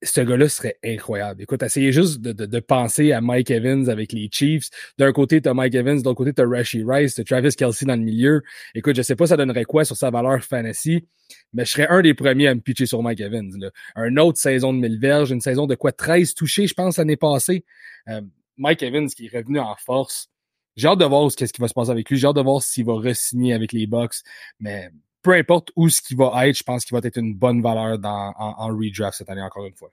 ce 0.01 0.21
gars-là 0.21 0.47
serait 0.47 0.77
incroyable. 0.83 1.43
Écoute, 1.43 1.61
essayez 1.61 1.91
juste 1.91 2.21
de, 2.21 2.31
de, 2.31 2.45
de 2.45 2.59
penser 2.59 3.11
à 3.11 3.21
Mike 3.21 3.51
Evans 3.51 3.89
avec 3.89 4.13
les 4.13 4.29
Chiefs. 4.31 4.69
D'un 4.97 5.11
côté, 5.11 5.41
t'as 5.41 5.53
Mike 5.53 5.75
Evans, 5.75 5.99
de 5.99 6.03
l'autre 6.03 6.17
côté, 6.17 6.33
t'as 6.33 6.47
Rashi 6.47 6.83
Rice, 6.87 7.15
t'as 7.15 7.23
Travis 7.23 7.55
Kelsey 7.55 7.85
dans 7.85 7.95
le 7.95 8.01
milieu. 8.01 8.41
Écoute, 8.75 8.95
je 8.95 9.01
sais 9.01 9.15
pas 9.15 9.27
ça 9.27 9.37
donnerait 9.37 9.65
quoi 9.65 9.83
sur 9.83 9.97
sa 9.97 10.09
valeur 10.09 10.41
fantasy, 10.43 11.05
mais 11.53 11.65
je 11.65 11.71
serais 11.71 11.87
un 11.89 12.01
des 12.01 12.13
premiers 12.13 12.47
à 12.47 12.55
me 12.55 12.61
pitcher 12.61 12.85
sur 12.85 13.03
Mike 13.03 13.19
Evans. 13.19 13.51
Là. 13.57 13.71
Un 13.95 14.15
autre 14.17 14.37
saison 14.37 14.73
de 14.73 14.79
1000 14.79 14.99
verges, 14.99 15.31
une 15.31 15.41
saison 15.41 15.67
de 15.67 15.75
quoi 15.75 15.91
13 15.91 16.33
touchés, 16.33 16.67
je 16.67 16.73
pense, 16.73 16.97
l'année 16.97 17.17
passée. 17.17 17.65
Euh, 18.07 18.21
Mike 18.57 18.83
Evans 18.83 19.07
qui 19.07 19.25
est 19.25 19.37
revenu 19.37 19.59
en 19.59 19.75
force. 19.75 20.29
J'ai 20.75 20.87
hâte 20.87 20.99
de 20.99 21.05
voir 21.05 21.29
ce 21.29 21.35
qu'est-ce 21.35 21.51
qui 21.51 21.61
va 21.61 21.67
se 21.67 21.73
passer 21.73 21.91
avec 21.91 22.09
lui. 22.09 22.17
J'ai 22.17 22.27
hâte 22.27 22.35
de 22.37 22.41
voir 22.41 22.61
s'il 22.61 22.85
va 22.85 22.93
re-signer 22.93 23.53
avec 23.53 23.73
les 23.73 23.85
Bucks. 23.85 24.15
Mais 24.59 24.91
peu 25.21 25.33
importe 25.33 25.71
où 25.75 25.89
ce 25.89 26.01
qui 26.01 26.15
va 26.15 26.47
être, 26.47 26.57
je 26.57 26.63
pense 26.63 26.85
qu'il 26.85 26.97
va 26.97 27.05
être 27.05 27.17
une 27.17 27.35
bonne 27.35 27.61
valeur 27.61 27.99
dans, 27.99 28.33
en, 28.37 28.55
en 28.57 28.67
redraft 28.67 29.17
cette 29.17 29.29
année, 29.29 29.41
encore 29.41 29.65
une 29.65 29.75
fois. 29.75 29.91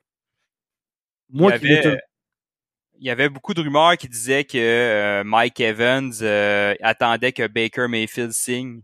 Moi 1.31 1.53
il, 1.55 1.61
qui 1.61 1.67
y 1.67 1.73
avait, 1.73 1.83
tout- 1.83 2.03
il 2.99 3.07
y 3.07 3.11
avait 3.11 3.29
beaucoup 3.29 3.53
de 3.53 3.61
rumeurs 3.61 3.97
qui 3.97 4.09
disaient 4.09 4.45
que 4.45 4.57
euh, 4.59 5.25
Mike 5.25 5.61
Evans 5.61 6.13
euh, 6.23 6.75
attendait 6.81 7.33
que 7.33 7.47
Baker 7.47 7.89
Mayfield 7.89 8.33
signe, 8.33 8.83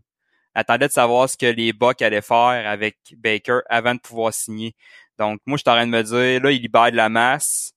attendait 0.53 0.87
de 0.87 0.93
savoir 0.93 1.29
ce 1.29 1.37
que 1.37 1.45
les 1.45 1.73
Bucks 1.73 2.01
allaient 2.01 2.21
faire 2.21 2.67
avec 2.69 2.97
Baker 3.17 3.59
avant 3.69 3.95
de 3.95 3.99
pouvoir 3.99 4.33
signer. 4.33 4.75
Donc, 5.17 5.39
moi, 5.45 5.57
je 5.57 5.61
suis 5.61 5.69
en 5.69 5.75
train 5.75 5.85
de 5.85 5.91
me 5.91 6.03
dire, 6.03 6.43
là, 6.43 6.51
il 6.51 6.61
libère 6.61 6.91
de 6.91 6.97
la 6.97 7.09
masse. 7.09 7.73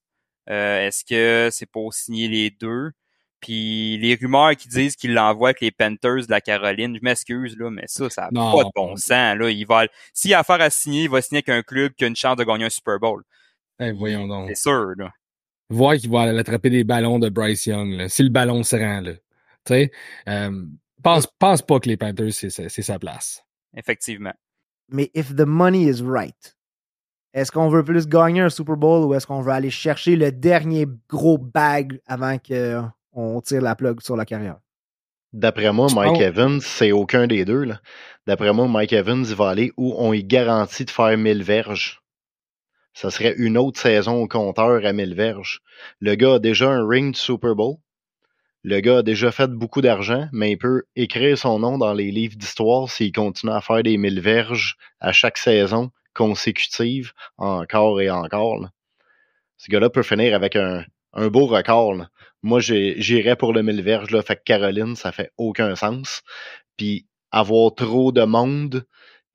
Euh, 0.49 0.87
est-ce 0.87 1.05
que 1.05 1.49
c'est 1.53 1.67
pour 1.67 1.93
signer 1.95 2.29
les 2.29 2.51
deux? 2.51 2.93
Puis 3.41 3.99
les 3.99 4.14
rumeurs 4.14 4.57
qui 4.57 4.68
disent 4.68 4.97
qu'il 4.97 5.14
l'envoie 5.14 5.51
avec 5.51 5.61
les 5.61 5.70
Panthers 5.70 6.26
de 6.26 6.30
la 6.30 6.41
Caroline, 6.41 6.97
je 6.97 7.01
m'excuse, 7.03 7.57
là, 7.59 7.70
mais 7.70 7.84
ça, 7.87 8.09
ça 8.09 8.28
n'a 8.32 8.53
pas 8.53 8.64
de 8.64 8.70
bon 8.74 8.97
sens. 8.97 9.37
Là. 9.37 9.51
Il 9.51 9.66
va, 9.66 9.87
s'il 10.12 10.32
a 10.34 10.41
affaire 10.41 10.61
à 10.61 10.70
signer, 10.70 11.05
il 11.05 11.11
va 11.11 11.20
signer 11.20 11.43
avec 11.47 11.49
un 11.51 11.62
club 11.62 11.93
qui 11.93 12.05
a 12.05 12.07
une 12.07 12.16
chance 12.16 12.37
de 12.37 12.45
gagner 12.45 12.64
un 12.64 12.70
Super 12.70 12.99
Bowl. 12.99 13.22
Eh, 13.78 13.93
voyons 13.93 14.26
donc. 14.26 14.49
C'est 14.49 14.62
sûr, 14.62 14.93
là. 14.97 15.11
Voir 15.68 15.97
qu'il 15.97 16.11
va 16.11 16.22
aller 16.22 16.39
attraper 16.39 16.70
des 16.70 16.84
ballons 16.84 17.18
de 17.18 17.28
Bryce 17.28 17.66
Young, 17.66 17.93
là, 17.93 18.09
si 18.09 18.22
le 18.22 18.30
ballon 18.30 18.62
se 18.62 18.76
rend, 18.76 19.01
là. 19.01 19.12
Tu 19.12 19.74
sais, 19.74 19.91
euh, 20.28 20.64
pense, 21.03 21.26
pense 21.39 21.61
pas 21.61 21.80
que 21.80 21.89
les 21.89 21.97
Panthers, 21.97 22.32
c'est 22.32 22.68
sa 22.68 22.99
place. 22.99 23.45
Effectivement. 23.76 24.32
Mais 24.89 25.11
if 25.14 25.34
the 25.34 25.45
money 25.45 25.82
is 25.82 26.03
right, 26.03 26.57
est-ce 27.34 27.53
qu'on 27.53 27.68
veut 27.68 27.84
plus 27.84 28.07
gagner 28.07 28.41
un 28.41 28.49
Super 28.49 28.76
Bowl 28.76 29.05
ou 29.05 29.14
est-ce 29.14 29.26
qu'on 29.26 29.43
veut 29.43 29.53
aller 29.53 29.70
chercher 29.70 30.16
le 30.16 30.32
dernier 30.32 30.87
gros 31.09 31.37
bag 31.37 32.01
avant 32.07 32.39
qu'on 33.17 33.41
tire 33.41 33.62
la 33.62 33.75
plug 33.75 34.01
sur 34.03 34.17
la 34.17 34.25
carrière? 34.25 34.59
D'après 35.33 35.73
moi, 35.73 35.89
Mike 35.95 36.21
Evans, 36.21 36.61
c'est 36.61 36.93
aucun 36.93 37.27
des 37.27 37.45
deux. 37.45 37.67
D'après 38.27 38.53
moi, 38.53 38.69
Mike 38.69 38.93
Evans 38.93 39.25
va 39.25 39.49
aller 39.49 39.73
où 39.77 39.95
on 39.99 40.12
y 40.12 40.23
garantit 40.23 40.85
de 40.85 40.91
faire 40.91 41.17
1000 41.17 41.43
verges 41.43 42.01
ça 42.97 43.11
serait 43.11 43.35
une 43.37 43.59
autre 43.59 43.79
saison 43.79 44.23
au 44.23 44.27
compteur 44.27 44.87
à 44.87 44.93
1000 44.95 45.14
verges. 45.14 45.61
Le 46.01 46.14
gars 46.14 46.35
a 46.35 46.39
déjà 46.39 46.71
un 46.71 46.89
ring 46.89 47.12
de 47.12 47.17
Super 47.17 47.55
Bowl. 47.55 47.77
Le 48.62 48.81
gars 48.81 48.99
a 48.99 49.03
déjà 49.03 49.31
fait 49.31 49.51
beaucoup 49.51 49.83
d'argent, 49.83 50.31
mais 50.33 50.53
il 50.53 50.57
peut 50.57 50.85
écrire 50.97 51.37
son 51.37 51.59
nom 51.59 51.77
dans 51.77 51.93
les 51.93 52.11
livres 52.11 52.37
d'histoire 52.37 52.91
s'il 52.91 53.12
continue 53.12 53.53
à 53.53 53.61
faire 53.61 53.83
des 53.83 53.99
1000 53.99 54.21
verges 54.21 54.79
à 54.99 55.12
chaque 55.12 55.37
saison 55.37 55.91
consécutive, 56.14 57.12
encore 57.37 58.01
et 58.01 58.09
encore. 58.09 58.67
Ce 59.59 59.71
gars-là 59.71 59.91
peut 59.91 60.03
finir 60.03 60.35
avec 60.35 60.57
un, 60.57 60.83
beau 61.17 61.47
record. 61.47 62.07
Moi, 62.43 62.61
j'irais 62.61 63.37
pour 63.37 63.53
le 63.53 63.62
1000 63.62 63.83
verges. 63.83 64.11
Là, 64.11 64.23
fait 64.23 64.37
que 64.37 64.43
Caroline, 64.45 64.97
ça 64.97 65.12
fait 65.12 65.31
aucun 65.37 65.75
sens. 65.75 66.23
Puis 66.77 67.07
avoir 67.31 67.75
trop 67.75 68.12
de 68.12 68.23
monde, 68.23 68.85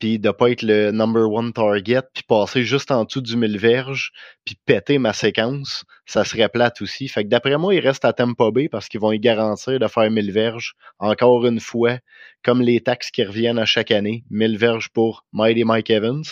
puis 0.01 0.17
de 0.17 0.31
pas 0.31 0.49
être 0.49 0.63
le 0.63 0.91
number 0.91 1.29
one 1.31 1.53
target, 1.53 2.01
puis 2.13 2.23
passer 2.23 2.63
juste 2.63 2.89
en 2.89 3.05
dessous 3.05 3.21
du 3.21 3.37
mille 3.37 3.59
verges, 3.59 4.11
puis 4.43 4.57
péter 4.65 4.97
ma 4.97 5.13
séquence, 5.13 5.85
ça 6.07 6.25
serait 6.25 6.49
plate 6.49 6.81
aussi. 6.81 7.07
Fait 7.07 7.23
que 7.23 7.29
d'après 7.29 7.57
moi, 7.57 7.75
il 7.75 7.79
reste 7.79 8.03
à 8.03 8.11
Tampa 8.11 8.49
Bay 8.49 8.67
parce 8.67 8.87
qu'ils 8.89 8.99
vont 8.99 9.11
y 9.11 9.19
garantir 9.19 9.79
de 9.79 9.87
faire 9.87 10.09
1000 10.09 10.31
verges 10.31 10.73
encore 10.97 11.45
une 11.45 11.59
fois, 11.59 11.99
comme 12.43 12.61
les 12.61 12.81
taxes 12.81 13.11
qui 13.11 13.23
reviennent 13.23 13.59
à 13.59 13.65
chaque 13.65 13.91
année, 13.91 14.23
1000 14.31 14.57
verges 14.57 14.89
pour 14.89 15.25
Mighty 15.33 15.63
Mike 15.63 15.91
Evans 15.91 16.23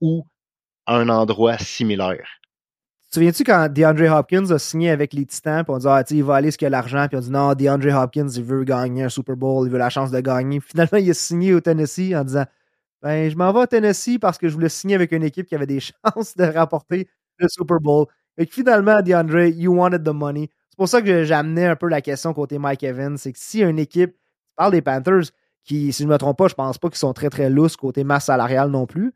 ou 0.00 0.24
un 0.86 1.08
endroit 1.08 1.58
similaire. 1.58 2.28
Souviens-tu 3.16 3.44
quand 3.44 3.72
DeAndre 3.72 4.14
Hopkins 4.14 4.50
a 4.50 4.58
signé 4.58 4.90
avec 4.90 5.14
les 5.14 5.24
Titans, 5.24 5.64
puis 5.64 5.72
on 5.72 5.78
dit, 5.78 5.86
ah, 5.88 6.04
il 6.10 6.22
va 6.22 6.34
aller 6.34 6.50
ce 6.50 6.58
qu'il 6.58 6.66
a 6.66 6.68
l'argent, 6.68 7.08
puis 7.08 7.16
on 7.16 7.20
dit, 7.20 7.30
non, 7.30 7.54
DeAndre 7.54 7.94
Hopkins, 7.98 8.28
il 8.28 8.44
veut 8.44 8.62
gagner 8.62 9.04
un 9.04 9.08
Super 9.08 9.36
Bowl, 9.36 9.66
il 9.66 9.72
veut 9.72 9.78
la 9.78 9.88
chance 9.88 10.10
de 10.10 10.20
gagner. 10.20 10.60
Finalement, 10.60 10.98
il 10.98 11.08
a 11.08 11.14
signé 11.14 11.54
au 11.54 11.62
Tennessee 11.62 12.14
en 12.14 12.24
disant, 12.24 12.44
ben, 13.00 13.30
je 13.30 13.34
m'en 13.34 13.54
vais 13.54 13.60
à 13.60 13.66
Tennessee 13.66 14.18
parce 14.20 14.36
que 14.36 14.50
je 14.50 14.52
voulais 14.52 14.68
signer 14.68 14.96
avec 14.96 15.12
une 15.12 15.22
équipe 15.22 15.46
qui 15.46 15.54
avait 15.54 15.64
des 15.64 15.80
chances 16.04 16.36
de 16.36 16.44
rapporter 16.44 17.08
le 17.38 17.48
Super 17.48 17.80
Bowl. 17.80 18.04
Et 18.36 18.44
finalement, 18.44 19.00
DeAndre, 19.00 19.46
you 19.46 19.74
wanted 19.74 20.04
the 20.04 20.12
money. 20.12 20.50
C'est 20.68 20.76
pour 20.76 20.88
ça 20.90 21.00
que 21.00 21.24
j'amenais 21.24 21.68
un 21.68 21.76
peu 21.76 21.88
la 21.88 22.02
question 22.02 22.34
côté 22.34 22.58
Mike 22.58 22.82
Evans. 22.82 23.16
C'est 23.16 23.32
que 23.32 23.38
si 23.40 23.62
une 23.62 23.78
équipe, 23.78 24.10
tu 24.10 24.54
parles 24.56 24.72
des 24.72 24.82
Panthers, 24.82 25.30
qui, 25.64 25.90
si 25.90 26.02
je 26.02 26.06
ne 26.06 26.12
me 26.12 26.18
trompe 26.18 26.36
pas, 26.36 26.48
je 26.48 26.54
pense 26.54 26.76
pas 26.76 26.90
qu'ils 26.90 26.98
sont 26.98 27.14
très, 27.14 27.30
très 27.30 27.48
lousses 27.48 27.76
côté 27.76 28.04
masse 28.04 28.26
salariale 28.26 28.68
non 28.68 28.84
plus. 28.84 29.14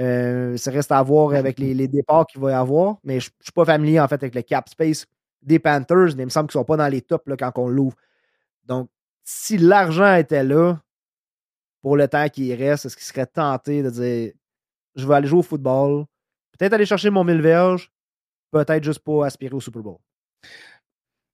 Euh, 0.00 0.56
ça 0.56 0.70
reste 0.70 0.92
à 0.92 1.02
voir 1.02 1.34
avec 1.34 1.58
les, 1.58 1.88
départs 1.88 2.26
qu'il 2.26 2.40
va 2.40 2.50
y 2.52 2.54
avoir. 2.54 2.96
Mais 3.04 3.20
je 3.20 3.28
ne 3.28 3.42
suis 3.42 3.52
pas 3.52 3.64
familier, 3.64 4.00
en 4.00 4.08
fait, 4.08 4.22
avec 4.22 4.34
le 4.34 4.42
cap 4.42 4.68
space 4.68 5.06
des 5.42 5.58
Panthers. 5.58 6.16
Mais 6.16 6.22
il 6.22 6.26
me 6.26 6.30
semble 6.30 6.48
qu'ils 6.48 6.58
ne 6.58 6.62
sont 6.62 6.66
pas 6.66 6.76
dans 6.76 6.88
les 6.88 7.02
tops 7.02 7.26
là, 7.26 7.36
quand 7.36 7.52
on 7.56 7.68
l'ouvre. 7.68 7.96
Donc, 8.64 8.88
si 9.24 9.58
l'argent 9.58 10.14
était 10.14 10.44
là, 10.44 10.80
pour 11.82 11.96
le 11.96 12.08
temps 12.08 12.28
qui 12.28 12.54
reste, 12.54 12.86
est-ce 12.86 12.96
qu'il 12.96 13.06
serait 13.06 13.26
tenté 13.26 13.82
de 13.82 13.90
dire 13.90 14.32
je 14.96 15.06
vais 15.06 15.14
aller 15.14 15.28
jouer 15.28 15.38
au 15.38 15.42
football, 15.42 16.04
peut-être 16.58 16.72
aller 16.72 16.86
chercher 16.86 17.10
mon 17.10 17.24
mille 17.24 17.40
verges, 17.40 17.90
peut-être 18.50 18.82
juste 18.82 19.00
pas 19.00 19.26
aspirer 19.26 19.54
au 19.54 19.60
Super 19.60 19.82
Bowl? 19.82 19.98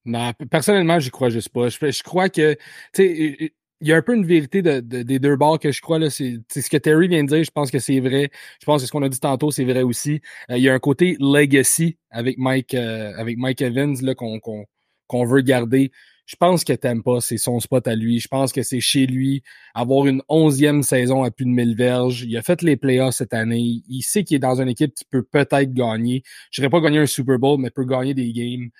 Non, 0.04 0.32
personnellement, 0.50 1.00
j'y 1.00 1.10
crois 1.10 1.30
juste 1.30 1.48
pas. 1.48 1.68
Je, 1.68 2.02
crois 2.02 2.28
que, 2.28 2.54
tu 2.54 2.60
sais, 2.92 3.52
il 3.80 3.88
y 3.88 3.92
a 3.92 3.96
un 3.96 4.02
peu 4.02 4.14
une 4.14 4.26
vérité 4.26 4.62
des 4.62 5.18
deux 5.18 5.36
bords 5.36 5.58
que 5.58 5.72
je 5.72 5.80
crois. 5.80 5.98
Là, 5.98 6.10
c'est, 6.10 6.40
ce 6.50 6.70
que 6.70 6.76
Terry 6.76 7.08
vient 7.08 7.24
de 7.24 7.28
dire, 7.28 7.44
je 7.44 7.50
pense 7.50 7.70
que 7.70 7.78
c'est 7.78 8.00
vrai. 8.00 8.30
Je 8.60 8.66
pense 8.66 8.82
que 8.82 8.86
ce 8.86 8.92
qu'on 8.92 9.02
a 9.02 9.08
dit 9.08 9.20
tantôt, 9.20 9.50
c'est 9.50 9.64
vrai 9.64 9.82
aussi. 9.82 10.20
Euh, 10.50 10.56
il 10.58 10.62
y 10.64 10.68
a 10.68 10.74
un 10.74 10.78
côté 10.78 11.16
legacy 11.20 11.98
avec 12.10 12.38
Mike, 12.38 12.74
euh, 12.74 13.12
avec 13.16 13.36
Mike 13.38 13.60
Evans 13.62 13.96
là, 14.02 14.14
qu'on, 14.14 14.40
qu'on 14.40 15.24
veut 15.24 15.42
garder 15.42 15.90
je 16.26 16.34
pense 16.34 16.64
que 16.64 16.72
pas, 17.02 17.20
c'est 17.20 17.38
son 17.38 17.60
spot 17.60 17.86
à 17.86 17.94
lui. 17.94 18.18
Je 18.18 18.28
pense 18.28 18.52
que 18.52 18.62
c'est 18.62 18.80
chez 18.80 19.06
lui. 19.06 19.42
Avoir 19.74 20.06
une 20.06 20.22
onzième 20.28 20.82
saison 20.82 21.22
à 21.22 21.30
plus 21.30 21.44
de 21.44 21.50
1000 21.50 21.76
verges. 21.76 22.22
Il 22.22 22.36
a 22.36 22.42
fait 22.42 22.62
les 22.62 22.76
playoffs 22.76 23.14
cette 23.14 23.32
année. 23.32 23.82
Il 23.88 24.02
sait 24.02 24.24
qu'il 24.24 24.36
est 24.36 24.40
dans 24.40 24.60
une 24.60 24.68
équipe 24.68 24.92
qui 24.94 25.04
peut 25.04 25.22
peut-être 25.22 25.72
gagner. 25.72 26.24
Je 26.50 26.60
dirais 26.60 26.70
pas 26.70 26.80
gagner 26.80 26.98
un 26.98 27.06
Super 27.06 27.38
Bowl, 27.38 27.60
mais 27.60 27.70
peut 27.70 27.84
gagner 27.84 28.12
des 28.12 28.32
games. 28.32 28.70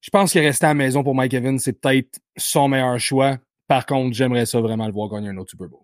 Je 0.00 0.10
pense 0.10 0.32
que 0.32 0.38
rester 0.40 0.66
à 0.66 0.70
la 0.70 0.74
maison 0.74 1.04
pour 1.04 1.14
Mike 1.14 1.34
Evans, 1.34 1.58
c'est 1.58 1.80
peut-être 1.80 2.20
son 2.36 2.68
meilleur 2.68 2.98
choix. 2.98 3.38
Par 3.68 3.86
contre, 3.86 4.16
j'aimerais 4.16 4.46
ça 4.46 4.60
vraiment 4.60 4.86
le 4.86 4.92
voir 4.92 5.10
gagner 5.10 5.28
un 5.28 5.36
autre 5.36 5.50
Super 5.50 5.68
Bowl. 5.68 5.82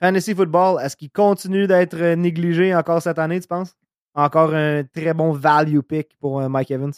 Fantasy 0.00 0.34
Football, 0.34 0.80
est-ce 0.84 0.96
qu'il 0.96 1.10
continue 1.10 1.66
d'être 1.66 2.14
négligé 2.14 2.74
encore 2.74 3.00
cette 3.00 3.18
année, 3.18 3.40
tu 3.40 3.48
penses? 3.48 3.74
Encore 4.14 4.54
un 4.54 4.84
très 4.84 5.14
bon 5.14 5.32
value 5.32 5.80
pick 5.80 6.16
pour 6.20 6.40
euh, 6.40 6.48
Mike 6.48 6.70
Evans? 6.70 6.92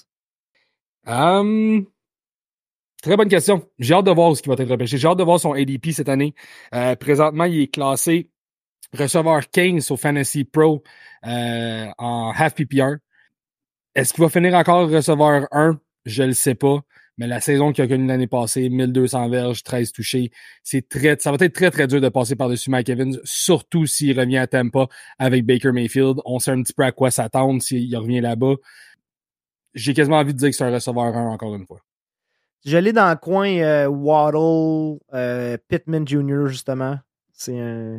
Um, 1.07 1.87
Très 3.03 3.17
bonne 3.17 3.29
question. 3.29 3.67
J'ai 3.79 3.95
hâte 3.95 4.05
de 4.05 4.11
voir 4.11 4.37
ce 4.37 4.43
qui 4.43 4.49
va 4.51 4.55
être 4.59 4.69
repêché. 4.69 4.99
J'ai 4.99 5.09
hâte 5.09 5.19
de 5.19 5.25
voir 5.25 5.41
son 5.41 5.55
ADP 5.55 5.91
cette 5.93 6.11
année. 6.11 6.35
Euh, 6.75 6.95
présentement, 6.97 7.45
il 7.45 7.63
est 7.63 7.73
classé 7.73 8.31
receveur 8.93 9.49
15 9.49 9.91
au 9.91 9.97
Fantasy 9.97 10.45
Pro 10.45 10.83
euh, 11.27 11.87
en 11.97 12.33
half 12.37 12.55
PPR. 12.55 12.97
Est-ce 13.95 14.13
qu'il 14.13 14.23
va 14.23 14.29
finir 14.29 14.55
encore 14.55 14.91
receveur 14.91 15.47
1? 15.51 15.81
Je 16.05 16.25
le 16.25 16.33
sais 16.33 16.55
pas. 16.55 16.81
Mais 17.21 17.27
la 17.27 17.39
saison 17.43 17.71
qu'il 17.71 17.85
a 17.85 17.87
connue 17.87 18.07
l'année 18.07 18.27
passée, 18.27 18.71
1200 18.71 19.29
verges, 19.29 19.63
13 19.63 19.93
touchés, 19.93 20.31
c'est 20.63 20.89
très, 20.89 21.19
ça 21.19 21.31
va 21.31 21.37
être 21.39 21.53
très, 21.53 21.71
très 21.71 21.87
dur 21.87 22.01
de 22.01 22.09
passer 22.09 22.35
par-dessus 22.35 22.71
Mike 22.71 22.89
Evans, 22.89 23.21
surtout 23.25 23.85
s'il 23.85 24.19
revient 24.19 24.39
à 24.39 24.47
Tampa 24.47 24.87
avec 25.19 25.45
Baker 25.45 25.73
Mayfield. 25.73 26.17
On 26.25 26.39
sait 26.39 26.53
un 26.53 26.63
petit 26.63 26.73
peu 26.73 26.83
à 26.83 26.93
quoi 26.93 27.11
s'attendre 27.11 27.61
s'il 27.61 27.95
revient 27.95 28.23
là-bas. 28.23 28.55
J'ai 29.75 29.93
quasiment 29.93 30.17
envie 30.17 30.33
de 30.33 30.39
dire 30.39 30.49
que 30.49 30.57
c'est 30.57 30.65
un 30.65 30.73
receveur 30.73 31.15
1 31.15 31.29
encore 31.29 31.55
une 31.55 31.67
fois. 31.67 31.83
J'allais 32.65 32.95
dans 32.95 33.11
le 33.11 33.17
coin 33.17 33.51
euh, 33.51 33.87
Waddle, 33.87 34.99
euh, 35.13 35.59
Pittman 35.69 36.09
Jr., 36.09 36.47
justement. 36.47 36.99
C'est 37.35 37.99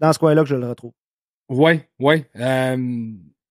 dans 0.00 0.14
ce 0.14 0.18
coin-là 0.18 0.44
que 0.44 0.48
je 0.48 0.56
le 0.56 0.66
retrouve. 0.66 0.92
Ouais, 1.50 1.90
ouais. 1.98 2.24
Euh, 2.36 2.76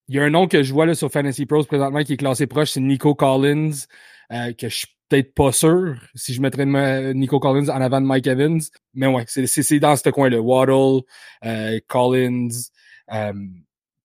il 0.10 0.16
y 0.16 0.20
a 0.20 0.24
un 0.24 0.32
nom 0.32 0.48
que 0.48 0.64
je 0.64 0.74
vois 0.74 0.88
là, 0.88 0.96
sur 0.96 1.12
Fantasy 1.12 1.46
Pros 1.46 1.64
présentement 1.66 2.04
qui 2.04 2.14
est 2.14 2.18
classé 2.18 2.48
proche, 2.48 2.72
c'est 2.72 2.80
Nico 2.80 3.14
Collins, 3.14 3.86
que 4.30 4.70
je 4.70 4.76
suis 4.76 4.88
peut-être 5.10 5.34
pas 5.34 5.52
sûr 5.52 5.96
si 6.14 6.34
je 6.34 6.42
mettrais 6.42 6.66
Nico 7.14 7.40
Collins 7.40 7.70
en 7.70 7.82
avant 7.82 8.00
de 8.02 8.06
Mike 8.06 8.28
Evans. 8.28 8.62
Mais 8.94 9.08
ouais, 9.08 9.26
c'est 9.28 9.80
dans 9.80 9.96
ce 9.96 10.10
coin-là. 10.10 10.40
Waddle, 10.40 11.02
Collins, 11.88 12.50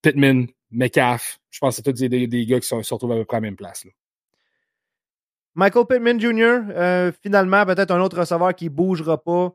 Pittman, 0.03 0.47
McCaff. 0.70 1.39
Je 1.51 1.59
pense 1.61 1.77
que 1.77 1.83
c'est 1.83 1.93
tous 1.93 2.09
des, 2.09 2.27
des, 2.27 2.47
gars 2.47 2.61
qui 2.61 2.66
sont, 2.66 2.83
se 2.83 2.93
retrouvent 2.93 3.12
à 3.12 3.16
peu 3.16 3.25
près 3.25 3.37
à 3.37 3.41
la 3.41 3.47
même 3.47 3.57
place. 3.57 3.87
Michael 5.55 5.87
Pittman 5.87 6.20
Jr., 6.20 6.59
euh, 6.70 7.12
finalement, 7.22 7.64
peut-être 7.64 7.93
un 7.93 8.01
autre 8.01 8.18
receveur 8.18 8.55
qui 8.55 8.68
bougera 8.68 9.22
pas. 9.22 9.55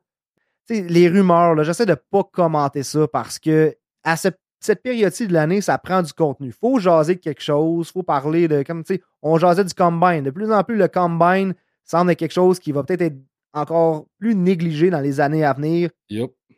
les 0.70 1.10
rumeurs, 1.10 1.62
j'essaie 1.64 1.86
de 1.86 1.96
pas 1.96 2.24
commenter 2.24 2.84
ça 2.84 3.08
parce 3.08 3.38
que 3.38 3.76
à 4.04 4.16
cette, 4.60 4.82
période-ci 4.82 5.28
de 5.28 5.34
l'année, 5.34 5.62
ça 5.62 5.78
prend 5.78 6.02
du 6.02 6.14
contenu. 6.14 6.48
Il 6.48 6.54
faut 6.54 6.80
jaser 6.80 7.16
de 7.16 7.20
quelque 7.20 7.42
chose, 7.42 7.88
il 7.90 7.92
faut 7.92 8.04
parler 8.04 8.48
de. 8.48 8.64
Comme 8.64 8.84
tu 8.84 8.96
sais, 8.96 9.02
on 9.22 9.38
jasait 9.38 9.64
du 9.64 9.74
combine. 9.74 10.24
De 10.24 10.32
plus 10.32 10.52
en 10.52 10.64
plus, 10.64 10.76
le 10.76 10.88
combine 10.88 11.54
semble 11.86 12.12
être 12.12 12.20
quelque 12.20 12.34
chose 12.34 12.60
qui 12.60 12.72
va 12.72 12.84
peut-être 12.84 13.02
être 13.02 13.18
encore 13.54 14.06
plus 14.20 14.36
négligé 14.36 14.90
dans 14.90 15.00
les 15.00 15.20
années 15.20 15.44
à 15.44 15.54
venir. 15.54 15.90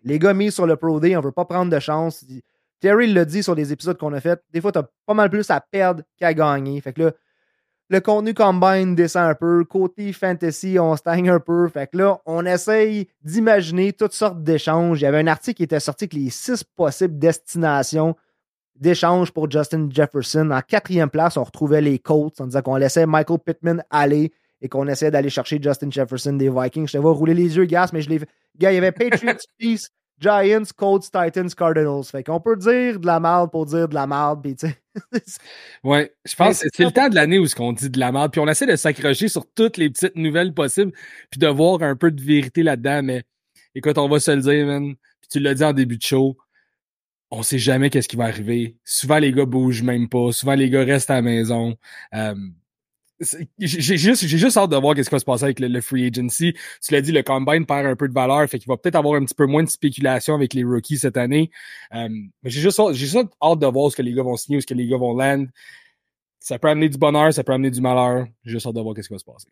Les 0.03 0.19
gars 0.19 0.33
mis 0.33 0.51
sur 0.51 0.65
le 0.65 0.75
Pro 0.75 0.99
Day, 0.99 1.15
on 1.15 1.19
ne 1.19 1.25
veut 1.25 1.31
pas 1.31 1.45
prendre 1.45 1.71
de 1.71 1.79
chance. 1.79 2.25
Terry 2.79 3.13
l'a 3.13 3.25
dit 3.25 3.43
sur 3.43 3.53
les 3.53 3.71
épisodes 3.71 3.97
qu'on 3.97 4.13
a 4.13 4.19
fait. 4.19 4.41
Des 4.51 4.59
fois, 4.59 4.71
tu 4.71 4.79
as 4.79 4.89
pas 5.05 5.13
mal 5.13 5.29
plus 5.29 5.49
à 5.51 5.61
perdre 5.61 6.03
qu'à 6.17 6.33
gagner. 6.33 6.81
Fait 6.81 6.93
que 6.93 7.03
là, 7.03 7.11
le 7.91 7.99
contenu 7.99 8.33
combine 8.33 8.95
descend 8.95 9.29
un 9.29 9.35
peu. 9.35 9.65
Côté 9.65 10.13
fantasy, 10.13 10.77
on 10.79 10.95
stagne 10.95 11.29
un 11.29 11.41
peu. 11.41 11.67
Fait 11.67 11.87
que 11.91 11.97
là, 11.97 12.21
on 12.25 12.45
essaye 12.45 13.09
d'imaginer 13.21 13.91
toutes 13.91 14.13
sortes 14.13 14.41
d'échanges. 14.41 15.01
Il 15.01 15.03
y 15.03 15.07
avait 15.07 15.19
un 15.19 15.27
article 15.27 15.57
qui 15.57 15.63
était 15.63 15.81
sorti 15.81 16.05
avec 16.05 16.13
les 16.13 16.29
six 16.29 16.63
possibles 16.63 17.19
destinations 17.19 18.15
d'échanges 18.77 19.31
pour 19.31 19.51
Justin 19.51 19.89
Jefferson. 19.91 20.51
En 20.51 20.61
quatrième 20.61 21.09
place, 21.09 21.35
on 21.35 21.43
retrouvait 21.43 21.81
les 21.81 21.99
Colts. 21.99 22.39
On 22.39 22.45
disait 22.45 22.61
qu'on 22.61 22.77
laissait 22.77 23.05
Michael 23.05 23.39
Pittman 23.39 23.83
aller 23.89 24.31
et 24.61 24.69
qu'on 24.69 24.87
essayait 24.87 25.11
d'aller 25.11 25.29
chercher 25.29 25.59
Justin 25.61 25.91
Jefferson 25.91 26.31
des 26.31 26.49
Vikings. 26.49 26.87
Je 26.87 26.93
te 26.93 26.97
vois 26.97 27.11
rouler 27.11 27.33
les 27.33 27.57
yeux, 27.57 27.65
gars, 27.65 27.87
mais 27.91 28.01
je 28.01 28.09
l'ai 28.09 28.21
Gars, 28.57 28.71
il 28.71 28.75
y 28.75 28.77
avait 28.77 28.93
Patriots, 28.93 29.33
Chiefs, 29.59 29.89
Giants, 30.21 30.63
Colts, 30.77 31.03
Titans, 31.03 31.49
Cardinals. 31.53 32.05
Fait 32.05 32.23
qu'on 32.23 32.39
peut 32.39 32.55
dire 32.55 32.99
de 32.99 33.05
la 33.05 33.19
merde 33.19 33.51
pour 33.51 33.65
dire 33.65 33.89
de 33.89 33.95
la 33.95 34.07
merde. 34.07 34.41
Puis, 34.41 34.55
tu 34.55 34.67
sais, 34.67 34.77
Ouais, 35.83 36.13
je 36.25 36.35
pense 36.35 36.61
que 36.61 36.67
c'est 36.73 36.83
le 36.83 36.91
temps 36.91 37.09
de 37.09 37.15
l'année 37.15 37.39
où 37.39 37.47
ce 37.47 37.55
qu'on 37.55 37.73
dit 37.73 37.89
de 37.89 37.99
la 37.99 38.11
merde, 38.11 38.31
puis 38.31 38.41
on 38.41 38.47
essaie 38.47 38.65
de 38.65 38.75
s'accrocher 38.75 39.27
sur 39.27 39.45
toutes 39.53 39.77
les 39.77 39.89
petites 39.89 40.15
nouvelles 40.15 40.53
possibles, 40.53 40.91
puis 41.29 41.39
de 41.39 41.47
voir 41.47 41.81
un 41.83 41.95
peu 41.95 42.11
de 42.11 42.21
vérité 42.21 42.63
là-dedans, 42.63 43.01
mais 43.03 43.23
écoute, 43.75 43.97
on 43.97 44.07
va 44.07 44.19
se 44.19 44.31
le 44.31 44.41
dire, 44.41 44.65
man, 44.65 44.95
puis 45.21 45.29
tu 45.29 45.39
l'as 45.39 45.53
dit 45.53 45.63
en 45.63 45.73
début 45.73 45.97
de 45.97 46.03
show, 46.03 46.37
on 47.31 47.43
sait 47.43 47.59
jamais 47.59 47.89
qu'est-ce 47.89 48.09
qui 48.09 48.17
va 48.17 48.25
arriver. 48.25 48.75
Souvent, 48.83 49.17
les 49.17 49.31
gars 49.31 49.45
bougent 49.45 49.83
même 49.83 50.09
pas. 50.09 50.33
Souvent, 50.33 50.53
les 50.53 50.69
gars 50.69 50.83
restent 50.83 51.09
à 51.09 51.15
la 51.15 51.21
maison. 51.21 51.77
Euh, 52.13 52.35
j'ai 53.59 53.97
juste, 53.97 54.25
j'ai 54.25 54.37
juste 54.37 54.57
hâte 54.57 54.71
de 54.71 54.77
voir 54.77 54.95
qu'est-ce 54.95 55.09
qui 55.09 55.15
va 55.15 55.19
se 55.19 55.25
passer 55.25 55.43
avec 55.43 55.59
le, 55.59 55.81
free 55.81 56.07
agency. 56.07 56.53
Tu 56.83 56.93
l'as 56.93 57.01
dit, 57.01 57.11
le 57.11 57.21
combine 57.23 57.65
perd 57.65 57.85
un 57.85 57.95
peu 57.95 58.07
de 58.07 58.13
valeur, 58.13 58.47
fait 58.49 58.59
qu'il 58.59 58.67
va 58.67 58.77
peut-être 58.77 58.95
avoir 58.95 59.15
un 59.15 59.25
petit 59.25 59.35
peu 59.35 59.45
moins 59.45 59.63
de 59.63 59.69
spéculation 59.69 60.35
avec 60.35 60.53
les 60.53 60.63
rookies 60.63 60.97
cette 60.97 61.17
année. 61.17 61.51
Euh, 61.93 62.09
mais 62.41 62.49
j'ai 62.49 62.61
juste, 62.61 62.79
j'ai 62.93 63.05
juste 63.05 63.17
hâte 63.41 63.59
de 63.59 63.67
voir 63.67 63.91
ce 63.91 63.95
que 63.95 64.01
les 64.01 64.13
gars 64.13 64.23
vont 64.23 64.37
signer, 64.37 64.61
ce 64.61 64.67
que 64.67 64.73
les 64.73 64.87
gars 64.87 64.97
vont 64.97 65.15
land. 65.15 65.45
Ça 66.39 66.57
peut 66.57 66.69
amener 66.69 66.89
du 66.89 66.97
bonheur, 66.97 67.31
ça 67.33 67.43
peut 67.43 67.53
amener 67.53 67.69
du 67.69 67.81
malheur. 67.81 68.25
J'ai 68.43 68.53
juste 68.53 68.65
hâte 68.65 68.75
de 68.75 68.81
voir 68.81 68.95
qu'est-ce 68.95 69.07
qui 69.07 69.13
va 69.13 69.19
se 69.19 69.25
passer. 69.25 69.49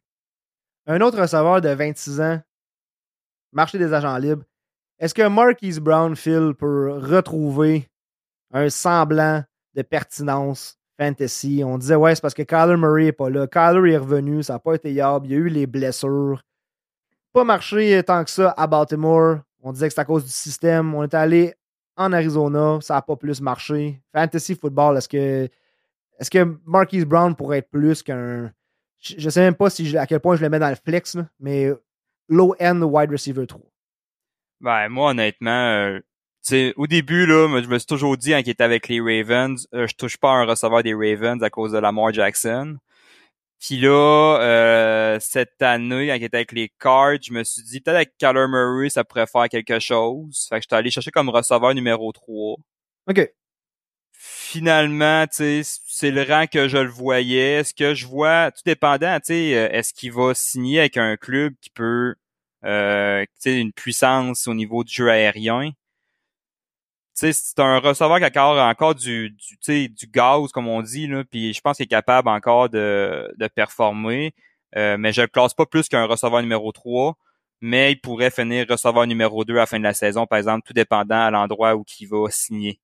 Un 0.88 1.01
autre 1.01 1.22
receveur 1.22 1.61
de 1.61 1.70
26 1.70 2.22
ans, 2.22 2.41
marché 3.51 3.78
des 3.78 3.93
agents 3.93 4.17
libres. 4.17 4.43
Est-ce 4.97 5.13
que 5.13 5.28
Marquise 5.28 5.80
Brownfield 5.80 6.53
peut 6.53 6.97
retrouver 6.97 7.88
un 8.51 8.70
semblant 8.70 9.43
de 9.76 9.82
pertinence 9.84 10.78
fantasy. 10.99 11.63
On 11.65 11.77
disait, 11.77 11.95
ouais, 11.95 12.13
c'est 12.13 12.21
parce 12.21 12.33
que 12.33 12.43
Kyler 12.43 12.77
Murray 12.77 13.05
n'est 13.05 13.11
pas 13.11 13.29
là. 13.29 13.47
Kyler 13.47 13.93
est 13.93 13.97
revenu, 13.97 14.43
ça 14.43 14.53
n'a 14.53 14.59
pas 14.59 14.75
été 14.75 14.91
yard. 14.91 15.25
Il 15.25 15.31
y 15.31 15.35
a 15.35 15.37
eu 15.37 15.49
les 15.49 15.65
blessures. 15.65 16.43
Pas 17.31 17.43
marché 17.43 18.01
tant 18.03 18.23
que 18.23 18.29
ça 18.29 18.53
à 18.57 18.67
Baltimore. 18.67 19.39
On 19.61 19.71
disait 19.71 19.87
que 19.87 19.93
c'est 19.93 20.01
à 20.01 20.05
cause 20.05 20.25
du 20.25 20.31
système. 20.31 20.93
On 20.93 21.03
est 21.03 21.13
allé 21.13 21.53
en 21.95 22.13
Arizona, 22.13 22.79
ça 22.81 22.95
n'a 22.95 23.01
pas 23.01 23.15
plus 23.15 23.41
marché. 23.41 24.01
Fantasy 24.13 24.55
football, 24.55 24.97
est-ce 24.97 25.09
que, 25.09 25.49
est-ce 26.17 26.31
que 26.31 26.57
Marquise 26.65 27.05
Brown 27.05 27.35
pourrait 27.35 27.59
être 27.59 27.69
plus 27.69 28.01
qu'un. 28.01 28.51
Je 29.01 29.23
ne 29.23 29.29
sais 29.29 29.41
même 29.41 29.55
pas 29.55 29.69
si 29.69 29.97
à 29.97 30.07
quel 30.07 30.21
point 30.21 30.37
je 30.37 30.41
le 30.41 30.49
mets 30.49 30.59
dans 30.59 30.69
le 30.69 30.75
flex, 30.75 31.17
mais 31.39 31.69
low-end 32.29 32.81
wide 32.81 33.11
receiver 33.11 33.45
3. 33.45 33.61
Ben, 34.61 34.89
moi, 34.89 35.11
honnêtement, 35.11 35.51
euh, 35.51 35.99
au 36.77 36.87
début, 36.87 37.25
là, 37.25 37.47
je 37.61 37.67
me 37.67 37.77
suis 37.77 37.85
toujours 37.85 38.17
dit, 38.17 38.33
hein, 38.33 38.41
qu'il 38.41 38.51
était 38.51 38.63
avec 38.63 38.87
les 38.87 38.99
Ravens, 38.99 39.67
euh, 39.73 39.87
je 39.87 39.95
touche 39.95 40.17
pas 40.17 40.31
à 40.31 40.35
un 40.35 40.45
receveur 40.45 40.83
des 40.83 40.93
Ravens 40.93 41.41
à 41.43 41.49
cause 41.49 41.71
de 41.71 41.77
Lamar 41.77 42.13
Jackson. 42.13 42.77
Puis 43.59 43.77
là, 43.77 44.39
euh, 44.41 45.19
cette 45.19 45.61
année, 45.61 46.07
quand 46.07 46.15
il 46.15 46.23
était 46.23 46.37
avec 46.37 46.53
les 46.53 46.71
Cards, 46.79 47.17
je 47.21 47.33
me 47.33 47.43
suis 47.43 47.61
dit, 47.63 47.81
peut-être 47.81 47.95
avec 47.95 48.17
Kyler 48.17 48.47
Murray, 48.47 48.89
ça 48.89 49.03
pourrait 49.03 49.27
faire 49.27 49.49
quelque 49.49 49.79
chose. 49.79 50.47
Fait 50.49 50.57
que 50.57 50.61
j'étais 50.61 50.75
allé 50.75 50.91
chercher 50.91 51.11
comme 51.11 51.29
receveur 51.29 51.73
numéro 51.73 52.11
3. 52.13 52.55
OK. 53.09 53.29
Finalement, 54.13 55.25
tu 55.27 55.61
c'est 55.63 56.11
le 56.11 56.23
rang 56.23 56.45
que 56.47 56.67
je 56.69 56.77
le 56.77 56.89
voyais. 56.89 57.59
Est-ce 57.59 57.73
que 57.73 57.93
je 57.93 58.07
vois, 58.07 58.51
tout 58.51 58.61
dépendant, 58.65 59.17
tu 59.19 59.33
sais, 59.33 59.55
euh, 59.55 59.69
est-ce 59.71 59.93
qu'il 59.93 60.13
va 60.13 60.33
signer 60.33 60.79
avec 60.79 60.97
un 60.97 61.17
club 61.17 61.53
qui 61.61 61.69
peut, 61.69 62.15
euh, 62.65 63.23
tu 63.25 63.31
sais, 63.39 63.59
une 63.59 63.73
puissance 63.73 64.47
au 64.47 64.53
niveau 64.53 64.83
du 64.83 64.93
jeu 64.93 65.09
aérien? 65.09 65.71
C'est 67.20 67.59
un 67.59 67.80
receveur 67.80 68.17
qui 68.17 68.24
a 68.24 68.28
encore, 68.28 68.57
encore 68.57 68.95
du, 68.95 69.36
du, 69.65 69.89
du 69.89 70.07
gaz, 70.07 70.51
comme 70.51 70.67
on 70.67 70.82
dit, 70.82 71.07
là, 71.07 71.24
puis 71.24 71.53
je 71.53 71.61
pense 71.61 71.78
qu'il 71.78 71.84
est 71.86 71.88
capable 71.88 72.30
encore 72.30 72.70
de, 72.70 73.34
de 73.38 73.47
performer. 73.47 74.34
Euh, 74.76 74.97
mais 74.97 75.13
je 75.13 75.22
le 75.22 75.28
classe 75.28 75.53
pas 75.53 75.65
plus 75.65 75.89
qu'un 75.89 76.05
receveur 76.05 76.41
numéro 76.41 76.72
3, 76.72 77.17
mais 77.61 77.93
il 77.93 78.01
pourrait 78.01 78.32
finir 78.32 78.65
receveur 78.70 79.07
numéro 79.07 79.43
2 79.43 79.55
à 79.55 79.59
la 79.59 79.65
fin 79.65 79.80
de 79.80 79.84
la 79.84 79.93
saison, 79.93 80.28
par 80.28 80.38
exemple, 80.38 80.65
tout 80.65 80.74
dépendant 80.74 81.20
à 81.20 81.32
l'endroit 81.32 81.76
où 81.76 81.84
il 81.99 82.07
va 82.07 82.30
signer. 82.30 82.80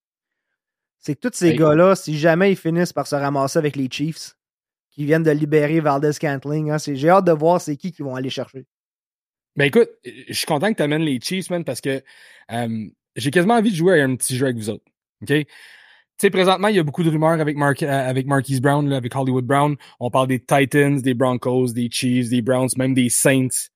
C'est 1.00 1.16
que 1.16 1.28
tous 1.28 1.38
ces 1.38 1.56
gars-là, 1.56 1.96
si 1.96 2.18
jamais 2.18 2.52
ils 2.52 2.58
finissent 2.58 2.94
par 2.94 3.06
se 3.06 3.16
ramasser 3.16 3.60
avec 3.60 3.76
les 3.76 3.88
Chiefs, 3.92 4.36
qui 4.90 5.06
viennent 5.06 5.24
de 5.24 5.32
libérer 5.32 5.80
Valdez 5.80 6.14
Cantling, 6.20 6.72
hein, 6.72 6.78
j'ai 6.80 7.10
hâte 7.10 7.26
de 7.26 7.32
voir 7.32 7.62
c'est 7.62 7.76
qui 7.76 7.92
qui 7.92 8.02
vont 8.02 8.16
aller 8.16 8.30
chercher. 8.30 8.66
Ben 9.56 9.66
écoute, 9.66 9.90
je 10.04 10.34
suis 10.34 10.48
content 10.48 10.72
que 10.72 10.78
tu 10.78 10.84
amènes 10.84 11.04
les 11.04 11.20
Chiefs, 11.22 11.50
man, 11.50 11.64
parce 11.64 11.80
que 11.80 12.02
euh, 12.52 12.88
j'ai 13.16 13.32
quasiment 13.32 13.56
envie 13.56 13.72
de 13.72 13.76
jouer 13.76 14.02
à 14.02 14.06
un 14.06 14.16
petit 14.16 14.36
jeu 14.36 14.46
avec 14.46 14.58
vous 14.58 14.70
autres. 14.70 14.86
OK? 15.22 15.46
Tu 16.18 16.28
sais, 16.28 16.30
présentement, 16.30 16.70
il 16.70 16.78
y 16.78 16.80
a 16.80 16.84
beaucoup 16.84 17.04
de 17.04 17.10
rumeurs 17.10 17.42
avec, 17.42 17.58
Mark, 17.58 17.84
euh, 17.84 18.10
avec 18.10 18.26
Marquise 18.26 18.62
Brown, 18.62 18.92
avec 18.94 19.14
Hollywood 19.14 19.46
Brown. 19.46 19.76
On 20.00 20.10
parle 20.10 20.28
des 20.28 20.40
Titans, 20.40 21.02
des 21.02 21.14
Broncos, 21.14 21.74
des 21.74 21.90
Chiefs, 21.92 22.30
des 22.30 22.42
Browns, 22.42 22.70
même 22.78 22.94
des 22.94 23.10
Saints. 23.10 23.70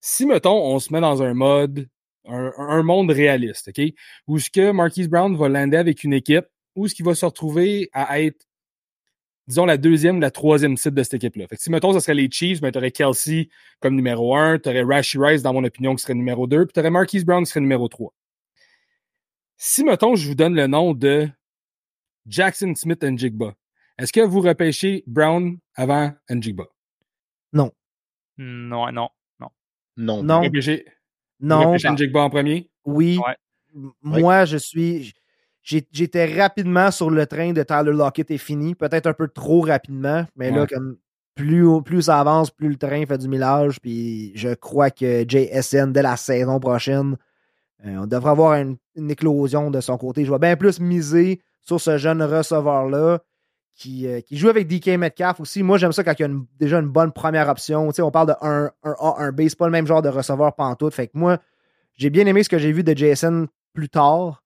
Si, 0.00 0.24
mettons, 0.24 0.64
on 0.64 0.78
se 0.78 0.90
met 0.92 1.00
dans 1.02 1.22
un 1.22 1.34
mode, 1.34 1.86
un, 2.24 2.82
monde 2.82 3.10
réaliste, 3.10 3.68
OK? 3.68 3.92
Où 4.26 4.38
ce 4.38 4.48
que 4.48 4.70
Marquise 4.70 5.10
Brown 5.10 5.36
va 5.36 5.48
lander 5.50 5.76
avec 5.76 6.04
une 6.04 6.14
équipe, 6.14 6.46
où 6.74 6.88
ce 6.88 6.94
qu'il 6.94 7.04
va 7.04 7.14
se 7.14 7.26
retrouver 7.26 7.90
à 7.92 8.18
être, 8.22 8.46
disons, 9.46 9.66
la 9.66 9.76
deuxième 9.76 10.16
ou 10.18 10.20
la 10.20 10.30
troisième 10.30 10.78
cible 10.78 10.96
de 10.96 11.02
cette 11.02 11.14
équipe-là. 11.14 11.48
Fait 11.48 11.56
que 11.56 11.62
si, 11.62 11.70
mettons, 11.70 11.92
ce 11.92 12.00
serait 12.00 12.14
les 12.14 12.30
Chiefs, 12.30 12.62
ben, 12.62 12.70
t'aurais 12.72 12.92
Kelsey 12.92 13.50
comme 13.80 13.94
numéro 13.94 14.34
un, 14.36 14.58
t'aurais 14.58 14.84
Rashi 14.84 15.18
Rice, 15.18 15.42
dans 15.42 15.52
mon 15.52 15.64
opinion, 15.64 15.94
qui 15.94 16.02
serait 16.02 16.14
numéro 16.14 16.46
deux, 16.46 16.64
puis 16.64 16.72
t'aurais 16.72 16.90
Marquise 16.90 17.26
Brown 17.26 17.44
qui 17.44 17.50
serait 17.50 17.60
numéro 17.60 17.88
trois. 17.88 18.14
Si, 19.60 19.82
mettons, 19.82 20.14
je 20.14 20.28
vous 20.28 20.36
donne 20.36 20.54
le 20.54 20.68
nom 20.68 20.94
de 20.94 21.28
Jackson 22.26 22.72
Smith 22.76 23.02
Njigba, 23.02 23.54
est-ce 23.98 24.12
que 24.12 24.20
vous 24.20 24.40
repêchez 24.40 25.02
Brown 25.08 25.58
avant 25.74 26.12
Njigba? 26.30 26.64
Non. 27.52 27.72
Non, 28.36 28.92
non, 28.92 29.08
non. 29.40 29.48
Non. 29.96 30.22
Non. 30.22 30.38
Vous 30.38 30.44
repêchez, 30.44 30.86
non. 31.40 31.74
Njigba 31.74 32.20
en 32.20 32.30
premier? 32.30 32.70
Oui. 32.84 33.18
Moi, 34.00 34.44
je 34.44 34.56
suis. 34.56 35.12
J'étais 35.60 36.40
rapidement 36.40 36.92
sur 36.92 37.10
le 37.10 37.26
train 37.26 37.52
de 37.52 37.62
Tyler 37.64 37.92
Lockett 37.92 38.30
est 38.30 38.38
fini. 38.38 38.76
Peut-être 38.76 39.06
un 39.08 39.12
peu 39.12 39.26
trop 39.26 39.60
rapidement, 39.60 40.24
mais 40.36 40.52
là, 40.52 40.68
comme 40.68 40.98
plus, 41.34 41.66
plus 41.82 42.02
ça 42.02 42.20
avance, 42.20 42.52
plus 42.52 42.68
le 42.68 42.76
train 42.76 43.04
fait 43.06 43.18
du 43.18 43.28
millage. 43.28 43.80
Puis 43.80 44.32
je 44.36 44.54
crois 44.54 44.90
que 44.92 45.24
JSN, 45.28 45.92
dès 45.92 46.02
la 46.02 46.16
saison 46.16 46.60
prochaine, 46.60 47.16
euh, 47.84 47.96
on 47.98 48.06
devrait 48.06 48.30
avoir 48.30 48.54
une, 48.54 48.76
éclosion 49.08 49.70
de 49.70 49.80
son 49.80 49.96
côté. 49.98 50.24
Je 50.24 50.32
vais 50.32 50.38
bien 50.38 50.56
plus 50.56 50.80
miser 50.80 51.40
sur 51.60 51.80
ce 51.80 51.98
jeune 51.98 52.22
receveur-là 52.22 53.20
qui, 53.74 54.06
euh, 54.06 54.20
qui, 54.20 54.36
joue 54.36 54.48
avec 54.48 54.66
DK 54.66 54.98
Metcalf 54.98 55.40
aussi. 55.40 55.62
Moi, 55.62 55.78
j'aime 55.78 55.92
ça 55.92 56.02
quand 56.02 56.14
il 56.18 56.22
y 56.22 56.24
a 56.24 56.28
déjà 56.58 56.80
une 56.80 56.88
bonne 56.88 57.12
première 57.12 57.48
option. 57.48 57.90
on 57.98 58.10
parle 58.10 58.28
de 58.28 58.34
1, 58.40 58.70
A, 58.82 59.14
1 59.18 59.32
B. 59.32 59.42
C'est 59.48 59.58
pas 59.58 59.66
le 59.66 59.72
même 59.72 59.86
genre 59.86 60.02
de 60.02 60.08
receveur 60.08 60.54
pantoute. 60.54 60.94
Fait 60.94 61.06
que 61.06 61.16
moi, 61.16 61.38
j'ai 61.94 62.10
bien 62.10 62.26
aimé 62.26 62.42
ce 62.42 62.48
que 62.48 62.58
j'ai 62.58 62.72
vu 62.72 62.82
de 62.82 62.96
Jason 62.96 63.46
plus 63.72 63.88
tard. 63.88 64.42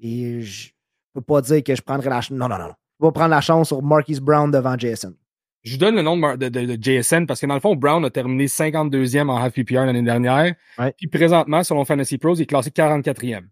Et 0.00 0.40
je 0.40 0.70
peux 1.14 1.20
pas 1.20 1.40
dire 1.42 1.62
que 1.62 1.74
je 1.74 1.82
prendrais 1.82 2.10
la 2.10 2.20
chance. 2.20 2.36
Non, 2.36 2.48
non, 2.48 2.58
non. 2.58 2.72
Je 3.00 3.06
vais 3.06 3.12
prendre 3.12 3.30
la 3.30 3.40
chance 3.40 3.68
sur 3.68 3.82
Marquise 3.82 4.20
Brown 4.20 4.50
devant 4.50 4.76
Jason. 4.76 5.14
Je 5.62 5.72
vous 5.72 5.78
donne 5.78 5.94
le 5.94 6.02
nom 6.02 6.16
de, 6.16 6.48
de, 6.48 6.76
JSN 6.80 7.26
parce 7.26 7.40
que 7.40 7.46
dans 7.46 7.54
le 7.54 7.60
fond, 7.60 7.76
Brown 7.76 8.04
a 8.04 8.10
terminé 8.10 8.46
52e 8.46 9.28
en 9.28 9.36
half 9.36 9.54
PPR 9.54 9.86
l'année 9.86 10.02
dernière. 10.02 10.54
Puis 10.96 11.06
présentement, 11.06 11.62
selon 11.62 11.84
Fantasy 11.84 12.18
Pros, 12.18 12.34
il 12.34 12.42
est 12.42 12.46
classé 12.46 12.70
44e. 12.70 13.44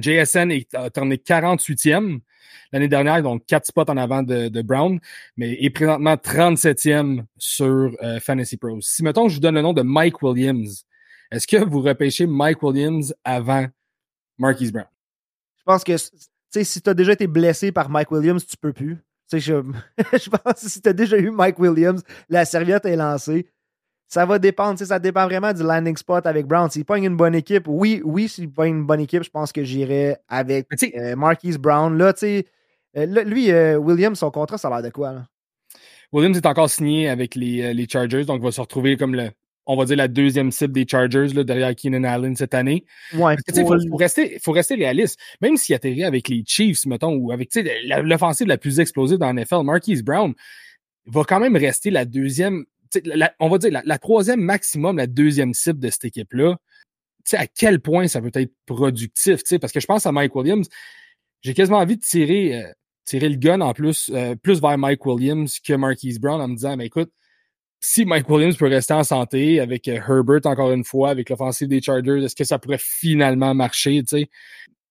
JSN 0.00 0.50
est, 0.50 0.76
terminé 0.92 1.16
48e 1.16 2.20
l'année 2.72 2.88
dernière, 2.88 3.22
donc 3.22 3.44
4 3.46 3.66
spots 3.66 3.82
en 3.88 3.96
avant 3.96 4.22
de, 4.22 4.48
de, 4.48 4.62
Brown, 4.62 4.98
mais 5.36 5.56
est 5.60 5.70
présentement 5.70 6.14
37e 6.14 7.24
sur 7.36 7.92
euh, 8.02 8.20
Fantasy 8.20 8.56
Pros. 8.56 8.80
Si, 8.80 9.02
mettons, 9.02 9.28
je 9.28 9.34
vous 9.34 9.40
donne 9.40 9.54
le 9.54 9.62
nom 9.62 9.72
de 9.72 9.82
Mike 9.82 10.22
Williams, 10.22 10.84
est-ce 11.30 11.46
que 11.46 11.56
vous 11.56 11.80
repêchez 11.80 12.26
Mike 12.26 12.62
Williams 12.62 13.14
avant 13.24 13.66
Marquise 14.38 14.72
Brown? 14.72 14.86
Je 15.58 15.62
pense 15.64 15.82
que 15.82 15.96
si 15.96 16.80
tu 16.80 16.90
as 16.90 16.94
déjà 16.94 17.12
été 17.12 17.26
blessé 17.26 17.72
par 17.72 17.88
Mike 17.88 18.10
Williams, 18.10 18.46
tu 18.46 18.56
peux 18.56 18.72
plus. 18.72 18.98
Je, 19.32 19.38
je 19.38 20.30
pense 20.30 20.62
que 20.62 20.68
si 20.68 20.80
tu 20.80 20.88
as 20.88 20.92
déjà 20.92 21.18
eu 21.18 21.30
Mike 21.30 21.58
Williams, 21.58 22.02
la 22.28 22.44
serviette 22.44 22.84
est 22.84 22.96
lancée. 22.96 23.48
Ça 24.08 24.24
va 24.24 24.38
dépendre, 24.38 24.78
ça 24.78 24.98
dépend 24.98 25.24
vraiment 25.24 25.52
du 25.52 25.62
landing 25.62 25.96
spot 25.96 26.26
avec 26.26 26.46
Brown. 26.46 26.70
S'il 26.70 26.84
pogne 26.84 27.04
une 27.04 27.16
bonne 27.16 27.34
équipe, 27.34 27.64
oui, 27.66 28.00
oui, 28.04 28.28
s'il 28.28 28.50
pogne 28.50 28.70
une 28.70 28.86
bonne 28.86 29.00
équipe, 29.00 29.24
je 29.24 29.30
pense 29.30 29.52
que 29.52 29.64
j'irai 29.64 30.16
avec 30.28 30.68
euh, 30.96 31.16
Marquise 31.16 31.58
Brown. 31.58 31.96
Là, 31.98 32.12
tu 32.12 32.20
sais, 32.20 32.46
euh, 32.96 33.24
lui, 33.24 33.50
euh, 33.50 33.76
Williams, 33.76 34.18
son 34.18 34.30
contrat, 34.30 34.58
ça 34.58 34.68
a 34.68 34.70
l'air 34.70 34.82
de 34.82 34.90
quoi? 34.90 35.12
Là? 35.12 35.26
Williams 36.12 36.36
est 36.36 36.46
encore 36.46 36.70
signé 36.70 37.08
avec 37.08 37.34
les, 37.34 37.74
les 37.74 37.88
Chargers, 37.88 38.24
donc 38.24 38.38
il 38.40 38.44
va 38.44 38.52
se 38.52 38.60
retrouver 38.60 38.96
comme 38.96 39.16
le, 39.16 39.30
on 39.66 39.76
va 39.76 39.84
dire, 39.84 39.96
la 39.96 40.08
deuxième 40.08 40.52
cible 40.52 40.72
des 40.72 40.86
Chargers 40.88 41.28
là, 41.34 41.42
derrière 41.42 41.74
Keenan 41.74 42.04
Allen 42.04 42.36
cette 42.36 42.54
année. 42.54 42.84
Ouais, 43.14 43.36
il 43.48 43.66
faut, 43.66 43.96
rester, 43.96 44.38
faut 44.42 44.52
rester 44.52 44.76
réaliste. 44.76 45.18
Même 45.40 45.56
s'il 45.56 45.74
atterrit 45.74 46.04
avec 46.04 46.28
les 46.28 46.44
Chiefs, 46.46 46.86
mettons, 46.86 47.14
ou 47.14 47.32
avec 47.32 47.50
l'offensive 48.02 48.46
la 48.46 48.58
plus 48.58 48.78
explosive 48.78 49.18
dans 49.18 49.32
la 49.32 49.42
NFL, 49.42 49.64
Marquise 49.64 50.04
Brown 50.04 50.32
va 51.06 51.24
quand 51.24 51.40
même 51.40 51.56
rester 51.56 51.90
la 51.90 52.04
deuxième, 52.04 52.64
on 53.40 53.48
va 53.48 53.58
dire 53.58 53.82
la, 53.84 53.98
troisième 53.98 54.40
maximum, 54.40 54.96
la 54.96 55.06
deuxième 55.06 55.54
cible 55.54 55.80
de 55.80 55.90
cette 55.90 56.04
équipe-là. 56.04 56.56
À 57.32 57.46
quel 57.46 57.80
point 57.80 58.06
ça 58.06 58.20
peut 58.20 58.30
être 58.34 58.52
productif, 58.66 59.40
parce 59.60 59.72
que 59.72 59.80
je 59.80 59.86
pense 59.86 60.06
à 60.06 60.12
Mike 60.12 60.34
Williams, 60.36 60.68
j'ai 61.42 61.54
quasiment 61.54 61.78
envie 61.78 61.96
de 61.96 62.02
tirer, 62.02 62.62
euh, 62.62 62.72
tirer 63.04 63.28
le 63.28 63.36
gun 63.36 63.60
en 63.60 63.72
plus, 63.72 64.10
euh, 64.14 64.34
plus 64.36 64.60
vers 64.60 64.78
Mike 64.78 65.04
Williams 65.06 65.58
que 65.60 65.74
Marquise 65.74 66.20
Brown 66.20 66.40
en 66.40 66.48
me 66.48 66.54
disant, 66.54 66.76
mais 66.76 66.86
écoute, 66.86 67.10
si 67.80 68.04
Mike 68.04 68.28
Williams 68.28 68.56
peut 68.56 68.68
rester 68.68 68.94
en 68.94 69.04
santé 69.04 69.60
avec 69.60 69.86
euh, 69.88 70.00
Herbert 70.08 70.46
encore 70.46 70.72
une 70.72 70.84
fois, 70.84 71.10
avec 71.10 71.30
l'offensive 71.30 71.68
des 71.68 71.80
Chargers, 71.82 72.24
est-ce 72.24 72.36
que 72.36 72.44
ça 72.44 72.58
pourrait 72.58 72.80
finalement 72.80 73.54
marcher? 73.54 74.02
C'est 74.06 74.28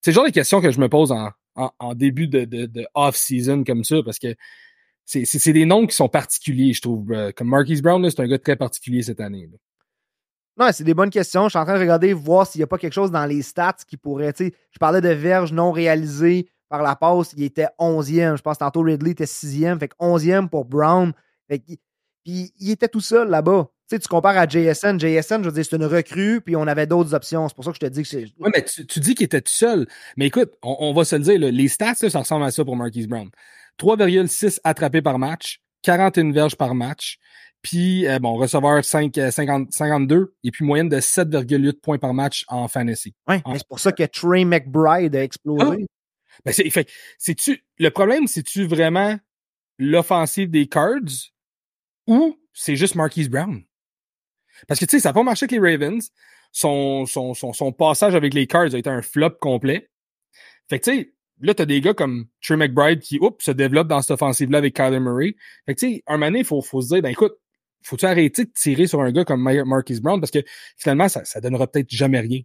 le 0.08 0.12
genre 0.12 0.26
de 0.26 0.32
questions 0.32 0.62
que 0.62 0.72
je 0.72 0.80
me 0.80 0.90
pose 0.90 1.14
en, 1.56 1.96
début 1.96 2.28
de, 2.28 2.46
de, 2.46 2.88
off-season 2.94 3.64
comme 3.64 3.84
ça, 3.84 3.98
parce 4.04 4.20
que 4.20 4.36
c'est 5.06 5.54
des 5.54 5.66
noms 5.66 5.86
qui 5.86 5.96
sont 5.96 6.10
particuliers, 6.10 6.74
je 6.74 6.82
trouve. 6.82 7.12
Euh, 7.12 7.32
comme 7.32 7.50
Marquise 7.50 7.82
Brown, 7.82 8.08
c'est 8.10 8.20
un 8.20 8.28
gars 8.28 8.40
très 8.40 8.56
particulier 8.56 9.04
cette 9.04 9.22
année. 9.22 9.50
Non, 10.58 10.70
c'est 10.72 10.84
des 10.84 10.94
bonnes 10.94 11.10
questions. 11.10 11.46
Je 11.46 11.50
suis 11.50 11.60
en 11.60 11.66
train 11.66 11.76
de 11.76 11.80
regarder, 11.80 12.14
voir 12.14 12.48
s'il 12.48 12.60
n'y 12.60 12.64
a 12.64 12.68
pas 12.68 12.78
quelque 12.78 12.94
chose 12.94 13.12
dans 13.12 13.26
les 13.26 13.42
stats 13.42 13.78
qui 13.88 13.98
pourrait. 13.98 14.34
Je 14.40 14.80
parlais 14.80 15.02
de 15.02 15.10
verges 15.10 15.52
non 15.52 15.72
réalisées 15.72 16.50
par 16.70 16.82
la 16.82 16.96
passe. 16.96 17.34
Il 17.38 17.44
était 17.44 17.68
11e. 17.80 18.38
Je 18.38 18.42
pense 18.42 18.58
tantôt 18.58 18.82
Ridley 18.82 19.12
était 19.12 19.26
6e. 19.26 19.80
Fait 19.80 19.90
que 19.90 19.96
11e 20.00 20.50
pour 20.50 20.66
Brown. 20.66 21.14
puis 21.50 21.80
il 22.26 22.72
était 22.72 22.88
tout 22.88 23.02
seul 23.02 23.30
là-bas. 23.30 23.70
Tu 23.88 23.96
sais, 23.96 24.00
tu 24.00 24.08
compares 24.08 24.36
à 24.36 24.48
JSN. 24.48 25.00
JSN, 25.00 25.44
je 25.44 25.50
veux 25.50 25.52
dire, 25.52 25.64
c'est 25.64 25.76
une 25.76 25.86
recrue, 25.86 26.42
puis 26.42 26.56
on 26.56 26.66
avait 26.66 26.88
d'autres 26.88 27.14
options. 27.14 27.48
C'est 27.48 27.54
pour 27.54 27.64
ça 27.64 27.70
que 27.70 27.76
je 27.76 27.82
te 27.82 27.86
dis 27.86 28.02
que 28.02 28.08
c'est. 28.08 28.26
Oui, 28.40 28.50
mais 28.56 28.66
tu, 28.66 29.00
dis 29.00 29.14
qu'il 29.14 29.26
était 29.26 29.42
tout 29.42 29.54
seul. 29.54 29.86
Mais 30.18 30.26
écoute, 30.26 30.54
on, 30.64 30.92
va 30.92 31.06
se 31.06 31.16
le 31.16 31.22
dire, 31.22 31.38
les 31.38 31.68
stats, 31.68 31.94
ça 31.94 32.20
ressemble 32.20 32.46
à 32.46 32.50
ça 32.50 32.66
pour 32.66 32.76
Marquise 32.76 33.08
Brown. 33.08 33.30
3,6 33.80 34.60
attrapés 34.64 35.02
par 35.02 35.20
match, 35.20 35.62
41 35.84 36.32
verges 36.32 36.56
par 36.56 36.76
match, 36.76 37.20
puis, 37.66 38.08
euh, 38.08 38.20
bon, 38.20 38.36
receveur 38.36 38.86
5, 38.86 39.16
50, 39.32 39.74
52, 39.74 40.36
et 40.44 40.52
puis 40.52 40.64
moyenne 40.64 40.88
de 40.88 40.98
7,8 40.98 41.82
points 41.82 41.98
par 41.98 42.14
match 42.14 42.46
en 42.48 42.68
fantasy. 42.68 43.16
Oui, 43.28 43.38
c'est 43.56 43.68
pour 43.68 43.80
ça 43.80 43.92
que 43.92 44.04
Trey 44.04 44.46
McBride 44.46 45.16
a 45.16 45.24
explosé. 45.24 45.66
Ah! 45.66 46.42
Ben 46.46 46.54
c'est, 46.54 46.70
fait, 46.70 46.88
c'est-tu, 47.18 47.64
le 47.80 47.90
problème, 47.90 48.28
c'est-tu 48.28 48.68
vraiment 48.68 49.18
l'offensive 49.80 50.52
des 50.52 50.68
Cards 50.68 51.32
ou 52.06 52.38
c'est 52.54 52.76
juste 52.76 52.94
Marquise 52.94 53.30
Brown? 53.30 53.64
Parce 54.68 54.80
que, 54.80 54.86
tu 54.86 54.92
sais, 54.92 55.00
ça 55.00 55.10
n'a 55.10 55.14
pas 55.14 55.24
marché 55.24 55.46
avec 55.46 55.60
les 55.60 55.72
Ravens. 55.72 56.12
Son, 56.52 57.08
son, 57.08 57.34
son, 57.34 57.52
son, 57.52 57.72
passage 57.72 58.14
avec 58.14 58.36
les 58.36 58.46
Cards 58.46 58.76
a 58.76 58.78
été 58.78 58.92
un 58.92 59.02
flop 59.02 59.38
complet. 59.42 59.90
Fait 60.70 60.80
que, 60.80 60.86
tu 60.86 60.98
sais, 60.98 61.15
là, 61.42 61.54
t'as 61.54 61.66
des 61.66 61.82
gars 61.82 61.94
comme 61.94 62.26
Trey 62.42 62.58
McBride 62.58 63.00
qui, 63.00 63.20
oups, 63.20 63.44
se 63.44 63.52
développe 63.52 63.88
dans 63.88 64.02
cette 64.02 64.12
offensive-là 64.12 64.58
avec 64.58 64.76
Kyler 64.76 65.00
Murray. 65.00 65.36
Fait 65.66 65.76
que, 65.76 65.80
tu 65.80 65.94
sais, 65.96 66.04
un 66.08 66.18
moment 66.18 66.38
il 66.38 66.46
faut, 66.46 66.62
faut 66.62 66.82
se 66.82 66.94
dire, 66.94 67.02
ben 67.02 67.10
écoute, 67.10 67.34
faut-tu 67.84 68.06
arrêter 68.06 68.46
de 68.46 68.52
tirer 68.54 68.88
sur 68.88 69.02
un 69.02 69.12
gars 69.12 69.26
comme 69.26 69.42
Marquis 69.42 70.00
Brown? 70.02 70.20
Parce 70.20 70.32
que 70.32 70.44
finalement, 70.78 71.08
ça, 71.08 71.24
ça 71.26 71.40
donnera 71.40 71.68
peut-être 71.68 71.90
jamais 71.90 72.20
rien. 72.20 72.40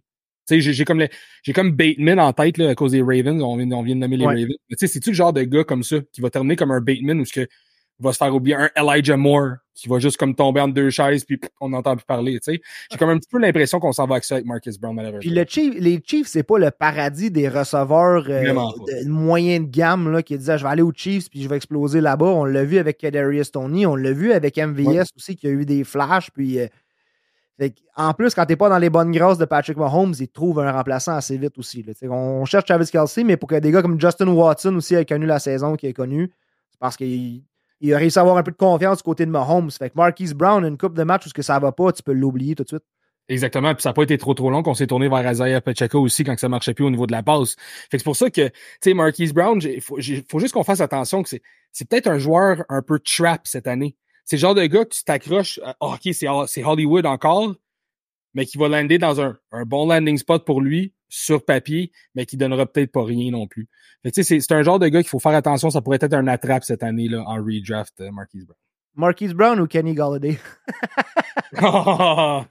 Tu 0.47 0.61
sais, 0.61 0.73
j'ai 0.73 0.85
comme, 0.85 1.05
j'ai 1.43 1.53
comme 1.53 1.71
Bateman 1.71 2.19
en 2.19 2.33
tête 2.33 2.57
là, 2.57 2.69
à 2.69 2.75
cause 2.75 2.91
des 2.91 3.01
Ravens. 3.01 3.41
On 3.41 3.57
vient, 3.57 3.71
on 3.71 3.83
vient 3.83 3.95
de 3.95 4.01
nommer 4.01 4.17
les 4.17 4.25
Ravens. 4.25 4.47
tu 4.47 4.75
sais, 4.77 4.87
c'est-tu 4.87 5.11
le 5.11 5.15
genre 5.15 5.33
de 5.33 5.43
gars 5.43 5.63
comme 5.63 5.83
ça 5.83 5.97
qui 6.11 6.21
va 6.21 6.29
terminer 6.29 6.55
comme 6.55 6.71
un 6.71 6.81
Bateman 6.81 7.19
ou 7.19 7.25
ce 7.25 7.33
que 7.33 7.47
va 8.01 8.13
se 8.13 8.17
faire 8.17 8.33
oublier 8.33 8.55
un 8.55 8.69
Elijah 8.75 9.17
Moore 9.17 9.55
qui 9.73 9.87
va 9.87 9.99
juste 9.99 10.17
comme 10.17 10.35
tomber 10.35 10.61
entre 10.61 10.73
deux 10.73 10.89
chaises 10.89 11.23
puis 11.23 11.39
on 11.59 11.69
n'entend 11.69 11.95
plus 11.95 12.05
parler, 12.05 12.33
tu 12.33 12.53
sais. 12.53 12.61
J'ai 12.91 12.97
comme 12.97 13.09
un 13.09 13.17
petit 13.17 13.29
peu 13.31 13.39
l'impression 13.39 13.79
qu'on 13.79 13.91
s'en 13.91 14.05
va 14.05 14.15
avec 14.15 14.25
ça 14.25 14.35
avec 14.35 14.45
Marcus 14.45 14.79
Brown, 14.79 14.95
malheureusement. 14.95 15.19
Puis 15.19 15.29
le 15.29 15.45
Chief, 15.47 15.73
les 15.77 16.01
Chiefs, 16.05 16.27
c'est 16.27 16.43
pas 16.43 16.59
le 16.59 16.69
paradis 16.71 17.31
des 17.31 17.47
receveurs 17.47 18.25
euh, 18.29 18.43
de, 18.43 19.09
moyen 19.09 19.61
de 19.61 19.65
gamme 19.65 20.11
là, 20.11 20.21
qui 20.21 20.37
disaient 20.37 20.57
je 20.57 20.63
vais 20.63 20.69
aller 20.69 20.83
aux 20.83 20.93
Chiefs 20.93 21.29
puis 21.29 21.41
je 21.41 21.49
vais 21.49 21.55
exploser 21.55 22.01
là-bas. 22.01 22.27
On 22.27 22.45
l'a 22.45 22.63
vu 22.63 22.77
avec 22.77 22.97
Kadarius 22.97 23.51
Tony, 23.51 23.85
on 23.85 23.95
l'a 23.95 24.11
vu 24.11 24.33
avec 24.33 24.57
MVS 24.57 25.05
aussi 25.17 25.35
qui 25.35 25.47
a 25.47 25.51
eu 25.51 25.65
des 25.65 25.83
flashs 25.83 26.29
puis 26.31 26.59
euh, 26.59 26.67
en 27.95 28.13
plus, 28.13 28.33
quand 28.33 28.45
t'es 28.45 28.55
pas 28.55 28.69
dans 28.69 28.77
les 28.77 28.89
bonnes 28.89 29.11
grâces 29.11 29.37
de 29.37 29.45
Patrick 29.45 29.77
Mahomes, 29.77 30.13
il 30.19 30.27
trouve 30.27 30.59
un 30.59 30.71
remplaçant 30.71 31.15
assez 31.15 31.37
vite 31.37 31.57
aussi. 31.57 31.83
Là. 31.83 31.93
On 32.09 32.45
cherche 32.45 32.65
Travis 32.65 32.89
Kelsey, 32.89 33.23
mais 33.23 33.37
pour 33.37 33.49
que 33.49 33.55
des 33.55 33.71
gars 33.71 33.81
comme 33.81 33.99
Justin 33.99 34.29
Watson 34.29 34.75
aussi 34.75 34.95
aient 34.95 35.05
connu 35.05 35.25
la 35.25 35.39
saison 35.39 35.75
qu'il 35.75 35.89
a 35.89 35.93
connue, 35.93 36.31
c'est 36.71 36.79
parce 36.79 36.97
qu'il 36.97 37.43
il 37.81 37.93
a 37.93 37.97
réussi 37.97 38.17
à 38.19 38.21
avoir 38.21 38.37
un 38.37 38.43
peu 38.43 38.51
de 38.51 38.57
confiance 38.57 38.97
du 38.97 39.03
côté 39.03 39.25
de 39.25 39.31
Mahomes. 39.31 39.71
Fait 39.71 39.89
que 39.89 39.95
Marquise 39.95 40.33
Brown, 40.33 40.63
une 40.63 40.77
coupe 40.77 40.95
de 40.95 41.03
match 41.03 41.25
où 41.25 41.29
que 41.31 41.41
ça 41.41 41.59
va 41.59 41.71
pas, 41.71 41.91
tu 41.91 42.03
peux 42.03 42.13
l'oublier 42.13 42.55
tout 42.55 42.63
de 42.63 42.67
suite. 42.67 42.83
Exactement. 43.27 43.73
Puis 43.73 43.81
ça 43.81 43.89
n'a 43.89 43.93
pas 43.93 44.03
été 44.03 44.17
trop 44.17 44.33
trop 44.33 44.49
long 44.49 44.61
qu'on 44.61 44.73
s'est 44.73 44.87
tourné 44.87 45.07
vers 45.09 45.31
Isaiah 45.31 45.61
Pacheco 45.61 45.99
aussi 45.99 46.23
quand 46.23 46.37
ça 46.37 46.49
marchait 46.49 46.73
plus 46.73 46.85
au 46.85 46.89
niveau 46.89 47.07
de 47.07 47.11
la 47.11 47.23
passe. 47.23 47.55
Fait 47.89 47.97
que 47.97 47.97
c'est 47.99 48.03
pour 48.03 48.15
ça 48.15 48.29
que, 48.29 48.47
tu 48.47 48.53
sais, 48.83 48.93
Marquise 48.93 49.33
Brown, 49.33 49.59
il 49.61 49.81
faut, 49.81 49.99
juste 49.99 50.53
qu'on 50.53 50.63
fasse 50.63 50.81
attention 50.81 51.23
que 51.23 51.29
c'est, 51.29 51.89
peut-être 51.89 52.07
un 52.07 52.19
joueur 52.19 52.63
un 52.69 52.81
peu 52.81 52.99
trap 52.99 53.41
cette 53.45 53.67
année. 53.67 53.95
C'est 54.25 54.35
le 54.35 54.41
genre 54.41 54.55
de 54.55 54.65
gars 54.65 54.85
que 54.85 54.93
tu 54.93 55.03
t'accroches, 55.03 55.59
oh, 55.79 55.95
ok, 55.95 56.13
c'est 56.13 56.63
Hollywood 56.63 57.05
encore, 57.05 57.55
mais 58.33 58.45
qui 58.45 58.57
va 58.57 58.67
lander 58.67 58.97
dans 58.97 59.21
un, 59.21 59.37
un 59.51 59.63
bon 59.63 59.87
landing 59.87 60.17
spot 60.17 60.45
pour 60.45 60.61
lui, 60.61 60.93
sur 61.11 61.43
papier, 61.45 61.91
mais 62.15 62.25
qui 62.25 62.37
donnera 62.37 62.65
peut-être 62.65 62.91
pas 62.91 63.03
rien 63.03 63.31
non 63.31 63.45
plus. 63.45 63.67
C'est 64.11 64.51
un 64.51 64.63
genre 64.63 64.79
de 64.79 64.87
gars 64.87 65.01
qu'il 65.01 65.09
faut 65.09 65.19
faire 65.19 65.33
attention, 65.33 65.69
ça 65.69 65.81
pourrait 65.81 65.99
être 66.01 66.13
un 66.13 66.27
attrape 66.27 66.63
cette 66.63 66.83
année 66.83 67.07
là, 67.07 67.23
en 67.27 67.35
redraft, 67.35 67.99
euh, 68.01 68.11
Marquise 68.11 68.45
Brown. 68.45 68.57
Marquise 68.95 69.33
Brown 69.33 69.59
ou 69.59 69.67
Kenny 69.67 69.93
Galladay? 69.93 70.39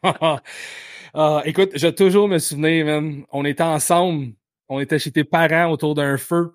Ah, 1.12 1.42
écoute, 1.44 1.70
je 1.74 1.88
vais 1.88 1.92
toujours 1.92 2.28
me 2.28 2.38
souvenir, 2.38 2.86
man. 2.86 3.24
On 3.32 3.44
était 3.44 3.64
ensemble, 3.64 4.32
on 4.68 4.78
était 4.78 5.00
chez 5.00 5.10
tes 5.10 5.24
parents 5.24 5.72
autour 5.72 5.96
d'un 5.96 6.16
feu, 6.16 6.54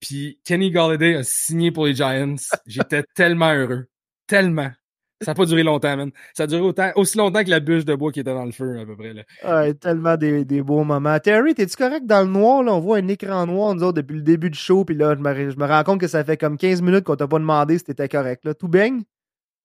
puis 0.00 0.40
Kenny 0.44 0.72
Galladay 0.72 1.14
a 1.14 1.22
signé 1.22 1.70
pour 1.70 1.86
les 1.86 1.94
Giants. 1.94 2.34
J'étais 2.66 3.04
tellement 3.14 3.52
heureux. 3.52 3.86
Tellement. 4.26 4.72
Ça 5.20 5.30
n'a 5.30 5.34
pas 5.34 5.46
duré 5.46 5.62
longtemps, 5.62 5.96
man. 5.96 6.10
Ça 6.34 6.42
a 6.42 6.46
duré 6.46 6.60
autant, 6.60 6.90
aussi 6.96 7.16
longtemps 7.16 7.44
que 7.44 7.50
la 7.50 7.60
bûche 7.60 7.84
de 7.84 7.94
bois 7.94 8.12
qui 8.12 8.20
était 8.20 8.34
dans 8.34 8.44
le 8.44 8.52
feu, 8.52 8.78
à 8.80 8.84
peu 8.84 8.96
près. 8.96 9.14
Là. 9.14 9.72
tellement 9.74 10.16
des, 10.16 10.44
des, 10.44 10.62
beaux 10.62 10.84
moments. 10.84 11.18
Terry, 11.18 11.54
t'es-tu 11.54 11.76
correct 11.76 12.06
dans 12.06 12.22
le 12.22 12.28
noir? 12.28 12.62
Là? 12.62 12.74
On 12.74 12.80
voit 12.80 12.98
un 12.98 13.08
écran 13.08 13.46
noir, 13.46 13.74
nous 13.74 13.82
autres, 13.82 14.02
depuis 14.02 14.16
le 14.16 14.22
début 14.22 14.50
du 14.50 14.58
show. 14.58 14.84
Puis 14.84 14.96
là, 14.96 15.14
je 15.16 15.20
me, 15.20 15.50
je 15.50 15.56
me 15.56 15.66
rends 15.66 15.84
compte 15.84 16.00
que 16.00 16.08
ça 16.08 16.24
fait 16.24 16.36
comme 16.36 16.58
15 16.58 16.82
minutes 16.82 17.04
qu'on 17.04 17.16
t'a 17.16 17.28
pas 17.28 17.38
demandé 17.38 17.78
si 17.78 17.84
t'étais 17.84 18.08
correct. 18.08 18.44
Là. 18.44 18.54
Tout 18.54 18.68
baigne? 18.68 19.02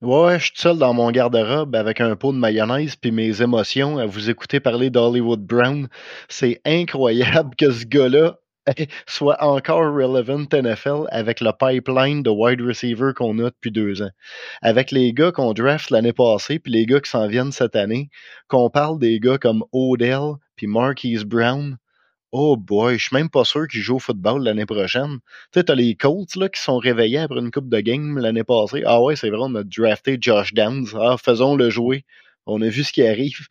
Ouais, 0.01 0.39
je 0.39 0.45
suis 0.45 0.53
seul 0.55 0.77
dans 0.77 0.93
mon 0.93 1.11
garde-robe 1.11 1.75
avec 1.75 1.99
un 1.99 2.15
pot 2.15 2.31
de 2.31 2.37
mayonnaise 2.37 2.95
puis 2.95 3.11
mes 3.11 3.41
émotions 3.41 3.97
à 3.97 4.05
vous 4.05 4.29
écouter 4.29 4.61
parler 4.61 4.89
d'Hollywood 4.89 5.41
Brown. 5.41 5.89
C'est 6.29 6.61
incroyable 6.63 7.53
que 7.57 7.69
ce 7.69 7.85
gars-là 7.85 8.39
soit 9.07 9.41
encore 9.43 9.93
relevant 9.93 10.45
NFL 10.51 11.07
avec 11.09 11.41
le 11.41 11.51
pipeline 11.57 12.23
de 12.23 12.29
wide 12.29 12.61
receiver 12.61 13.11
qu'on 13.15 13.39
a 13.39 13.49
depuis 13.49 13.71
deux 13.71 14.01
ans. 14.01 14.11
Avec 14.61 14.91
les 14.91 15.13
gars 15.13 15.31
qu'on 15.31 15.53
draft 15.53 15.89
l'année 15.89 16.13
passée, 16.13 16.59
puis 16.59 16.71
les 16.71 16.85
gars 16.85 16.99
qui 16.99 17.09
s'en 17.09 17.27
viennent 17.27 17.51
cette 17.51 17.75
année, 17.75 18.09
qu'on 18.47 18.69
parle 18.69 18.99
des 18.99 19.19
gars 19.19 19.37
comme 19.37 19.63
Odell, 19.71 20.35
puis 20.55 20.67
Marquise 20.67 21.23
Brown. 21.23 21.77
Oh 22.31 22.55
boy, 22.57 22.99
je 22.99 23.07
suis 23.07 23.15
même 23.15 23.29
pas 23.29 23.43
sûr 23.43 23.67
qu'ils 23.67 23.81
jouent 23.81 23.95
au 23.95 23.99
football 23.99 24.43
l'année 24.43 24.67
prochaine. 24.67 25.17
Tu 25.51 25.59
sais, 25.59 25.63
t'as 25.63 25.73
les 25.73 25.95
Colts 25.95 26.35
là, 26.35 26.47
qui 26.47 26.61
sont 26.61 26.77
réveillés 26.77 27.17
après 27.17 27.39
une 27.39 27.49
coupe 27.49 27.69
de 27.69 27.79
game 27.79 28.19
l'année 28.19 28.43
passée. 28.43 28.83
Ah 28.85 29.01
ouais, 29.01 29.15
c'est 29.15 29.29
vrai, 29.31 29.39
on 29.41 29.55
a 29.55 29.63
drafté 29.63 30.17
Josh 30.21 30.53
Downs. 30.53 30.85
Ah, 30.95 31.15
faisons-le 31.17 31.71
jouer. 31.71 32.05
On 32.45 32.61
a 32.61 32.69
vu 32.69 32.83
ce 32.83 32.93
qui 32.93 33.05
arrive. 33.05 33.47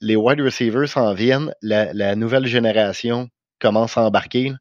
Les 0.00 0.16
wide 0.16 0.40
receivers 0.40 0.88
s'en 0.88 1.12
viennent. 1.12 1.52
La, 1.60 1.92
la 1.92 2.16
nouvelle 2.16 2.46
génération 2.46 3.28
commence 3.58 3.96
à 3.96 4.02
embarquer. 4.02 4.52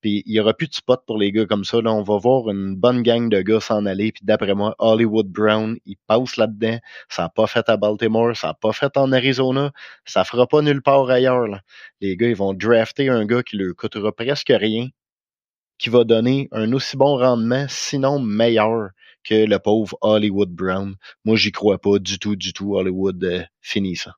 Puis 0.00 0.22
il 0.26 0.32
n'y 0.32 0.40
aura 0.40 0.54
plus 0.54 0.68
de 0.68 0.74
spot 0.74 1.02
pour 1.06 1.18
les 1.18 1.32
gars 1.32 1.46
comme 1.46 1.64
ça. 1.64 1.80
Là, 1.80 1.92
on 1.92 2.02
va 2.02 2.18
voir 2.18 2.48
une 2.50 2.76
bonne 2.76 3.02
gang 3.02 3.28
de 3.28 3.40
gars 3.42 3.60
s'en 3.60 3.86
aller. 3.86 4.12
Puis 4.12 4.24
d'après 4.24 4.54
moi, 4.54 4.74
Hollywood 4.78 5.28
Brown, 5.28 5.76
il 5.86 5.96
passe 6.06 6.36
là-dedans. 6.36 6.78
Ça 7.08 7.22
n'a 7.22 7.28
pas 7.28 7.46
fait 7.46 7.68
à 7.68 7.76
Baltimore, 7.76 8.36
ça 8.36 8.48
n'a 8.48 8.54
pas 8.54 8.72
fait 8.72 8.96
en 8.96 9.12
Arizona. 9.12 9.72
Ça 10.04 10.24
fera 10.24 10.46
pas 10.46 10.62
nulle 10.62 10.82
part 10.82 11.08
ailleurs. 11.10 11.60
Les 12.00 12.16
gars, 12.16 12.28
ils 12.28 12.36
vont 12.36 12.54
drafter 12.54 13.08
un 13.08 13.24
gars 13.26 13.42
qui 13.42 13.56
leur 13.56 13.74
coûtera 13.76 14.12
presque 14.12 14.52
rien, 14.54 14.88
qui 15.78 15.90
va 15.90 16.04
donner 16.04 16.48
un 16.52 16.72
aussi 16.72 16.96
bon 16.96 17.16
rendement, 17.16 17.66
sinon 17.68 18.18
meilleur 18.18 18.90
que 19.24 19.46
le 19.46 19.58
pauvre 19.58 19.96
Hollywood 20.02 20.50
Brown. 20.50 20.94
Moi, 21.24 21.36
j'y 21.36 21.50
crois 21.50 21.78
pas 21.78 21.98
du 21.98 22.18
tout, 22.18 22.36
du 22.36 22.52
tout. 22.52 22.76
Hollywood 22.76 23.22
euh, 23.24 23.42
finit 23.60 23.96
ça. 23.96 24.14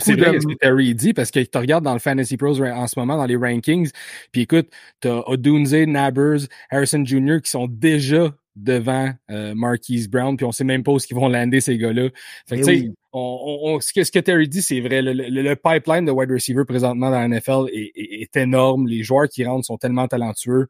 C'est 0.00 0.14
vrai 0.14 0.40
ce 0.40 0.46
que 0.46 0.54
Terry 0.54 0.94
dit 0.94 1.12
parce 1.12 1.30
que 1.30 1.40
tu 1.40 1.58
regardes 1.58 1.84
dans 1.84 1.92
le 1.92 1.98
Fantasy 1.98 2.36
Pros 2.36 2.60
en 2.60 2.86
ce 2.86 2.98
moment, 2.98 3.16
dans 3.16 3.26
les 3.26 3.36
rankings, 3.36 3.90
puis 4.32 4.42
écoute, 4.42 4.68
tu 5.00 5.08
as 5.08 5.28
Odunze, 5.28 5.74
Nabbers, 5.74 6.48
Harrison 6.70 7.04
Jr. 7.04 7.40
qui 7.42 7.50
sont 7.50 7.66
déjà 7.68 8.34
devant 8.56 9.10
euh, 9.30 9.54
Marquise 9.54 10.08
Brown, 10.08 10.36
puis 10.36 10.46
on 10.46 10.52
sait 10.52 10.64
même 10.64 10.82
pas 10.82 10.92
où 10.92 10.98
ils 10.98 11.14
vont 11.14 11.28
lander 11.28 11.60
ces 11.60 11.76
gars-là. 11.76 12.08
Fait 12.48 12.60
que, 12.60 12.66
oui. 12.66 12.92
on, 13.12 13.60
on, 13.64 13.80
ce, 13.80 13.92
que, 13.92 14.04
ce 14.04 14.12
que 14.12 14.18
Terry 14.20 14.48
dit, 14.48 14.62
c'est 14.62 14.80
vrai. 14.80 15.02
Le, 15.02 15.54
pipeline 15.54 16.04
de 16.04 16.12
wide 16.12 16.30
receiver 16.30 16.64
présentement 16.64 17.10
dans 17.10 17.18
la 17.18 17.28
NFL 17.28 17.68
est, 17.72 17.92
est, 17.94 18.36
énorme. 18.36 18.86
Les 18.86 19.02
joueurs 19.02 19.28
qui 19.28 19.44
rentrent 19.44 19.66
sont 19.66 19.78
tellement 19.78 20.06
talentueux. 20.06 20.68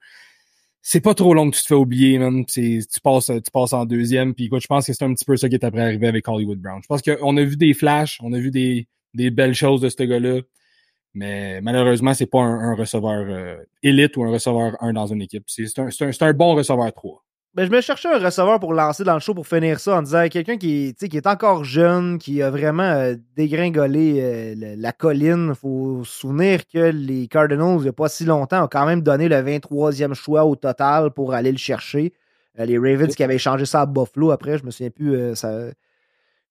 C'est 0.80 1.00
pas 1.00 1.14
trop 1.14 1.32
long 1.32 1.50
que 1.50 1.56
tu 1.56 1.62
te 1.62 1.66
fais 1.66 1.74
oublier, 1.74 2.18
man. 2.18 2.44
Tu 2.46 2.82
passes, 3.02 3.26
tu 3.26 3.50
passes 3.52 3.72
en 3.72 3.86
deuxième. 3.86 4.34
Puis 4.34 4.46
écoute, 4.46 4.60
je 4.60 4.66
pense 4.66 4.86
que 4.86 4.92
c'est 4.92 5.04
un 5.04 5.12
petit 5.14 5.24
peu 5.24 5.36
ça 5.36 5.48
qui 5.48 5.54
est 5.54 5.64
après 5.64 5.80
arrivé 5.80 6.06
avec 6.06 6.28
Hollywood 6.28 6.58
Brown. 6.58 6.80
Je 6.82 6.86
pense 6.86 7.02
qu'on 7.02 7.36
a 7.36 7.42
vu 7.42 7.56
des 7.56 7.72
flashs, 7.72 8.18
on 8.22 8.32
a 8.34 8.38
vu 8.38 8.50
des, 8.50 8.86
des 9.14 9.30
belles 9.30 9.54
choses 9.54 9.80
de 9.80 9.88
ce 9.88 10.02
gars-là. 10.02 10.40
Mais 11.14 11.60
malheureusement, 11.60 12.12
c'est 12.12 12.26
pas 12.26 12.40
un, 12.40 12.74
receveur 12.74 13.24
euh, 13.28 13.56
élite 13.82 14.16
ou 14.16 14.24
un 14.24 14.30
receveur 14.30 14.76
1 14.80 14.92
dans 14.92 15.06
une 15.06 15.22
équipe. 15.22 15.44
C'est 15.46 15.78
un, 15.78 15.88
un, 16.20 16.32
bon 16.32 16.56
receveur 16.56 16.92
3. 16.92 17.24
Ben, 17.54 17.66
je 17.66 17.70
me 17.70 17.80
cherchais 17.80 18.08
un 18.08 18.18
receveur 18.18 18.58
pour 18.58 18.74
lancer 18.74 19.04
dans 19.04 19.14
le 19.14 19.20
show 19.20 19.32
pour 19.32 19.46
finir 19.46 19.78
ça 19.78 19.98
en 19.98 20.02
disant 20.02 20.26
quelqu'un 20.28 20.56
qui, 20.56 20.92
qui 20.96 21.16
est 21.16 21.28
encore 21.28 21.62
jeune, 21.62 22.18
qui 22.18 22.42
a 22.42 22.50
vraiment 22.50 22.82
euh, 22.82 23.14
dégringolé 23.36 24.18
euh, 24.20 24.74
la 24.76 24.90
colline. 24.90 25.50
Il 25.50 25.54
faut 25.54 26.02
se 26.02 26.18
souvenir 26.18 26.66
que 26.66 26.90
les 26.90 27.28
Cardinals, 27.28 27.76
il 27.76 27.82
n'y 27.82 27.88
a 27.88 27.92
pas 27.92 28.08
si 28.08 28.24
longtemps, 28.24 28.64
ont 28.64 28.68
quand 28.68 28.84
même 28.84 29.02
donné 29.02 29.28
le 29.28 29.36
23e 29.36 30.14
choix 30.14 30.44
au 30.44 30.56
total 30.56 31.12
pour 31.12 31.32
aller 31.32 31.52
le 31.52 31.58
chercher. 31.58 32.12
les 32.58 32.76
Ravens 32.76 33.14
qui 33.14 33.22
avaient 33.22 33.38
changé 33.38 33.66
ça 33.66 33.82
à 33.82 33.86
Buffalo 33.86 34.32
après, 34.32 34.58
je 34.58 34.64
me 34.64 34.72
souviens 34.72 34.90
plus. 34.90 35.36
ça, 35.36 35.70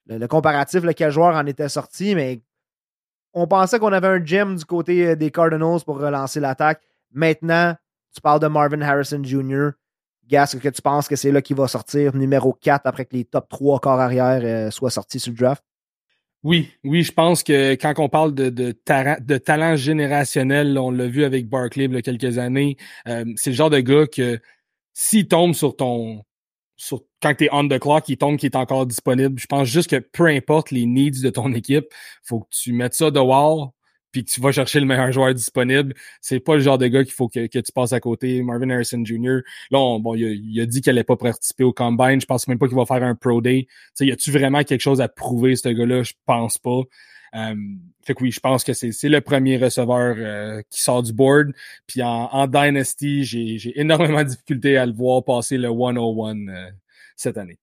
le, 0.08 0.28
comparatif, 0.28 0.84
lequel 0.84 1.12
joueur 1.12 1.36
en 1.36 1.46
était 1.46 1.70
sorti, 1.70 2.16
mais 2.16 2.42
on 3.34 3.48
pensait 3.48 3.80
qu'on 3.80 3.92
avait 3.94 4.08
un 4.08 4.24
gem 4.24 4.56
du 4.56 4.66
côté 4.66 5.08
euh, 5.08 5.16
des 5.16 5.32
Cardinals 5.32 5.82
pour 5.86 6.00
relancer 6.00 6.40
l'attaque. 6.40 6.82
Maintenant, 7.12 7.76
tu 8.14 8.22
parles 8.22 8.40
de 8.40 8.48
Marvin 8.48 8.82
Harrison 8.82 9.24
Jr. 9.24 9.72
Gas, 10.28 10.54
est-ce 10.54 10.58
que 10.58 10.70
tu 10.70 10.82
penses 10.82 11.08
que 11.08 11.16
c'est 11.16 11.32
là 11.32 11.42
qu'il 11.42 11.56
va 11.58 11.68
sortir 11.68 12.16
numéro 12.16 12.54
4 12.54 12.86
après 12.86 13.06
que 13.06 13.16
les 13.16 13.26
top 13.26 13.50
3 13.50 13.80
corps 13.80 14.00
arrière 14.00 14.42
euh, 14.44 14.72
soient 14.72 14.90
sortis 14.90 15.20
sur 15.20 15.32
le 15.32 15.38
draft? 15.38 15.64
Oui, 16.44 16.72
oui, 16.84 17.04
je 17.04 17.12
pense 17.12 17.42
que 17.42 17.74
quand 17.76 17.94
on 18.00 18.10
parle 18.10 18.34
de, 18.34 18.72
talent 19.38 19.76
générationnel, 19.78 20.78
on 20.78 20.92
l'a 20.92 21.08
vu 21.08 21.24
avec 21.24 21.48
Barkley 21.48 21.86
il 21.86 21.94
y 21.94 21.98
a 21.98 22.02
quelques 22.02 22.38
années, 22.38 22.76
euh, 23.08 23.24
c'est 23.38 23.52
le 23.52 23.56
genre 23.56 23.70
de 23.70 23.80
gars 23.80 24.08
que 24.08 24.40
s'il 24.92 25.28
tombe 25.28 25.54
sur 25.54 25.76
ton 25.76 26.24
sur, 26.76 27.04
quand 27.22 27.36
tu 27.36 27.46
es 27.46 27.50
on 27.52 27.68
the 27.68 27.80
clock, 27.80 28.10
il 28.10 28.18
tombe 28.18 28.38
qui 28.38 28.46
est 28.46 28.56
encore 28.56 28.86
disponible. 28.86 29.40
Je 29.40 29.46
pense 29.46 29.68
juste 29.68 29.90
que 29.90 29.98
peu 29.98 30.28
importe 30.28 30.72
les 30.72 30.86
needs 30.86 31.22
de 31.22 31.30
ton 31.30 31.54
équipe, 31.54 31.86
faut 32.24 32.42
que 32.42 32.50
tu 32.52 32.74
mettes 32.74 32.96
ça 32.96 33.12
dehors 33.12 33.74
puis 34.14 34.24
que 34.24 34.30
tu 34.30 34.40
vas 34.40 34.52
chercher 34.52 34.80
le 34.80 34.86
meilleur 34.86 35.12
joueur 35.12 35.34
disponible. 35.34 35.96
C'est 36.22 36.40
pas 36.40 36.54
le 36.56 36.62
genre 36.62 36.78
de 36.78 36.88
gars 36.88 37.04
qu'il 37.04 37.14
faut 37.14 37.28
que, 37.28 37.48
tu 37.48 37.72
passes 37.74 37.94
à 37.94 38.00
côté. 38.00 38.44
Marvin 38.44 38.70
Harrison 38.70 39.04
Jr. 39.04 39.40
Là, 39.72 40.00
bon, 40.00 40.14
il 40.16 40.62
a, 40.62 40.66
dit 40.66 40.82
qu'il 40.82 40.92
allait 40.92 41.04
pas 41.04 41.18
participer 41.18 41.64
au 41.64 41.74
combine. 41.74 42.22
Je 42.22 42.26
pense 42.28 42.48
même 42.48 42.60
pas 42.60 42.68
qu'il 42.68 42.78
va 42.78 42.86
faire 42.86 43.04
un 43.04 43.16
pro 43.16 43.42
day. 43.42 43.68
sais, 43.96 44.06
y 44.06 44.12
a-tu 44.12 44.32
vraiment 44.32 44.64
quelque 44.64 44.82
chose 44.82 45.02
à 45.02 45.08
prouver, 45.08 45.56
ce 45.56 45.70
gars-là? 45.70 46.04
Je 46.04 46.14
pense 46.28 46.60
pas. 46.60 46.82
Euh, 47.36 47.56
fait 48.04 48.14
que 48.14 48.24
oui, 48.24 48.32
je 48.32 48.40
pense 48.40 48.64
que 48.64 48.74
c'est 48.74 49.10
le 49.10 49.22
premier 49.22 49.58
receveur 49.58 50.16
euh, 50.18 50.62
qui 50.70 50.82
sort 50.82 51.04
du 51.04 51.14
board. 51.14 51.54
Puis 51.88 52.04
en, 52.04 52.30
en 52.32 52.48
Dynasty, 52.48 53.24
j'ai 53.24 53.80
énormément 53.80 54.24
de 54.24 54.30
difficulté 54.30 54.78
à 54.78 54.86
le 54.86 54.94
voir 54.94 55.24
passer 55.24 55.58
le 55.58 55.70
101 55.70 56.48
euh, 56.48 56.70
cette 57.16 57.38
année. 57.38 57.58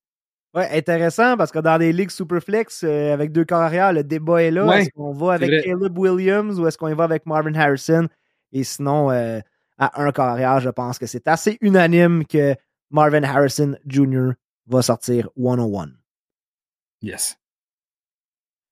Ouais, 0.54 0.68
intéressant 0.72 1.36
parce 1.36 1.52
que 1.52 1.60
dans 1.60 1.78
des 1.78 1.92
ligues 1.92 2.10
Superflex 2.10 2.82
euh, 2.82 3.12
avec 3.12 3.30
deux 3.30 3.44
carrières, 3.44 3.92
le 3.92 4.02
débat 4.02 4.42
est 4.42 4.50
là. 4.50 4.78
est-ce 4.78 4.90
qu'on 4.90 5.12
va 5.12 5.34
avec 5.34 5.62
Caleb 5.62 5.96
Williams 5.96 6.58
ou 6.58 6.66
est-ce 6.66 6.76
qu'on 6.76 6.88
y 6.88 6.94
va 6.94 7.04
avec 7.04 7.26
Marvin 7.26 7.54
Harrison? 7.54 8.08
Et 8.52 8.64
sinon, 8.64 9.10
à 9.10 10.02
un 10.02 10.10
carrière, 10.10 10.58
je 10.58 10.70
pense 10.70 10.98
que 10.98 11.06
c'est 11.06 11.28
assez 11.28 11.56
unanime 11.60 12.26
que 12.26 12.56
Marvin 12.90 13.22
Harrison 13.22 13.76
Jr. 13.86 14.32
va 14.66 14.82
sortir 14.82 15.28
101. 15.36 15.90
Yes. 17.00 17.39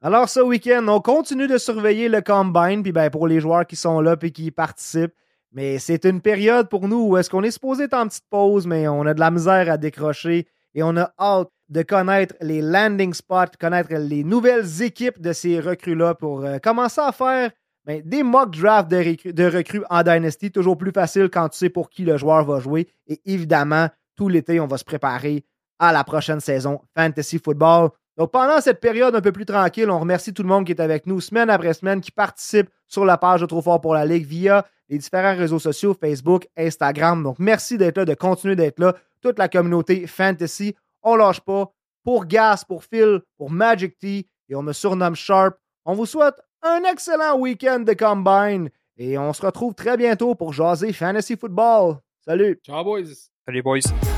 Alors, 0.00 0.28
ce 0.28 0.38
week-end, 0.38 0.86
on 0.86 1.00
continue 1.00 1.48
de 1.48 1.58
surveiller 1.58 2.08
le 2.08 2.20
combine, 2.20 2.84
puis 2.84 2.92
ben, 2.92 3.10
pour 3.10 3.26
les 3.26 3.40
joueurs 3.40 3.66
qui 3.66 3.74
sont 3.74 4.00
là 4.00 4.16
et 4.22 4.30
qui 4.30 4.52
participent. 4.52 5.14
Mais 5.50 5.78
c'est 5.78 6.04
une 6.04 6.20
période 6.20 6.68
pour 6.68 6.86
nous 6.86 7.00
où 7.08 7.16
est-ce 7.16 7.28
qu'on 7.28 7.42
est 7.42 7.50
supposé 7.50 7.84
être 7.84 7.94
en 7.94 8.06
petite 8.06 8.28
pause, 8.30 8.66
mais 8.66 8.86
on 8.86 9.06
a 9.06 9.14
de 9.14 9.18
la 9.18 9.32
misère 9.32 9.68
à 9.68 9.76
décrocher 9.76 10.46
et 10.74 10.84
on 10.84 10.96
a 10.96 11.10
hâte 11.18 11.48
de 11.68 11.82
connaître 11.82 12.36
les 12.40 12.60
landing 12.60 13.12
spots, 13.12 13.56
connaître 13.58 13.92
les 13.92 14.22
nouvelles 14.22 14.82
équipes 14.82 15.20
de 15.20 15.32
ces 15.32 15.58
recrues-là 15.58 16.14
pour 16.14 16.44
euh, 16.44 16.58
commencer 16.58 17.00
à 17.00 17.10
faire 17.10 17.50
ben, 17.84 18.00
des 18.04 18.22
mock 18.22 18.56
drafts 18.56 18.90
de, 18.90 19.32
de 19.32 19.56
recrues 19.56 19.82
en 19.90 20.02
Dynasty. 20.04 20.52
Toujours 20.52 20.78
plus 20.78 20.92
facile 20.92 21.28
quand 21.28 21.48
tu 21.48 21.58
sais 21.58 21.70
pour 21.70 21.90
qui 21.90 22.04
le 22.04 22.16
joueur 22.16 22.44
va 22.44 22.60
jouer. 22.60 22.86
Et 23.08 23.20
évidemment, 23.24 23.88
tout 24.14 24.28
l'été, 24.28 24.60
on 24.60 24.66
va 24.66 24.78
se 24.78 24.84
préparer 24.84 25.44
à 25.80 25.92
la 25.92 26.04
prochaine 26.04 26.40
saison 26.40 26.80
Fantasy 26.96 27.38
Football. 27.38 27.90
Donc, 28.18 28.32
pendant 28.32 28.60
cette 28.60 28.80
période 28.80 29.14
un 29.14 29.20
peu 29.20 29.30
plus 29.30 29.46
tranquille, 29.46 29.88
on 29.88 30.00
remercie 30.00 30.34
tout 30.34 30.42
le 30.42 30.48
monde 30.48 30.66
qui 30.66 30.72
est 30.72 30.80
avec 30.80 31.06
nous 31.06 31.20
semaine 31.20 31.48
après 31.48 31.72
semaine, 31.72 32.00
qui 32.00 32.10
participe 32.10 32.68
sur 32.88 33.04
la 33.04 33.16
page 33.16 33.42
de 33.42 33.46
Trop 33.46 33.62
Fort 33.62 33.80
pour 33.80 33.94
la 33.94 34.04
Ligue 34.04 34.26
via 34.26 34.66
les 34.88 34.98
différents 34.98 35.36
réseaux 35.36 35.60
sociaux, 35.60 35.94
Facebook, 35.98 36.48
Instagram. 36.56 37.22
Donc, 37.22 37.36
merci 37.38 37.78
d'être 37.78 37.98
là, 37.98 38.04
de 38.04 38.14
continuer 38.14 38.56
d'être 38.56 38.80
là. 38.80 38.96
Toute 39.20 39.38
la 39.38 39.48
communauté 39.48 40.08
fantasy, 40.08 40.74
on 41.02 41.14
lâche 41.14 41.40
pas. 41.40 41.72
Pour 42.02 42.26
Gas, 42.26 42.64
pour 42.66 42.82
Phil, 42.82 43.20
pour 43.36 43.52
Magic 43.52 43.96
T, 43.98 44.26
et 44.48 44.54
on 44.56 44.62
me 44.62 44.72
surnomme 44.72 45.14
Sharp. 45.14 45.56
On 45.84 45.94
vous 45.94 46.06
souhaite 46.06 46.40
un 46.62 46.82
excellent 46.90 47.38
week-end 47.38 47.80
de 47.80 47.92
Combine 47.92 48.68
et 48.96 49.16
on 49.16 49.32
se 49.32 49.46
retrouve 49.46 49.74
très 49.74 49.96
bientôt 49.96 50.34
pour 50.34 50.52
jaser 50.52 50.92
Fantasy 50.92 51.36
Football. 51.36 51.98
Salut! 52.24 52.58
Ciao, 52.64 52.82
boys! 52.82 53.30
Salut, 53.46 53.62
boys! 53.62 54.17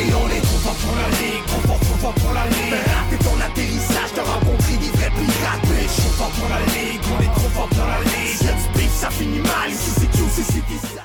Gorilles 0.00 0.14
On 0.14 0.28
est 0.28 0.40
trop 0.40 0.58
fort 0.58 0.74
pour 0.74 0.96
la 0.96 1.08
ligue, 1.18 1.44
trop 1.46 1.60
fort, 1.60 1.80
trop 1.80 1.98
fort 1.98 2.14
pour 2.14 2.32
la 2.32 2.46
ligue. 2.46 2.74
Rater 2.74 3.24
ton 3.24 3.40
atterrissage, 3.40 4.10
t'as 4.14 4.22
rencontré 4.22 4.76
des 4.76 4.90
vrais 4.96 5.10
pirates. 5.10 5.66
Mais 5.68 5.82
je 5.82 6.00
suis 6.00 6.10
fort 6.16 6.30
pour 6.30 6.48
la 6.48 6.60
ligue, 6.74 7.00
on 7.18 7.22
est 7.22 7.34
trop 7.34 7.48
fort 7.50 7.68
pour 7.68 7.86
la 7.86 7.98
ligue. 8.00 8.36
Si 8.36 8.44
y'a 8.44 8.52
du 8.52 8.88
ça 8.88 9.10
finit 9.10 9.40
mal, 9.40 9.70
ici 9.70 9.90
c'est 9.98 10.10
Q, 10.10 10.24
c'est 10.32 11.00